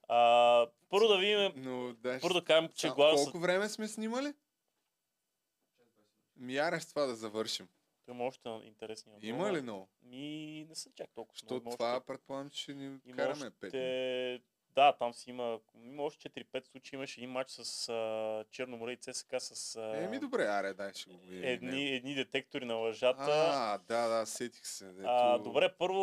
А, 0.09 0.67
първо 0.91 1.09
да 1.09 1.19
видим, 1.19 1.53
Но, 1.57 1.93
да, 1.93 2.19
първо 2.21 2.35
да 2.35 2.45
кажем, 2.45 2.71
че 2.75 2.91
главно 2.91 3.17
Колко 3.17 3.39
време 3.39 3.69
сме 3.69 3.89
снимали? 3.89 4.35
Ми 6.37 6.57
с 6.57 6.87
това 6.89 7.07
да 7.07 7.15
завършим. 7.15 7.69
Той 8.03 8.15
има 8.15 8.25
още 8.25 8.49
интересни 8.63 9.11
въпроси. 9.11 9.27
Има 9.29 9.53
ли 9.53 9.63
много? 9.63 9.89
Ми, 10.03 10.27
не 10.69 10.75
са 10.75 10.91
чак 10.91 11.11
толкова. 11.11 11.37
Що 11.37 11.55
много. 11.55 11.71
Това 11.71 11.93
още- 11.93 12.07
предполагам, 12.07 12.51
че 12.51 12.75
ни 12.75 12.85
има 12.85 13.17
караме 13.17 13.51
5 13.53 13.67
още... 13.67 14.41
Да, 14.69 14.93
там 14.93 15.15
си 15.15 15.31
има, 15.31 15.59
има 15.77 16.03
още 16.03 16.29
4-5 16.31 16.65
случаи. 16.65 16.97
Имаше 16.97 17.21
един 17.21 17.31
матч 17.31 17.51
с 17.51 17.89
а, 17.89 18.45
Черноморе 18.51 18.93
и 18.93 18.97
ЦСКА 18.97 19.41
с 19.41 19.77
а, 19.77 19.97
Еми 19.97 20.19
добре, 20.19 20.45
аре, 20.45 20.75
дай 20.75 20.93
ще 20.93 21.11
го 21.11 21.19
видим. 21.19 21.45
едни, 21.45 21.89
едни 21.89 22.15
детектори 22.15 22.65
на 22.65 22.75
лъжата. 22.75 23.23
А, 23.29 23.79
да, 23.79 24.09
да, 24.09 24.27
сетих 24.27 24.67
се. 24.67 24.85
Дето... 24.87 25.09
А, 25.09 25.39
добре, 25.39 25.69
първо, 25.71 26.01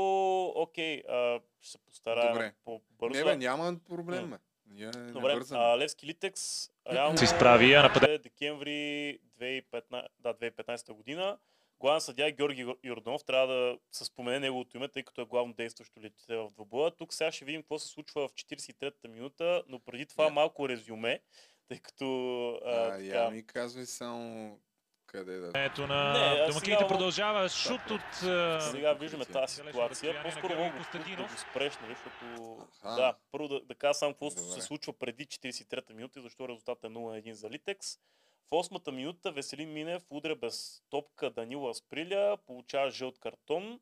окей, 0.56 1.00
а, 1.00 1.40
ще 1.62 1.72
се 1.72 1.78
постарая 1.78 2.28
Добре. 2.28 2.54
по-бързо. 2.66 3.18
Не, 3.18 3.24
бе, 3.26 3.38
няма 3.38 3.76
проблем, 3.80 4.30
бе. 4.30 4.38
Ние 4.68 4.86
не 4.88 5.12
Добре, 5.12 5.34
бързаме. 5.34 5.64
а, 5.64 5.78
Левски 5.78 6.06
Литекс 6.06 6.70
реално 6.92 7.18
Се 7.18 7.24
изправи, 7.24 7.74
а 7.74 7.84
нападе- 7.84 8.18
декември 8.18 9.20
2015, 9.40 10.08
да, 10.20 10.34
2015 10.34 10.94
година. 10.94 11.38
Главен 11.80 12.02
съдия 12.02 12.32
Георги 12.32 12.76
Йорданов 12.84 13.24
трябва 13.24 13.48
да 13.48 13.78
се 13.92 14.06
спомене 14.06 14.40
неговото 14.40 14.78
име, 14.78 14.88
тъй 14.88 15.04
като 15.04 15.22
е 15.22 15.26
главно 15.26 15.54
действащо 15.54 16.02
лице 16.02 16.36
в 16.36 16.50
двобоя. 16.50 16.92
Тук 16.92 17.14
сега 17.14 17.32
ще 17.32 17.46
видим 17.46 17.62
какво 17.62 17.80
се 17.80 17.88
случва 17.88 18.28
в 18.28 18.32
43-та 18.32 19.08
минута, 19.08 19.64
но 19.68 19.80
преди 19.80 20.06
това 20.06 20.30
малко 20.30 20.70
резюме, 20.70 21.20
тъй 21.68 21.80
като 21.80 22.06
а, 22.66 22.70
А, 22.72 22.90
така... 22.90 23.04
я 23.04 23.30
ми 23.32 23.46
казвай 23.46 23.86
само 23.86 24.60
къде 25.06 25.38
да... 25.38 25.52
Ето 25.56 25.88
на 25.88 26.14
Не, 26.14 26.48
домакините 26.48 26.60
сега- 26.78 26.88
продължава 26.88 27.50
шут 27.50 27.92
от... 27.92 28.24
а, 28.24 28.62
Сега 28.62 28.94
виждаме 28.94 29.26
тази 29.26 29.56
ситуация. 29.56 30.24
По-скоро 30.24 30.56
мога 30.56 30.86
да 31.18 31.24
го 31.24 31.38
спреш, 31.38 31.74
нали, 31.82 31.96
защото... 31.96 32.58
Аха. 32.84 32.96
Да, 32.96 33.16
първо 33.32 33.48
да, 33.48 33.62
да 33.62 33.76
кажа 33.76 33.94
само 33.94 34.14
какво 34.14 34.30
Добре. 34.30 34.42
се 34.42 34.62
случва 34.62 34.94
преди 34.94 35.26
43-та 35.26 35.94
минута 35.94 36.20
и 36.20 36.22
защо 36.22 36.48
резултатът 36.48 36.84
е 36.84 36.88
0 36.88 36.90
на 36.90 37.22
1 37.22 37.32
за 37.32 37.50
Литекс. 37.50 37.98
В 38.50 38.52
8-та 38.52 38.92
минута 38.92 39.32
Веселин 39.32 39.74
Минев 39.74 40.06
удря 40.10 40.36
без 40.36 40.84
топка 40.90 41.30
Данила 41.30 41.74
Сприля, 41.74 42.38
получава 42.46 42.92
жълт 42.92 43.20
картон, 43.20 43.80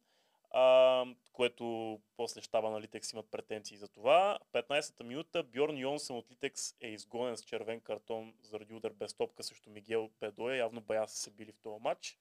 а, 0.51 1.05
което 1.33 1.99
после 2.17 2.41
щаба 2.41 2.69
на 2.69 2.81
Литекс 2.81 3.13
имат 3.13 3.31
претенции 3.31 3.77
за 3.77 3.87
това. 3.87 4.39
В 4.43 4.51
15-та 4.53 5.03
минута 5.03 5.43
Бьорн 5.43 5.77
Йонсен 5.77 6.15
от 6.15 6.31
Литекс 6.31 6.75
е 6.81 6.87
изгонен 6.87 7.37
с 7.37 7.43
червен 7.43 7.81
картон 7.81 8.33
заради 8.41 8.73
удар 8.73 8.91
без 8.91 9.13
топка 9.13 9.43
срещу 9.43 9.69
Мигел 9.69 10.09
Педоя. 10.19 10.57
Явно 10.57 10.81
бая 10.81 11.07
са 11.07 11.17
се 11.17 11.31
били 11.31 11.51
в 11.51 11.59
този 11.63 11.83
матч. 11.83 12.17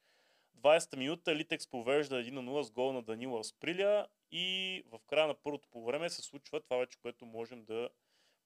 20-та 0.60 0.96
минута 0.96 1.36
Литекс 1.36 1.66
повежда 1.66 2.14
1 2.14 2.30
на 2.30 2.50
0 2.50 2.62
с 2.62 2.70
гол 2.70 2.92
на 2.92 3.02
Данила 3.02 3.44
Сприля 3.44 4.06
и 4.32 4.82
в 4.86 5.00
края 5.06 5.26
на 5.26 5.34
първото 5.34 5.68
по 5.68 5.84
време 5.84 6.10
се 6.10 6.22
случва 6.22 6.60
това 6.60 6.76
вече, 6.76 6.98
което 6.98 7.26
можем 7.26 7.64
да, 7.64 7.88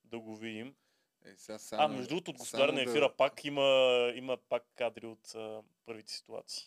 да 0.05 0.19
го 0.19 0.37
видим. 0.37 0.75
Е, 1.25 1.35
сега 1.37 1.59
само, 1.59 1.83
а, 1.85 1.89
между 1.89 2.09
другото, 2.09 2.31
от 2.31 2.37
господаря 2.37 2.73
на 2.73 2.79
само 2.79 2.91
ефира 2.91 3.09
да, 3.09 3.17
пак 3.17 3.45
има, 3.45 3.63
има 4.15 4.37
пак 4.39 4.63
кадри 4.75 5.07
от 5.07 5.35
а, 5.35 5.63
първите 5.87 6.13
ситуации. 6.13 6.67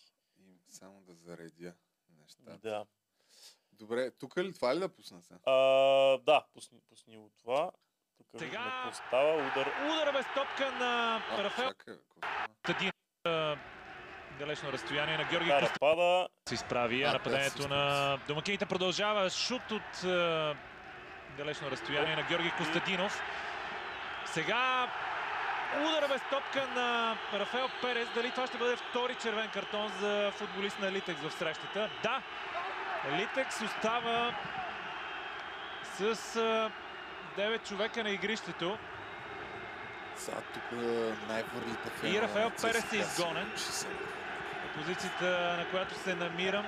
Само 0.69 1.01
да 1.01 1.13
заредя 1.13 1.73
нещата. 2.21 2.57
Да. 2.59 2.85
Добре, 3.71 4.11
тук 4.11 4.37
ли 4.37 4.53
това 4.53 4.75
ли 4.75 4.79
да 4.79 4.89
пусна 4.89 5.21
сега? 5.21 5.39
А, 5.45 5.53
да, 6.17 6.45
пусни, 6.53 6.79
пусни 6.89 7.17
го 7.17 7.31
това. 7.39 7.71
Тук 8.17 8.27
Сега- 8.31 8.45
виждаме 8.45 8.71
какво 8.83 8.95
става. 9.07 9.33
Удар. 9.33 9.67
Удар 9.85 10.13
без 10.13 10.25
топка 10.25 10.71
на 10.71 11.15
А? 11.57 11.73
Тадин. 12.63 12.91
а, 13.23 13.57
Далечно 14.39 14.71
разстояние 14.71 15.17
на 15.17 15.23
Георги 15.23 15.49
Костадинов. 15.49 15.79
пада. 15.79 16.27
се 16.49 16.53
изправи, 16.55 17.03
а 17.03 17.13
нападението 17.13 17.61
се 17.61 17.67
на 17.67 18.17
домакините 18.27 18.65
продължава. 18.65 19.29
Шут 19.29 19.71
от 19.71 20.01
далечно 21.37 21.71
разстояние 21.71 22.15
на 22.15 22.27
Георги 22.29 22.51
Костадинов. 22.57 23.21
Сега 24.33 24.87
удара 25.81 26.07
без 26.07 26.21
топка 26.29 26.67
на 26.75 27.17
Рафаел 27.33 27.69
Перес. 27.81 28.07
Дали 28.15 28.31
това 28.31 28.47
ще 28.47 28.57
бъде 28.57 28.75
втори 28.75 29.15
червен 29.15 29.49
картон 29.49 29.91
за 29.99 30.31
футболист 30.37 30.79
на 30.79 30.91
Литекс 30.91 31.21
в 31.21 31.31
срещата? 31.31 31.89
Да! 32.03 32.21
Литекс 33.11 33.61
остава 33.61 34.35
с 35.97 36.01
а, 36.35 36.71
9 37.37 37.67
човека 37.67 38.03
на 38.03 38.09
игрището. 38.09 38.77
Сега 40.15 40.37
тук 40.53 40.63
най-върлите 41.29 42.07
И 42.07 42.21
Рафаел 42.21 42.51
Перес 42.61 42.93
е 42.93 42.97
изгонен. 42.97 43.51
Позицията, 44.75 45.55
на 45.57 45.65
която 45.71 45.95
се 45.95 46.15
намирам, 46.15 46.65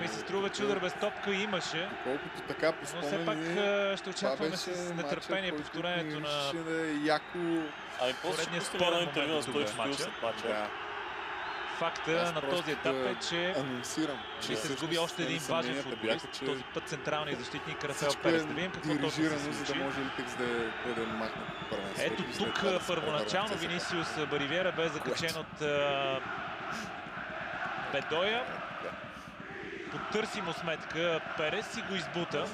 ми 0.00 0.08
се 0.08 0.18
струва, 0.18 0.48
че 0.48 0.64
удар 0.64 0.78
без 0.78 0.94
топка 0.94 1.34
имаше. 1.34 1.88
Колкото 2.04 2.40
така 2.48 2.72
по 2.72 2.96
Но 2.96 3.02
все 3.02 3.24
пак 3.24 3.38
спомени, 3.38 3.58
а, 3.60 3.96
ще 3.96 4.10
очакваме 4.10 4.56
с 4.56 4.66
матча, 4.66 4.94
нетърпение 4.94 5.50
който 5.50 5.62
повторението 5.62 6.20
на 6.20 6.62
да 6.64 6.90
е 6.90 6.94
яко... 7.04 7.38
Ами 8.00 8.14
едно 8.42 8.60
спорен 8.60 9.02
интервю 9.02 9.34
на 9.34 9.42
Стойчо 9.42 9.76
матча. 9.76 10.10
матча. 10.22 10.68
Факта 11.78 12.32
на 12.34 12.40
този 12.40 12.70
етап 12.70 12.94
е, 12.94 13.16
че 13.28 13.54
анонсирам, 13.56 14.18
че 14.40 14.56
се 14.56 14.72
сгуби 14.72 14.98
още 14.98 15.22
един 15.22 15.38
важен 15.38 15.74
футболист. 15.74 16.02
бяха, 16.02 16.38
че 16.38 16.44
Този 16.44 16.62
път 16.74 16.88
централният 16.88 17.40
защитник 17.44 17.84
Рафаел 17.84 18.10
е 18.10 18.22
Перес. 18.22 18.46
Да 18.46 18.54
видим 18.54 18.70
какво 18.70 18.88
точно 18.88 19.10
се 19.10 19.20
дирижирано, 19.20 19.52
за 19.52 19.60
да 19.60 19.66
случи. 19.66 19.78
може 19.78 20.00
Литекс 20.00 20.36
да 20.36 20.44
бъде 20.86 21.06
махнат. 21.06 21.48
Ето 21.98 22.22
тук 22.38 22.64
първоначално 22.86 23.54
Винисиус 23.54 24.26
Баривера 24.30 24.72
бе 24.72 24.88
закачен 24.88 25.36
от 25.36 25.58
Бедоя. 27.92 28.44
Потърси 29.94 30.40
му 30.42 30.52
сметка 30.52 31.20
Перес 31.36 31.76
и 31.76 31.82
го 31.82 31.94
избута. 31.94 32.46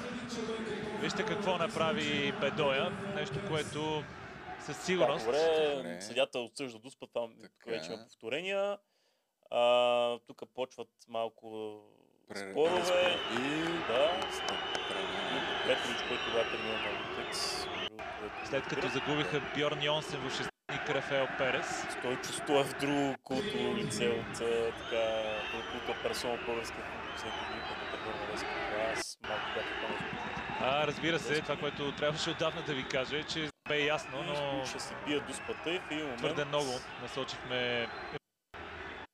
Вижте 0.99 1.25
какво 1.25 1.57
направи 1.57 2.31
Бедоя. 2.31 2.91
Нещо, 3.15 3.35
което 3.49 4.03
със 4.59 4.77
Да, 4.77 4.83
сигурност... 4.83 5.25
добре, 5.25 6.01
съдята 6.01 6.39
отсъжда 6.39 6.79
дуспа, 6.79 7.05
там 7.13 7.33
вече 7.67 7.91
има 7.93 8.03
повторения. 8.03 8.77
А, 9.51 10.19
тук 10.27 10.41
почват 10.55 10.89
малко 11.09 11.47
Пре- 12.29 12.51
спорове. 12.51 13.17
И 13.31 13.63
Да. 13.87 14.11
Петрович, 15.67 15.97
който 16.07 16.23
бе 16.33 16.43
тренирал 16.43 16.77
на 16.81 17.21
Литекс. 17.21 17.65
След 18.49 18.63
като 18.63 18.87
загубиха 18.87 19.41
Бьорн 19.57 19.83
Йонсен 19.83 20.29
в 20.29 20.50
шестник 20.71 20.89
Рафаел 20.89 21.27
Перес. 21.37 21.85
Стойчо 21.89 22.33
Стоев, 22.33 22.79
друго 22.79 23.15
култово 23.23 23.75
лице 23.75 24.09
от 24.09 24.41
а, 24.41 24.71
така, 24.71 25.61
култа 25.71 26.03
персона 26.03 26.37
в 26.37 26.45
днес. 26.45 26.73
Аз 28.93 29.17
малко 29.27 29.43
бях. 29.55 29.65
А, 30.61 30.87
разбира 30.87 31.19
се, 31.19 31.41
това, 31.41 31.55
което 31.55 31.91
трябваше 31.91 32.29
отдавна 32.29 32.61
да 32.61 32.73
ви 32.73 32.83
кажа 32.83 33.17
е, 33.17 33.23
че 33.23 33.49
бе 33.67 33.83
ясно, 33.83 34.23
но 34.23 34.65
Ще 34.65 34.79
се 34.79 34.93
бият 35.07 35.27
дуспата 35.27 35.71
и 35.71 35.79
в 35.79 35.91
един 35.91 36.03
момент... 36.03 36.19
твърде 36.19 36.45
много 36.45 36.71
насочихме 37.01 37.87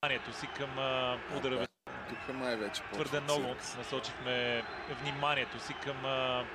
вниманието 0.04 0.34
си 0.34 0.48
към 0.58 0.70
удара 1.38 1.58
без 1.58 1.68
Тук 2.10 2.36
май 2.36 2.56
вече 2.56 2.82
Твърде 2.94 3.20
много 3.20 3.56
насочихме 3.78 4.64
вниманието 5.02 5.60
си 5.60 5.74
към 5.74 5.98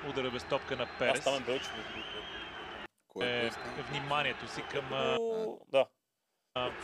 удара 0.09 0.31
без 0.31 0.43
топка 0.43 0.75
на 0.75 0.83
Аз 0.83 0.89
Перес. 0.99 1.23
там 1.23 1.35
е 1.35 1.39
Белчев. 1.39 1.73
Е, 3.21 3.45
е 3.79 3.81
вниманието 3.89 4.47
си 4.47 4.61
към 4.61 4.89
Да. 5.71 5.85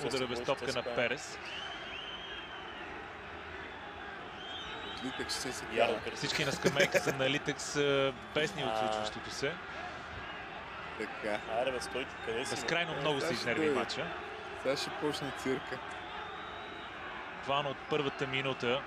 удара 0.06 0.27
без 0.27 0.43
топка 0.43 0.73
на 0.73 0.95
Перес. 0.95 1.39
Литекс 5.06 5.35
се. 5.35 5.65
Кърсик. 6.03 6.15
Всички 6.15 6.45
на 6.45 6.51
скамейка 6.51 6.99
са 6.99 7.14
на 7.14 7.30
Литекс 7.30 7.77
бесни 8.34 8.64
от 8.64 8.77
случващото 8.77 9.31
се. 9.31 9.53
Така. 10.97 11.39
Аре 11.51 11.72
бе, 11.72 11.81
Стойчо, 11.81 12.10
къде 12.26 12.45
си? 12.45 12.56
бе? 12.56 12.61
Безкрайно 12.61 12.95
много 12.95 13.19
се 13.19 13.27
сега 13.27 13.39
изнерви 13.39 13.69
матча. 13.69 14.07
Сега 14.61 14.77
ще 14.77 14.89
почне 14.89 15.31
цирка. 15.38 15.80
Буквално 17.38 17.69
от 17.69 17.77
първата 17.89 18.27
минута 18.27 18.81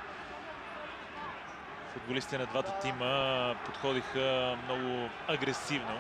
футболистите 1.93 2.39
на 2.39 2.47
двата 2.47 2.79
тима 2.83 3.57
подходиха 3.67 4.59
много 4.65 5.09
агресивно. 5.29 5.99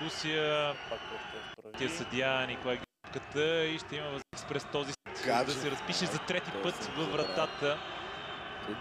Дискусия, 0.00 0.74
тия 0.74 1.72
прави. 1.72 1.88
съдия 1.88 2.46
Николай 2.46 2.78
Гипката 3.04 3.64
и 3.64 3.78
ще 3.78 3.96
има 3.96 4.04
възможност 4.04 4.48
през 4.48 4.64
този 4.72 4.92
сет 4.92 5.46
да 5.46 5.52
се 5.52 5.70
разпише 5.70 6.06
за 6.06 6.18
трети 6.18 6.50
път 6.62 6.74
във 6.74 7.12
вратата 7.12 7.78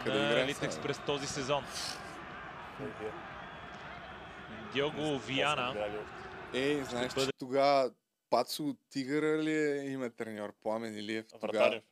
къде 0.03 0.19
на 0.19 0.47
Литекс 0.47 0.81
през 0.81 0.99
този 1.05 1.27
сезон. 1.27 1.63
Е, 2.81 3.11
Диого 4.73 5.19
Виана. 5.19 5.99
Ей, 6.53 6.83
знаеш, 6.83 7.13
бъде- 7.13 7.25
че 7.25 7.37
тогава 7.39 7.91
Пацо 8.29 8.75
Тигъра 8.89 9.43
ли 9.43 9.53
е, 9.53 9.85
има 9.85 10.09
треньор? 10.09 10.53
Пламен 10.61 10.97
Илиев. 10.97 11.25
Тогава... 11.27 11.51
Вратарев. 11.51 11.83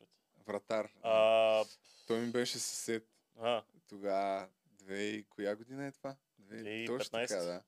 Вратар. 0.47 0.89
А, 1.03 1.63
Той 2.07 2.19
ми 2.19 2.31
беше 2.31 2.59
съсед. 2.59 3.07
а, 3.41 3.63
Тогава, 3.89 4.47
две 4.65 5.03
и 5.03 5.23
коя 5.29 5.55
година 5.55 5.85
е 5.85 5.91
това? 5.91 6.15
Две... 6.39 6.85
Точно 6.85 7.19
2015. 7.19 7.27
така, 7.27 7.41
да. 7.41 7.61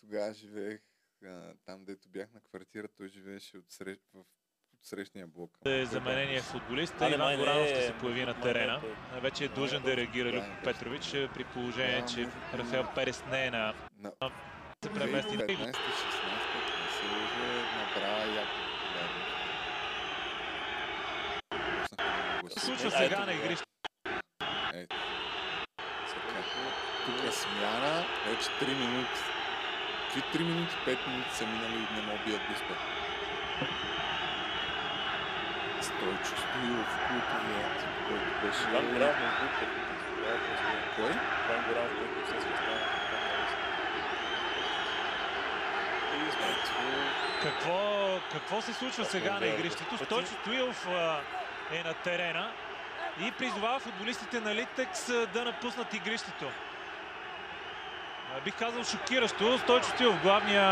Тогава 0.00 0.34
живеех 0.34 0.80
а, 1.24 1.54
там, 1.66 1.84
дето 1.84 2.08
бях 2.08 2.32
на 2.34 2.40
квартира, 2.40 2.88
той 2.96 3.08
живееше 3.08 3.58
от, 3.58 3.64
срещ... 3.68 4.00
в 4.14 4.18
от 4.80 4.86
срещния 4.86 5.26
блок. 5.26 5.58
е 5.66 5.84
заменения 5.84 6.42
футболист. 6.42 6.94
А, 7.00 7.08
не, 7.08 7.14
Иван 7.14 7.26
май 7.26 7.36
Горанов 7.36 7.66
е, 7.66 7.68
ще 7.68 7.82
се 7.86 7.98
появи 7.98 8.24
на 8.24 8.30
е 8.30 8.40
терена. 8.40 8.80
той. 8.80 9.20
Вече 9.20 9.44
е 9.44 9.48
длъжен 9.48 9.82
да 9.82 9.96
реагира 9.96 10.32
Любо 10.32 10.46
Петрович 10.64 11.14
е, 11.14 11.28
при 11.34 11.44
положение, 11.44 12.04
че 12.14 12.28
Рафаел 12.54 12.86
Перес 12.94 13.24
не 13.30 13.46
е 13.46 13.50
на 13.50 13.74
На... 13.96 14.12
се 14.84 14.90
премести. 14.94 15.38
15 15.38 15.46
16 15.46 15.46
не 15.46 15.76
се 16.96 17.06
лъжа, 17.06 17.62
набра 17.76 18.34
яко 18.34 18.52
популярност. 18.70 19.30
Почнахме 21.90 22.32
да 22.36 22.42
го 22.42 22.48
Се 22.48 22.54
гласуваме. 22.54 22.78
случва 22.78 23.04
Е, 23.04 23.08
сега 23.08 23.24
на 23.26 23.32
игрище. 23.32 23.64
Ето. 24.74 24.96
Тук 27.06 27.28
е 27.28 27.32
смяна, 27.32 28.04
вече 28.26 28.46
3 28.46 28.78
минути. 28.78 29.39
Какви 30.14 30.38
3 30.38 30.44
минути, 30.44 30.74
5 30.86 31.08
минути 31.08 31.34
са 31.34 31.46
минали 31.46 31.74
и 31.74 31.94
не 31.94 32.02
мога 32.02 32.18
бият 32.26 32.40
дуспа. 32.50 32.74
Стойчо 35.80 36.34
Стоилов, 36.42 36.90
култовия, 37.08 37.66
тип, 37.78 37.94
който 38.08 38.30
беше... 38.42 38.62
Иван 38.70 38.86
другото, 38.86 39.16
тогава 40.16 40.38
просто- 40.38 40.94
Кой? 40.96 41.10
Иван 41.10 41.64
Горанов, 41.68 41.92
който 41.98 42.28
стана. 42.28 42.80
И 46.16 46.32
сме 46.32 46.72
Какво, 47.42 48.20
какво 48.32 48.62
се 48.62 48.72
случва 48.72 49.04
сега 49.04 49.38
на 49.40 49.46
игрището? 49.46 50.04
Стойчо 50.04 50.32
Стоилов 50.42 50.86
а, 50.88 51.20
е 51.72 51.82
на 51.82 51.94
терена 51.94 52.52
и 53.20 53.32
призовава 53.32 53.78
футболистите 53.78 54.40
на 54.40 54.54
Литекс 54.54 55.08
а, 55.08 55.26
да 55.26 55.44
напуснат 55.44 55.94
игрището. 55.94 56.50
Бих 58.44 58.54
казал 58.54 58.84
шокиращо. 58.84 59.58
Стойчо 59.58 59.88
Стоилов, 59.88 60.22
главния 60.22 60.64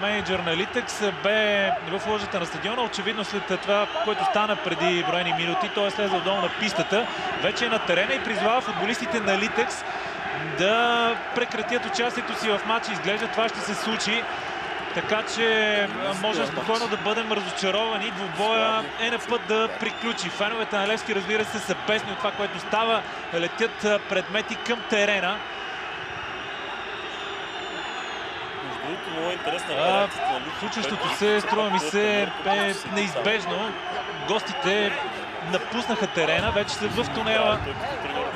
менеджер 0.00 0.38
на 0.38 0.56
Литекс, 0.56 1.00
бе 1.22 1.70
в 1.88 2.06
ложата 2.06 2.40
на 2.40 2.46
стадиона. 2.46 2.82
Очевидно 2.82 3.24
след 3.24 3.60
това, 3.60 3.86
което 4.04 4.24
стана 4.24 4.56
преди 4.56 5.04
броени 5.08 5.32
минути, 5.32 5.70
той 5.74 5.86
е 5.86 5.90
слезал 5.90 6.20
долу 6.20 6.36
на 6.36 6.50
пистата. 6.60 7.06
Вече 7.42 7.66
е 7.66 7.68
на 7.68 7.78
терена 7.78 8.14
и 8.14 8.24
призовава 8.24 8.60
футболистите 8.60 9.20
на 9.20 9.38
Литекс 9.38 9.84
да 10.58 11.16
прекратят 11.34 11.86
участието 11.86 12.40
си 12.40 12.48
в 12.48 12.60
матча. 12.66 12.92
Изглежда 12.92 13.28
това 13.28 13.48
ще 13.48 13.60
се 13.60 13.74
случи. 13.74 14.22
Така 14.94 15.22
че 15.34 15.88
можем 16.22 16.46
спокойно 16.46 16.88
да 16.88 16.96
бъдем 16.96 17.32
разочаровани. 17.32 18.10
Двубоя 18.10 18.84
е 19.00 19.10
на 19.10 19.18
път 19.18 19.40
да 19.48 19.68
приключи. 19.80 20.28
Феновете 20.28 20.76
на 20.76 20.88
Левски, 20.88 21.14
разбира 21.14 21.44
се, 21.44 21.58
са 21.58 21.76
бесни 21.86 22.12
от 22.12 22.18
това, 22.18 22.30
което 22.30 22.58
става. 22.60 23.02
Летят 23.34 23.86
предмети 24.08 24.54
към 24.54 24.80
терена. 24.90 25.36
Другото, 28.88 29.10
много 29.10 29.32
интересна 29.32 29.74
А, 29.74 30.08
Случващото 30.58 31.08
се, 31.16 31.40
струва 31.40 31.70
ми 31.70 31.78
се, 31.78 32.22
е 32.46 32.74
неизбежно. 32.94 33.72
Гостите 34.28 34.92
напуснаха 35.52 36.06
терена, 36.06 36.52
вече 36.52 36.74
са 36.74 36.88
в 36.88 37.14
тунела 37.14 37.58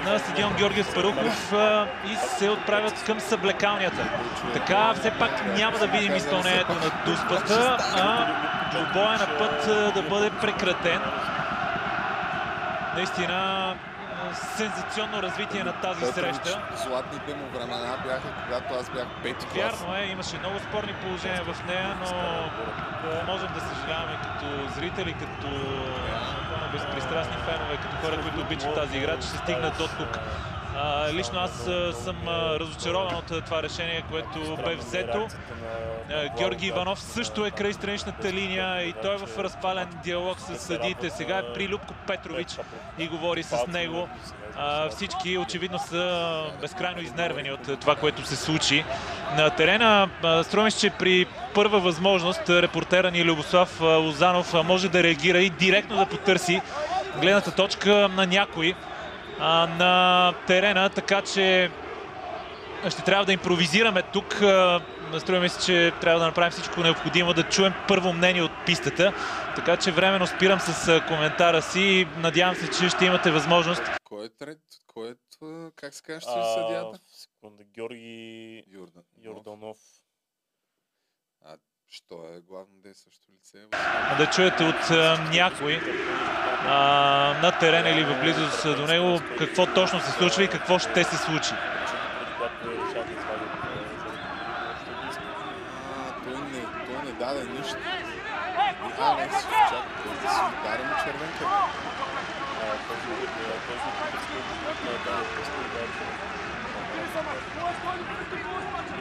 на 0.05 0.19
стадион 0.19 0.55
Георгиев 0.55 0.87
Спарухов 0.87 1.53
а, 1.53 1.87
и 2.07 2.17
се 2.17 2.51
отправят 2.51 3.05
към 3.05 3.21
съблекалнията. 3.21 4.09
Така 4.53 4.95
все 4.95 5.11
пак 5.11 5.57
няма 5.57 5.79
да 5.79 5.87
видим 5.87 6.17
изпълнението 6.17 6.73
на 6.73 6.91
дуспата, 7.07 7.77
а 7.81 8.27
двубоя 8.71 9.19
на 9.19 9.39
път 9.39 9.67
да 9.95 10.03
бъде 10.03 10.31
прекратен. 10.31 11.01
Наистина 12.97 13.75
сензационно 14.35 15.23
развитие 15.23 15.65
на 15.65 15.73
тази 15.73 16.01
Петрович, 16.01 16.35
среща. 16.37 16.63
Златните 16.85 17.35
му 17.35 17.47
времена 17.55 17.97
бяха, 18.07 18.29
когато 18.45 18.75
аз 18.75 18.91
бях 18.91 19.07
пети 19.23 19.47
клас. 19.47 19.55
Вярно 19.55 19.97
е, 19.97 20.05
имаше 20.05 20.39
много 20.39 20.59
спорни 20.59 20.95
положения 21.03 21.45
в 21.45 21.67
нея, 21.67 21.97
но 22.01 22.09
можем 23.33 23.49
да 23.55 23.61
съжаляваме 23.61 24.19
като 24.23 24.75
зрители, 24.75 25.13
като 25.13 25.49
напълно 26.39 26.73
безпристрастни 26.73 27.37
фенове, 27.37 27.77
като 27.77 27.97
хора, 27.97 28.23
които 28.23 28.41
обичат 28.41 28.75
тази 28.75 28.97
игра, 28.99 29.17
че 29.17 29.27
се 29.27 29.37
стигнат 29.37 29.79
до 29.79 29.89
тук. 29.89 30.19
Лично 31.13 31.39
аз 31.39 31.69
съм 32.05 32.17
разочарован 32.29 33.15
от 33.15 33.45
това 33.45 33.63
решение, 33.63 34.05
което 34.11 34.57
бе 34.65 34.75
взето. 34.75 35.29
Георги 36.39 36.67
Иванов 36.67 37.01
също 37.01 37.47
е 37.47 37.51
край 37.51 37.73
страничната 37.73 38.33
линия 38.33 38.83
и 38.83 38.93
той 39.03 39.15
е 39.15 39.19
в 39.19 39.39
разпален 39.39 39.89
диалог 40.05 40.41
с 40.41 40.59
съдиите. 40.59 41.11
Сега 41.11 41.39
е 41.39 41.53
при 41.55 41.69
Любко 41.69 41.95
Петрович 42.07 42.49
и 42.99 43.09
говори 43.09 43.43
с 43.43 43.67
него. 43.69 44.09
Всички 44.91 45.39
очевидно 45.39 45.79
са 45.79 46.43
безкрайно 46.61 47.01
изнервени 47.01 47.53
от 47.53 47.81
това, 47.81 47.97
което 47.97 48.27
се 48.27 48.37
случи 48.37 48.85
на 49.37 49.51
терена. 49.51 50.09
А, 50.23 50.43
Струва 50.45 50.65
ми 50.65 50.71
се, 50.71 50.79
че 50.79 50.91
при 50.91 51.27
първа 51.55 51.81
възможност 51.81 52.51
репортера 52.51 53.11
ни 53.11 53.25
Любослав 53.25 53.81
а, 53.81 53.85
Лозанов 53.85 54.55
може 54.65 54.89
да 54.89 55.03
реагира 55.03 55.39
и 55.39 55.51
директно 55.51 55.97
да 55.97 56.07
потърси 56.07 56.61
гледната 57.21 57.55
точка 57.55 58.09
на 58.17 58.27
някой 58.27 58.75
а, 59.45 59.67
на 59.67 60.35
терена, 60.47 60.91
така 60.91 61.23
че 61.23 61.71
ще 62.91 63.03
трябва 63.03 63.25
да 63.25 63.33
импровизираме 63.33 64.03
тук. 64.03 64.43
А, 64.43 64.81
Струва 65.19 65.41
ми 65.41 65.49
се, 65.49 65.67
че 65.67 65.93
трябва 66.01 66.21
да 66.21 66.27
направим 66.27 66.51
всичко 66.51 66.81
необходимо 66.81 67.35
да 67.35 67.43
чуем 67.49 67.73
първо 67.89 68.13
мнение 68.13 68.43
от 68.43 68.51
пистата. 68.67 69.13
Така 69.57 69.77
че 69.77 69.93
временно 69.93 70.27
спирам 70.27 70.61
с 70.61 71.01
коментара 71.09 71.63
си 71.63 71.81
и 71.81 72.07
надявам 72.21 72.55
се, 72.55 72.71
че 72.71 72.89
ще 72.89 73.05
имате 73.05 73.31
възможност. 73.31 73.83
Кой 74.05 74.27
е 74.27 74.29
трет? 74.29 74.59
Кой 74.87 75.11
е, 75.11 75.15
как 75.77 75.95
се 75.95 76.03
казваш, 76.03 76.25
А, 76.37 76.55
съдията? 76.55 77.01
Секунда, 77.07 77.65
Георги 77.65 78.65
Йордан. 78.69 79.03
Йорданов. 79.23 79.79
А, 81.45 81.57
що 81.89 82.35
е 82.37 82.41
главно 82.41 82.75
действащо? 82.83 83.32
Да 84.19 84.27
чуете 84.27 84.65
от 84.65 84.91
някой 85.33 85.81
а, 86.69 87.35
на 87.43 87.53
терена 87.53 87.91
или 87.91 88.05
в 88.05 88.21
близост 88.21 88.63
до 88.77 88.87
него 88.87 89.21
какво 89.39 89.67
точно 89.67 90.01
се 90.01 90.11
случва 90.11 90.45
и 90.45 90.49
какво 90.49 90.79
ще 90.79 91.05
се 91.05 91.17
случи. 91.17 91.55
Той 96.25 97.05
не, 97.05 97.13
даде 97.13 97.45
нищо. 97.45 97.77
А, 99.01 99.15
не, 99.15 99.25
си 99.25 99.47
чакай, 99.49 99.79
той 100.05 100.15
да 100.23 100.29
си 100.31 100.41
удари 100.61 100.83
му 100.83 100.95
червенка. 101.05 101.45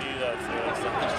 И 0.02 0.20
да, 0.20 0.34
сега 0.46 0.76
сега 0.76 1.12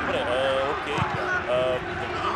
Добре, 0.00 0.24
а, 0.28 0.70
окей. 0.70 0.96
А, 1.48 1.54
да 1.54 1.78
видим 1.78 2.34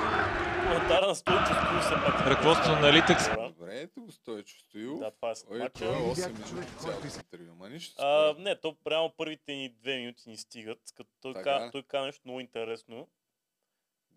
коментара 0.62 1.06
на 1.06 1.14
Стойчо 1.14 1.44
Стоил 1.46 1.80
все 1.80 1.94
пак. 1.94 2.17
Ръководството 2.30 2.80
на 2.80 2.92
Литекс. 2.92 3.24
Добре, 3.48 3.80
ето 3.80 4.02
го 4.02 4.12
Стойчо 4.12 4.59
Стоил. 4.59 4.98
Да, 4.98 5.10
това 5.10 5.28
е 5.28 5.59
мача. 5.59 5.70
това 5.72 5.96
е 5.96 6.00
8 6.00 6.52
минути 6.52 6.72
цялото 6.78 7.06
интервю. 7.06 7.55
Ма 7.55 7.70
нищо. 7.70 8.02
А, 8.02 8.34
не, 8.38 8.60
то 8.60 8.76
прямо 8.84 9.14
първите 9.16 9.52
ни 9.52 9.68
две 9.68 9.96
минути 9.96 10.28
ни 10.30 10.36
стигат, 10.36 10.80
като 10.96 11.10
той, 11.20 11.34
ка, 11.34 11.68
той 11.72 11.82
каза 11.82 12.06
нещо 12.06 12.22
много 12.24 12.40
интересно. 12.40 13.09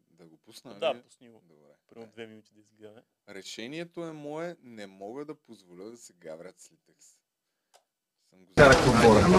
Да 0.09 0.25
го 0.25 0.37
пусна, 0.37 0.79
Да, 0.79 0.95
ли? 0.95 1.01
пусни 1.01 1.29
го. 1.29 1.41
Добре. 1.45 1.75
Примерно 1.89 2.11
две 2.11 2.27
минути 2.27 2.53
да 2.53 2.59
изгледаме. 2.59 3.03
Решението 3.29 4.03
е 4.05 4.11
мое, 4.11 4.57
не 4.63 4.87
мога 4.87 5.25
да 5.25 5.35
позволя 5.35 5.83
да 5.83 5.97
се 5.97 6.13
гаврят 6.13 6.59
с 6.59 6.71
Литекс. 6.71 7.20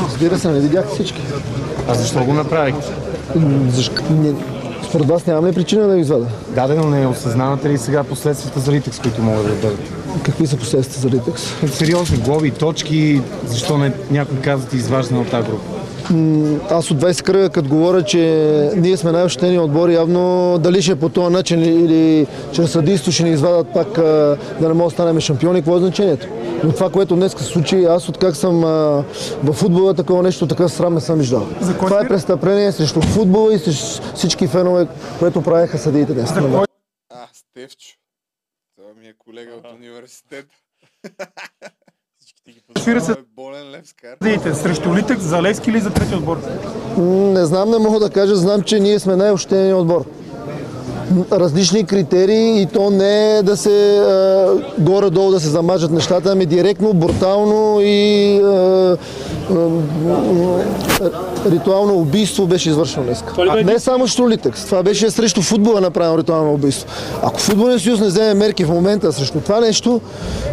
Разбира 0.04 0.38
се, 0.38 0.50
не 0.50 0.60
видях 0.60 0.88
всички. 0.88 1.22
А 1.88 1.94
защо 1.94 2.24
го 2.24 2.32
направихте? 2.32 2.92
Защо? 3.68 4.02
Не... 4.10 4.34
Според 4.88 5.08
вас 5.08 5.26
нямам 5.26 5.46
ли 5.46 5.52
причина 5.52 5.86
да 5.86 5.94
ги 5.94 6.00
извада? 6.00 6.26
Да, 6.48 6.66
да, 6.66 6.74
но 6.74 6.90
не 6.90 7.06
осъзнавате 7.06 7.68
ли 7.68 7.78
сега 7.78 8.04
последствията 8.04 8.60
за 8.60 8.72
Литекс, 8.72 8.98
които 8.98 9.22
могат 9.22 9.46
да 9.46 9.52
бъдат? 9.52 9.80
Какви 10.22 10.46
са 10.46 10.56
последствията 10.56 11.00
за 11.00 11.10
Литекс? 11.10 11.42
Сериозни 11.72 12.18
глоби, 12.18 12.50
точки, 12.50 13.22
защо 13.46 13.78
не, 13.78 13.92
някой 14.10 14.36
казва 14.36 14.68
ти 14.68 14.76
изваждане 14.76 15.20
от 15.20 15.30
тази 15.30 15.48
група? 15.48 15.81
Аз 16.70 16.90
от 16.90 16.98
20 16.98 17.22
кръга, 17.22 17.50
като 17.50 17.68
говоря, 17.68 18.02
че 18.02 18.18
ние 18.76 18.96
сме 18.96 19.12
най-ощетени 19.12 19.58
отбор, 19.58 19.88
явно 19.88 20.58
дали 20.58 20.82
ще 20.82 20.92
е 20.92 20.96
по 20.96 21.08
този 21.08 21.32
начин 21.32 21.62
или 21.62 22.26
чрез 22.52 22.72
съдийство 22.72 23.12
ще 23.12 23.22
ни 23.22 23.30
извадат 23.30 23.72
пак 23.72 23.92
да 23.94 24.38
не 24.60 24.68
можем 24.68 24.88
да 24.88 24.90
станем 24.90 25.20
шампиони, 25.20 25.60
какво 25.60 25.76
е 25.76 25.80
значението? 25.80 26.28
Но 26.64 26.72
това, 26.72 26.90
което 26.90 27.16
днес 27.16 27.32
се 27.32 27.44
случи, 27.44 27.84
аз 27.84 28.08
от 28.08 28.18
как 28.18 28.36
съм 28.36 28.60
в 29.42 29.52
футбола, 29.52 29.94
такова 29.94 30.22
нещо, 30.22 30.46
такъв 30.46 30.72
срам 30.72 30.94
не 30.94 31.00
съм 31.00 31.18
виждал. 31.18 31.46
Това 31.78 32.00
е 32.04 32.08
престъпление 32.08 32.72
срещу 32.72 33.00
футбола 33.00 33.54
и 33.54 33.58
срещу 33.58 34.02
всички 34.14 34.46
фенове, 34.46 34.86
което 35.18 35.42
правеха 35.42 35.78
съдиите 35.78 36.14
днес. 36.14 36.30
А, 36.30 36.66
Стевчо. 37.32 37.96
Това 38.76 38.88
ми 39.00 39.08
е 39.08 39.14
колега 39.18 39.50
от 39.54 39.72
университет. 39.78 40.46
Разбира 42.76 43.00
се. 43.00 43.14
Той 43.14 43.22
е 43.22 43.24
болен 43.36 43.70
левскар. 43.70 44.54
Срещу 44.54 44.94
Литък, 44.94 45.18
за 45.18 45.42
Левски 45.42 45.70
или 45.70 45.80
за 45.80 45.90
трети 45.90 46.14
отбор? 46.14 46.38
Не 46.98 47.46
знам, 47.46 47.70
не 47.70 47.78
мога 47.78 48.00
да 48.00 48.10
кажа, 48.10 48.36
знам, 48.36 48.62
че 48.62 48.80
ние 48.80 48.98
сме 48.98 49.16
най-ощетения 49.16 49.76
отбор. 49.76 50.04
Различни 51.32 51.84
критерии 51.84 52.62
и 52.62 52.66
то 52.66 52.90
не 52.90 53.38
е 53.38 53.42
да 53.42 53.56
се 53.56 54.02
горе-долу 54.78 55.30
да 55.30 55.40
се 55.40 55.48
замажат 55.48 55.90
нещата, 55.90 56.32
ами 56.32 56.46
директно, 56.46 56.94
брутално 56.94 57.78
и 57.80 58.40
ритуално 61.50 61.94
убийство 61.94 62.46
беше 62.46 62.68
извършено 62.68 63.06
днес. 63.06 63.24
А, 63.38 63.64
не 63.64 63.78
само 63.78 64.08
срещу 64.08 64.28
Литекс, 64.28 64.64
това 64.64 64.82
беше 64.82 65.10
срещу 65.10 65.42
футбола 65.42 65.80
направено 65.80 66.18
ритуално 66.18 66.52
убийство. 66.52 66.88
Ако 67.22 67.40
футболен 67.40 67.80
съюз 67.80 68.00
не 68.00 68.06
вземе 68.06 68.34
мерки 68.34 68.64
в 68.64 68.70
момента 68.70 69.12
срещу 69.12 69.40
това 69.40 69.60
нещо, 69.60 70.00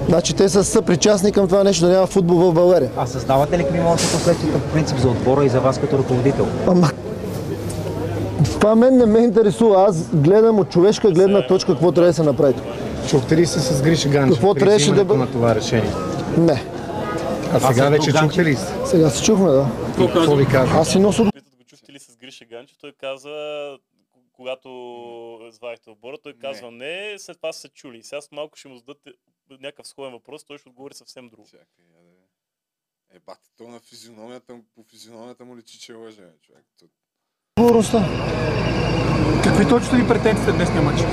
значи 0.10 0.34
те 0.34 0.50
са 0.50 0.64
съпричастни 0.64 1.32
към 1.32 1.48
това 1.48 1.64
нещо 1.64 1.86
да 1.86 1.92
няма 1.92 2.08
футбол 2.08 2.38
в 2.38 2.54
България. 2.54 2.90
А 2.98 3.06
съзнавате 3.06 3.58
ли 3.58 3.64
какви 3.64 3.80
могат 3.80 3.98
да 3.98 4.04
са 4.04 4.18
последствията 4.18 4.60
по 4.60 4.74
принцип 4.74 4.98
за 5.00 5.08
отбора 5.08 5.46
и 5.46 5.50
за 5.50 5.60
вас 5.60 5.78
като 5.78 5.98
ръководител? 5.98 6.48
Ама, 6.68 6.90
това 8.60 8.76
мен 8.76 8.98
не 8.98 9.06
ме 9.06 9.20
интересува. 9.20 9.84
Аз 9.84 10.16
гледам 10.16 10.60
от 10.60 10.72
човешка 10.72 11.12
гледна 11.12 11.48
точка 11.48 11.72
какво 11.72 11.92
трябва 11.92 12.10
да 12.10 12.14
се 12.14 12.24
направи. 12.24 12.54
Чухте 13.10 13.38
ли 13.38 13.46
се 13.46 13.60
с 13.60 13.82
Гриша 13.82 14.10
Ганчев 14.10 14.36
Какво 14.36 14.54
трябваше 14.56 14.94
да 14.94 15.06
бъде? 15.06 15.20
на 15.20 15.32
това 15.32 15.56
решение? 15.56 15.92
Не. 16.38 16.64
А 17.54 17.60
сега 17.60 17.90
вече 17.90 18.12
чухте 18.14 18.46
ли 18.46 18.56
се? 18.56 18.74
Сега 18.86 19.10
се 19.10 19.24
чухме, 19.24 19.46
да. 19.46 19.68
И 20.02 20.08
какво 20.08 20.36
ви 20.36 20.46
казва? 20.46 20.80
Аз 20.80 20.92
си 20.92 21.00
нося 21.00 21.24
Питат 21.26 21.56
го 21.56 21.64
чухте 21.64 21.94
ли 21.94 22.00
с 22.00 22.18
Гриша 22.18 22.46
Ганчев, 22.46 22.78
той 22.78 22.92
каза, 22.92 23.78
когато 24.34 24.70
звадихте 25.52 25.90
отбора, 25.90 26.18
той 26.24 26.34
казва 26.34 26.72
не, 26.72 27.16
след 27.18 27.38
това 27.38 27.54
са 27.54 27.60
се 27.60 27.70
чули. 27.70 28.04
Сега 28.04 28.22
с 28.22 28.32
малко 28.32 28.58
ще 28.58 28.68
му 28.68 28.76
зададат 28.76 28.98
някакъв 29.52 29.88
сходен 29.88 30.12
въпрос, 30.12 30.44
той 30.44 30.58
ще 30.58 30.70
отговори 30.70 30.94
съвсем 30.94 31.30
друго. 31.30 31.48
Е, 33.14 33.20
бати, 33.20 33.50
то 33.58 33.64
на 33.64 33.80
физиономията, 33.80 34.54
му- 34.54 34.64
по 34.76 34.84
физиономията 34.84 35.46
му 35.46 35.58
личи, 35.58 35.80
че 35.80 35.94
лъже, 35.94 36.22
бе, 36.22 36.28
човек. 36.42 36.66
Отговорността. 37.60 38.04
Какви 39.44 39.66
точно 39.66 39.98
ви 39.98 40.08
претенциите 40.08 40.52
днесния 40.52 40.82
матч? 40.82 41.04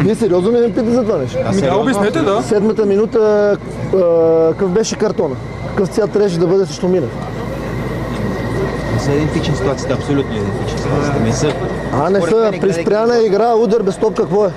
Вие 0.00 0.14
сериозно 0.14 0.52
ли 0.52 0.60
ме 0.60 0.66
питате 0.66 0.90
за 0.90 1.02
това 1.02 1.18
нещо? 1.18 1.38
Ами 1.44 1.60
да, 1.60 1.76
обяснете, 1.76 2.20
да. 2.20 2.42
Седмата 2.42 2.86
минута, 2.86 3.56
какъв 4.50 4.70
беше 4.70 4.96
картона? 4.96 5.34
Какъв 5.68 5.88
цвят 5.88 6.10
трябваше 6.10 6.38
да 6.38 6.46
бъде 6.46 6.66
срещу 6.66 6.88
Минев? 6.88 7.10
Не 8.94 9.00
са 9.00 9.12
идентични 9.12 9.56
ситуациите, 9.56 9.92
абсолютно 9.92 10.36
идентични 10.36 10.78
ситуациите. 10.78 11.20
Не 11.20 11.32
са. 11.32 11.52
А, 11.92 12.10
не 12.10 12.20
са. 12.20 12.52
При 12.60 12.72
спряна 12.72 13.22
игра, 13.22 13.54
удар 13.54 13.82
без 13.82 13.96
топ, 13.96 14.16
какво 14.16 14.46
е? 14.46 14.50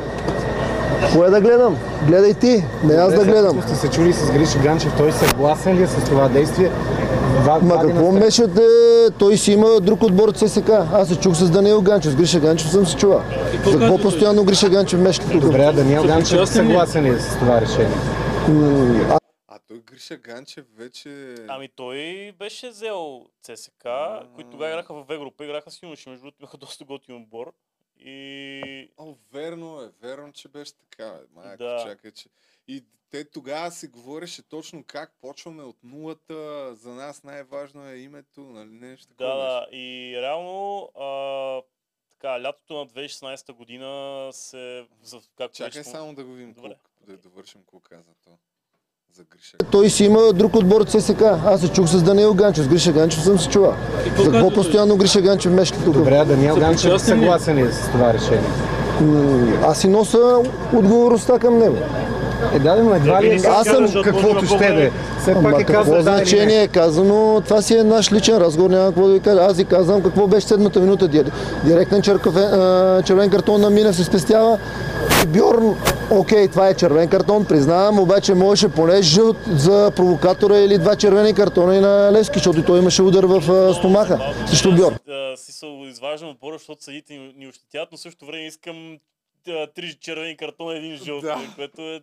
Кое 1.16 1.30
да 1.30 1.42
гледам? 1.42 1.78
Гледай 2.08 2.34
ти, 2.34 2.64
не 2.84 2.94
аз 2.94 3.14
да 3.14 3.26
гледам. 3.26 3.60
Ако 3.60 3.68
сте 3.68 3.76
се 3.76 3.90
чули 3.90 4.14
с 4.14 4.32
Гриша 4.32 4.60
Ганчев, 4.60 4.92
той 4.98 5.12
съгласен 5.12 5.78
ли 5.78 5.84
е 5.84 5.88
с 5.88 5.96
това 5.96 6.28
действие? 6.28 6.72
Ва- 7.36 7.60
Ма 7.60 7.82
какво 7.82 8.12
мешате? 8.14 8.62
Той 9.20 9.38
си 9.38 9.52
има 9.52 9.80
друг 9.82 10.04
отбор 10.04 10.30
от 10.30 10.38
ССК. 10.38 10.70
Аз 10.70 11.08
се 11.08 11.20
чух 11.20 11.36
с 11.36 11.52
Даниел 11.52 11.82
Ганчев. 11.82 12.12
С 12.12 12.16
Гриша 12.16 12.40
Ганчев 12.40 12.70
съм 12.70 12.86
се 12.86 12.98
чувал. 12.98 13.22
За 13.66 13.80
какво 13.80 13.98
постоянно 14.00 14.44
Гриша 14.44 14.70
Ганчев 14.70 15.00
мешка 15.00 15.26
тук? 15.26 15.42
Добре, 15.42 15.62
а 15.62 15.74
Даниел 15.74 16.04
Ганчев 16.04 16.50
съгласен 16.50 17.04
ли 17.06 17.10
е 17.10 17.20
с 17.20 17.30
това 17.30 17.62
решение? 17.62 17.98
М, 18.50 19.18
А 19.48 19.60
той 19.60 19.80
Гриша 19.82 20.18
Ганчев 20.18 20.66
вече... 20.78 21.36
Ами 21.48 21.70
той 21.70 21.98
беше 22.40 22.70
взел 22.70 23.22
ЦСК, 23.44 23.88
които 24.36 24.50
тогава 24.50 24.72
играха 24.72 24.94
в 24.94 25.06
Европа, 25.10 25.46
играха 25.46 25.72
с 25.72 25.84
юноши, 25.84 26.10
между 26.10 26.22
другото 26.22 26.38
имаха 26.40 26.58
доста 26.58 26.86
готин 26.86 27.16
отбор. 27.16 27.54
И... 28.00 28.90
О, 28.98 29.06
верно 29.34 29.82
е, 29.82 30.08
верно, 30.08 30.32
че 30.34 30.48
беше 30.48 30.72
така. 30.82 31.14
Майко, 31.36 31.58
Да. 31.58 31.78
чакай, 31.84 32.12
че... 32.12 32.26
И 32.68 32.84
те 33.12 33.24
тогава 33.24 33.72
се 33.72 33.88
говореше 33.88 34.50
точно 34.50 34.84
как 34.88 35.12
почваме 35.22 35.64
от 35.64 35.78
нулата, 35.84 36.70
за 36.76 36.90
нас 36.90 37.24
най-важно 37.24 37.90
е 37.90 37.96
името, 37.96 38.42
нали 38.42 38.70
нещо 38.72 39.08
такова. 39.08 39.36
да. 39.36 39.78
И 39.78 40.18
реално, 40.22 40.90
а, 41.00 41.62
така, 42.12 42.42
лятото 42.44 42.74
на 42.74 42.88
2016 42.88 43.54
година 43.54 44.30
се... 44.34 44.86
За, 45.04 45.20
както 45.38 45.58
Чакай 45.58 45.80
беше 45.80 45.90
само 45.90 46.16
да 46.16 46.24
го 46.24 46.32
видим, 46.34 46.54
Добре. 46.54 46.62
колко, 46.68 47.12
да 47.12 47.18
довършим 47.18 47.62
какво 47.62 47.80
каза 47.80 48.12
то. 48.24 48.32
За 49.14 49.24
Гриша. 49.24 49.58
Той 49.72 49.90
си 49.90 50.06
има 50.06 50.34
друг 50.34 50.56
отбор 50.56 50.82
от 50.82 50.90
ССК. 50.90 51.22
Аз 51.22 51.62
се 51.62 51.74
чух 51.74 51.88
с 51.88 52.04
Даниел 52.04 52.34
Ганчев. 52.34 52.66
С 52.66 52.68
Гриша 52.68 52.92
Ганчев 52.92 53.24
съм 53.24 53.40
се 53.40 53.50
чувал. 53.50 53.76
За 54.18 54.32
какво 54.32 54.54
постоянно 54.54 54.98
Гриша 54.98 55.22
Ганчев 55.22 55.52
мешка 55.52 55.78
тук? 55.86 55.94
Добре, 55.94 56.26
Даниел 56.26 56.56
Ганчев 56.56 57.02
съгласен 57.02 57.58
е 57.58 57.72
с 57.72 57.92
това 57.92 58.14
решение. 58.14 58.50
Аз 59.64 59.82
си 59.82 59.88
нося 59.88 60.44
отговорността 60.74 61.40
към 61.40 61.58
него. 61.58 61.78
Е, 62.54 62.60
да, 62.60 62.76
но 62.76 62.96
едва 62.96 63.24
ли 63.24 63.28
е 63.28 63.36
Аз 63.36 63.42
съм 63.42 63.76
казано 63.78 64.04
каквото 64.04 64.46
ще 64.46 64.58
да 64.58 64.84
е. 64.84 64.92
Все 65.20 65.32
Ама 65.32 65.52
пак 65.52 65.62
е 65.62 65.64
какво 65.64 65.84
да 65.84 65.96
или 65.96 66.02
значение 66.02 66.46
не. 66.48 66.64
е 66.64 66.68
казано? 66.68 67.42
Това 67.42 67.62
си 67.62 67.78
е 67.78 67.84
наш 67.84 68.12
личен 68.12 68.38
разговор, 68.38 68.70
няма 68.70 68.86
какво 68.86 69.08
да 69.08 69.14
ви 69.14 69.20
кажа. 69.20 69.42
Аз 69.42 69.58
ви 69.58 69.66
казвам 69.66 70.04
какво 70.04 70.28
беше 70.28 70.48
седмата 70.48 70.80
минута. 70.80 71.08
Ди- 71.08 71.24
Директен 71.64 72.02
а, 72.38 73.02
червен 73.04 73.30
картон 73.30 73.62
на 73.62 73.70
Минев 73.70 73.96
се 73.96 74.04
спестява. 74.04 74.60
Бьорн, 75.28 75.76
окей, 76.12 76.48
това 76.48 76.68
е 76.68 76.74
червен 76.74 77.08
картон, 77.08 77.46
признавам, 77.46 78.00
обаче 78.00 78.34
можеше 78.34 78.70
поне 78.70 79.02
жълт 79.02 79.38
за 79.48 79.92
провокатора 79.96 80.58
или 80.58 80.78
два 80.78 80.96
червени 80.96 81.34
картона 81.34 81.76
и 81.76 81.80
на 81.80 82.10
Левски, 82.12 82.34
защото 82.34 82.64
той 82.64 82.80
имаше 82.80 83.02
удар 83.02 83.24
в 83.24 83.42
стомаха 83.74 84.20
срещу 84.48 84.72
Бьорн. 84.72 84.96
си 85.36 85.52
се 85.52 85.66
изваждам 85.84 86.30
отбора, 86.30 86.54
защото 86.54 86.84
съдите 86.84 87.14
ни, 87.14 87.48
ощетят, 87.48 87.88
но 87.92 87.98
в 87.98 88.02
същото 88.02 88.26
време 88.26 88.48
искам 88.48 88.98
три 89.76 89.98
червени 90.02 90.38
картона 90.38 90.74
и 90.74 90.78
един 90.78 90.98
жълт, 90.98 91.22
Да. 91.22 91.36
което 91.56 91.82
е... 91.82 92.00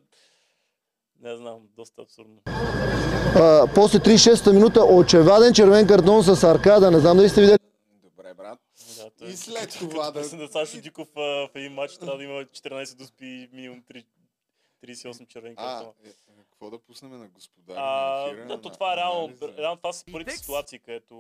Не 1.21 1.37
знам, 1.37 1.59
доста 1.77 2.03
абсурдно. 2.03 2.37
А, 2.47 3.67
после 3.75 3.99
36-та 3.99 4.53
минута 4.53 4.85
очеваден 4.87 5.55
червен 5.55 5.87
картон 5.87 6.23
с 6.25 6.45
аркада, 6.45 6.91
не 6.91 6.99
знам 6.99 7.17
дали 7.17 7.29
сте 7.29 7.41
видели. 7.41 7.59
Добре, 8.05 8.35
брат. 8.35 8.59
Да, 8.97 9.11
той, 9.11 9.29
И 9.29 9.33
след 9.33 9.73
като- 9.73 9.89
това 9.89 10.13
като 10.13 10.29
да- 10.29 10.37
на 10.37 10.49
Сашо 10.49 10.81
Диков 10.81 11.09
а, 11.11 11.21
в 11.21 11.51
един 11.55 11.73
матч 11.73 11.97
трябва 11.97 12.17
да 12.17 12.25
има 12.25 12.45
14 12.45 12.95
дуспи 12.95 13.27
и 13.27 13.49
минимум 13.53 13.83
3, 13.85 14.05
38 14.81 15.27
червени 15.27 15.55
А, 15.59 15.63
картона. 15.69 15.93
Е, 16.63 16.67
е, 16.67 16.67
какво 16.67 16.71
да 16.71 16.79
пуснем 16.79 17.13
на 17.13 17.29
господаря 17.29 17.79
А, 17.79 18.27
на 18.27 18.31
ефира? 18.31 18.47
да, 18.47 18.61
то 18.61 18.71
това 18.71 18.93
е 18.93 18.97
реално, 18.97 19.29
реално 19.59 19.77
това 19.77 19.93
са 19.93 20.05
първите 20.13 20.37
ситуации, 20.37 20.79
където 20.79 21.15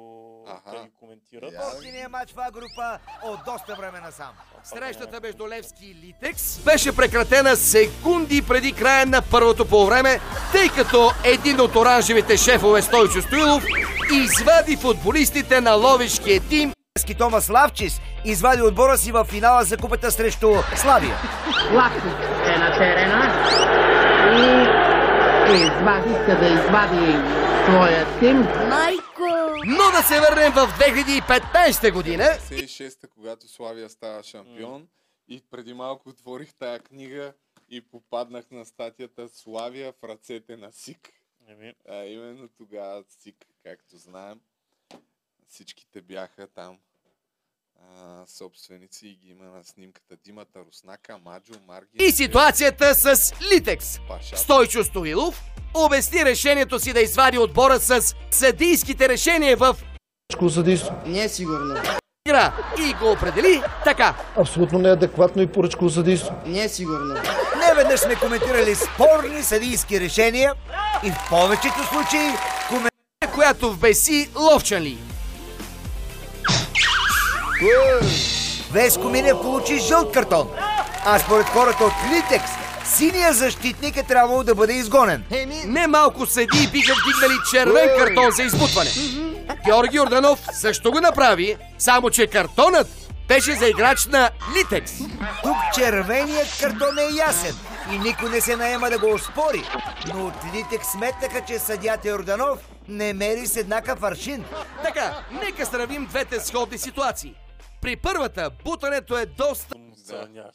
Аха. 0.48 0.70
те 0.70 0.84
ги 0.84 0.90
коментират. 1.00 1.54
Спортният 1.54 2.12
матч 2.12 2.32
в 2.32 2.50
група 2.52 2.98
от 3.24 3.40
доста 3.44 3.74
време 3.74 4.00
насам. 4.00 4.30
Срещата 4.64 5.20
между 5.20 5.48
Левски 5.48 5.86
и 5.86 5.94
Литекс 5.94 6.58
беше 6.58 6.96
прекратена 6.96 7.56
секунди 7.56 8.46
преди 8.48 8.72
края 8.72 9.06
на 9.06 9.22
първото 9.30 9.68
полувреме, 9.68 10.20
тъй 10.52 10.68
като 10.68 11.10
един 11.24 11.60
от 11.60 11.76
оранжевите 11.76 12.36
шефове 12.36 12.82
Стойчо 12.82 13.22
Стоилов 13.22 13.64
извади 14.12 14.76
футболистите 14.76 15.60
на 15.60 15.72
ловишкия 15.74 16.40
тим 16.48 16.72
Ски 16.98 17.14
Томас 17.14 17.48
Лавчис 17.48 18.00
извади 18.24 18.62
отбора 18.62 18.98
си 18.98 19.12
в 19.12 19.24
финала 19.24 19.64
за 19.64 19.76
купата 19.76 20.10
срещу 20.10 20.54
Славия. 20.76 21.16
Лавчик 21.74 22.04
е 22.46 22.58
на 22.58 22.78
терена 22.78 23.69
и 25.54 25.62
извади, 25.62 26.10
иска 26.10 26.38
да 26.40 26.46
извади 26.46 27.06
своя 27.64 28.18
тим. 28.20 28.38
Майко! 28.68 29.10
Но 29.66 29.90
да 29.90 30.02
се 30.02 30.20
върнем 30.20 30.52
в 30.52 30.66
2015 30.78 31.92
година 31.92 32.24
56-та, 32.24 33.08
когато 33.08 33.48
Славия 33.48 33.90
става 33.90 34.22
шампион. 34.22 34.88
И 35.28 35.42
преди 35.50 35.74
малко 35.74 36.08
отворих 36.08 36.54
тая 36.54 36.80
книга 36.80 37.32
и 37.68 37.80
попаднах 37.80 38.50
на 38.50 38.64
статията 38.64 39.28
Славия 39.28 39.92
в 39.92 40.04
ръцете 40.04 40.56
на 40.56 40.72
СИК. 40.72 41.12
Еми. 41.48 41.74
А 41.88 42.04
именно 42.04 42.48
тогава 42.48 43.04
СИК, 43.08 43.46
както 43.64 43.96
знаем, 43.96 44.40
всичките 45.48 46.00
бяха 46.00 46.46
там 46.46 46.78
а, 47.98 48.26
собственици 48.26 49.06
и 49.06 49.16
ги 49.16 49.30
има 49.30 49.44
на 49.44 49.64
снимката 49.64 50.16
Димата 50.24 50.58
Руснака, 50.66 51.18
Маджо, 51.24 51.52
Марги. 51.68 52.04
и 52.04 52.10
ситуацията 52.12 52.94
с 52.94 53.32
Литекс. 53.52 53.98
Стойчо 54.36 54.84
Стоилов 54.84 55.42
обясни 55.74 56.24
решението 56.24 56.78
си 56.78 56.92
да 56.92 57.00
извади 57.00 57.38
отбора 57.38 57.80
с 57.80 58.14
съдийските 58.30 59.08
решения 59.08 59.56
в 59.56 59.76
съдейство. 60.48 60.94
Не 61.06 61.24
е 61.24 61.28
сигурно. 61.28 61.74
игра 62.26 62.52
и 62.88 62.94
го 62.94 63.10
определи 63.10 63.62
така. 63.84 64.14
Абсолютно 64.36 64.78
неадекватно 64.78 65.42
и 65.42 65.46
поръчково 65.46 65.90
съдейство. 65.90 66.34
Не 66.46 66.64
е 66.64 66.68
сигурно. 66.68 67.14
Не 67.58 67.74
веднъж 67.76 68.00
сме 68.00 68.14
коментирали 68.14 68.74
спорни 68.74 69.42
съдийски 69.42 70.00
решения 70.00 70.54
и 71.04 71.10
в 71.10 71.28
повечето 71.30 71.78
случаи 71.78 72.28
коментирали 72.68 73.34
която 73.34 73.72
вбеси 73.72 74.30
Ловчанли. 74.36 75.09
Веско 78.72 79.08
Минев 79.08 79.40
получи 79.42 79.78
жълт 79.78 80.12
картон. 80.12 80.48
А 81.04 81.18
според 81.18 81.46
хората 81.46 81.84
от 81.84 81.92
Литекс, 82.12 82.50
синия 82.84 83.32
защитник 83.32 83.96
е 83.96 84.02
трябвало 84.02 84.44
да 84.44 84.54
бъде 84.54 84.72
изгонен. 84.72 85.24
Немалко 85.66 86.26
съдии 86.26 86.68
биха 86.72 86.92
вдигнали 86.92 87.38
червен 87.50 87.88
картон 87.98 88.30
за 88.30 88.42
избутване. 88.42 88.90
Георги 89.64 90.00
Орданов 90.00 90.38
също 90.52 90.90
го 90.90 91.00
направи, 91.00 91.56
само 91.78 92.10
че 92.10 92.26
картонът 92.26 92.88
беше 93.28 93.52
за 93.52 93.68
играч 93.68 94.06
на 94.06 94.30
Литекс. 94.56 94.92
Тук 95.42 95.56
червеният 95.74 96.58
картон 96.60 96.98
е 96.98 97.16
ясен 97.16 97.54
и 97.92 97.98
никой 97.98 98.30
не 98.30 98.40
се 98.40 98.56
наема 98.56 98.90
да 98.90 98.98
го 98.98 99.14
оспори. 99.14 99.62
Но 100.14 100.26
от 100.26 100.34
Литекс 100.54 100.88
сметнаха, 100.88 101.40
че 101.46 101.58
съдята 101.58 102.08
Йорданов 102.08 102.58
не 102.88 103.12
мери 103.12 103.46
с 103.46 103.56
еднакъв 103.56 104.02
аршин. 104.02 104.44
Така, 104.84 105.14
нека 105.32 105.66
сравним 105.66 106.06
двете 106.06 106.40
сходни 106.40 106.78
ситуации. 106.78 107.34
При 107.80 107.96
първата 107.96 108.50
бутането 108.64 109.18
е 109.18 109.26
доста... 109.26 109.74
Да. 110.08 110.50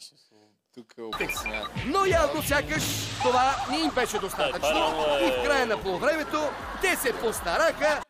Тук 0.74 0.94
обяснявам. 0.98 1.68
Но 1.86 2.06
явно 2.06 2.42
сякаш 2.42 2.82
това 3.22 3.56
не 3.70 3.78
им 3.78 3.90
беше 3.94 4.18
достатъчно 4.18 4.94
и 5.22 5.30
в 5.30 5.44
края 5.44 5.66
на 5.66 5.82
полувремето 5.82 6.38
те 6.82 6.96
се 6.96 7.12
постараха 7.12 8.02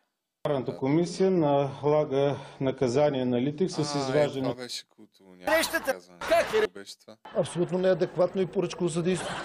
Парната 0.43 0.77
комисия 0.77 1.31
налага 1.31 2.35
наказание 2.61 3.25
на 3.25 3.41
Литик 3.41 3.71
с 3.71 3.77
е, 3.77 3.81
изваждане. 3.81 4.49
това 4.49 4.63
беше 4.63 4.83
култово. 4.89 5.33
Срещата 5.45 5.95
как 6.29 6.53
е 6.53 6.67
Беше 6.67 6.99
това. 6.99 7.15
Абсолютно 7.35 7.77
неадекватно 7.77 8.41
и 8.41 8.45
поръчково 8.45 8.89
съдейство. 8.89 9.35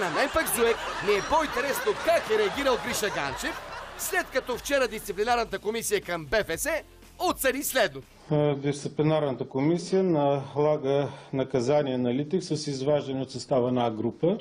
На 0.00 0.10
мен 0.10 0.28
пък, 0.32 0.46
Зуек, 0.56 0.76
ми 1.06 1.12
е 1.12 1.22
по-интересно 1.30 1.92
как 2.04 2.30
е 2.30 2.38
реагирал 2.38 2.78
Гриша 2.84 3.10
Ганчев, 3.10 3.60
след 3.98 4.30
като 4.30 4.58
вчера 4.58 4.88
дисциплинарната 4.88 5.58
комисия 5.58 6.00
към 6.00 6.26
БФС 6.26 6.66
отсъди 7.18 7.62
следното. 7.62 8.17
Дисциплинарната 8.56 9.48
комисия 9.48 10.02
налага 10.02 11.08
наказание 11.32 11.98
на 11.98 12.14
Литик 12.14 12.42
с 12.42 12.66
изваждане 12.66 13.22
от 13.22 13.30
състава 13.30 13.72
на 13.72 13.86
А 13.86 13.90
група 13.90 14.38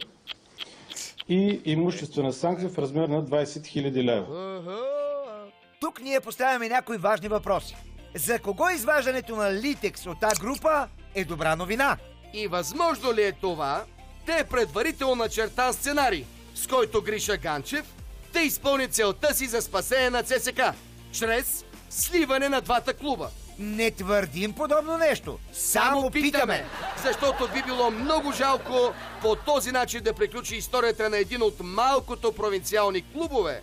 и 1.30 1.62
имуществена 1.66 2.34
санкция 2.34 2.70
в 2.70 2.78
размер 2.78 3.08
на 3.08 3.24
20 3.24 3.44
000 3.44 4.04
лева. 4.04 4.62
Тук 5.82 6.02
ние 6.02 6.20
поставяме 6.20 6.70
някои 6.70 6.98
важни 6.98 7.28
въпроси. 7.28 7.76
За 8.16 8.40
кого 8.40 8.70
изваждането 8.70 9.36
на 9.36 9.54
Литекс 9.54 10.06
от 10.06 10.20
тази 10.20 10.42
група 10.42 10.88
е 11.16 11.26
добра 11.26 11.56
новина? 11.56 11.98
И 12.34 12.48
възможно 12.48 13.14
ли 13.14 13.24
е 13.24 13.32
това 13.32 13.84
да 14.26 14.40
е 14.40 14.44
предварително 14.44 15.16
начертан 15.16 15.74
сценарий, 15.74 16.26
с 16.56 16.68
който 16.68 17.02
Гриша 17.02 17.38
Ганчев 17.38 17.96
да 18.34 18.40
изпълни 18.40 18.88
целта 18.88 19.34
си 19.34 19.46
за 19.46 19.62
спасение 19.62 20.10
на 20.10 20.24
ЦСК, 20.24 20.62
чрез 21.12 21.66
сливане 21.90 22.50
на 22.50 22.62
двата 22.62 22.94
клуба? 22.94 23.30
Не 23.60 23.92
твърдим 23.92 24.54
подобно 24.54 24.98
нещо. 24.98 25.40
Само 25.54 26.12
питаме. 26.12 26.66
Защото 27.04 27.48
би 27.54 27.64
било 27.66 27.92
много 27.92 28.32
жалко 28.32 28.94
по 29.22 29.36
този 29.36 29.72
начин 29.72 30.04
да 30.04 30.14
приключи 30.14 30.56
историята 30.56 31.10
на 31.10 31.18
един 31.18 31.42
от 31.42 31.56
малкото 31.60 32.32
провинциални 32.32 33.12
клубове, 33.14 33.62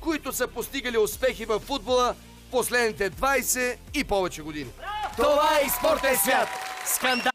които 0.00 0.32
са 0.32 0.48
постигали 0.48 0.98
успехи 0.98 1.44
в 1.44 1.58
футбола 1.58 2.14
в 2.48 2.50
последните 2.50 3.10
20 3.10 3.76
и 3.94 4.04
повече 4.04 4.42
години. 4.42 4.70
Това 5.16 5.58
е 5.62 5.66
и 5.66 5.70
спортен 5.70 6.16
свят! 6.16 6.48
Скандал! 6.86 7.32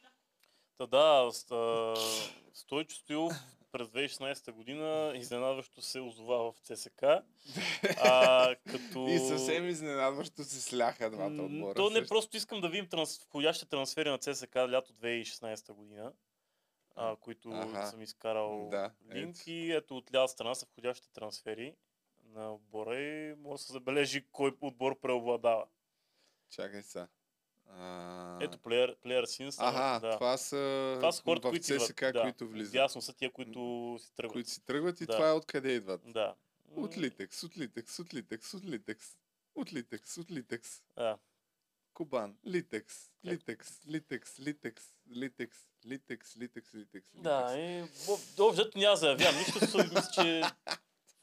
Та 0.77 0.85
да, 0.88 1.29
Стойчо 2.53 2.95
Стоилов 2.95 3.33
през 3.72 3.88
2016 3.88 4.52
година 4.52 5.14
изненадващо 5.15 5.81
се 5.81 5.99
озова 5.99 6.52
в 6.52 6.60
ЦСК. 6.60 7.03
А, 7.98 8.56
като... 8.72 9.07
И 9.07 9.19
съвсем 9.19 9.68
изненадващо 9.68 10.43
се 10.43 10.61
сляха 10.61 11.10
двата 11.10 11.41
отбора. 11.41 11.76
То 11.76 11.89
не 11.89 11.95
също. 11.95 12.07
просто 12.10 12.38
искам 12.38 12.61
да 12.61 12.69
видим 12.69 12.88
транс... 12.88 13.19
входящите 13.19 13.69
трансфери 13.69 14.10
на 14.10 14.18
ЦСК 14.18 14.56
лято 14.56 14.93
2016 14.93 15.73
година, 15.73 16.14
а, 16.95 17.15
които 17.15 17.49
Аха. 17.49 17.88
съм 17.88 18.02
изкарал 18.02 18.68
Да, 18.72 18.91
линк 19.14 19.38
ето. 19.39 19.49
и 19.49 19.72
ето 19.72 19.98
от 19.98 20.14
лява 20.14 20.27
страна 20.27 20.56
са 20.56 20.65
входящите 20.65 21.10
трансфери 21.14 21.76
на 22.26 22.53
отбора 22.53 22.99
и 22.99 23.35
може 23.35 23.61
да 23.61 23.65
се 23.65 23.73
забележи 23.73 24.26
кой 24.31 24.52
отбор 24.61 24.99
преобладава. 24.99 25.65
Чакай 26.49 26.81
сега. 26.81 27.07
А... 27.80 28.38
Ето 28.41 28.57
Player, 28.57 28.95
player 29.06 29.23
Sins. 29.23 29.56
Аха, 29.60 29.99
да. 29.99 30.14
това 30.14 30.38
са 30.38 30.93
това 30.99 31.11
са 31.11 31.23
хората, 31.23 31.48
в 31.48 31.52
които 31.52 31.65
ЦСК, 31.65 32.02
идват. 32.02 32.22
които 32.22 32.48
влизат. 32.48 32.76
Ясно 32.76 33.02
са 33.02 33.14
тия, 33.14 33.31
които 33.31 33.98
си 33.99 34.14
тръгват. 34.15 34.34
Които 34.34 34.49
си 34.49 34.65
тръгват 34.65 35.02
и 35.02 35.06
Да. 35.06 35.14
това 35.14 35.30
е 35.30 35.34
откъде 35.34 35.72
идват. 35.72 36.02
Да. 36.06 36.35
От 36.76 36.98
Литекс, 36.98 37.43
от 37.43 37.57
Литекс, 37.57 37.99
от 37.99 38.14
Литекс, 38.14 38.53
от 38.53 38.64
Литекс, 38.65 39.07
от 39.56 39.73
Литекс, 39.73 40.18
от 40.18 40.31
Литекс. 40.31 40.81
Да. 40.95 41.18
Кубан. 41.93 42.35
Литекс, 42.48 42.95
литекс, 43.26 43.88
литекс, 43.88 44.39
литекс, 44.39 44.84
литекс, 45.15 45.57
литекс, 45.85 46.38
литекс, 46.38 46.73
литекс. 46.76 47.07
Да, 47.14 47.57
и 47.57 47.84
общо 48.39 48.69
няма 48.76 48.91
да 48.91 48.98
заявявам 48.98 49.35
нищо, 49.38 49.77
мисля, 49.77 50.07
че 50.14 50.41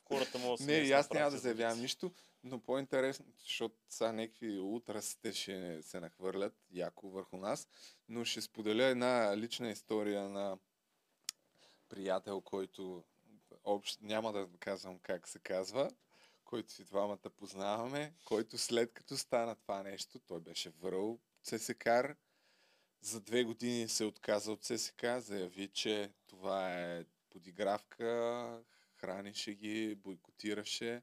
хората 0.04 0.38
могат 0.38 0.60
да 0.60 0.66
Не, 0.66 0.84
си 0.84 0.88
и 0.88 0.92
аз 0.92 1.10
няма 1.10 1.30
да 1.30 1.36
за 1.36 1.42
заявявам 1.42 1.80
нищо, 1.80 2.12
но 2.44 2.60
по-интересно, 2.60 3.26
защото 3.38 3.76
сега 3.88 4.12
някакви 4.12 4.58
утрасите 4.58 5.32
ще 5.32 5.82
се 5.82 6.00
нахвърлят 6.00 6.54
яко 6.70 7.10
върху 7.10 7.36
нас, 7.36 7.68
но 8.08 8.24
ще 8.24 8.40
споделя 8.40 8.84
една 8.84 9.36
лична 9.36 9.70
история 9.70 10.28
на 10.28 10.58
приятел, 11.88 12.40
който 12.40 13.04
общ, 13.64 14.02
няма 14.02 14.32
да 14.32 14.48
казвам 14.58 14.98
как 14.98 15.28
се 15.28 15.38
казва, 15.38 15.90
който 16.44 16.72
си 16.72 16.84
двамата 16.84 17.30
познаваме, 17.36 18.14
който 18.24 18.58
след 18.58 18.92
като 18.92 19.16
стана 19.16 19.56
това 19.56 19.82
нещо, 19.82 20.18
той 20.18 20.40
беше 20.40 20.70
върл 20.70 21.18
ЦСКАР, 21.42 22.16
за 23.00 23.20
две 23.20 23.44
години 23.44 23.88
се 23.88 24.04
отказа 24.04 24.52
от 24.52 24.64
ЦСК, 24.64 25.04
заяви, 25.18 25.68
че 25.68 26.12
това 26.26 26.74
е 26.74 27.04
подигравка, 27.30 28.62
хранише 28.94 29.54
ги, 29.54 29.94
бойкотираше 29.94 31.02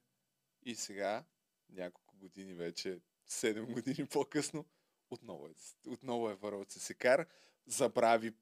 и 0.65 0.75
сега, 0.75 1.23
няколко 1.69 2.17
години 2.17 2.53
вече, 2.53 2.99
7 3.29 3.73
години 3.73 4.07
по-късно, 4.11 4.65
отново 5.09 5.47
е, 5.47 5.51
отново 5.87 6.29
е 6.29 6.35
върл 6.35 6.65
ЦСКАР, 6.65 7.25
забрави 7.67 8.33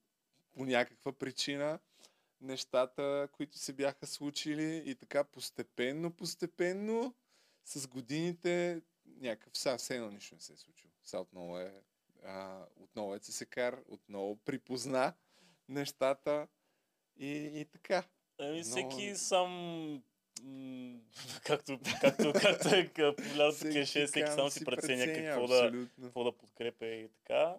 по 0.52 0.66
някаква 0.66 1.12
причина 1.12 1.80
нещата, 2.42 3.28
които 3.32 3.58
се 3.58 3.74
бяха 3.74 4.08
случили 4.08 4.84
и 4.86 4.96
така 4.96 5.24
постепенно, 5.24 6.12
постепенно, 6.12 7.16
с 7.66 7.88
годините 7.88 8.82
някакъв 9.06 9.58
са, 9.58 9.78
все 9.78 9.96
едно 9.96 10.12
нищо 10.12 10.36
не 10.36 10.42
се 10.42 10.54
е 10.54 10.58
случило. 10.58 10.94
Сега 11.04 11.22
отново 11.22 11.60
е, 11.60 11.84
а, 12.24 12.66
отново 12.76 13.16
е 13.16 13.20
ЦСКАР, 13.20 13.84
отново 13.88 14.36
припозна 14.36 15.14
нещата 15.70 16.48
и, 17.16 17.30
и 17.30 17.66
така. 17.66 18.04
Ами 18.38 18.64
всеки 18.64 19.16
сам 19.16 20.04
м, 20.44 21.00
както, 21.44 21.80
както, 22.02 22.34
както 22.34 22.76
е 22.76 22.88
популярното 22.88 23.56
Всеки 23.56 23.74
клише, 23.74 24.08
всеки 24.08 24.32
сам 24.32 24.50
си 24.50 24.66
преценя 24.66 25.14
какво 25.14 25.48
да, 25.48 25.88
какво 26.02 26.24
да 26.24 26.32
подкрепя 26.32 26.86
и 26.86 27.10
така. 27.10 27.56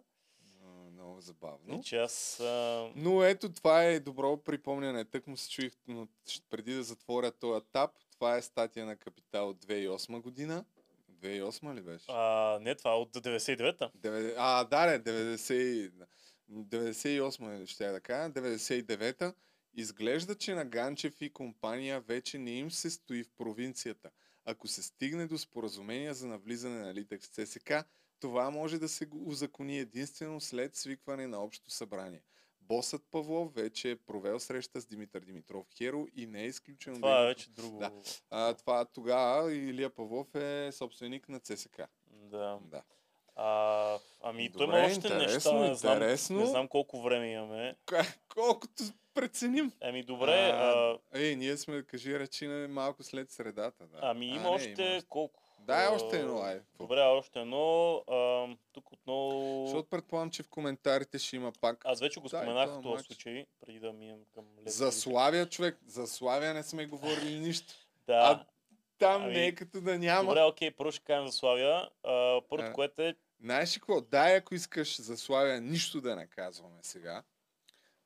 Много 0.92 1.20
забавно. 1.20 1.80
И 1.80 1.82
че 1.82 1.96
аз... 1.96 2.40
А... 2.40 2.90
Но 2.96 3.24
ето, 3.24 3.52
това 3.52 3.84
е 3.84 4.00
добро 4.00 4.36
припомняне. 4.36 5.04
Тък 5.04 5.26
му 5.26 5.36
се 5.36 5.50
чуих, 5.50 5.72
но 5.88 6.08
преди 6.50 6.74
да 6.74 6.82
затворя 6.82 7.30
този 7.30 7.58
етап, 7.58 7.90
това 8.10 8.36
е 8.36 8.42
статия 8.42 8.86
на 8.86 8.96
Капитал 8.96 9.48
от 9.48 9.64
2008 9.64 10.20
година. 10.20 10.64
2008 11.12 11.74
ли 11.74 11.82
беше? 11.82 12.04
А, 12.08 12.58
не, 12.60 12.74
това 12.74 12.90
е 12.90 12.94
от 12.94 13.12
99-та. 13.12 13.90
Деве- 13.98 14.34
А, 14.38 14.64
да, 14.64 14.86
не, 14.86 15.00
90... 15.00 15.92
98 16.50 17.62
е, 17.62 17.66
ще 17.66 17.84
я 17.84 17.92
да 17.92 18.00
кажа, 18.00 18.30
99-та. 18.30 19.32
Изглежда, 19.74 20.34
че 20.34 20.54
на 20.54 20.64
Ганчев 20.64 21.20
и 21.20 21.32
компания 21.32 22.00
вече 22.00 22.38
не 22.38 22.50
им 22.50 22.70
се 22.70 22.90
стои 22.90 23.24
в 23.24 23.30
провинцията. 23.30 24.10
Ако 24.44 24.68
се 24.68 24.82
стигне 24.82 25.26
до 25.26 25.38
споразумение 25.38 26.14
за 26.14 26.26
навлизане 26.26 26.80
на 26.80 26.94
Литекс 26.94 27.26
в 27.26 27.46
ЦСК, 27.46 27.72
това 28.20 28.50
може 28.50 28.78
да 28.78 28.88
се 28.88 29.08
узакони 29.12 29.78
единствено 29.78 30.40
след 30.40 30.76
свикване 30.76 31.26
на 31.26 31.38
общо 31.38 31.70
събрание. 31.70 32.22
Босът 32.60 33.02
Павлов 33.10 33.54
вече 33.54 33.90
е 33.90 33.96
провел 33.96 34.40
среща 34.40 34.80
с 34.80 34.86
Димитър 34.86 35.20
Димитров 35.20 35.66
Херо 35.76 36.06
и 36.14 36.26
не 36.26 36.42
е 36.42 36.46
изключено. 36.46 36.96
Това 36.96 37.10
е 37.10 37.12
неговото- 37.14 37.28
вече 37.28 37.50
друго. 37.50 37.78
Да. 37.78 37.92
А, 38.30 38.54
това 38.54 38.84
тогава 38.84 39.54
Илия 39.54 39.90
Павлов 39.90 40.34
е 40.34 40.72
собственик 40.72 41.28
на 41.28 41.40
ЦСК. 41.40 41.80
Да. 42.06 42.58
да. 42.64 42.82
А, 43.36 43.98
ами 44.22 44.48
Добре, 44.48 44.64
има 44.64 44.86
още 44.86 44.94
интересно, 44.94 45.18
неща, 45.34 45.68
не 45.68 45.74
знам, 45.74 45.92
интересно. 45.92 46.40
не 46.40 46.46
знам 46.46 46.68
колко 46.68 47.02
време 47.02 47.32
имаме. 47.32 47.76
Колкото 48.28 48.82
преценим. 49.14 49.72
Ами 49.80 50.02
добре, 50.02 50.50
а, 50.54 50.98
Ей, 51.14 51.36
ние 51.36 51.56
сме, 51.56 51.82
кажи 51.82 52.18
речи, 52.18 52.46
на 52.46 52.68
малко 52.68 53.02
след 53.02 53.30
средата. 53.30 53.86
Да. 53.86 53.98
ами 54.02 54.26
има 54.26 54.38
А, 54.38 54.42
не, 54.42 54.48
още 54.48 55.02
колко? 55.08 55.40
Дай 55.58 55.86
А, 55.86 55.90
още 55.90 56.20
едно, 56.20 56.42
ай. 56.42 56.60
Добре, 56.78 57.00
още 57.00 57.40
едно. 57.40 57.94
А, 58.10 58.46
тук 58.72 58.92
отново... 58.92 59.62
Защото 59.66 59.88
предполагам, 59.88 60.30
че 60.30 60.42
в 60.42 60.48
коментарите 60.48 61.18
ще 61.18 61.36
има 61.36 61.52
пак. 61.60 61.82
Аз 61.84 62.00
вече 62.00 62.20
го 62.20 62.28
Дай 62.28 62.40
споменах 62.42 62.70
в 62.70 62.82
този 62.82 63.04
случай, 63.04 63.46
преди 63.60 63.78
да 63.78 63.92
минем 63.92 64.18
към 64.34 64.44
Левски. 64.58 64.70
За 64.78 64.92
Славия, 64.92 65.48
човек. 65.48 65.78
За 65.86 66.06
Славия 66.06 66.54
не 66.54 66.62
сме 66.62 66.86
говорили 66.86 67.38
нищо. 67.40 67.74
Да. 68.06 68.14
А 68.14 68.44
там 68.98 69.22
Ами, 69.22 69.32
не 69.32 69.46
е 69.46 69.54
като 69.54 69.80
да 69.80 69.98
няма. 69.98 70.28
Добре, 70.28 70.42
окей, 70.42 70.70
първо 70.70 70.92
ще 70.92 71.04
кажем 71.04 71.26
за 71.26 71.32
Славия. 71.32 71.88
А, 72.04 72.40
първото, 72.48 72.70
А. 72.70 72.72
което 72.72 73.02
е, 73.02 73.14
Знаеш 73.44 73.76
ли 73.76 73.80
какво? 73.80 74.00
Дай, 74.00 74.36
ако 74.36 74.54
искаш 74.54 75.00
за 75.00 75.16
Славия, 75.16 75.60
нищо 75.60 76.00
да 76.00 76.16
не 76.16 76.26
казваме 76.26 76.78
сега. 76.82 77.22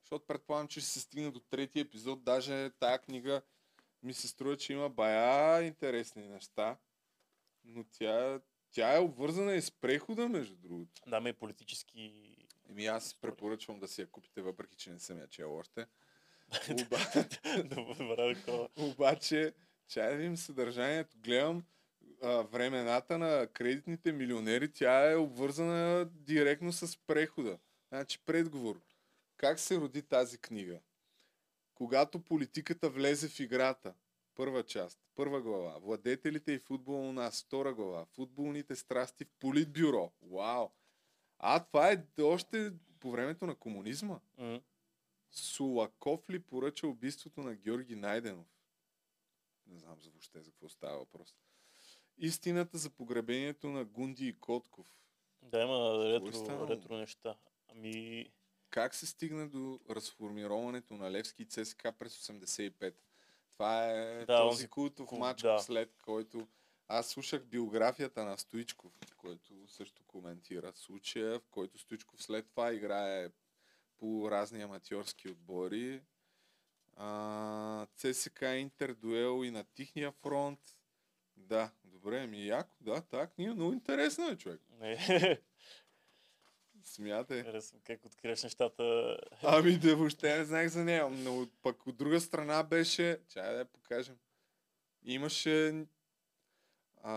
Защото 0.02 0.26
предполагам, 0.26 0.68
че 0.68 0.80
ще 0.80 0.88
се 0.88 1.00
стигне 1.00 1.30
до 1.30 1.40
третия 1.40 1.80
епизод. 1.80 2.24
Даже 2.24 2.70
тая 2.70 2.98
книга 2.98 3.42
ми 4.02 4.14
се 4.14 4.28
струва, 4.28 4.56
че 4.56 4.72
има 4.72 4.88
бая 4.88 5.62
интересни 5.62 6.28
неща. 6.28 6.76
Но 7.64 7.84
тя, 7.84 8.40
тя 8.70 8.96
е 8.96 9.00
обвързана 9.00 9.54
и 9.54 9.62
с 9.62 9.70
прехода, 9.70 10.28
между 10.28 10.56
другото. 10.56 11.02
да, 11.06 11.20
ме 11.20 11.32
политически... 11.32 12.34
Еми 12.70 12.86
аз 12.86 13.14
препоръчвам 13.14 13.80
да 13.80 13.88
си 13.88 14.00
я 14.00 14.06
купите, 14.06 14.42
въпреки 14.42 14.76
че 14.76 14.90
не 14.90 14.98
съм 14.98 15.18
я 15.18 15.28
чел 15.28 15.56
още. 15.56 15.86
Такова. 18.34 18.68
Обаче, 18.76 19.54
чай 19.88 20.10
да 20.10 20.16
видим 20.16 20.36
съдържанието. 20.36 21.16
Гледам 21.18 21.64
а, 22.22 22.42
времената 22.42 23.18
на 23.18 23.46
кредитните 23.52 24.12
милионери, 24.12 24.72
тя 24.72 25.10
е 25.10 25.16
обвързана 25.16 26.08
директно 26.12 26.72
с 26.72 26.98
прехода. 27.06 27.58
Значи 27.88 28.18
предговор. 28.26 28.80
Как 29.36 29.58
се 29.58 29.76
роди 29.76 30.02
тази 30.02 30.38
книга? 30.38 30.80
Когато 31.74 32.24
политиката 32.24 32.90
влезе 32.90 33.28
в 33.28 33.40
играта. 33.40 33.94
Първа 34.34 34.62
част, 34.62 34.98
първа 35.14 35.42
глава. 35.42 35.78
Владетелите 35.78 36.52
и 36.52 36.58
футбол 36.58 37.08
у 37.08 37.12
нас. 37.12 37.44
Втора 37.44 37.74
глава. 37.74 38.06
Футболните 38.06 38.76
страсти 38.76 39.24
в 39.24 39.32
политбюро. 39.40 40.12
Вау! 40.22 40.68
А, 41.38 41.64
това 41.64 41.92
е 41.92 42.22
още 42.22 42.72
по 43.00 43.10
времето 43.10 43.46
на 43.46 43.54
комунизма. 43.54 44.20
М. 44.36 44.60
Сулаков 45.30 46.30
ли 46.30 46.38
поръча 46.38 46.86
убийството 46.86 47.40
на 47.40 47.54
Георги 47.54 47.96
Найденов? 47.96 48.46
Не 49.66 49.78
знам 49.78 50.00
за 50.00 50.10
въобще 50.10 50.42
за 50.42 50.50
какво 50.50 50.68
става 50.68 50.98
въпрос. 50.98 51.34
Истината 52.18 52.78
за 52.78 52.90
погребението 52.90 53.68
на 53.68 53.84
Гунди 53.84 54.28
и 54.28 54.38
Котков. 54.38 54.86
Да, 55.42 55.62
има 55.62 56.04
е 56.06 56.12
ретро, 56.12 56.68
ретро 56.68 56.96
неща. 56.96 57.36
Ами, 57.68 58.26
Как 58.70 58.94
се 58.94 59.06
стигна 59.06 59.48
до 59.48 59.80
разформироването 59.90 60.94
на 60.94 61.10
Левски 61.10 61.42
и 61.42 61.46
ЦСКА 61.46 61.92
през 61.92 62.18
85? 62.18 62.94
Това 63.50 63.84
е 63.84 64.18
Да, 64.18 64.36
този 64.36 64.48
онзи 64.48 64.68
култов 64.68 65.08
кул- 65.08 65.18
матч, 65.18 65.42
да. 65.42 65.58
след 65.58 65.98
който 66.02 66.48
аз 66.88 67.08
слушах 67.08 67.44
биографията 67.44 68.24
на 68.24 68.38
Стоичков, 68.38 68.92
който 69.16 69.68
също 69.68 70.02
коментира 70.04 70.72
случая, 70.74 71.38
в 71.40 71.48
който 71.50 71.78
Стоичков 71.78 72.22
след 72.22 72.48
това 72.48 72.72
играе 72.72 73.28
по 73.98 74.30
разни 74.30 74.62
аматьорски 74.62 75.28
отбори. 75.28 76.02
А, 76.96 77.86
ЦСК 77.96 78.42
Интер 78.42 78.94
дуел 78.94 79.44
и 79.44 79.50
на 79.50 79.64
Тихния 79.64 80.12
фронт. 80.12 80.60
Да, 81.36 81.70
добре, 81.98 82.26
ми 82.26 82.46
яко, 82.46 82.76
да, 82.80 83.00
так, 83.00 83.38
ние 83.38 83.54
много 83.54 83.72
интересно 83.72 84.28
е, 84.28 84.36
човек. 84.36 84.60
не. 84.70 85.38
Смятай. 86.84 87.42
Харесвам 87.42 87.80
как 87.84 88.04
откриваш 88.04 88.42
нещата. 88.42 89.16
Ами 89.42 89.78
да, 89.78 89.96
въобще 89.96 90.38
не 90.38 90.44
знаех 90.44 90.68
за 90.68 90.84
нея. 90.84 91.08
Но 91.10 91.48
пък 91.62 91.86
от 91.86 91.96
друга 91.96 92.20
страна 92.20 92.62
беше... 92.62 93.20
Чай 93.28 93.52
да 93.52 93.58
я 93.58 93.64
покажем. 93.64 94.18
Имаше... 95.04 95.86
А, 97.02 97.14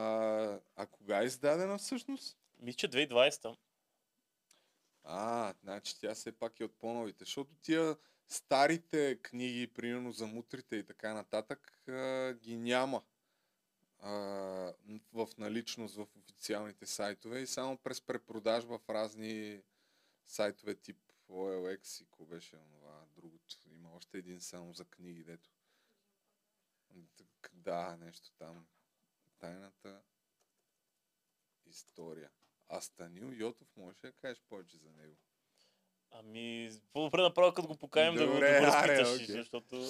а 0.75 0.85
кога 0.85 1.21
е 1.21 1.25
издадена 1.25 1.77
всъщност? 1.77 2.37
Мисля, 2.59 2.77
че 2.77 2.89
2020-та. 2.89 3.55
А, 5.03 5.53
значи 5.63 5.99
тя 5.99 6.13
все 6.13 6.31
пак 6.31 6.59
е 6.59 6.63
от 6.63 6.79
по-новите. 6.79 7.25
Защото 7.25 7.55
тия 7.61 7.95
старите 8.27 9.19
книги, 9.21 9.67
примерно 9.67 10.11
за 10.11 10.27
мутрите 10.27 10.75
и 10.75 10.85
така 10.85 11.13
нататък, 11.13 11.83
а, 11.87 12.33
ги 12.33 12.57
няма 12.57 13.01
а, 14.01 14.09
в 15.13 15.29
наличност 15.37 15.95
в 15.95 16.07
официалните 16.17 16.85
сайтове 16.85 17.39
и 17.39 17.47
само 17.47 17.77
през 17.77 18.01
препродажба 18.01 18.77
в 18.77 18.89
разни 18.89 19.61
сайтове 20.25 20.75
тип 20.75 20.97
OLX 21.29 22.01
и 22.01 22.05
какво 22.05 22.25
беше 22.25 22.57
това 22.57 23.05
другото. 23.15 23.55
Има 23.71 23.95
още 23.95 24.17
един 24.17 24.41
само 24.41 24.73
за 24.73 24.85
книги, 24.85 25.23
дето. 25.23 25.49
Да, 27.53 27.97
нещо 27.97 28.31
там. 28.37 28.65
Тайната 29.39 30.01
история. 31.65 32.29
А 32.69 32.81
Станил 32.81 33.31
Йотов, 33.33 33.67
можеш 33.77 34.03
ли 34.03 34.07
да 34.07 34.13
кажеш 34.13 34.41
повече 34.49 34.77
за 34.77 34.91
него? 34.91 35.17
Ами, 36.11 36.71
по-добре 36.93 37.21
направо, 37.21 37.53
като 37.53 37.67
го 37.67 37.77
поканим 37.77 38.15
да 38.15 38.27
го, 38.27 38.33
да 38.33 38.39
го 38.39 38.45
аре, 38.45 38.61
разпиташ, 38.61 39.27
защото... 39.27 39.89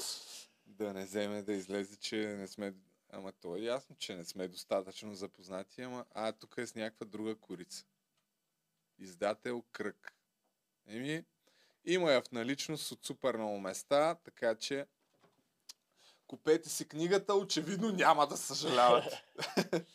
Да 0.65 0.93
не 0.93 1.05
вземе 1.05 1.41
да 1.41 1.53
излезе, 1.53 1.95
че 1.97 2.17
не 2.17 2.47
сме... 2.47 2.73
Ама 3.13 3.31
то 3.31 3.55
е 3.55 3.59
ясно, 3.59 3.95
че 3.95 4.15
не 4.15 4.25
сме 4.25 4.47
достатъчно 4.47 5.15
запознати, 5.15 5.81
ама... 5.81 6.05
А, 6.13 6.31
тук 6.31 6.55
е 6.57 6.67
с 6.67 6.75
някаква 6.75 7.05
друга 7.05 7.35
корица. 7.35 7.85
Издател 8.99 9.63
Кръг. 9.71 10.13
Еми, 10.87 11.23
има 11.85 12.11
я 12.11 12.21
в 12.21 12.31
наличност 12.31 12.91
от 12.91 13.05
супер 13.05 13.35
много 13.35 13.59
места, 13.59 14.15
така 14.15 14.55
че 14.55 14.85
купете 16.27 16.69
си 16.69 16.87
книгата, 16.87 17.33
очевидно 17.33 17.91
няма 17.91 18.27
да 18.27 18.37
съжалявате. 18.37 19.23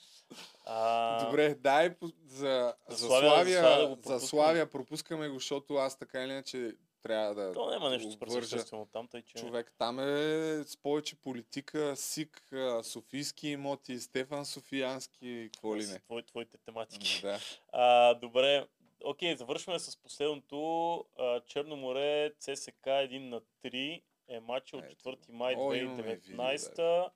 А, 0.69 1.25
Добре, 1.25 1.55
дай 1.55 1.97
за, 2.27 2.75
За 2.89 2.97
за, 2.97 3.07
Славия- 3.07 3.63
за 3.63 3.63
Славия 3.63 3.99
за. 4.21 4.27
Славия 4.27 4.71
пропускаме 4.71 5.29
го, 5.29 5.35
защото 5.35 5.75
аз 5.75 5.99
така 5.99 6.25
или 6.25 6.33
иначе 6.33 6.77
трябва 7.09 7.35
да 7.35 7.53
То 7.53 7.70
няма 7.70 7.91
нещо 7.91 8.11
супер 8.11 8.27
обвържа. 8.27 8.47
съществено 8.47 8.87
там, 8.87 9.09
тъй 9.09 9.23
че... 9.23 9.39
Човек, 9.39 9.73
там 9.78 10.01
е 10.01 10.65
с 10.65 10.77
повече 10.83 11.16
политика, 11.16 11.97
СИК, 11.97 12.53
Софийски 12.83 13.49
имоти, 13.49 14.01
Стефан 14.01 14.47
Софиянски, 14.47 15.51
какво 15.53 15.77
ли 15.77 15.87
не. 15.87 15.99
Твой, 15.99 16.23
твоите 16.23 16.59
тематики. 16.59 17.20
Да. 17.23 17.39
А, 17.73 18.15
добре, 18.15 18.66
окей, 19.05 19.37
завършваме 19.37 19.78
с 19.78 19.97
последното. 19.97 20.99
А, 21.19 21.41
Черно 21.41 21.77
море, 21.77 22.33
ЦСК 22.39 22.87
1 22.87 23.19
на 23.19 23.41
3 23.65 24.03
е 24.28 24.41
матч 24.41 24.73
от 24.73 24.85
4 24.85 25.16
май 25.28 25.55
О, 25.59 25.74
имаме 25.74 26.03
видео, 26.03 26.37
2019. 26.37 27.11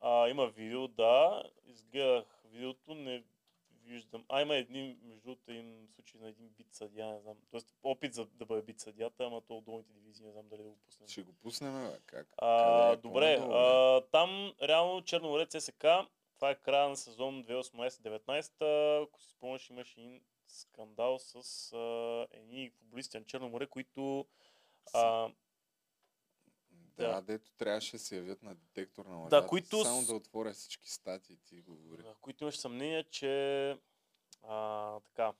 А, 0.00 0.28
има 0.28 0.46
видео, 0.46 0.88
да. 0.88 1.42
Изгледах 1.66 2.24
видеото, 2.44 2.94
не 2.94 3.24
виждам. 3.84 4.24
А, 4.28 4.42
има 4.42 4.56
един, 4.56 4.98
между 5.20 5.30
другото, 5.30 5.50
един 5.50 5.88
случай 5.94 6.20
на 6.20 6.28
един 6.28 6.48
бит 6.48 6.74
съдия, 6.74 7.06
не 7.06 7.20
знам. 7.20 7.36
Тоест 7.50 7.74
опит 7.82 8.14
за 8.14 8.26
да 8.26 8.46
бъде 8.46 8.62
бит 8.62 8.80
съдята, 8.80 9.24
ама 9.24 9.40
то 9.40 9.58
от 9.58 9.64
долните 9.64 9.92
дивизии, 9.92 10.26
не 10.26 10.32
знам 10.32 10.48
дали 10.48 10.62
да 10.62 10.68
го 10.68 10.76
пуснем. 10.76 11.08
Ще 11.08 11.22
го 11.22 11.32
пуснем, 11.32 11.90
бе, 11.90 11.98
как? 12.06 12.28
А, 12.38 12.82
Къде 12.82 12.92
е 12.92 12.96
добре, 12.96 13.36
по-надолу, 13.36 13.58
а, 13.58 14.06
там 14.10 14.54
реално 14.62 15.02
Черно 15.02 15.28
море 15.28 15.46
ЦСК, 15.46 15.84
това 16.34 16.50
е 16.50 16.60
края 16.60 16.88
на 16.88 16.96
сезон 16.96 17.44
2018-2019. 17.44 19.02
Ако 19.04 19.20
си 19.20 19.28
спомняш, 19.30 19.70
имаше 19.70 20.00
един 20.00 20.20
скандал 20.46 21.18
с 21.18 21.34
а, 21.72 22.26
едни 22.30 22.70
футболисти 22.70 23.18
на 23.18 23.24
Черно 23.24 23.48
море, 23.48 23.66
които 23.66 24.26
а, 24.94 25.28
Да, 26.96 27.08
да. 27.08 27.20
дето 27.22 27.52
трябваше 27.52 27.92
да 27.92 27.98
се 27.98 28.16
явят 28.16 28.42
на 28.42 28.54
детектор 28.54 29.06
на 29.06 29.16
лъжата. 29.16 29.40
Да, 29.40 29.46
които 29.46 29.84
Само 29.84 30.06
да 30.06 30.14
отворя 30.14 30.52
всички 30.52 30.90
статии 30.90 31.36
ти 31.44 31.60
говори. 31.60 32.02
в 32.02 32.16
които 32.20 32.44
имаш 32.44 32.58
съмнение, 32.58 33.04
че 33.04 33.76
а, 34.42 35.00
така, 35.00 35.32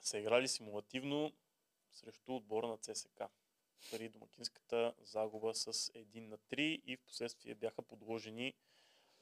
са 0.00 0.18
играли 0.18 0.48
симулативно 0.48 1.32
срещу 1.92 2.36
отбора 2.36 2.68
на 2.68 2.76
ЦСК 2.76 3.22
при 3.90 4.08
домакинската 4.08 4.94
загуба 5.02 5.54
с 5.54 5.72
1 5.72 6.20
на 6.20 6.38
3 6.38 6.60
и 6.86 6.96
в 6.96 7.00
последствие 7.00 7.54
бяха 7.54 7.82
подложени 7.82 8.54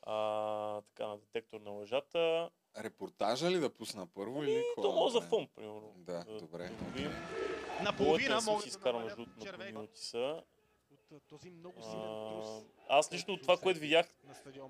а, 0.03 0.81
така, 0.81 1.07
на 1.07 1.19
детектор 1.19 1.61
на 1.61 1.71
лъжата. 1.71 2.51
Репортажа 2.77 3.51
ли 3.51 3.59
да 3.59 3.75
пусна 3.75 4.07
първо 4.07 4.43
или 4.43 4.65
какво? 4.69 4.83
То 4.83 4.89
да 4.89 4.95
може 4.95 5.13
за 5.13 5.21
фон, 5.21 5.49
примерно. 5.55 5.95
Да, 5.97 6.25
добре. 6.25 6.71
Наполовина 7.83 8.35
не 8.35 8.41
съм 8.41 8.53
могат 8.53 8.65
си 8.65 8.71
да 8.71 8.77
изкарал 8.77 9.01
намалят 9.01 9.19
между 9.19 9.59
минути 9.59 10.01
са. 10.01 10.43
Този 11.21 11.51
много 11.51 11.83
силен 11.83 12.01
трус. 12.29 12.47
Аз 12.89 13.13
лично 13.13 13.35
от 13.35 13.43
това, 13.43 13.57
което 13.57 13.81
видях, 13.81 14.07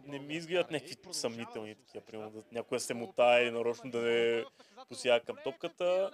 не 0.05 0.19
ми 0.19 0.35
изгледат 0.35 0.71
някакви 0.71 0.97
съмнителни 1.13 1.75
такива, 1.75 2.05
примерно 2.05 2.31
да 2.31 2.43
някой 2.53 2.81
се 2.81 2.95
мутае 2.95 3.43
и 3.43 3.51
нарочно 3.51 3.91
да 3.91 3.99
не 4.01 4.45
посяга 4.89 5.25
към 5.25 5.37
топката. 5.45 6.11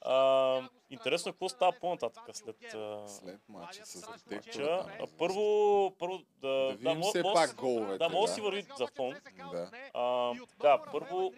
А, 0.00 0.68
интересно 0.90 1.28
е 1.28 1.32
какво 1.32 1.48
става 1.48 1.72
по-нататък 1.72 2.22
след, 2.32 2.74
а, 2.74 3.08
След 3.08 3.48
матча 3.48 3.86
с 3.86 3.94
матча. 4.00 4.24
детектора. 4.28 4.78
там. 4.78 4.90
А, 5.00 5.06
първо, 5.18 5.90
първо 5.98 6.18
да, 6.18 6.48
Да 6.48 6.66
да, 6.66 6.72
видим 6.72 6.92
мо- 6.92 7.08
все 7.08 7.22
пак 7.24 7.54
головете, 7.54 7.98
Да, 7.98 8.08
може 8.08 8.20
да 8.20 8.26
да. 8.26 8.34
си 8.34 8.40
върви 8.40 8.66
за 8.78 8.86
фон. 8.86 9.14
Да. 9.52 9.70
А, 9.94 10.32
така, 10.48 10.82
първо, 10.92 11.32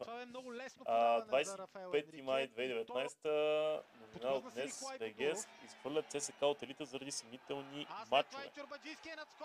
Е 0.00 0.04
това. 0.04 0.22
Е 0.22 0.26
много 0.26 0.54
лесно 0.54 0.84
А, 0.86 1.20
подаване 1.20 1.44
за 1.44 1.58
Рафаел 1.58 1.90
25 1.90 2.22
май 2.22 2.42
Енрике. 2.58 2.86
2019 2.86 3.82
новина 4.00 4.32
от 4.32 4.54
днес 4.54 4.84
БГС 4.98 5.48
изхвърлят 5.64 6.06
ЦСК 6.10 6.42
от 6.42 6.62
елита 6.62 6.84
заради 6.84 7.10
съмнителни 7.10 7.86
матчове. 8.10 8.44
е 8.44 8.50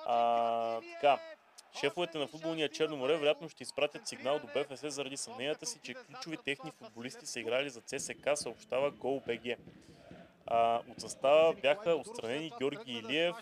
А, 0.05 0.71
Георгиев. 0.71 0.93
така, 0.93 1.19
шефовете 1.79 2.17
на 2.17 2.27
футболния 2.27 2.69
Черно 2.69 2.97
море 2.97 3.17
вероятно 3.17 3.49
ще 3.49 3.63
изпратят 3.63 4.07
сигнал 4.07 4.39
до 4.39 4.47
БФС 4.47 4.93
заради 4.93 5.17
съмненията 5.17 5.65
си, 5.65 5.79
че 5.83 5.93
ключови 5.93 6.37
техни 6.37 6.71
футболисти 6.71 7.25
са 7.25 7.39
играли 7.39 7.69
за 7.69 7.81
ЦСК, 7.81 8.29
съобщава 8.35 8.91
GolBG. 8.91 9.57
А, 10.47 10.81
от 10.89 11.01
състава 11.01 11.53
бяха 11.53 11.95
отстранени 11.95 12.51
Георги 12.59 12.91
Илиев, 12.91 13.35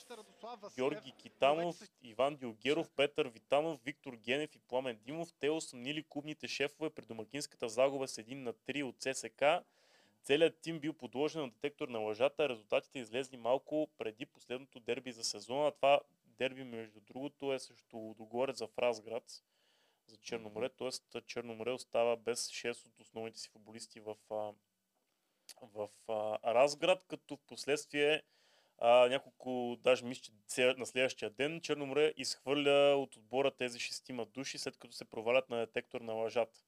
Георги 0.75 1.11
Китанов, 1.11 1.75
Иван 2.03 2.35
Дилгеров, 2.35 2.89
Петър 2.95 3.27
Витанов, 3.27 3.79
Виктор 3.85 4.13
Генев 4.13 4.55
и 4.55 4.59
Пламен 4.59 4.99
Димов. 5.05 5.29
Те 5.39 5.49
осъмнили 5.49 6.03
клубните 6.09 6.47
шефове 6.47 6.89
при 6.89 7.05
домакинската 7.05 7.69
загуба 7.69 8.07
с 8.07 8.15
1 8.15 8.33
на 8.33 8.53
3 8.53 8.83
от 8.83 8.95
ЦСК. 8.99 9.65
Целият 10.23 10.59
тим 10.61 10.79
бил 10.79 10.93
подложен 10.93 11.41
на 11.41 11.49
детектор 11.49 11.87
на 11.87 11.99
лъжата. 11.99 12.49
Резултатите 12.49 12.99
излезли 12.99 13.37
малко 13.37 13.87
преди 13.97 14.25
последното 14.25 14.79
дерби 14.79 15.11
за 15.11 15.23
сезона. 15.23 15.71
Това 15.71 15.99
дерби, 16.25 16.63
между 16.63 16.99
другото, 16.99 17.53
е 17.53 17.59
срещу 17.59 17.97
Лудогорец 17.97 18.59
в 18.59 18.79
Разград 18.79 19.43
за 20.07 20.17
Черноморе. 20.17 20.69
Тоест 20.69 21.15
Черноморе 21.25 21.71
остава 21.71 22.15
без 22.15 22.47
6 22.47 22.87
от 22.87 22.99
основните 22.99 23.39
си 23.39 23.49
футболисти 23.49 23.99
в, 23.99 24.15
в 25.61 25.89
а, 26.07 26.53
Разград, 26.53 27.05
като 27.07 27.35
в 27.35 27.39
последствие 27.47 28.21
а, 28.79 29.09
няколко, 29.09 29.77
даже 29.83 30.05
мисля, 30.05 30.31
че 30.55 30.73
на 30.77 30.85
следващия 30.85 31.29
ден 31.29 31.61
Черноморе 31.61 32.13
изхвърля 32.17 32.95
от 32.95 33.15
отбора 33.15 33.51
тези 33.51 33.79
шестима 33.79 34.25
души, 34.25 34.57
след 34.57 34.77
като 34.77 34.93
се 34.93 35.05
провалят 35.05 35.49
на 35.49 35.57
детектор 35.57 36.01
на 36.01 36.13
лъжата. 36.13 36.59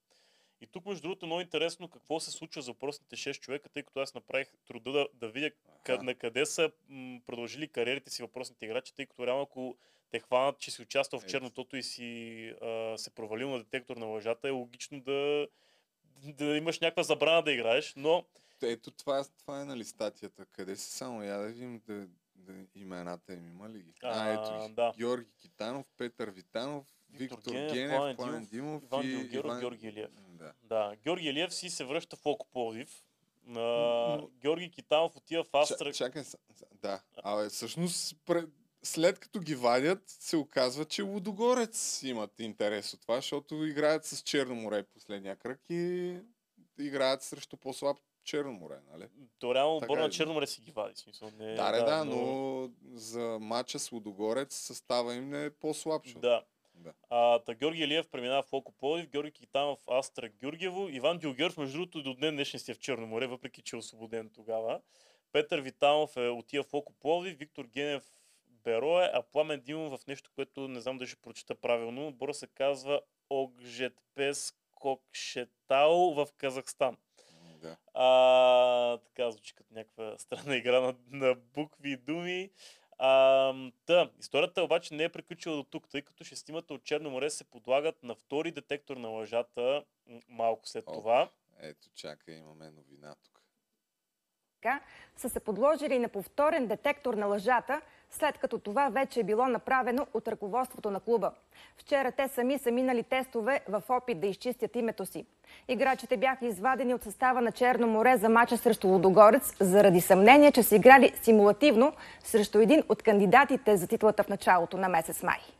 И 0.60 0.66
тук, 0.66 0.86
между 0.86 1.02
другото, 1.02 1.26
много 1.26 1.40
интересно 1.40 1.88
какво 1.88 2.20
се 2.20 2.30
случва 2.30 2.62
за 2.62 2.72
въпросните 2.72 3.16
6 3.16 3.40
човека, 3.40 3.68
тъй 3.68 3.82
като 3.82 4.00
аз 4.00 4.14
направих 4.14 4.48
труда 4.66 4.92
да, 4.92 5.08
да 5.14 5.28
видя 5.28 5.50
къд, 5.84 6.02
на 6.02 6.14
къде 6.14 6.46
са 6.46 6.72
м, 6.88 7.20
продължили 7.26 7.68
кариерите 7.68 8.10
си 8.10 8.22
въпросните 8.22 8.66
играчи, 8.66 8.94
тъй 8.94 9.06
като 9.06 9.26
реално 9.26 9.42
ако 9.42 9.76
те 10.10 10.20
хванат, 10.20 10.58
че 10.58 10.70
си 10.70 10.82
участвал 10.82 11.20
в 11.20 11.26
чернотото 11.26 11.76
и 11.76 11.82
си 11.82 12.48
а, 12.62 12.98
се 12.98 13.14
провалил 13.14 13.50
на 13.50 13.58
детектор 13.58 13.96
на 13.96 14.06
лъжата, 14.06 14.48
е 14.48 14.50
логично 14.50 15.00
да, 15.00 15.48
да 16.22 16.44
имаш 16.56 16.80
някаква 16.80 17.02
забрана 17.02 17.42
да 17.42 17.52
играеш, 17.52 17.94
но 17.96 18.24
Ето 18.62 18.90
това, 18.90 19.24
това 19.38 19.60
е 19.60 19.64
нали 19.64 19.84
статията. 19.84 20.46
Къде 20.46 20.76
си 20.76 20.90
само? 20.90 21.22
Я 21.22 21.38
да 21.38 21.46
видим 21.46 21.82
да, 21.86 22.06
да, 22.34 22.52
имената 22.74 23.32
им 23.32 23.48
има 23.48 23.68
ли 23.68 23.82
ги? 23.82 23.94
А, 24.02 24.08
А, 24.20 24.32
ето 24.32 24.68
ги. 24.68 24.74
да. 24.74 24.92
Георги 24.98 25.30
Китанов, 25.38 25.86
Петър 25.96 26.30
Витанов, 26.30 26.84
Виктор, 27.10 27.52
Генев, 27.52 27.72
Генев, 27.72 28.16
Пламен 28.16 28.44
Димов, 28.44 28.82
Иван 28.84 29.02
и 29.02 29.08
Дилгеров, 29.08 29.60
Георги 29.60 29.86
Илиев. 29.86 30.10
Да. 30.28 30.52
Да, 30.62 30.96
Георги 30.96 31.28
Елиев 31.28 31.54
си 31.54 31.70
се 31.70 31.84
връща 31.84 32.16
в 32.16 32.26
Локо 32.26 32.46
Пловдив. 32.46 33.02
А, 33.48 34.18
Георги 34.32 34.70
Китанов 34.70 35.16
отива 35.16 35.44
в 35.44 35.54
Астра. 35.54 35.92
Чакай, 35.92 36.24
са- 36.24 36.38
са- 36.54 36.66
да. 36.72 37.02
Абе, 37.16 37.48
всъщност, 37.48 38.16
пре- 38.16 38.48
след 38.82 39.18
като 39.18 39.40
ги 39.40 39.54
вадят, 39.54 40.02
се 40.06 40.36
оказва, 40.36 40.84
че 40.84 41.02
Лудогорец 41.02 42.02
имат 42.02 42.40
интерес 42.40 42.94
от 42.94 43.00
това, 43.00 43.16
защото 43.16 43.66
играят 43.66 44.04
с 44.04 44.20
Черно 44.20 44.54
море 44.54 44.82
последния 44.84 45.36
кръг 45.36 45.60
и 45.70 46.16
играят 46.78 47.22
срещу 47.22 47.56
по-слаб 47.56 47.96
Черно 48.26 48.52
море, 48.52 48.78
нали? 48.92 49.08
То 49.38 49.54
реално 49.54 49.80
Така 49.80 49.92
отбора 49.92 50.00
на 50.00 50.06
е. 50.06 50.10
Черно 50.10 50.32
море 50.34 50.46
си 50.46 50.60
ги 50.60 50.70
вади. 50.70 50.96
Смисъл, 50.96 51.30
не, 51.38 51.54
Да, 51.54 51.72
да, 51.72 51.84
да, 51.84 52.04
но 52.04 52.70
за 52.94 53.38
матча 53.40 53.78
с 53.78 53.92
Лудогорец 53.92 54.54
състава 54.54 55.14
им 55.14 55.30
не 55.30 55.44
е 55.44 55.50
по-слаб. 55.50 56.02
Да. 56.16 56.42
Да. 56.74 56.92
А, 57.10 57.38
та 57.38 57.54
Георги 57.54 57.82
Елиев 57.82 58.08
преминава 58.08 58.42
в 58.42 58.52
Локо 58.52 58.72
Пловдив, 58.72 59.08
Георги 59.08 59.32
Китанов 59.32 59.78
Астра 59.88 60.28
Георгиево, 60.28 60.88
Иван 60.88 61.18
Дилгеров, 61.18 61.56
между 61.56 61.78
другото, 61.78 62.02
до 62.02 62.14
днес 62.14 62.32
днешен 62.32 62.60
си 62.60 62.70
е 62.70 62.74
в 62.74 62.78
Черно 62.78 63.06
море, 63.06 63.26
въпреки 63.26 63.62
че 63.62 63.76
е 63.76 63.78
освободен 63.78 64.30
тогава. 64.34 64.80
Петър 65.32 65.60
Витанов 65.60 66.16
е 66.16 66.28
отива 66.28 66.64
в 66.64 66.72
Локо 66.72 66.92
Пловдив, 66.92 67.38
Виктор 67.38 67.64
Генев 67.64 68.12
Берое, 68.64 69.10
а 69.14 69.22
Пламен 69.22 69.60
Димов 69.60 70.00
в 70.00 70.06
нещо, 70.06 70.30
което 70.34 70.68
не 70.68 70.80
знам 70.80 70.98
дали 70.98 71.08
ще 71.08 71.20
прочита 71.22 71.54
правилно. 71.54 72.08
Отбора 72.08 72.34
се 72.34 72.46
казва 72.46 73.00
Огжетпес 73.30 74.54
Кокшетал 74.74 76.14
в 76.14 76.28
Казахстан. 76.36 76.96
Да. 77.66 77.76
А, 77.94 78.98
така 78.98 79.30
звучи 79.30 79.54
като 79.54 79.74
някаква 79.74 80.18
странна 80.18 80.56
игра 80.56 80.80
на, 80.80 80.94
на 81.10 81.34
букви 81.34 81.90
и 81.90 81.96
думи. 81.96 82.50
А, 82.98 83.52
та, 83.86 84.10
историята 84.20 84.62
обаче 84.62 84.94
не 84.94 85.04
е 85.04 85.08
приключила 85.08 85.56
до 85.56 85.64
тук, 85.64 85.88
тъй 85.88 86.02
като 86.02 86.24
шестимата 86.24 86.74
от 86.74 86.84
Черно 86.84 87.10
море 87.10 87.30
се 87.30 87.44
подлагат 87.44 88.02
на 88.02 88.14
втори 88.14 88.50
детектор 88.50 88.96
на 88.96 89.08
лъжата 89.08 89.84
малко 90.28 90.68
след 90.68 90.84
това. 90.84 91.30
Ето, 91.60 91.88
чакай, 91.94 92.34
имаме 92.34 92.70
новина 92.70 93.14
тук. 93.24 93.42
Така, 94.54 94.80
са 95.16 95.28
се 95.28 95.40
подложили 95.40 95.98
на 95.98 96.08
повторен 96.08 96.66
детектор 96.66 97.14
на 97.14 97.26
лъжата, 97.26 97.80
след 98.10 98.38
като 98.38 98.58
това 98.58 98.88
вече 98.88 99.20
е 99.20 99.24
било 99.24 99.46
направено 99.46 100.06
от 100.14 100.28
ръководството 100.28 100.90
на 100.90 101.00
клуба. 101.00 101.30
Вчера 101.76 102.12
те 102.12 102.28
сами 102.28 102.58
са 102.58 102.70
минали 102.70 103.02
тестове 103.02 103.60
в 103.68 103.82
опит 103.88 104.20
да 104.20 104.26
изчистят 104.26 104.76
името 104.76 105.06
си. 105.06 105.26
Играчите 105.68 106.16
бяха 106.16 106.46
извадени 106.46 106.94
от 106.94 107.02
състава 107.02 107.40
на 107.40 107.52
Черно 107.52 107.86
море 107.86 108.16
за 108.16 108.28
мача 108.28 108.56
срещу 108.56 108.88
Лудогорец 108.88 109.52
заради 109.60 110.00
съмнение, 110.00 110.52
че 110.52 110.62
са 110.62 110.76
играли 110.76 111.12
симулативно 111.22 111.92
срещу 112.24 112.58
един 112.58 112.82
от 112.88 113.02
кандидатите 113.02 113.76
за 113.76 113.86
титлата 113.86 114.22
в 114.22 114.28
началото 114.28 114.76
на 114.76 114.88
месец 114.88 115.22
май. 115.22 115.55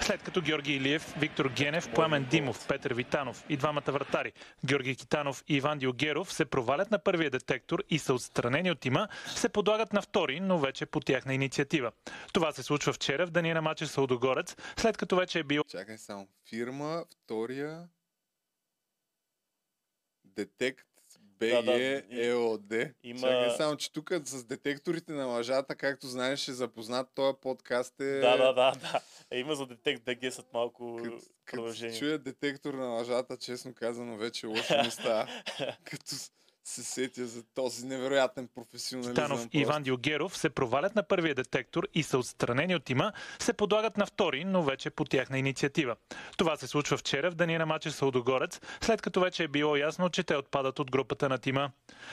След 0.00 0.22
като 0.22 0.40
Георги 0.40 0.72
Илиев, 0.72 1.14
Виктор 1.18 1.48
Генев, 1.48 1.88
Пламен 1.94 2.24
Димов, 2.30 2.68
Петър 2.68 2.94
Витанов 2.94 3.44
и 3.48 3.56
двамата 3.56 3.82
вратари 3.88 4.32
Георги 4.64 4.96
Китанов 4.96 5.44
и 5.48 5.56
Иван 5.56 5.78
Диогеров 5.78 6.32
се 6.32 6.44
провалят 6.44 6.90
на 6.90 6.98
първия 6.98 7.30
детектор 7.30 7.82
и 7.90 7.98
са 7.98 8.14
отстранени 8.14 8.70
от 8.70 8.80
тима, 8.80 9.08
се 9.26 9.48
подлагат 9.48 9.92
на 9.92 10.02
втори, 10.02 10.40
но 10.40 10.58
вече 10.58 10.86
по 10.86 11.00
тяхна 11.00 11.34
инициатива. 11.34 11.92
Това 12.32 12.52
се 12.52 12.62
случва 12.62 12.92
вчера 12.92 13.26
в 13.26 13.30
деня 13.30 13.54
на 13.54 13.62
матча 13.62 13.86
с 13.86 14.06
след 14.76 14.96
като 14.96 15.16
вече 15.16 15.38
е 15.38 15.42
бил 15.42 15.64
Чакай 15.68 15.98
само. 15.98 16.28
Фирма, 16.48 17.04
втория... 17.10 17.88
Детект 20.24 20.93
БГ 21.46 21.56
Да, 21.56 21.72
да, 21.72 21.78
и- 21.78 22.02
ЕОД. 22.20 22.72
има- 23.02 23.20
Чакай 23.20 23.50
само, 23.50 23.76
че 23.76 23.92
тук 23.92 24.12
с 24.24 24.44
детекторите 24.44 25.12
на 25.12 25.24
лъжата, 25.24 25.74
както 25.76 26.06
знаеш, 26.06 26.48
е 26.48 26.52
запознат 26.52 27.08
този 27.14 27.36
подкаст 27.40 28.00
е... 28.00 28.04
Да, 28.14 28.36
да, 28.36 28.52
да, 28.52 28.72
да. 28.72 29.00
Е, 29.30 29.38
има 29.38 29.54
за 29.54 29.66
Детект 29.66 30.02
БГ 30.04 30.32
след 30.32 30.46
малко 30.52 31.00
Като 31.04 31.18
продължение. 31.46 31.98
чуя 31.98 32.18
детектор 32.18 32.74
на 32.74 32.86
лъжата, 32.86 33.36
честно 33.36 33.74
казано, 33.74 34.16
вече 34.16 34.46
лошо 34.46 34.82
ми 34.84 34.90
става. 34.90 35.28
като 35.84 36.04
се 36.64 36.84
сетя 36.84 37.26
за 37.26 37.42
този 37.42 37.86
невероятен 37.86 38.48
професионализъм. 38.54 39.14
Танов 39.14 39.46
и. 39.52 39.60
Иван 39.60 39.82
Диогеров 39.82 40.38
се 40.38 40.50
провалят 40.50 40.94
на 40.94 41.02
първия 41.02 41.34
детектор 41.34 41.88
и 41.94 42.02
са 42.02 42.18
отстранени 42.18 42.76
от 42.76 42.84
тима, 42.84 43.12
се 43.38 43.52
подлагат 43.52 43.96
на 43.96 44.06
втори, 44.06 44.44
но 44.44 44.62
вече 44.62 44.90
по 44.90 45.04
тяхна 45.04 45.38
инициатива. 45.38 45.96
Това 46.36 46.56
се 46.56 46.66
случва 46.66 46.96
вчера 46.96 47.30
в 47.30 47.34
деня 47.34 47.58
на 47.58 47.66
матча 47.66 47.90
с 47.90 48.02
Лудогорец, 48.02 48.60
след 48.80 49.02
като 49.02 49.20
вече 49.20 49.44
е 49.44 49.48
било 49.48 49.76
ясно, 49.76 50.10
че 50.10 50.22
те 50.22 50.36
отпадат 50.36 50.78
от 50.78 50.90
групата 50.90 51.28
на 51.28 51.38
тима. 51.38 51.70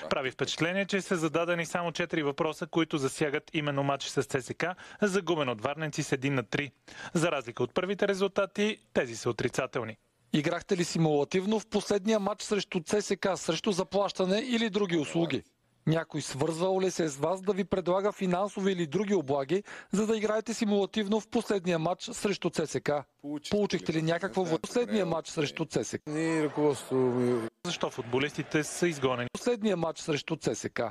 Прави 0.09 0.31
впечатление, 0.31 0.85
че 0.85 1.01
са 1.01 1.15
зададени 1.15 1.65
само 1.65 1.91
4 1.91 2.23
въпроса, 2.23 2.67
които 2.67 2.97
засягат 2.97 3.51
именно 3.53 3.83
матч 3.83 4.07
с 4.07 4.23
ЦСК, 4.23 4.65
загубен 5.01 5.49
от 5.49 5.61
Варненци 5.61 6.03
с 6.03 6.11
1 6.11 6.29
на 6.29 6.43
3. 6.43 6.71
За 7.13 7.31
разлика 7.31 7.63
от 7.63 7.73
първите 7.73 8.07
резултати, 8.07 8.77
тези 8.93 9.15
са 9.15 9.29
отрицателни. 9.29 9.97
Играхте 10.33 10.77
ли 10.77 10.83
симулативно 10.83 11.59
в 11.59 11.67
последния 11.67 12.19
матч 12.19 12.41
срещу 12.41 12.79
ЦСК, 12.79 13.27
срещу 13.35 13.71
заплащане 13.71 14.39
или 14.39 14.69
други 14.69 14.97
услуги? 14.97 15.43
Някой 15.87 16.21
свързвал 16.21 16.81
ли 16.81 16.91
се 16.91 17.07
с 17.07 17.17
вас 17.17 17.41
да 17.41 17.53
ви 17.53 17.63
предлага 17.63 18.11
финансови 18.11 18.71
или 18.71 18.87
други 18.87 19.13
облаги, 19.13 19.63
за 19.91 20.07
да 20.07 20.17
играете 20.17 20.53
симулативно 20.53 21.19
в 21.19 21.27
последния 21.27 21.79
матч 21.79 22.09
срещу 22.13 22.49
ЦСК? 22.49 22.91
Получихте 23.51 23.93
ли 23.93 24.01
някакво 24.01 24.45
в 24.45 24.59
последния 24.59 25.05
матч 25.05 25.29
срещу 25.29 25.65
ЦСК? 25.65 26.01
Защо 27.65 27.89
футболистите 27.89 28.63
са 28.63 28.87
изгонени? 28.87 29.29
Последния 29.33 29.77
матч 29.77 29.99
срещу 29.99 30.35
ЦСК. 30.35 30.81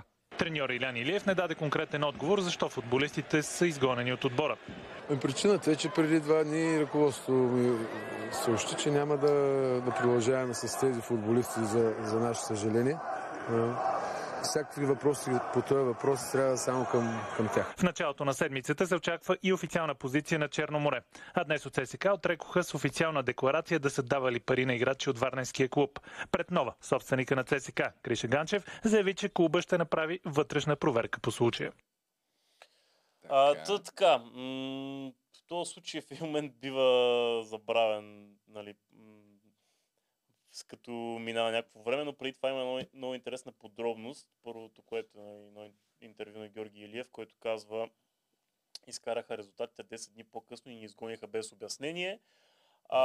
Треньор 0.40 0.70
Илян 0.70 0.96
Илиев 0.96 1.26
не 1.26 1.34
даде 1.34 1.54
конкретен 1.54 2.04
отговор 2.04 2.40
защо 2.40 2.68
футболистите 2.68 3.42
са 3.42 3.66
изгонени 3.66 4.12
от 4.12 4.24
отбора. 4.24 4.56
Ами 5.10 5.20
Причината 5.20 5.70
е, 5.70 5.76
че 5.76 5.88
преди 5.88 6.20
два 6.20 6.44
дни 6.44 6.80
ръководството 6.80 7.32
ми 7.32 7.86
съобщи, 8.32 8.74
че 8.78 8.90
няма 8.90 9.16
да, 9.16 9.32
да 9.84 9.90
продължаваме 9.90 10.54
с 10.54 10.80
тези 10.80 11.00
футболисти 11.00 11.60
за, 11.60 11.92
за 12.02 12.20
наше 12.20 12.40
съжаление. 12.40 12.96
Всякакви 14.42 14.86
въпроси 14.86 15.30
по 15.54 15.62
този 15.62 15.84
въпрос 15.84 16.32
трябва 16.32 16.56
само 16.56 16.86
към, 16.90 17.20
към 17.36 17.48
тях. 17.54 17.74
В 17.76 17.82
началото 17.82 18.24
на 18.24 18.34
седмицата 18.34 18.86
се 18.86 18.94
очаква 18.94 19.36
и 19.42 19.52
официална 19.52 19.94
позиция 19.94 20.38
на 20.38 20.48
Черно 20.48 20.80
море. 20.80 21.00
А 21.34 21.44
днес 21.44 21.66
от 21.66 21.74
ЦСК 21.74 22.06
отрекоха 22.14 22.64
с 22.64 22.74
официална 22.74 23.22
декларация 23.22 23.80
да 23.80 23.90
са 23.90 24.02
давали 24.02 24.40
пари 24.40 24.66
на 24.66 24.74
играчи 24.74 25.10
от 25.10 25.18
Варненския 25.18 25.68
клуб. 25.68 26.00
Пред 26.32 26.50
нова, 26.50 26.74
собственика 26.80 27.36
на 27.36 27.44
ЦСК, 27.44 27.82
Криша 28.02 28.28
Ганчев, 28.28 28.64
заяви, 28.84 29.14
че 29.14 29.28
клуба 29.28 29.62
ще 29.62 29.78
направи 29.78 30.20
вътрешна 30.24 30.76
проверка 30.76 31.20
по 31.20 31.30
случая. 31.30 31.72
А, 33.28 33.64
то 33.64 33.78
така, 33.78 34.18
м- 34.18 35.12
в 35.36 35.48
този 35.48 35.72
случай 35.72 36.00
в 36.00 36.10
един 36.10 36.26
момент 36.26 36.52
бива 36.60 37.42
забравен, 37.44 38.28
нали, 38.48 38.74
с 40.52 40.62
като 40.62 40.90
минава 41.20 41.52
някакво 41.52 41.82
време, 41.82 42.04
но 42.04 42.12
преди 42.12 42.32
това 42.32 42.48
има 42.48 42.64
много, 42.64 42.80
много 42.94 43.14
интересна 43.14 43.52
подробност. 43.52 44.28
Първото, 44.42 44.82
което 44.82 45.18
е 45.18 45.46
едно 45.46 45.70
интервю 46.00 46.38
на 46.38 46.48
Георги 46.48 46.80
Илиев, 46.80 47.10
който 47.10 47.34
казва, 47.40 47.90
изкараха 48.86 49.38
резултатите 49.38 49.84
10 49.84 50.12
дни 50.12 50.24
по-късно 50.24 50.72
и 50.72 50.74
ни 50.74 50.84
изгониха 50.84 51.26
без 51.26 51.52
обяснение. 51.52 52.20
А, 52.88 53.02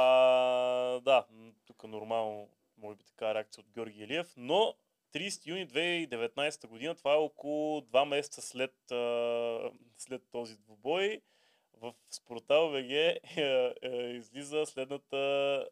да, 1.00 1.26
тук 1.66 1.84
нормално, 1.84 2.48
може 2.78 2.96
би 2.96 3.04
така 3.04 3.34
реакция 3.34 3.62
от 3.62 3.70
Георги 3.70 4.02
Илиев, 4.02 4.34
но 4.36 4.74
30 5.12 5.46
юни 5.46 5.68
2019 5.68 6.66
година, 6.66 6.94
това 6.94 7.12
е 7.12 7.16
около 7.16 7.80
2 7.80 8.04
месеца 8.04 8.42
след, 8.42 8.74
след 9.96 10.22
този 10.30 10.56
двубой, 10.56 11.20
в 11.80 11.94
Спортал 12.10 12.70
БГ 12.70 12.90
е, 12.90 13.20
е, 13.82 13.90
излиза 13.90 14.66
следната 14.66 15.16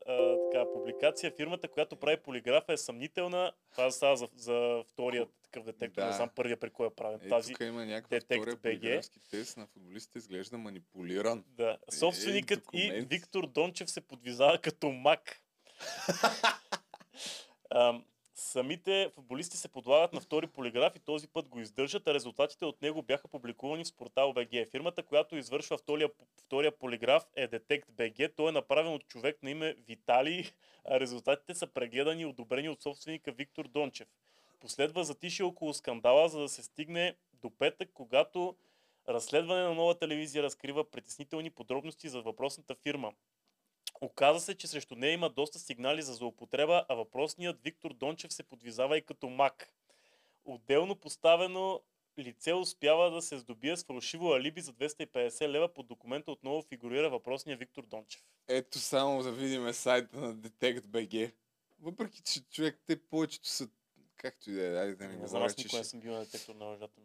а, 0.07 0.37
така, 0.53 0.65
публикация. 0.73 1.33
Фирмата, 1.37 1.69
която 1.69 1.97
прави 1.97 2.17
полиграфа 2.17 2.73
е 2.73 2.77
съмнителна. 2.77 3.53
Това 3.71 3.91
става 3.91 4.17
за, 4.17 4.29
за 4.37 4.83
втория 4.89 5.27
такъв 5.43 5.65
детектор, 5.65 6.03
Да. 6.03 6.07
не 6.07 6.13
знам 6.13 6.31
първия 6.35 6.61
при 6.61 6.71
кой 6.71 6.87
е 6.87 6.91
правен. 6.91 7.21
Е, 7.25 7.29
Тази 7.29 7.53
тук 7.53 7.61
има 7.61 7.87
някаква 7.87 8.21
втория 8.21 8.57
полиграфски 8.57 9.21
тест 9.31 9.57
на 9.57 9.67
футболистите 9.67 10.19
изглежда 10.19 10.59
манипулиран. 10.59 11.45
Да. 11.47 11.79
Собственикът 11.91 12.65
и 12.73 12.87
документ. 12.87 13.11
Виктор 13.11 13.47
Дончев 13.47 13.91
се 13.91 14.01
подвизава 14.01 14.59
като 14.59 14.91
мак. 14.91 15.41
Ам, 17.71 18.05
самите 18.35 19.11
футболисти 19.15 19.57
се 19.57 19.69
подлагат 19.69 20.13
на 20.13 20.21
втори 20.21 20.47
полиграф 20.47 20.97
и 20.97 21.01
този 21.01 21.29
път 21.29 21.49
го 21.49 21.61
издържат, 21.61 22.09
а 22.09 22.15
резултатите 22.15 22.65
от 22.65 22.83
него 22.83 23.03
бяха 23.03 23.29
публикувани 23.29 23.85
в 23.85 23.89
Спортал 23.89 24.33
БГ. 24.33 24.71
Фирмата, 24.71 25.03
която 25.03 25.37
извършва 25.37 25.79
втория, 25.79 26.09
втория 26.37 26.79
полиграф 26.79 27.25
е 27.37 27.49
Detect 27.49 27.85
BG. 27.91 28.37
Той 28.37 28.49
е 28.49 28.53
направен 28.53 28.93
от 28.93 29.09
човек 29.09 29.43
на 29.43 29.51
име 29.51 29.75
Виталий, 29.89 30.45
а 30.85 31.01
резултатите 31.01 31.55
са 31.55 31.67
прегледани 31.67 32.23
и 32.23 32.27
одобрени 32.27 32.69
от 32.69 32.83
собственика 32.83 33.33
Виктор 33.33 33.69
Дончев. 33.69 34.09
Последва 34.61 35.03
затишие 35.03 35.47
около 35.47 35.75
скандала, 35.75 36.29
за 36.29 36.41
да 36.41 36.49
се 36.49 36.63
стигне 36.63 37.17
до 37.33 37.51
петък, 37.51 37.91
когато 37.95 38.57
разследване 39.09 39.63
на 39.63 39.75
нова 39.75 39.99
телевизия 39.99 40.43
разкрива 40.43 40.91
притеснителни 40.91 41.51
подробности 41.51 42.09
за 42.09 42.23
въпросната 42.23 42.75
фирма. 42.75 43.13
Оказа 44.05 44.41
се, 44.41 44.55
че 44.55 44.67
срещу 44.67 44.95
нея 44.95 45.13
има 45.13 45.31
доста 45.31 45.59
сигнали 45.59 46.03
за 46.03 46.15
злоупотреба, 46.15 46.87
а 46.89 46.95
въпросният 46.95 47.63
Виктор 47.63 47.93
Дончев 47.93 48.33
се 48.33 48.43
подвизава 48.43 48.99
и 48.99 49.03
като 49.03 49.29
мак. 49.29 49.73
Отделно 50.45 50.97
поставено 50.97 51.81
лице 52.19 52.55
успява 52.55 53.11
да 53.11 53.23
се 53.23 53.39
здобие 53.39 53.77
с 53.77 53.85
фалшиво 53.85 54.33
алиби 54.33 54.61
за 54.61 54.73
250 54.73 55.49
лева. 55.49 55.75
Под 55.75 55.87
документа 55.87 56.33
отново 56.33 56.63
фигурира 56.63 57.11
въпросния 57.11 57.57
Виктор 57.57 57.87
Дончев. 57.87 58.23
Ето 58.49 58.79
само 58.79 59.23
да 59.23 59.33
видим 59.33 59.73
сайта 59.73 60.21
на 60.21 60.35
Detect 60.35 60.81
BG. 60.81 61.33
Въпреки, 61.81 62.23
че 62.23 62.45
човек, 62.45 62.81
те 62.87 63.03
повечето 63.03 63.49
са 63.49 63.69
както 64.17 64.51
и 64.51 64.55
да 64.55 64.67
е, 64.67 64.77
айде 64.77 64.95
да 64.95 65.05
не 65.05 65.13
знам, 65.13 65.27
говоря, 65.27 65.45
аз 65.45 65.57
никога 65.57 65.79
не 65.79 65.85
съм 65.85 66.01
бил 66.01 66.13
на 66.13 66.21
детектор 66.21 66.55
на 66.55 66.65
лъжата. 66.65 67.01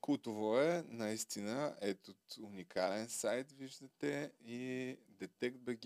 Култово 0.00 0.58
е, 0.58 0.84
наистина. 0.88 1.76
Ето 1.80 2.14
уникален 2.42 3.08
сайт, 3.08 3.52
виждате. 3.52 4.32
И 4.44 4.96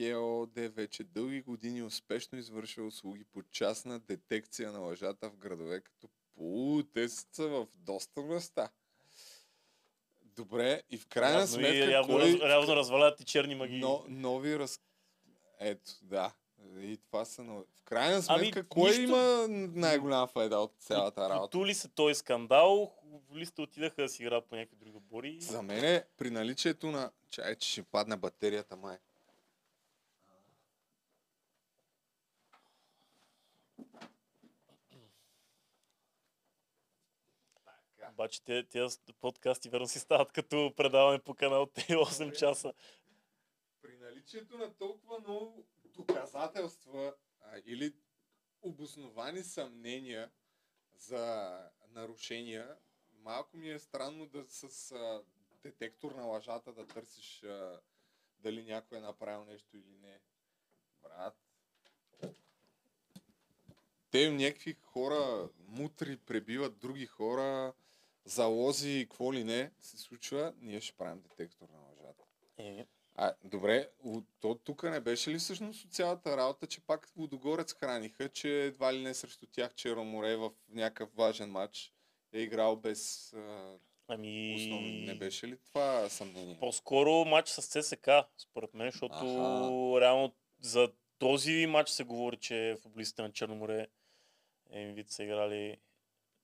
ООД 0.00 0.68
вече 0.68 1.04
дълги 1.04 1.42
години 1.42 1.82
успешно 1.82 2.38
извършва 2.38 2.86
услуги 2.86 3.24
по 3.24 3.42
частна 3.42 4.00
детекция 4.00 4.72
на 4.72 4.78
лъжата 4.78 5.30
в 5.30 5.36
градове 5.36 5.80
като 5.80 6.08
Пул. 6.34 6.82
Те 6.94 7.08
са 7.08 7.48
в 7.48 7.66
доста 7.76 8.22
места. 8.22 8.70
Добре, 10.22 10.82
и 10.90 10.98
в 10.98 11.06
крайна 11.06 11.38
Явно 11.38 11.44
и 11.44 11.48
сметка, 11.48 11.90
явно, 11.90 12.14
кой... 12.18 12.48
явно 12.50 12.76
развалят 12.76 13.20
и 13.20 13.24
черни 13.24 13.54
магии. 13.54 13.80
Но, 13.80 14.04
нови 14.08 14.58
раз... 14.58 14.80
Ето, 15.60 15.90
да. 16.02 16.34
И 16.78 16.96
това 17.06 17.24
са 17.24 17.44
нови. 17.44 17.64
В 17.74 17.82
крайна 17.82 18.22
Ами, 18.28 18.40
сметка, 18.40 18.68
кой 18.68 18.90
нищо- 18.90 19.02
има 19.02 19.46
най-голям 19.48 20.28
файда 20.28 20.58
от 20.58 20.74
цялата 20.78 21.28
работа? 21.28 21.50
Тули 21.50 21.74
се 21.74 21.88
този 21.88 22.14
скандал, 22.14 22.94
футболистите 23.10 23.62
отидаха 23.62 24.02
да 24.02 24.08
си 24.08 24.22
играят 24.22 24.46
по 24.46 24.56
някакви 24.56 24.76
други 24.76 24.96
отбори. 24.96 25.40
За 25.40 25.62
мен 25.62 25.84
е 25.84 26.04
при 26.16 26.30
наличието 26.30 26.90
на... 26.90 27.10
Чай, 27.30 27.56
че 27.56 27.68
ще 27.70 27.82
падне 27.82 28.16
батерията 28.16 28.76
май. 28.76 28.98
Обаче 38.14 38.44
те, 38.44 38.68
тези 38.68 38.98
подкасти 39.20 39.68
верно 39.68 39.88
си 39.88 39.98
стават 39.98 40.32
като 40.32 40.72
предаване 40.76 41.18
по 41.18 41.34
канал 41.34 41.66
Т 41.66 41.80
8 41.80 42.38
часа. 42.38 42.72
При 43.82 43.96
наличието 43.96 44.58
на 44.58 44.74
толкова 44.74 45.20
много 45.20 45.66
доказателства 45.84 47.14
а, 47.40 47.60
или 47.66 47.94
обосновани 48.62 49.42
съмнения 49.42 50.30
за 50.96 51.58
нарушения, 51.88 52.76
малко 53.12 53.56
ми 53.56 53.70
е 53.70 53.78
странно 53.78 54.26
да 54.26 54.44
с 54.48 54.92
а, 54.92 55.22
детектор 55.62 56.12
на 56.12 56.22
лъжата 56.22 56.72
да 56.72 56.86
търсиш 56.86 57.42
а, 57.42 57.80
дали 58.38 58.64
някой 58.64 58.98
е 58.98 59.00
направил 59.00 59.44
нещо 59.44 59.76
или 59.76 59.98
не. 60.02 60.20
Брат, 61.02 61.36
те 64.10 64.30
някакви 64.30 64.76
хора, 64.82 65.48
мутри, 65.68 66.16
пребиват 66.16 66.78
други 66.78 67.06
хора, 67.06 67.72
залози 68.24 68.90
и 68.90 69.06
какво 69.06 69.34
ли 69.34 69.44
не 69.44 69.70
се 69.80 69.98
случва, 69.98 70.52
ние 70.60 70.80
ще 70.80 70.96
правим 70.96 71.22
детектор 71.22 71.68
на 71.72 71.78
лъжата. 71.78 72.24
Е, 72.58 72.86
А, 73.14 73.34
добре, 73.44 73.88
то 74.40 74.54
тук 74.54 74.82
не 74.82 75.00
беше 75.00 75.30
ли 75.30 75.38
всъщност 75.38 75.84
от 75.84 75.92
цялата 75.92 76.36
работа, 76.36 76.66
че 76.66 76.80
пак 76.80 77.08
Водогорец 77.16 77.74
храниха, 77.74 78.28
че 78.28 78.64
едва 78.64 78.94
ли 78.94 79.02
не 79.02 79.14
срещу 79.14 79.46
тях 79.46 79.74
Черно 79.74 80.04
море 80.04 80.36
в 80.36 80.50
някакъв 80.68 81.14
важен 81.14 81.50
матч 81.50 81.92
е 82.32 82.40
играл 82.40 82.76
без 82.76 83.32
а, 83.32 83.78
Ами... 84.08 84.54
основни. 84.56 85.06
Не 85.06 85.14
беше 85.14 85.48
ли 85.48 85.56
това 85.56 86.08
съмнение? 86.08 86.56
По-скоро 86.60 87.24
матч 87.24 87.48
с 87.48 87.62
ЦСК, 87.62 88.08
според 88.38 88.74
мен, 88.74 88.90
защото 88.90 89.14
Аха. 89.14 90.00
реално 90.00 90.34
за 90.60 90.92
този 91.18 91.66
матч 91.66 91.90
се 91.90 92.04
говори, 92.04 92.36
че 92.36 92.76
футболистите 92.82 93.22
на 93.22 93.32
Черноморе 93.32 93.86
вид 94.72 95.10
са 95.10 95.24
играли 95.24 95.78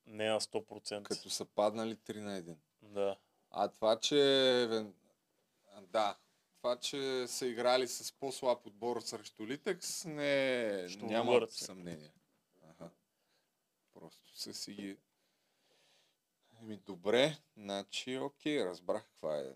не 0.05 0.29
на 0.29 0.39
100%. 0.39 1.03
Като 1.03 1.29
са 1.29 1.45
паднали 1.45 1.95
3 1.95 2.19
на 2.19 2.41
1. 2.41 2.55
Да. 2.81 3.17
А 3.51 3.67
това, 3.67 3.99
че... 3.99 4.15
Да, 5.81 6.17
това, 6.57 6.79
че 6.79 7.27
са 7.27 7.45
играли 7.45 7.87
с 7.87 8.11
по-слаб 8.11 8.65
отбор 8.65 9.01
срещу 9.01 9.47
Литекс, 9.47 10.05
не, 10.05 10.85
Ще 10.89 11.05
няма 11.05 11.47
се. 11.47 11.65
съмнение. 11.65 12.13
Аха. 12.69 12.89
Просто 13.93 14.37
са 14.37 14.53
си 14.53 14.73
ги... 14.73 14.97
Еми, 16.61 16.77
добре, 16.77 17.37
значи, 17.57 18.17
окей, 18.17 18.65
разбрах 18.65 19.03
каква 19.03 19.37
е. 19.37 19.55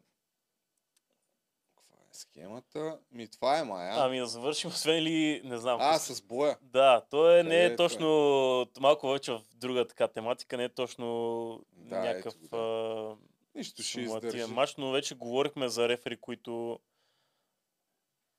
Е 2.16 2.20
схемата. 2.20 3.00
Ми, 3.12 3.28
това 3.28 3.60
е 3.60 3.64
Майя. 3.64 3.94
Ами 3.98 4.20
да 4.20 4.26
завършим, 4.26 4.70
освен 4.70 5.04
ли, 5.04 5.42
не 5.44 5.58
знам. 5.58 5.78
А, 5.82 6.00
с 6.00 6.22
боя. 6.22 6.58
Да, 6.62 7.02
то 7.10 7.32
е, 7.38 7.44
не 7.44 7.64
е 7.64 7.66
е? 7.66 7.76
точно, 7.76 8.68
малко 8.80 9.10
вече 9.10 9.32
в 9.32 9.42
друга 9.54 9.88
така 9.88 10.08
тематика, 10.08 10.58
не 10.58 10.64
е 10.64 10.70
точно 10.70 11.06
Да, 11.72 12.00
някакъв 12.00 12.34
ето 12.34 12.50
го, 12.50 12.58
а, 12.58 13.16
Нищо 13.56 13.84
ще 13.84 14.02
издържи. 14.02 14.46
матч, 14.46 14.76
но 14.76 14.92
вече 14.92 15.16
говорихме 15.16 15.70
за 15.70 15.90
рефери, 15.90 16.18
които 16.18 16.80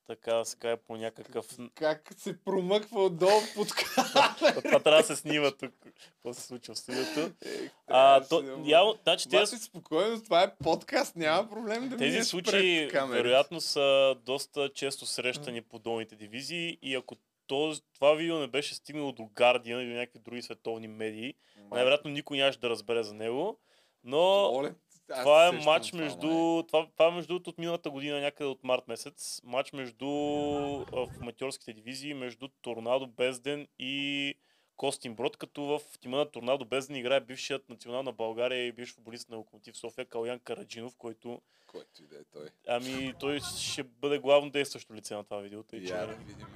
така 0.06 0.34
да 0.34 0.44
се 0.44 0.56
каже 0.56 0.76
по 0.76 0.96
някакъв... 0.96 1.46
Как 1.74 2.12
се 2.16 2.44
промъква 2.44 3.04
отдолу 3.04 3.40
под 3.54 3.68
Това 4.64 4.80
трябва 4.80 5.02
да 5.02 5.04
се 5.04 5.16
снима 5.16 5.50
тук, 5.50 5.72
какво 5.82 6.34
се 6.34 6.42
случва 6.42 6.74
в 6.74 6.78
студиото. 6.78 7.32
трябва 7.46 7.70
А, 7.86 8.24
то, 8.28 8.62
явно, 8.64 8.98
значи 9.02 9.28
тези, 9.28 9.58
спокойно, 9.58 10.22
това 10.22 10.42
е 10.42 10.54
подкаст, 10.56 11.16
няма 11.16 11.48
проблем 11.50 11.88
да 11.88 11.96
тези 11.96 12.24
случаи 12.24 12.90
вероятно 13.08 13.60
са 13.60 14.16
доста 14.24 14.72
често 14.74 15.06
срещани 15.06 15.62
по 15.62 15.78
долните 15.78 16.16
дивизии 16.16 16.78
и 16.82 16.94
ако 16.94 17.16
този, 17.46 17.80
това 17.94 18.14
видео 18.14 18.38
не 18.38 18.46
беше 18.46 18.74
стигнало 18.74 19.12
до 19.12 19.22
Guardian 19.22 19.82
или 19.82 19.94
някакви 19.94 20.18
други 20.18 20.42
световни 20.42 20.88
медии, 20.88 21.34
най-вероятно 21.70 22.10
никой 22.10 22.38
нямаше 22.38 22.58
да 22.58 22.70
разбере 22.70 23.02
за 23.02 23.14
него. 23.14 23.58
Но 24.04 24.50
Оле, 24.54 24.74
аз 25.10 25.20
това 25.20 25.48
е 25.48 25.52
матч 25.52 25.90
това, 25.90 26.02
между... 26.02 26.26
май. 26.26 26.62
Това, 26.66 26.86
това 26.92 27.08
е 27.08 27.10
между 27.10 27.34
от 27.34 27.58
миналата 27.58 27.90
година, 27.90 28.20
някъде 28.20 28.50
от 28.50 28.64
март 28.64 28.88
месец. 28.88 29.40
Матч 29.44 29.72
между 29.72 30.06
в 30.06 31.08
матьорските 31.20 31.72
дивизии, 31.72 32.14
между 32.14 32.48
Торнадо 32.62 33.06
Безден 33.06 33.66
и 33.78 34.34
Костин 34.76 35.14
Брод, 35.14 35.36
като 35.36 35.62
в 35.62 35.80
тима 36.00 36.16
на 36.16 36.30
Торнадо 36.30 36.64
Безден 36.64 36.96
играе 36.96 37.20
бившият 37.20 37.68
национал 37.68 38.02
на 38.02 38.12
България 38.12 38.66
и 38.66 38.72
бивш 38.72 38.94
футболист 38.94 39.28
на 39.28 39.36
Локомотив 39.36 39.76
София 39.76 40.04
Калян 40.04 40.38
Караджинов, 40.38 40.96
който 40.96 41.42
Който 41.66 42.02
и 42.02 42.06
да 42.06 42.16
е 42.16 42.24
той. 42.32 42.48
Ами 42.68 43.14
той 43.20 43.40
ще 43.40 43.82
бъде 43.82 44.18
главно 44.18 44.50
действащо 44.50 44.94
лице 44.94 45.14
на 45.14 45.24
това 45.24 45.38
видео. 45.38 45.62
Тъй, 45.62 45.86
че... 45.86 45.92
Я 45.92 46.06
да 46.06 46.14
видим. 46.14 46.46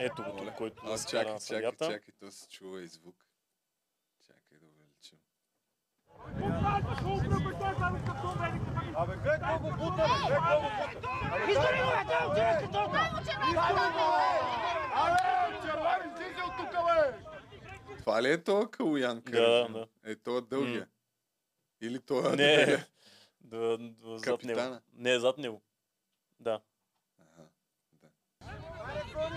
Ето 0.00 0.22
го 0.22 0.52
който 0.56 0.82
А, 0.86 0.90
нас 0.90 1.06
кара 1.06 1.24
чакай, 1.24 1.60
чакай, 1.62 1.88
чакай, 1.88 2.14
то 2.20 2.30
се 2.30 2.48
чува 2.48 2.82
и 2.82 2.86
звук. 2.86 3.26
Да. 6.40 6.80
Абе, 8.96 9.16
гледай 9.16 9.58
го 9.58 9.70
бута, 9.70 9.96
бе, 9.96 10.26
гледай 10.26 10.56
го 10.56 10.68
бута. 10.76 11.00
Изгори 11.50 11.80
го, 11.80 11.90
бе, 11.90 12.04
той 12.08 12.26
отива 12.26 12.58
като 12.60 12.78
Абе, 14.94 15.18
червен, 15.62 16.12
излизай 16.12 16.44
от 16.44 16.56
тук, 16.56 16.70
бе! 16.72 17.98
Това 17.98 18.22
ли 18.22 18.32
е 18.32 18.42
то 18.42 18.68
Калуян 18.70 19.22
Да, 19.30 19.68
да. 19.68 19.86
Е, 20.04 20.16
то 20.16 20.38
е 20.38 20.40
дългия. 20.40 20.86
Или 21.80 22.00
то 22.00 22.32
е... 22.32 22.36
Не, 22.36 22.66
да, 23.40 23.78
да, 23.78 24.18
зад 24.18 24.44
него. 24.44 24.80
Не, 24.94 25.18
зад 25.18 25.38
него. 25.38 25.62
Да. 26.40 26.60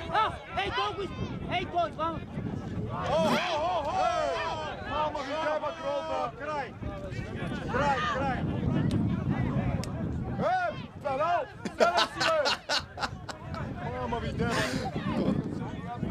А, 0.10 0.34
ей, 0.64 0.72
той 0.76 1.08
го! 1.08 1.14
Ей, 1.54 1.66
той, 1.72 1.92
двама! 1.92 2.20
Мама 4.98 5.20
ви 5.20 5.34
дява 5.44 5.72
гроба! 5.82 6.32
Край! 6.40 6.74
Край, 7.72 7.98
край! 8.14 8.40
Е, 10.40 10.74
педал! 11.04 11.42
Педал 11.78 11.98
си, 11.98 12.20
бе! 12.20 12.38
Мама 14.02 14.20
ви 14.20 14.32
дява! 14.34 14.54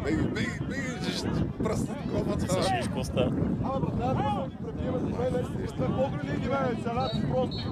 Беги, 0.04 0.22
беги, 0.22 0.58
беги, 0.68 1.12
ще 1.12 1.28
пръснат 1.64 1.98
копата. 2.12 2.52
Слушай, 2.52 2.76
виж 2.76 2.86
какво 2.86 3.04
става. 3.04 3.30
Ама, 3.64 3.80
брат, 3.80 4.16
да 4.16 4.50
се 4.50 4.56
пребиват 4.56 5.02
с 5.02 5.18
мен, 5.18 5.60
не 5.60 5.68
сте 5.68 5.78
по-големи, 5.78 6.48
бе, 6.48 6.82
салати 6.82 7.22
прости! 7.30 7.64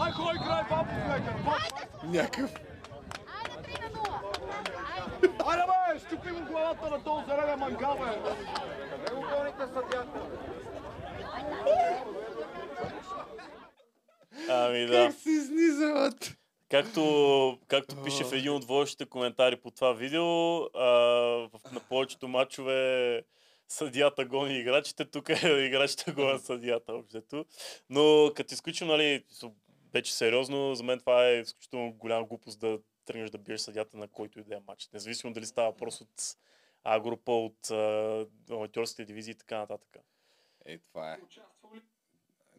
Ай, 0.00 0.12
кой 0.12 0.34
край, 0.46 0.62
бабо, 0.70 0.90
флекър! 1.06 1.34
Някакъв. 2.04 2.50
Айде, 5.46 5.62
бе, 5.66 5.73
щупи 6.14 6.30
му 6.30 6.46
главата 6.46 6.90
на 6.90 7.04
този 7.04 7.26
зелена 7.26 7.56
мангал, 7.56 7.98
бе! 7.98 8.32
Къде 8.90 9.14
го 9.14 9.20
гоните 9.20 9.66
съдята? 9.66 10.20
Ами 14.48 14.86
да. 14.86 14.92
Как 14.92 15.14
се 15.14 15.30
изнизават? 15.30 16.36
Както, 16.70 17.58
както 17.68 18.02
пише 18.02 18.24
в 18.24 18.32
един 18.32 18.52
от 18.52 18.64
вашите 18.64 19.06
коментари 19.06 19.56
по 19.56 19.70
това 19.70 19.92
видео, 19.92 20.58
а, 20.64 20.88
на 21.72 21.80
повечето 21.88 22.28
матчове 22.28 23.22
съдията 23.68 24.24
гони 24.24 24.58
играчите, 24.58 25.04
тук 25.04 25.28
е 25.28 25.48
играчите 25.48 26.12
гонят 26.12 26.44
съдията 26.44 26.94
общото. 26.94 27.44
Но 27.90 28.30
като 28.36 28.54
изключим, 28.54 28.88
нали, 28.88 29.24
вече 29.92 30.14
сериозно, 30.14 30.74
за 30.74 30.82
мен 30.84 30.98
това 30.98 31.28
е 31.28 31.40
изключително 31.40 31.92
голяма 31.92 32.26
глупост 32.26 32.60
да 32.60 32.78
тръгнеш 33.04 33.30
да 33.30 33.38
биеш 33.38 33.60
съдята 33.60 33.96
на 33.96 34.08
който 34.08 34.40
и 34.40 34.44
да 34.44 34.54
е 34.54 34.60
матч. 34.68 34.88
Независимо 34.92 35.32
дали 35.32 35.46
става 35.46 35.70
въпрос 35.70 36.00
от 36.00 36.36
А 36.84 37.00
група, 37.00 37.32
от 37.32 37.70
аматьорските 38.50 39.04
дивизии 39.04 39.32
и 39.32 39.38
така 39.38 39.58
нататък. 39.58 39.96
Е, 40.64 40.78
това 40.78 41.12
е. 41.12 41.18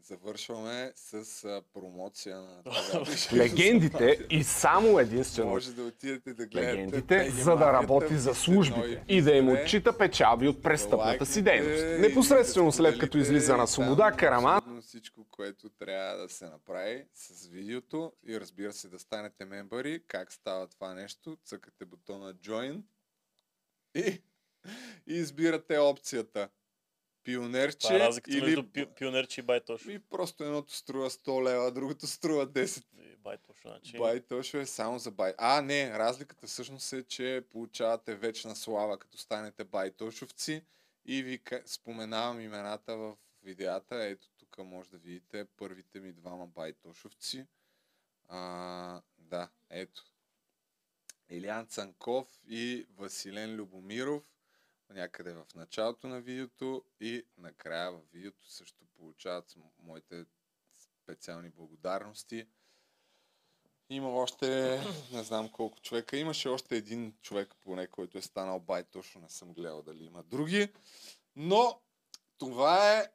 Завършваме 0.07 0.91
с 0.95 1.44
а, 1.44 1.61
промоция 1.73 2.38
на 2.38 2.64
това. 2.64 3.06
Легендите 3.34 4.27
и 4.30 4.44
само 4.44 4.99
единствено 4.99 5.49
Може 5.49 5.73
да 5.73 5.84
отидете 5.84 6.34
да 6.34 6.45
гледате 6.45 6.73
легендите, 6.73 7.30
за 7.30 7.56
да 7.56 7.73
работи 7.73 8.18
за 8.18 8.36
службите 8.36 9.03
и 9.07 9.22
да 9.22 9.32
им 9.32 9.49
отчита 9.49 9.98
печалби 9.98 10.48
от 10.48 10.64
престъпната 10.64 11.26
си 11.26 11.41
дейност. 11.41 11.84
Непосредствено 11.99 12.72
след 12.72 12.99
като 12.99 13.18
излиза 13.18 13.57
на 13.57 13.68
свобода, 13.68 14.11
Караман 14.11 14.82
всичко, 14.82 15.26
което 15.32 15.69
трябва 15.69 16.18
да 16.18 16.30
се 16.30 16.45
направи 16.45 17.06
с 17.14 17.48
видеото 17.48 18.14
и 18.27 18.40
разбира 18.40 18.73
се 18.73 18.88
да 18.88 18.99
станете 18.99 19.45
мембари. 19.45 20.03
Как 20.07 20.34
става 20.34 20.68
това 20.68 20.94
нещо? 20.94 21.38
Цъкате 21.45 21.86
бутона 21.86 22.34
Join 22.34 22.82
и, 23.95 24.22
и 25.07 25.14
избирате 25.14 25.77
опцията 25.77 26.49
пионерче 27.26 27.77
Това 27.77 27.95
е 27.95 27.99
разликата 27.99 28.38
или 28.38 28.45
между 28.45 28.72
пи, 28.72 28.85
пионерче 28.85 29.41
и 29.41 29.43
байтош. 29.43 29.85
и 29.85 29.99
просто 29.99 30.43
едното 30.43 30.73
струва 30.73 31.10
100 31.10 31.43
лева, 31.43 31.72
другото 31.72 32.07
струва 32.07 32.47
10. 32.47 32.84
Байтош, 33.18 33.61
значи. 33.61 33.97
Байтошо 33.97 34.57
е 34.57 34.65
само 34.65 34.99
за 34.99 35.11
бай. 35.11 35.34
А, 35.38 35.61
не, 35.61 35.99
разликата 35.99 36.47
всъщност 36.47 36.93
е, 36.93 37.03
че 37.03 37.43
получавате 37.52 38.15
вечна 38.15 38.56
слава, 38.56 38.99
като 38.99 39.18
станете 39.18 39.64
байтошовци 39.64 40.64
и 41.06 41.23
ви 41.23 41.39
споменавам 41.65 42.41
имената 42.41 42.97
в 42.97 43.15
видеята. 43.43 44.03
Ето 44.03 44.27
тук 44.38 44.57
може 44.57 44.89
да 44.89 44.97
видите 44.97 45.45
първите 45.57 45.99
ми 45.99 46.14
двама 46.14 46.47
байтошовци. 46.47 47.45
А, 48.27 49.02
да, 49.18 49.49
ето. 49.69 50.03
Илиан 51.30 51.68
Цанков 51.68 52.27
и 52.47 52.88
Василен 52.97 53.56
Любомиров 53.56 54.23
някъде 54.96 55.34
в 55.34 55.46
началото 55.56 56.08
на 56.08 56.22
видеото 56.22 56.84
и 57.00 57.26
накрая 57.38 57.92
в 57.92 58.02
видеото 58.14 58.52
също 58.52 58.86
получават 58.98 59.56
моите 59.84 60.26
специални 61.04 61.50
благодарности. 61.50 62.48
Има 63.90 64.10
още, 64.10 64.80
не 65.14 65.24
знам 65.24 65.50
колко 65.50 65.80
човека, 65.82 66.18
имаше 66.18 66.50
още 66.50 66.78
един 66.78 67.14
човек 67.22 67.56
поне, 67.62 67.88
който 67.88 68.18
е 68.18 68.22
станал 68.22 68.60
бай, 68.60 68.84
точно 68.84 69.22
не 69.22 69.30
съм 69.30 69.54
гледал 69.54 69.82
дали 69.82 70.04
има 70.04 70.24
други. 70.24 70.74
Но 71.36 71.82
това 72.38 73.00
е 73.00 73.12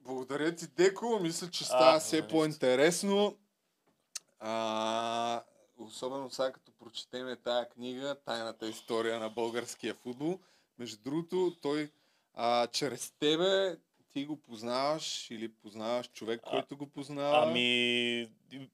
благодаря 0.00 0.56
ти, 0.56 0.66
Деко. 0.66 1.18
Мисля, 1.22 1.50
че 1.50 1.64
става 1.64 2.00
все 2.00 2.28
по-интересно. 2.28 3.38
А, 4.38 5.42
особено 5.76 6.30
сега 6.30 6.52
като 6.52 6.72
прочетеме 6.72 7.36
тая 7.36 7.68
книга, 7.68 8.16
Тайната 8.24 8.68
история 8.68 9.20
на 9.20 9.30
българския 9.30 9.94
футбол. 9.94 10.40
Между 10.78 11.02
другото, 11.02 11.56
той 11.62 11.90
а, 12.34 12.66
чрез 12.66 13.10
тебе, 13.10 13.76
ти 14.12 14.24
го 14.24 14.36
познаваш 14.42 15.30
или 15.30 15.52
познаваш 15.52 16.10
човек, 16.12 16.40
който 16.50 16.76
го 16.76 16.86
познава? 16.86 17.42
Ами, 17.50 18.26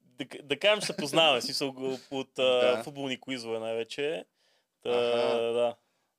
да, 0.03 0.25
да 0.43 0.59
кажем, 0.59 0.81
се 0.81 0.97
познаваме, 0.97 1.41
смисъл 1.41 1.75
от 2.11 2.29
Да. 2.35 2.81
футболни 2.83 3.19
куизове 3.19 3.59
най-вече. 3.59 4.25
Та, 4.83 4.89
Аха. 4.89 5.37
да. 5.53 5.75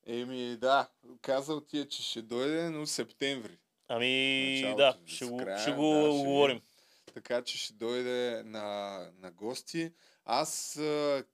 Еми, 0.07 0.57
да. 0.57 0.89
Казал 1.21 1.61
ти 1.61 1.79
е, 1.79 1.87
че 1.87 2.03
ще 2.03 2.21
дойде, 2.21 2.69
но 2.69 2.85
септември. 2.85 3.57
Ами, 3.87 4.51
Началото, 4.55 4.77
да, 4.77 4.97
ще 5.05 5.25
с 5.25 5.29
го, 5.29 5.37
края, 5.37 5.59
ще 5.59 5.71
го 5.71 5.93
да, 5.93 6.01
ще 6.01 6.09
говорим. 6.25 6.55
видим. 6.57 6.67
Така 7.13 7.41
че 7.41 7.57
ще 7.57 7.73
дойде 7.73 8.43
на, 8.45 8.97
на 9.19 9.31
гости. 9.31 9.91
Аз, 10.25 10.79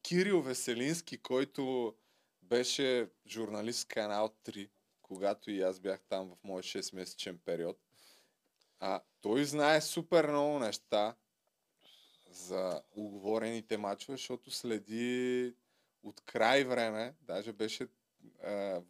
Кирил 0.03 0.41
Веселински, 0.41 1.17
който 1.17 1.93
беше 2.53 3.09
журналист 3.27 3.87
канал 3.87 4.35
3, 4.45 4.69
когато 5.01 5.51
и 5.51 5.61
аз 5.61 5.79
бях 5.79 6.01
там 6.09 6.29
в 6.29 6.43
мой 6.43 6.61
6-месечен 6.61 7.37
период, 7.45 7.79
а, 8.79 9.01
той 9.21 9.45
знае 9.45 9.81
супер 9.81 10.27
много 10.27 10.59
неща 10.59 11.15
за 12.31 12.81
оговорените 12.95 13.77
мачове, 13.77 14.17
защото 14.17 14.51
следи 14.51 15.53
от 16.03 16.21
край 16.21 16.63
време, 16.63 17.15
даже 17.21 17.53
беше 17.53 17.87
а, 18.43 18.81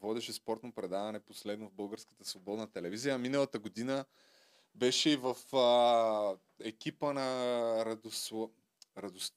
водеше 0.00 0.32
спортно 0.32 0.72
предаване 0.72 1.20
последно 1.20 1.68
в 1.68 1.72
Българската 1.72 2.24
свободна 2.24 2.70
телевизия. 2.72 3.18
Миналата 3.18 3.58
година 3.58 4.04
беше 4.74 5.10
и 5.10 5.16
в 5.16 5.36
а, 5.56 6.36
екипа 6.66 7.12
на 7.12 7.84
Радослав... 7.84 8.50
Радос... 8.98 9.32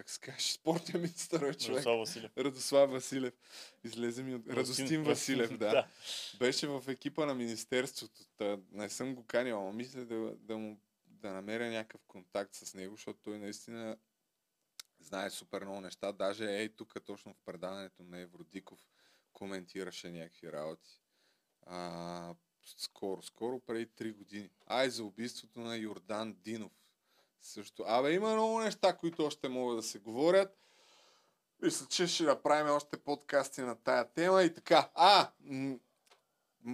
Как 0.00 0.10
се 0.10 0.20
каже? 0.20 0.52
Спортния 0.52 0.98
министър, 1.00 1.40
бе, 1.40 1.54
човек. 1.54 1.76
Радослав 1.76 1.98
Василев. 1.98 2.32
Радослав 2.38 2.90
Василев. 2.90 3.34
Излезе 3.84 4.22
ми 4.22 4.34
от... 4.34 4.46
Радостин- 4.46 5.04
Василев, 5.04 5.50
да. 5.50 5.70
Да. 5.70 5.88
Беше 6.38 6.66
в 6.68 6.84
екипа 6.88 7.26
на 7.26 7.34
Министерството. 7.34 8.20
Та, 8.36 8.58
не 8.72 8.88
съм 8.88 9.14
го 9.14 9.26
канил, 9.26 9.64
но 9.64 9.72
мисля 9.72 10.04
да, 10.04 10.36
да, 10.36 10.58
му, 10.58 10.80
да 11.06 11.32
намеря 11.32 11.70
някакъв 11.70 12.00
контакт 12.06 12.54
с 12.54 12.74
него, 12.74 12.94
защото 12.96 13.20
той 13.22 13.38
наистина 13.38 13.96
знае 15.00 15.30
супер 15.30 15.64
много 15.64 15.80
неща. 15.80 16.12
Даже 16.12 16.44
ей 16.44 16.68
тук 16.68 16.94
точно 17.04 17.34
в 17.34 17.40
предаването 17.44 18.02
на 18.02 18.18
Евродиков 18.18 18.80
коментираше 19.32 20.10
някакви 20.10 20.52
работи. 20.52 21.00
А, 21.66 22.34
скоро, 22.76 23.22
скоро, 23.22 23.60
преди 23.60 23.86
3 23.86 24.12
години. 24.12 24.50
Ай, 24.66 24.90
за 24.90 25.04
убийството 25.04 25.60
на 25.60 25.76
Йордан 25.76 26.32
Динов. 26.34 26.72
Също. 27.42 27.84
Абе, 27.86 28.12
има 28.12 28.32
много 28.32 28.60
неща, 28.60 28.96
които 28.96 29.26
още 29.26 29.48
могат 29.48 29.76
да 29.76 29.82
се 29.82 29.98
говорят. 29.98 30.56
Мисля, 31.62 31.86
че 31.86 32.06
ще 32.06 32.22
направим 32.22 32.74
още 32.74 32.96
подкасти 32.96 33.60
на 33.60 33.76
тая 33.76 34.12
тема 34.12 34.42
и 34.42 34.54
така. 34.54 34.90
А, 34.94 35.30
м- 35.40 35.76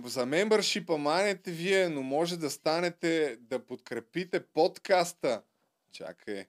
за 0.05 0.27
мембършипа 0.27 0.97
манете 0.97 1.51
вие, 1.53 1.89
но 1.89 2.03
може 2.03 2.37
да 2.37 2.51
станете 2.51 3.37
да 3.41 3.67
подкрепите 3.67 4.47
подкаста. 4.47 5.43
Чакай. 5.93 6.47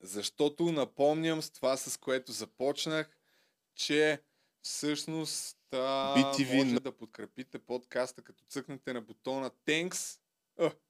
Защото 0.00 0.72
напомням 0.72 1.42
с 1.42 1.50
това, 1.50 1.76
с 1.76 1.96
което 1.96 2.32
започнах, 2.32 3.16
че 3.74 4.22
всъщност 4.62 5.58
а, 5.72 5.76
BTV 6.16 6.64
може 6.64 6.80
да 6.80 6.92
подкрепите 6.92 7.58
подкаста, 7.58 8.22
като 8.22 8.44
цъкнете 8.44 8.92
на 8.92 9.00
бутона 9.00 9.50
Thanks. 9.50 10.20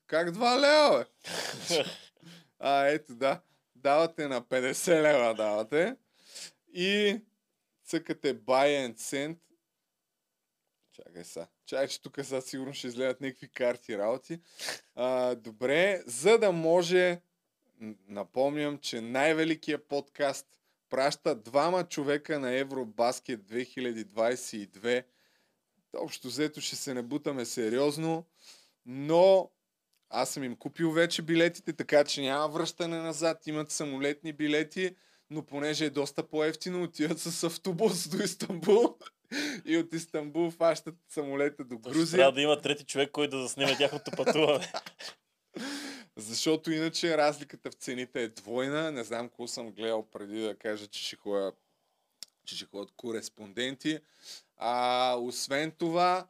Как 0.07 0.31
2 0.31 0.61
лева, 0.61 0.99
бе? 0.99 1.85
а, 2.59 2.87
ето 2.87 3.15
да. 3.15 3.41
Давате 3.77 4.29
на 4.29 4.43
50 4.43 5.03
лева, 5.03 5.35
давате. 5.35 5.97
И 6.75 7.21
цъкате 7.85 8.39
Buy 8.39 8.89
and 8.89 8.97
Send. 8.97 9.37
Чакай 10.93 11.25
са. 11.25 11.47
Чакай, 11.67 11.89
че 11.89 12.03
тук 12.03 12.19
сега 12.23 12.41
сигурно 12.41 12.75
ще 12.75 12.87
изгледат 12.87 13.21
някакви 13.21 13.49
карти 13.49 13.99
работи. 13.99 14.41
А, 14.95 15.35
добре, 15.35 16.03
за 16.07 16.39
да 16.39 16.53
може, 16.53 17.21
напомням, 18.09 18.79
че 18.79 19.01
най-великият 19.01 19.89
подкаст 19.89 20.47
праща 20.89 21.35
двама 21.35 21.89
човека 21.89 22.41
на 22.41 22.53
Евробаскет 22.53 23.41
2022. 23.41 25.05
Общо 25.97 26.29
взето 26.29 26.61
ще 26.61 26.77
се 26.77 26.95
набутаме 26.95 27.45
сериозно, 27.45 28.25
но 28.87 29.51
аз 30.11 30.31
съм 30.31 30.45
им 30.45 30.57
купил 30.57 30.93
вече 30.93 31.23
билетите, 31.23 31.73
така 31.73 32.05
че 32.05 32.20
няма 32.20 32.49
връщане 32.49 32.99
назад. 32.99 33.47
Имат 33.47 33.70
самолетни 33.70 34.32
билети, 34.32 34.97
но 35.31 35.43
понеже 35.43 35.85
е 35.85 35.91
доста 35.91 36.28
по-ефтино, 36.28 36.82
отиват 36.82 37.19
с 37.19 37.45
автобус 37.45 38.09
до 38.09 38.23
Истанбул 38.23 38.97
и 39.65 39.77
от 39.77 39.95
Истанбул 39.95 40.51
фащат 40.51 40.95
самолета 41.09 41.65
до 41.65 41.78
Грузия. 41.78 42.19
трябва 42.19 42.32
да 42.32 42.41
има 42.41 42.61
трети 42.61 42.85
човек, 42.85 43.11
който 43.11 43.37
да 43.37 43.43
заснеме 43.43 43.77
тяхното 43.77 44.11
пътуване. 44.11 44.73
Защото 46.16 46.73
иначе 46.73 47.16
разликата 47.16 47.70
в 47.70 47.74
цените 47.74 48.23
е 48.23 48.28
двойна. 48.28 48.93
Не 48.93 49.05
знам 49.05 49.28
какво 49.28 49.47
съм 49.47 49.73
гледал 49.73 50.11
преди 50.11 50.41
да 50.41 50.57
кажа, 50.57 50.87
че 50.87 51.05
ще 51.05 51.16
ходя, 51.16 51.53
че 52.47 52.57
ще 52.57 52.65
ходят 52.65 52.93
кореспонденти. 52.97 53.99
А, 54.57 55.16
освен 55.20 55.70
това, 55.70 56.27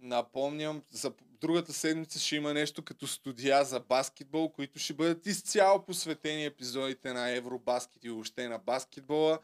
напомням, 0.00 0.82
за 0.90 1.12
другата 1.40 1.72
седмица 1.72 2.18
ще 2.18 2.36
има 2.36 2.54
нещо 2.54 2.82
като 2.82 3.06
студия 3.06 3.64
за 3.64 3.80
баскетбол, 3.80 4.52
които 4.52 4.78
ще 4.78 4.94
бъдат 4.94 5.26
изцяло 5.26 5.84
посветени 5.84 6.44
епизодите 6.44 7.12
на 7.12 7.30
Евробаскет 7.30 8.04
и 8.04 8.10
въобще 8.10 8.48
на 8.48 8.58
баскетбола. 8.58 9.38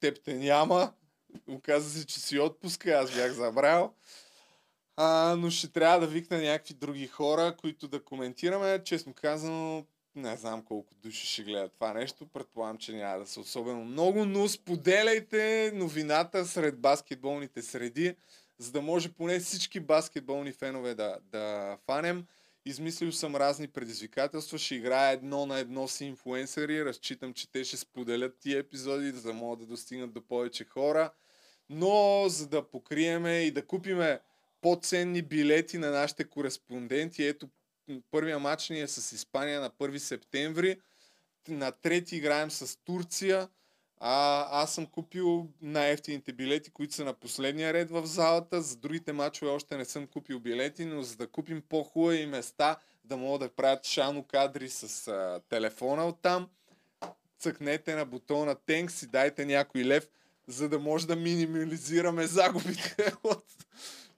Теб 0.00 0.20
те 0.24 0.34
няма. 0.34 0.92
Оказа 1.48 1.90
се, 1.90 2.06
че 2.06 2.20
си 2.20 2.38
отпуска, 2.38 2.90
аз 2.90 3.14
бях 3.14 3.32
забрал. 3.32 3.94
А, 4.96 5.36
но 5.38 5.50
ще 5.50 5.68
трябва 5.68 6.00
да 6.00 6.06
викна 6.06 6.38
някакви 6.38 6.74
други 6.74 7.06
хора, 7.06 7.56
които 7.60 7.88
да 7.88 8.04
коментираме. 8.04 8.84
Честно 8.84 9.14
казано, 9.14 9.86
не 10.14 10.36
знам 10.36 10.62
колко 10.62 10.94
души 10.94 11.26
ще 11.26 11.42
гледат 11.42 11.72
това 11.72 11.92
нещо. 11.92 12.26
Предполагам, 12.26 12.78
че 12.78 12.92
няма 12.92 13.18
да 13.18 13.26
са 13.26 13.40
особено 13.40 13.84
много, 13.84 14.24
но 14.24 14.48
споделяйте 14.48 15.72
новината 15.74 16.46
сред 16.46 16.78
баскетболните 16.80 17.62
среди, 17.62 18.16
за 18.58 18.72
да 18.72 18.82
може 18.82 19.12
поне 19.12 19.38
всички 19.38 19.80
баскетболни 19.80 20.52
фенове 20.52 20.94
да, 20.94 21.18
да 21.22 21.76
фанем. 21.86 22.26
Измислил 22.64 23.12
съм 23.12 23.36
разни 23.36 23.68
предизвикателства. 23.68 24.58
Ще 24.58 24.74
играя 24.74 25.12
едно 25.12 25.46
на 25.46 25.58
едно 25.58 25.88
с 25.88 26.00
инфуенсъри. 26.00 26.84
Разчитам, 26.84 27.34
че 27.34 27.52
те 27.52 27.64
ще 27.64 27.76
споделят 27.76 28.38
тия 28.40 28.58
епизоди, 28.58 29.10
за 29.10 29.22
да 29.22 29.32
могат 29.32 29.58
да 29.58 29.66
достигнат 29.66 30.12
до 30.12 30.26
повече 30.26 30.64
хора. 30.64 31.10
Но 31.68 32.24
за 32.28 32.48
да 32.48 32.70
покриеме 32.70 33.38
и 33.38 33.50
да 33.50 33.66
купиме 33.66 34.20
по-ценни 34.60 35.22
билети 35.22 35.78
на 35.78 35.90
нашите 35.90 36.24
кореспонденти. 36.24 37.24
Ето, 37.26 37.48
първия 38.10 38.38
матч 38.38 38.68
ни 38.68 38.80
е 38.80 38.88
с 38.88 39.12
Испания 39.12 39.60
на 39.60 39.70
1 39.70 39.98
септември. 39.98 40.80
На 41.48 41.70
трети 41.72 42.16
играем 42.16 42.50
с 42.50 42.78
Турция. 42.84 43.48
А, 44.00 44.46
аз 44.62 44.74
съм 44.74 44.86
купил 44.86 45.48
най-ефтините 45.62 46.32
билети, 46.32 46.70
които 46.70 46.94
са 46.94 47.04
на 47.04 47.12
последния 47.12 47.72
ред 47.72 47.90
в 47.90 48.06
залата. 48.06 48.62
За 48.62 48.76
другите 48.76 49.12
матчове 49.12 49.50
още 49.50 49.76
не 49.76 49.84
съм 49.84 50.06
купил 50.06 50.40
билети, 50.40 50.84
но 50.84 51.02
за 51.02 51.16
да 51.16 51.26
купим 51.26 51.62
по-хубави 51.68 52.26
места, 52.26 52.76
да 53.04 53.16
могат 53.16 53.40
да 53.40 53.48
правят 53.48 53.86
шано 53.86 54.22
кадри 54.22 54.68
с 54.68 55.08
а, 55.08 55.40
телефона 55.48 56.06
оттам, 56.06 56.48
цъкнете 57.38 57.94
на 57.94 58.04
бутона 58.04 58.56
Thanks 58.56 59.04
и 59.04 59.08
дайте 59.08 59.44
някой 59.44 59.84
лев, 59.84 60.08
за 60.46 60.68
да 60.68 60.78
може 60.78 61.06
да 61.06 61.16
минимализираме 61.16 62.26
загубите 62.26 63.12
от... 63.24 63.44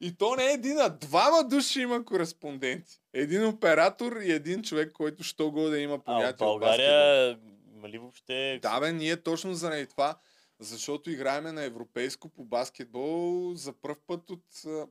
И 0.01 0.15
то 0.15 0.35
не 0.37 0.45
е 0.45 0.53
един, 0.53 0.79
а 0.79 0.89
двама 0.89 1.45
души 1.45 1.81
има 1.81 2.05
кореспонденти. 2.05 3.01
Един 3.13 3.47
оператор 3.47 4.17
и 4.17 4.33
един 4.33 4.63
човек, 4.63 4.93
който 4.93 5.23
що 5.23 5.51
го 5.51 5.61
да 5.69 5.79
има 5.79 5.95
А 5.95 5.99
понятие 5.99 6.47
от 6.47 6.61
баскетбол. 6.61 6.79
България 6.79 7.39
има 7.79 7.89
ли 7.89 7.99
въобще... 7.99 8.59
Да, 8.63 8.81
бе, 8.81 8.93
ние 8.93 9.17
точно 9.17 9.55
заради 9.55 9.87
това, 9.87 10.19
защото 10.59 11.11
играеме 11.11 11.53
на 11.53 11.63
европейско 11.63 12.29
по 12.29 12.45
баскетбол 12.45 13.55
за 13.55 13.73
първ 13.73 13.97
път 14.07 14.31
от... 14.31 14.45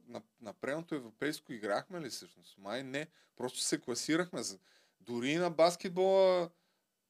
На, 0.07 0.22
на 0.41 0.53
предното 0.53 0.95
европейско 0.95 1.53
играхме 1.53 2.01
ли 2.01 2.09
всъщност? 2.09 2.57
Май 2.57 2.84
не. 2.84 3.07
Просто 3.35 3.59
се 3.59 3.81
класирахме. 3.81 4.43
За... 4.43 4.59
Дори 5.01 5.35
на 5.35 5.49
баскетбола 5.49 6.49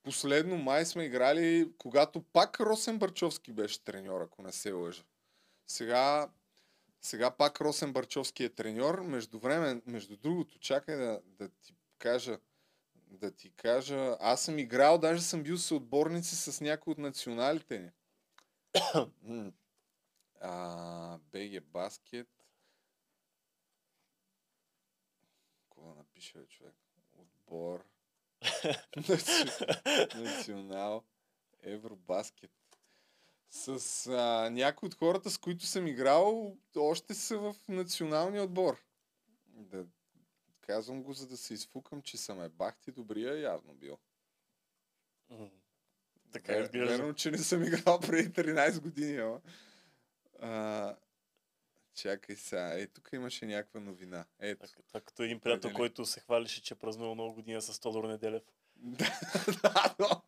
последно 0.03 0.57
май 0.57 0.85
сме 0.85 1.03
играли, 1.03 1.71
когато 1.77 2.21
пак 2.21 2.59
Росен 2.59 2.99
Барчовски 2.99 3.51
беше 3.51 3.83
треньор, 3.83 4.21
ако 4.21 4.41
не 4.41 4.51
се 4.51 4.71
лъжа. 4.71 5.03
Сега, 5.67 6.29
сега 7.01 7.31
пак 7.31 7.61
Росен 7.61 7.93
Барчовски 7.93 8.43
е 8.43 8.49
треньор. 8.49 9.01
Между 9.01 9.39
време, 9.39 9.81
между 9.85 10.17
другото, 10.17 10.59
чакай 10.59 10.95
да, 10.95 11.21
да 11.25 11.49
ти 11.49 11.75
кажа, 11.99 12.39
да 13.07 13.31
ти 13.31 13.49
кажа, 13.51 14.17
аз 14.19 14.41
съм 14.41 14.59
играл, 14.59 14.97
даже 14.97 15.21
съм 15.21 15.43
бил 15.43 15.57
съотборници 15.57 16.35
с 16.35 16.61
някои 16.61 16.91
от 16.91 16.97
националите 16.97 17.79
ни. 17.79 17.91
А, 20.41 21.17
БГ 21.17 21.63
Баскет. 21.63 22.27
Напиша, 25.77 26.39
бе, 26.39 26.45
човек? 26.47 26.75
Отбор. 27.13 27.85
Наци- 28.97 30.15
Национал. 30.15 31.03
Евробаскет. 31.63 32.51
С 33.49 34.07
а, 34.07 34.49
някои 34.49 34.88
от 34.88 34.95
хората, 34.95 35.31
с 35.31 35.38
които 35.38 35.65
съм 35.65 35.88
играл, 35.88 36.57
още 36.77 37.13
са 37.13 37.38
в 37.38 37.55
националния 37.69 38.43
отбор. 38.43 38.84
Да, 39.47 39.85
Казвам 40.68 41.03
го, 41.03 41.14
за 41.14 41.27
да 41.27 41.38
се 41.38 41.53
изфукам, 41.53 42.02
че 42.02 42.18
съм 42.18 42.41
е 42.41 42.49
бахти 42.49 42.91
добрия 42.91 43.39
явно 43.39 43.73
бил. 43.73 43.98
М, 45.30 45.49
Така 46.31 46.52
Вер- 46.52 46.64
изглежда. 46.64 46.98
Верно, 46.98 47.14
че 47.14 47.31
не 47.31 47.38
съм 47.38 47.64
играл 47.64 47.99
преди 47.99 48.30
13 48.30 48.80
години, 48.80 49.18
ама. 49.18 49.41
А, 50.41 50.95
чакай 51.94 52.35
сега. 52.35 52.80
Е, 52.80 52.88
тук 52.88 53.10
имаше 53.14 53.45
някаква 53.45 53.80
новина. 53.80 54.26
Ето. 54.39 54.68
Това 54.88 55.02
като 55.02 55.23
един 55.23 55.39
приятел, 55.39 55.57
Определи. 55.60 55.76
който 55.76 56.06
се 56.06 56.19
хвалеше, 56.19 56.61
че 56.61 56.73
е 56.73 56.77
празнувал 56.77 57.15
много 57.15 57.34
година 57.34 57.61
с 57.61 57.80
Тодор 57.80 58.03
Неделев. 58.03 58.44
да, 59.61 59.95
но, 59.99 60.22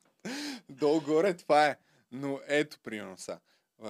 долу-горе 0.69 1.37
това 1.37 1.65
е. 1.67 1.77
Но 2.11 2.39
ето, 2.47 2.79
примерно 2.79 3.17
са. 3.17 3.39
А, 3.83 3.89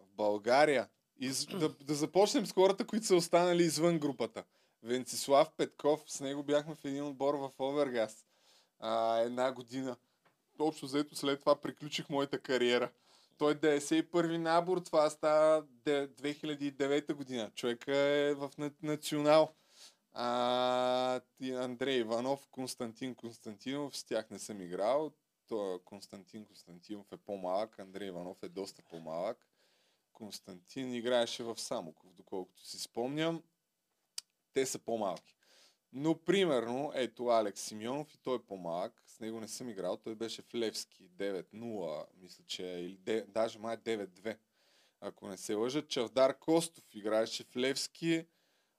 в 0.00 0.06
България, 0.16 0.88
из, 1.18 1.46
да, 1.46 1.68
да 1.68 1.94
започнем 1.94 2.46
с 2.46 2.52
хората, 2.52 2.86
които 2.86 3.06
са 3.06 3.16
останали 3.16 3.62
извън 3.62 3.98
групата. 3.98 4.44
Венцислав 4.82 5.52
Петков, 5.56 6.04
с 6.06 6.20
него 6.20 6.42
бяхме 6.42 6.74
в 6.74 6.84
един 6.84 7.04
отбор 7.04 7.34
в 7.34 7.50
Овергас. 7.58 8.26
А, 8.80 9.18
една 9.18 9.52
година. 9.52 9.96
Общо 10.58 10.86
взето 10.86 11.16
след 11.16 11.40
това 11.40 11.60
приключих 11.60 12.10
моята 12.10 12.38
кариера. 12.38 12.90
Той 13.38 13.52
е 13.52 13.56
91-и 13.56 14.38
набор, 14.38 14.78
това 14.78 15.10
става 15.10 15.62
де- 15.84 16.08
2009 16.08 17.14
година. 17.14 17.50
Човека 17.54 17.96
е 17.96 18.34
в 18.34 18.50
на- 18.58 18.70
национал. 18.82 19.52
А, 20.12 21.20
Андрей 21.42 21.98
Иванов, 21.98 22.48
Константин 22.50 23.14
Константинов, 23.14 23.96
с 23.96 24.04
тях 24.04 24.30
не 24.30 24.38
съм 24.38 24.60
играл. 24.60 25.12
Той, 25.48 25.78
Константин 25.84 26.44
Константинов 26.44 27.12
е 27.12 27.16
по-малък, 27.16 27.78
Андрей 27.78 28.08
Иванов 28.08 28.42
е 28.42 28.48
доста 28.48 28.82
по-малък. 28.82 29.46
Константин 30.12 30.94
играеше 30.94 31.42
в 31.42 31.58
Самоков, 31.58 32.14
доколкото 32.14 32.66
си 32.66 32.78
спомням. 32.78 33.42
Те 34.54 34.66
са 34.66 34.78
по-малки. 34.78 35.36
Но, 35.92 36.24
примерно, 36.24 36.92
ето 36.94 37.26
Алекс 37.26 37.60
Симеонов 37.60 38.14
и 38.14 38.18
той 38.18 38.36
е 38.36 38.42
по-малък. 38.48 39.02
С 39.06 39.20
него 39.20 39.40
не 39.40 39.48
съм 39.48 39.68
играл. 39.68 39.96
Той 39.96 40.14
беше 40.14 40.42
в 40.42 40.54
Левски 40.54 41.10
9-0, 41.10 42.04
мисля, 42.20 42.44
че 42.46 42.74
е, 42.74 42.80
или 42.80 42.96
де, 42.96 43.24
даже 43.28 43.58
май 43.58 43.76
9-2. 43.76 44.36
Ако 45.00 45.28
не 45.28 45.36
се 45.36 45.54
лъжа, 45.54 45.86
Чавдар 45.86 46.38
Костов 46.38 46.84
играеше 46.94 47.44
в 47.44 47.56
Левски. 47.56 48.26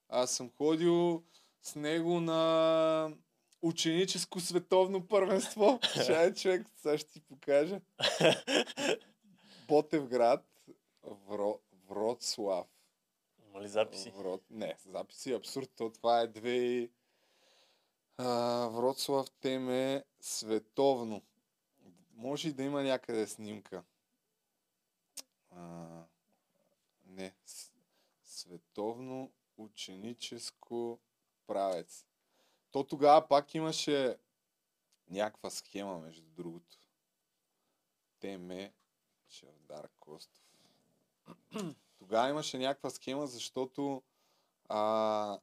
Аз 0.09 0.31
съм 0.31 0.49
ходил 0.49 1.23
с 1.61 1.75
него 1.75 2.19
на 2.19 3.11
ученическо 3.61 4.39
световно 4.39 5.07
първенство. 5.07 5.79
Чай, 6.05 6.33
човек, 6.33 6.67
сега 6.75 6.97
ще 6.97 7.11
ти 7.11 7.21
покажа. 7.21 7.81
Ботевград, 9.67 10.45
Вро, 11.03 11.59
Вроцлав. 11.89 12.67
Има 13.53 13.61
ли 13.61 13.67
записи? 13.67 14.09
Вро... 14.09 14.39
Не, 14.49 14.77
записи 14.85 15.31
е 15.31 15.35
абсурд. 15.35 15.71
То 15.75 15.89
това 15.89 16.21
е 16.21 16.27
две... 16.27 16.89
А, 18.17 18.67
Вроцлав 18.67 19.31
теме 19.31 20.03
световно. 20.19 21.21
Може 22.13 22.49
и 22.49 22.53
да 22.53 22.63
има 22.63 22.83
някъде 22.83 23.27
снимка. 23.27 23.83
А, 25.51 25.87
не. 27.05 27.35
Световно 28.23 29.31
ученическо 29.57 30.99
правец. 31.47 32.05
То 32.71 32.83
тогава 32.83 33.27
пак 33.27 33.55
имаше 33.55 34.17
някаква 35.09 35.49
схема, 35.49 35.99
между 35.99 36.27
другото. 36.29 36.77
Теме 38.19 38.73
Чавдар 39.29 39.89
Костов. 39.99 40.43
Тогава 42.03 42.29
имаше 42.29 42.57
някаква 42.57 42.89
схема, 42.89 43.27
защото 43.27 44.03
а, 44.69 45.39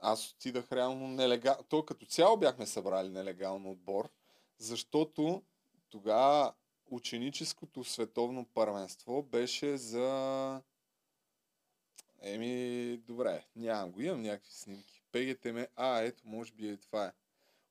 аз 0.00 0.30
отидах 0.30 0.72
реално 0.72 1.08
нелегално. 1.08 1.62
То 1.62 1.84
като 1.84 2.06
цяло 2.06 2.36
бяхме 2.36 2.66
събрали 2.66 3.08
нелегално 3.08 3.70
отбор, 3.70 4.08
защото 4.58 5.42
тогава 5.90 6.52
ученическото 6.90 7.84
световно 7.84 8.44
първенство 8.54 9.22
беше 9.22 9.76
за... 9.76 10.62
Еми, 12.22 12.96
добре, 12.96 13.44
нямам 13.56 13.90
го, 13.90 14.00
имам 14.00 14.22
някакви 14.22 14.52
снимки. 14.52 15.02
ПГТМ, 15.12 15.58
а, 15.76 16.00
ето, 16.00 16.22
може 16.26 16.52
би 16.52 16.68
е 16.68 16.76
това 16.76 17.06
е. 17.06 17.12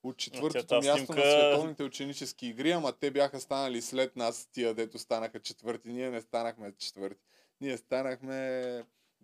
От 0.04 0.18
четвъртото 0.18 0.68
тази 0.68 0.90
място 0.90 1.06
снимка- 1.06 1.26
на 1.26 1.32
световните 1.32 1.84
ученически 1.84 2.48
игри, 2.48 2.72
ама 2.72 2.94
те 2.94 3.12
бяха 3.12 3.40
станали 3.40 3.82
след 3.82 4.16
нас, 4.16 4.50
тия, 4.52 4.74
дето 4.74 5.00
станаха 5.00 5.40
четвърти. 5.40 5.90
Ние 5.90 6.10
не 6.10 6.22
станахме 6.22 6.74
четвърти. 6.78 7.22
Ние 7.62 7.78
станахме 7.78 8.36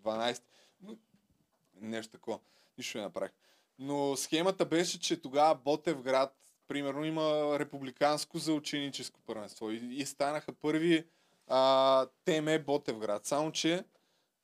12. 0.01 0.41
Но, 0.81 0.97
нещо 1.81 2.11
такова. 2.11 2.39
Нищо 2.77 2.97
не 2.97 3.03
направих. 3.03 3.31
Но 3.79 4.15
схемата 4.15 4.65
беше, 4.65 4.99
че 4.99 5.21
тогава 5.21 5.55
Ботевград, 5.55 6.35
примерно, 6.67 7.05
има 7.05 7.59
републиканско 7.59 8.37
за 8.37 8.53
ученическо 8.53 9.19
първенство. 9.25 9.71
И, 9.71 9.81
и 9.91 10.05
станаха 10.05 10.53
първи 10.53 11.07
а, 11.47 12.05
ТМ 12.25 12.63
Ботевград. 12.65 13.25
Само, 13.25 13.51
че 13.51 13.83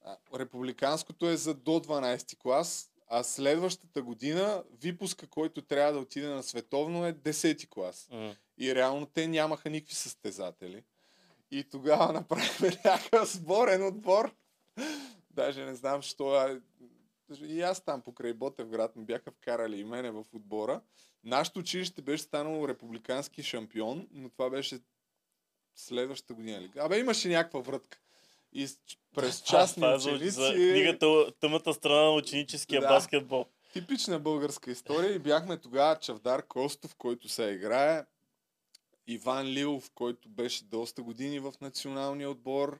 а, 0.06 0.18
републиканското 0.40 1.30
е 1.30 1.38
за 1.38 1.54
до 1.54 1.72
12 1.72 2.38
клас, 2.38 2.92
а 3.08 3.24
следващата 3.24 4.02
година 4.02 4.64
випуска, 4.82 5.28
който 5.28 5.62
трябва 5.62 5.94
да 5.94 6.00
отиде 6.00 6.28
на 6.28 6.44
световно 6.44 7.06
е 7.06 7.14
10 7.14 7.70
клас. 7.70 8.08
М. 8.12 8.36
И 8.58 8.76
реално 8.76 9.06
те 9.06 9.28
нямаха 9.28 9.70
никакви 9.70 9.96
състезатели. 9.96 10.84
И 11.52 11.64
тогава 11.64 12.14
направихме 12.14 12.72
някакъв 12.86 13.32
сборен 13.34 13.88
отбор. 13.88 14.36
Даже 15.32 15.66
не 15.66 15.76
знам, 15.76 16.02
що. 16.02 16.28
а, 16.30 16.60
И 17.42 17.62
аз 17.62 17.82
там 17.86 18.02
покрай 18.02 18.34
Ботевград 18.34 18.96
ми 18.96 19.06
бяха 19.06 19.32
вкарали 19.32 19.80
и 19.80 19.84
мене 19.84 20.12
в 20.12 20.24
отбора. 20.34 20.82
Нашето 21.24 21.60
училище 21.60 22.02
беше 22.02 22.24
станало 22.24 22.68
републикански 22.68 23.44
шампион, 23.44 24.08
но 24.12 24.30
това 24.30 24.50
беше 24.50 24.80
следващата 25.76 26.34
година. 26.34 26.70
Абе, 26.78 27.00
имаше 27.00 27.28
някаква 27.28 27.60
врътка. 27.60 28.00
И 28.54 28.68
през 29.16 29.42
частни 29.46 29.82
за, 29.82 30.10
ученици... 30.10 30.30
за 30.30 30.54
книгата 30.54 31.32
Тъмната 31.40 31.74
страна 31.74 32.02
на 32.02 32.12
ученическия 32.12 32.82
Да. 32.82 32.88
баскетбол. 32.88 33.46
Типична 33.74 34.20
българска 34.20 34.72
история 34.72 35.14
и 35.14 35.20
бяхме 35.20 35.58
тогава 35.58 35.96
Чавдар 35.96 36.48
Костов, 36.48 36.96
който 36.96 37.30
се 37.30 37.44
играе, 37.44 38.06
Иван 39.10 39.48
Лилов, 39.48 39.92
който 39.92 40.30
беше 40.30 40.64
доста 40.64 41.02
години 41.02 41.40
в 41.40 41.54
националния 41.62 42.30
отбор. 42.30 42.80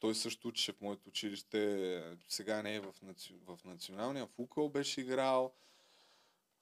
Той 0.00 0.14
също 0.14 0.48
учеше 0.48 0.72
в 0.72 0.80
моето 0.80 1.08
училище, 1.08 2.02
сега 2.28 2.62
не 2.62 2.74
е 2.74 2.80
в, 2.80 2.94
наци... 3.02 3.34
в 3.46 3.58
националния, 3.64 4.26
в 4.26 4.38
Укъл 4.38 4.68
беше 4.68 5.00
играл. 5.00 5.52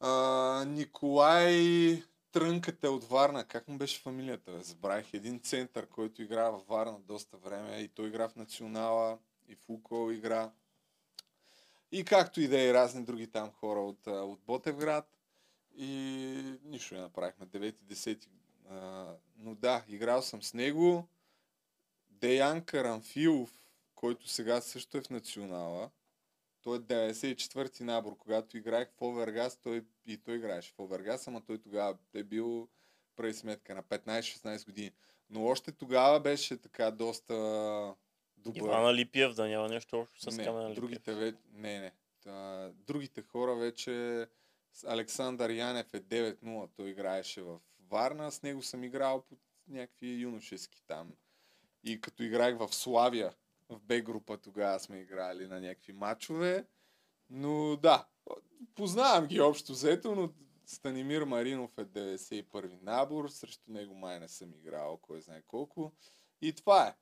А, 0.01 0.65
Николай 0.69 2.03
Трънката 2.33 2.91
от 2.91 3.05
Варна, 3.05 3.45
как 3.45 3.69
му 3.69 3.79
беше 3.79 4.01
фамилията? 4.01 4.63
Забравих 4.63 5.15
един 5.15 5.41
център, 5.41 5.87
който 5.87 6.23
игра 6.23 6.51
във 6.51 6.67
Варна 6.67 6.99
доста 7.01 7.37
време 7.37 7.81
и 7.81 7.89
той 7.89 8.09
игра 8.09 8.29
в 8.29 8.37
национала 8.37 9.19
и 9.49 9.55
в 9.55 9.69
Укъл 9.69 10.11
игра. 10.11 10.51
И 11.93 12.05
както 12.05 12.41
и 12.41 12.49
да 12.49 12.63
е 12.63 12.75
разни 12.75 13.05
други 13.05 13.27
там 13.27 13.51
хора 13.51 13.81
от, 13.81 14.07
от 14.07 14.41
Ботевград. 14.47 15.09
И 15.77 16.59
нищо 16.65 16.95
не 16.95 17.01
направихме. 17.01 17.47
9-10. 17.47 18.27
Но 19.37 19.55
да, 19.55 19.85
играл 19.89 20.23
съм 20.23 20.43
с 20.43 20.55
него. 20.55 21.09
Деян 22.11 22.65
Карамфилов, 22.65 23.65
който 23.95 24.29
сега 24.29 24.61
също 24.61 24.99
е 24.99 25.01
в 25.01 25.11
национала. 25.11 25.91
Той 26.63 26.77
е 26.77 26.81
94-ти 26.81 27.85
набор. 27.85 28.17
Когато 28.17 28.57
играех 28.57 28.89
в 28.99 29.03
Овергас, 29.03 29.57
той 29.57 29.85
и 30.07 30.17
той 30.17 30.37
играеше 30.37 30.73
в 30.73 30.79
Овергас, 30.79 31.29
ама 31.29 31.41
той 31.41 31.59
тогава 31.59 31.97
е 32.15 32.23
бил 32.23 32.69
прави 33.17 33.35
сметка 33.35 33.75
на 33.75 33.83
15-16 33.83 34.67
години. 34.67 34.93
Но 35.31 35.45
още 35.45 35.73
тогава 35.73 36.21
беше 36.21 36.57
така 36.57 36.91
доста 36.91 37.35
добър. 38.37 38.59
Ивана 38.59 38.95
Липиев, 38.95 39.35
да 39.35 39.49
няма 39.49 39.69
нещо 39.69 40.01
общо 40.01 40.21
с 40.21 40.37
не, 40.37 40.45
Камена 40.45 40.71
Липиев. 40.71 40.81
другите 40.81 41.15
вече... 41.15 41.39
Не, 41.53 41.81
не. 41.81 41.93
Та, 42.23 42.69
другите 42.87 43.23
хора 43.23 43.55
вече... 43.55 44.27
Александър 44.87 45.51
Янев 45.51 45.95
е 45.95 46.01
9-0. 46.01 46.69
Той 46.77 46.91
играеше 46.91 47.43
в 47.43 47.61
Варна. 47.91 48.33
С 48.33 48.43
него 48.43 48.63
съм 48.63 48.85
играл 48.85 49.23
по 49.23 49.37
някакви 49.69 50.09
юношески 50.09 50.83
там. 50.87 51.13
И 51.85 52.01
като 52.01 52.23
играех 52.23 52.59
в 52.59 52.75
Славия, 52.75 53.35
в 53.69 53.81
Б 53.81 54.01
група 54.01 54.39
тогава 54.39 54.81
сме 54.81 54.99
играли 54.99 55.47
на 55.47 55.61
някакви 55.61 55.93
матчове. 55.93 56.67
Но 57.31 57.77
да, 57.77 58.07
познавам 58.75 59.27
ги 59.27 59.41
общо 59.41 59.73
взето, 59.73 60.15
но 60.15 60.33
Станимир 60.67 61.23
Маринов 61.23 61.79
е 61.79 61.85
91-и 61.85 62.79
набор, 62.83 63.29
срещу 63.29 63.73
него 63.73 63.95
май 63.95 64.21
не 64.21 64.29
съм 64.29 64.55
играл, 64.55 64.97
кой 64.97 65.21
знае 65.21 65.43
колко. 65.43 65.93
И 66.41 66.53
това 66.53 66.87
е. 66.87 66.97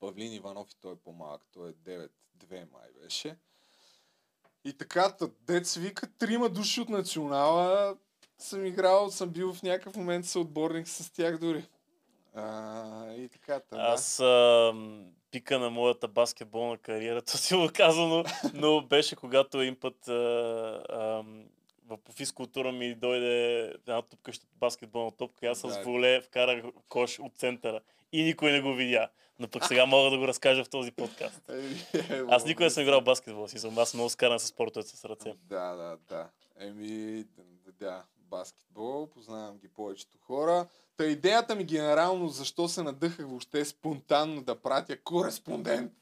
Павлин 0.00 0.32
Иванов 0.32 0.70
и 0.70 0.76
той 0.80 0.92
е 0.92 0.96
по-малък, 0.96 1.42
той 1.52 1.70
е 1.70 1.72
9-2 1.72 2.72
май 2.72 2.90
беше. 3.02 3.38
И 4.64 4.72
така, 4.72 5.16
та, 5.16 5.30
дец 5.40 5.76
вика, 5.76 6.12
трима 6.12 6.48
души 6.48 6.80
от 6.80 6.88
национала 6.88 7.96
съм 8.38 8.66
играл, 8.66 9.10
съм 9.10 9.28
бил 9.28 9.52
в 9.52 9.62
някакъв 9.62 9.96
момент 9.96 10.26
съотборник 10.26 10.88
с 10.88 11.10
тях 11.12 11.38
дори. 11.38 11.64
А, 12.34 13.12
и 13.14 13.28
така, 13.28 13.60
та, 13.60 13.76
да. 13.76 13.82
Аз 13.82 14.20
а, 14.20 14.72
пика 15.30 15.58
на 15.58 15.70
моята 15.70 16.08
баскетболна 16.08 16.78
кариера, 16.78 17.22
то 17.32 17.36
си 17.36 17.54
го 17.54 17.70
казано, 17.74 18.24
но 18.54 18.80
беше 18.80 19.16
когато 19.16 19.60
един 19.60 19.76
път 19.76 20.08
а, 20.08 20.12
а, 20.88 21.24
в 21.86 21.98
физкултура 22.14 22.72
ми 22.72 22.94
дойде 22.94 23.60
една 23.64 24.02
тупкаща 24.02 24.46
баскетболна 24.56 25.10
топка 25.10 25.46
аз 25.46 25.58
с 25.58 25.82
воле 25.84 26.20
вкарах 26.20 26.64
кош 26.88 27.18
от 27.18 27.36
центъра 27.36 27.80
и 28.12 28.22
никой 28.22 28.52
не 28.52 28.60
го 28.60 28.74
видя. 28.74 29.08
Но 29.38 29.48
пък 29.48 29.64
сега 29.64 29.86
мога 29.86 30.10
да 30.10 30.18
го 30.18 30.28
разкажа 30.28 30.64
в 30.64 30.70
този 30.70 30.92
подкаст. 30.92 31.50
Аз 32.28 32.46
никога 32.46 32.64
не 32.64 32.70
съм 32.70 32.82
играл 32.82 33.00
баскетбол, 33.00 33.48
си 33.48 33.58
съм. 33.58 33.78
Аз 33.78 33.94
много 33.94 34.10
скаран 34.10 34.38
с 34.38 34.46
спортовете 34.46 34.96
с 34.96 35.04
ръце. 35.04 35.34
Да, 35.42 35.74
да, 35.74 35.98
да. 36.08 36.28
Еми, 36.60 37.24
да, 37.78 38.04
баскетбол, 38.34 39.06
познавам 39.06 39.58
ги 39.58 39.68
повечето 39.68 40.18
хора. 40.18 40.66
Та 40.96 41.04
идеята 41.04 41.54
ми 41.54 41.64
генерално, 41.64 42.28
защо 42.28 42.68
се 42.68 42.82
надъхах 42.82 43.26
въобще 43.26 43.64
спонтанно 43.64 44.42
да 44.42 44.54
пратя 44.54 45.02
кореспондент 45.02 45.92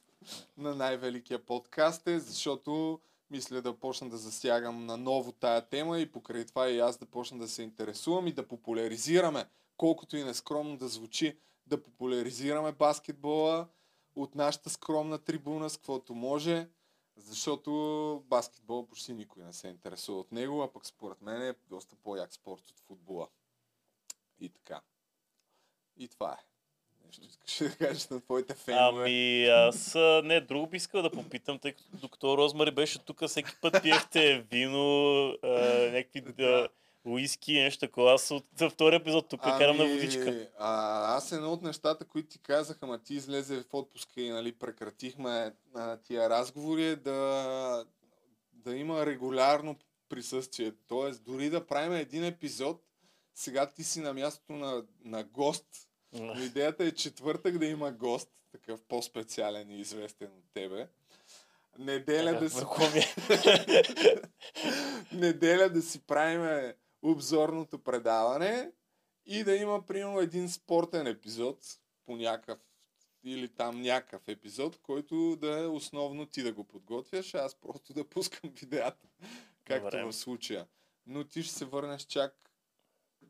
на 0.57 0.75
най-великия 0.75 1.39
подкаст 1.39 2.09
е, 2.09 2.19
защото 2.19 3.01
мисля 3.31 3.63
да 3.63 3.75
почна 3.75 4.09
да 4.09 4.17
засягам 4.17 4.87
на 4.87 4.97
ново 4.97 5.33
тая 5.33 5.69
тема 5.69 5.99
и 5.99 6.13
покрай 6.13 6.45
това 6.45 6.69
и 6.69 6.79
аз 6.79 6.97
да 6.97 7.07
почна 7.07 7.39
да 7.39 7.49
се 7.49 7.63
интересувам 7.63 8.27
и 8.27 8.33
да 8.33 8.49
популяризираме, 8.49 9.45
колкото 9.77 10.17
и 10.17 10.25
нескромно 10.25 10.77
да 10.77 10.89
звучи, 10.89 11.39
да 11.67 11.83
популяризираме 11.83 12.73
баскетбола 12.73 13.67
от 14.17 14.35
нашата 14.35 14.71
скромна 14.71 15.19
трибуна 15.19 15.71
с 15.71 15.77
каквото 15.77 16.15
може, 16.15 16.69
защото 17.25 18.23
баскетбол 18.27 18.87
почти 18.87 19.13
никой 19.13 19.45
не 19.45 19.53
се 19.53 19.69
интересува 19.69 20.21
от 20.21 20.33
него, 20.33 20.63
а 20.63 20.73
пък 20.73 20.87
според 20.87 21.23
мен 21.23 21.43
е 21.43 21.55
доста 21.69 21.97
по-як 21.97 22.35
спорт 22.35 22.71
от 22.71 22.81
футбола. 22.81 23.29
И 24.41 24.49
така. 24.49 24.81
И 25.97 26.09
това 26.09 26.33
е. 26.33 26.45
Нещо 27.07 27.25
искаш 27.25 27.59
да 27.59 27.77
кажеш 27.77 28.09
на 28.09 28.21
твоите 28.21 28.55
фенове. 28.55 29.03
Ами 29.03 29.47
аз 29.47 29.95
не, 30.25 30.41
друго 30.41 30.67
би 30.67 30.77
искал 30.77 31.03
да 31.03 31.11
попитам, 31.11 31.59
тъй 31.59 31.73
като 31.73 31.97
докато 31.97 32.37
Розмари 32.37 32.71
беше 32.71 32.99
тук, 32.99 33.27
всеки 33.27 33.51
път 33.61 33.83
пиехте 33.83 34.39
вино, 34.51 35.27
някакви 35.93 36.45
а, 36.45 36.69
уиски, 37.05 37.53
нещо 37.53 37.81
такова. 37.81 38.13
Аз 38.13 38.31
от 38.31 38.71
втори 38.71 38.97
епизод 38.97 39.29
тук 39.29 39.41
карам 39.41 39.77
на 39.77 39.87
водичка. 39.87 40.29
Ами, 40.29 40.47
А, 40.59 41.17
аз 41.17 41.33
едно 41.33 41.53
от 41.53 41.63
нещата, 41.63 42.05
които 42.05 42.29
ти 42.29 42.39
казах, 42.39 42.79
ама 42.81 42.99
ти 42.99 43.15
излезе 43.15 43.61
в 43.63 43.75
отпуска 43.75 44.21
и 44.21 44.31
нали, 44.31 44.53
прекратихме 44.53 45.53
а, 45.75 45.97
тия 45.97 46.31
разговори, 46.31 46.85
е 46.85 46.97
да, 46.97 47.85
да 48.53 48.77
има 48.77 49.07
регулярно 49.07 49.77
присъствие. 50.09 50.73
Тоест, 50.89 51.25
дори 51.25 51.51
да 51.51 51.67
правим 51.67 51.93
един 51.93 52.25
епизод, 52.25 52.83
сега 53.35 53.67
ти 53.67 53.85
си 53.85 54.01
на 54.01 54.15
мястото 54.15 54.53
на, 54.53 54.85
на 55.05 55.25
гост. 55.25 55.67
Но 56.13 56.41
идеята 56.41 56.85
е 56.85 56.91
четвъртък 56.91 57.59
да 57.59 57.67
има 57.67 57.93
гост, 57.93 58.29
такъв 58.53 58.81
по-специален 58.89 59.71
и 59.71 59.81
известен 59.81 60.29
от 60.29 60.45
тебе. 60.55 60.89
Неделя 61.79 62.41
да 62.41 62.51
си... 62.51 62.65
Ми. 62.95 63.05
Неделя 65.21 65.69
да 65.69 65.83
си 65.83 66.01
правим 66.01 66.73
обзорното 67.03 67.79
предаване 67.79 68.73
и 69.27 69.45
да 69.45 69.57
има, 69.57 69.87
примерно, 69.87 70.21
един 70.21 70.49
спортен 70.49 71.07
епизод 71.07 71.59
по 72.05 72.17
някакъв 72.17 72.59
или 73.25 73.49
там 73.49 73.81
някакъв 73.81 74.29
епизод, 74.29 74.79
който 74.83 75.37
да 75.37 75.59
е 75.59 75.67
основно 75.67 76.27
ти 76.27 76.43
да 76.43 76.53
го 76.53 76.65
подготвяш, 76.65 77.35
а 77.35 77.39
аз 77.39 77.55
просто 77.55 77.93
да 77.95 78.09
пускам 78.09 78.51
видеята, 78.51 79.07
както 79.65 79.85
Добре. 79.85 80.05
в 80.05 80.13
случая. 80.13 80.67
Но 81.07 81.25
ти 81.25 81.43
ще 81.43 81.55
се 81.55 81.65
върнеш 81.65 82.03
чак... 82.03 82.35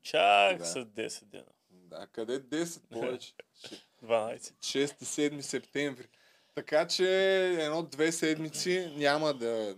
Чак 0.03 0.59
Да. 0.59 0.65
след 0.65 0.89
10 0.89 1.24
дена. 1.24 1.53
Да, 1.70 2.07
къде 2.07 2.43
10 2.43 2.89
повече? 2.89 3.35
12. 4.03 4.39
6-7 4.39 5.40
септември. 5.40 6.09
Така 6.55 6.86
че 6.89 7.07
едно-две 7.61 8.12
седмици 8.12 8.93
няма 8.97 9.35
да... 9.35 9.77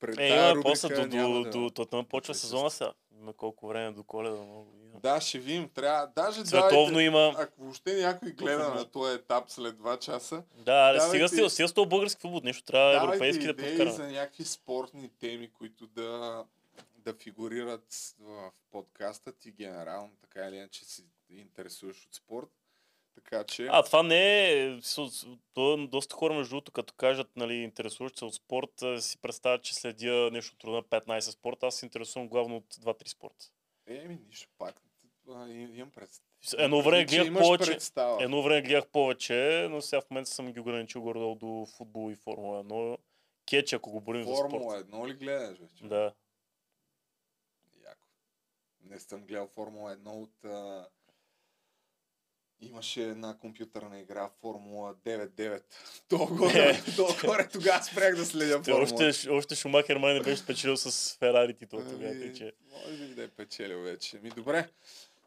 Пред 0.00 0.18
Е, 0.18 0.28
има 0.28 0.62
после 0.62 0.88
рубрика 0.88 1.08
до, 1.08 1.16
няма 1.16 1.34
до, 1.34 1.42
да... 1.42 1.50
до, 1.50 1.70
до, 1.70 1.84
до 1.84 2.08
почва 2.08 2.34
сезона 2.34 2.70
сега. 2.70 2.92
Има 3.20 3.32
колко 3.32 3.68
време 3.68 3.92
до 3.92 4.04
коледа. 4.04 4.36
Много. 4.36 4.72
Да, 4.94 5.20
ще 5.20 5.38
видим. 5.38 5.68
Трябва. 5.68 6.06
Даже 6.16 6.46
Световно 6.46 6.70
давайте, 6.70 7.00
има- 7.00 7.34
Ако 7.38 7.62
въобще 7.62 7.94
някой 7.94 8.32
гледа 8.32 8.68
на 8.68 8.84
този 8.84 9.14
етап 9.14 9.44
след 9.50 9.76
2 9.76 9.98
часа. 9.98 10.42
Да, 10.56 10.62
давайте- 10.92 11.08
стига, 11.08 11.28
стига, 11.28 11.50
стига 11.50 11.68
с 11.68 11.72
този 11.72 11.88
български 11.88 12.20
футбол. 12.20 12.40
Нещо 12.44 12.62
трябва 12.64 12.96
европейски 12.96 13.46
да 13.46 13.56
подкараме. 13.56 13.90
за 13.90 14.06
някакви 14.06 14.44
спортни 14.44 15.08
теми, 15.10 15.50
които 15.50 15.86
да, 15.86 16.44
да 16.96 17.14
фигурират 17.14 17.84
в 18.20 18.50
подкаста 18.70 19.32
ти 19.32 19.50
генерално, 19.50 20.10
така 20.20 20.48
или 20.48 20.56
иначе 20.56 20.84
си 20.84 21.02
интересуваш 21.30 22.06
от 22.06 22.14
спорт. 22.14 22.48
Така 23.24 23.44
че... 23.44 23.68
А, 23.70 23.82
това 23.82 24.02
не 24.02 24.50
е... 24.52 24.78
То, 25.54 25.86
доста 25.86 26.14
хора, 26.16 26.34
между 26.34 26.50
другото, 26.50 26.72
като 26.72 26.94
кажат, 26.94 27.36
нали, 27.36 27.54
интересуващ 27.54 28.18
се 28.18 28.24
от 28.24 28.34
спорт, 28.34 28.82
си 28.98 29.18
представят, 29.18 29.62
че 29.62 29.74
следя 29.74 30.30
нещо 30.32 30.70
на 30.70 30.82
15 30.82 31.20
спорта. 31.20 31.66
Аз 31.66 31.74
се 31.74 31.86
интересувам 31.86 32.28
главно 32.28 32.56
от 32.56 32.74
2-3 32.74 33.08
спорта. 33.08 33.46
Еми, 33.86 34.18
нищо 34.28 34.48
пак. 34.58 34.82
Имам 35.28 35.90
представа. 35.90 36.64
Едно 36.64 36.82
време 36.82 37.04
гледах 37.04 37.42
повече. 37.42 37.70
представа. 37.70 38.24
Едно 38.24 38.42
време 38.42 38.62
гледах 38.62 38.88
повече, 38.88 39.66
но 39.70 39.80
сега 39.80 40.00
в 40.00 40.10
момента 40.10 40.30
съм 40.30 40.52
ги 40.52 40.60
ограничил 40.60 41.02
горе 41.02 41.18
до 41.18 41.66
футбол 41.76 42.10
и 42.10 42.16
Формула 42.16 42.64
1. 42.64 42.98
Кетч, 43.46 43.72
ако 43.72 43.90
го 43.90 44.00
борим 44.00 44.24
за 44.24 44.36
спорт. 44.36 44.50
Формула 44.50 44.82
1 44.82 45.08
ли 45.08 45.14
гледаш 45.14 45.58
вече? 45.58 45.84
Да. 45.84 46.12
Не 48.84 49.00
съм 49.00 49.20
гледал 49.26 49.46
Формула 49.46 49.96
1 49.96 50.06
от... 50.06 50.44
А... 50.44 50.88
Имаше 52.60 53.02
една 53.02 53.36
компютърна 53.38 54.00
игра 54.00 54.30
Формула 54.40 54.94
9-9. 54.94 55.62
Долу-горе, 56.10 56.82
долу-горе 56.96 57.48
тогава 57.48 57.82
спрях 57.82 58.16
да 58.16 58.26
следя 58.26 58.62
Формула. 58.62 58.82
още, 58.82 59.30
още 59.30 59.54
Шумахер 59.54 59.96
май 59.96 60.14
не 60.14 60.20
беше 60.20 60.42
спечелил 60.42 60.76
с 60.76 61.16
Ферари 61.18 61.54
титул 61.54 61.80
тогава. 61.80 62.10
Ами, 62.10 62.36
че... 62.36 62.52
Може 62.72 62.96
би 62.96 63.14
да 63.14 63.24
е 63.24 63.28
печелил 63.28 63.80
вече. 63.80 64.18
Ми 64.22 64.30
добре. 64.30 64.68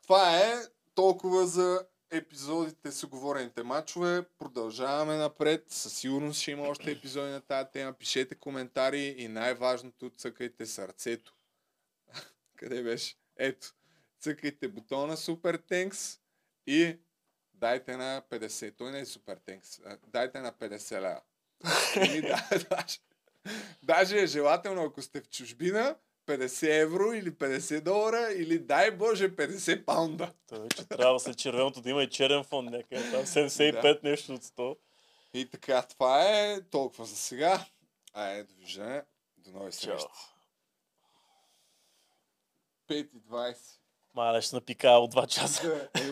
Това 0.04 0.38
е 0.38 0.54
толкова 0.96 1.48
за 1.48 1.86
епизодите 2.12 2.92
с 2.92 3.04
оговорените 3.04 3.64
матчове. 3.64 4.24
Продължаваме 4.40 5.16
напред. 5.16 5.66
Със 5.68 5.94
сигурност 5.94 6.42
ще 6.42 6.52
има 6.52 6.64
още 6.64 6.92
епизоди 6.92 7.32
на 7.32 7.42
тази 7.42 7.70
тема. 7.74 7.94
Пишете 7.94 8.36
коментари 8.36 9.16
и 9.18 9.28
най-важното 9.28 10.10
цъкайте 10.10 10.66
сърцето. 10.66 11.34
Къде 12.56 12.84
беше? 12.84 13.16
Ето. 13.38 13.74
Цъкайте 14.20 14.68
бутона 14.68 15.18
Super 15.18 15.62
Thanks 15.72 16.20
и 16.68 16.98
дайте 17.64 17.98
на 17.98 18.22
50. 18.30 18.78
Той 18.78 18.92
не 18.92 19.00
е 19.00 19.06
Thanks. 19.06 19.82
а, 19.86 19.98
Дайте 20.08 20.40
на 20.40 20.52
50 20.52 21.02
лева. 21.02 21.22
Или 22.10 22.22
да, 22.22 22.50
даже, 22.70 23.00
даже 23.84 24.20
е 24.20 24.28
желателно, 24.28 24.84
ако 24.84 25.02
сте 25.02 25.22
в 25.22 25.30
чужбина, 25.30 25.96
50 26.28 26.82
евро 26.82 27.14
или 27.14 27.32
50 27.32 27.82
долара 27.82 28.32
или 28.32 28.60
дай 28.60 28.92
Боже 28.92 29.36
50 29.36 29.86
паунда. 29.86 30.34
Той 30.48 30.60
вече 30.60 30.86
трябва 30.86 31.20
след 31.20 31.38
червеното 31.38 31.82
да 31.82 31.90
има 31.90 32.04
и 32.04 32.10
черен 32.10 32.44
фон 32.44 32.66
някъде. 32.66 33.12
Там 33.12 33.22
75 33.26 34.04
нещо 34.04 34.34
от 34.34 34.44
100. 34.44 34.78
И 35.34 35.50
така, 35.50 35.82
това 35.82 36.24
е 36.30 36.62
толкова 36.62 37.06
за 37.06 37.16
сега. 37.16 37.66
Айде, 38.14 38.44
довиждане. 38.44 39.02
До 39.38 39.52
нови 39.52 39.72
срещи. 39.72 40.08
5.20. 42.90 43.56
Мале, 44.16 44.42
ще 44.42 44.56
напика 44.56 44.90
от 44.90 45.14
2 45.14 45.28
часа. 45.28 45.68
Да, 45.68 46.02
е, 46.02 46.12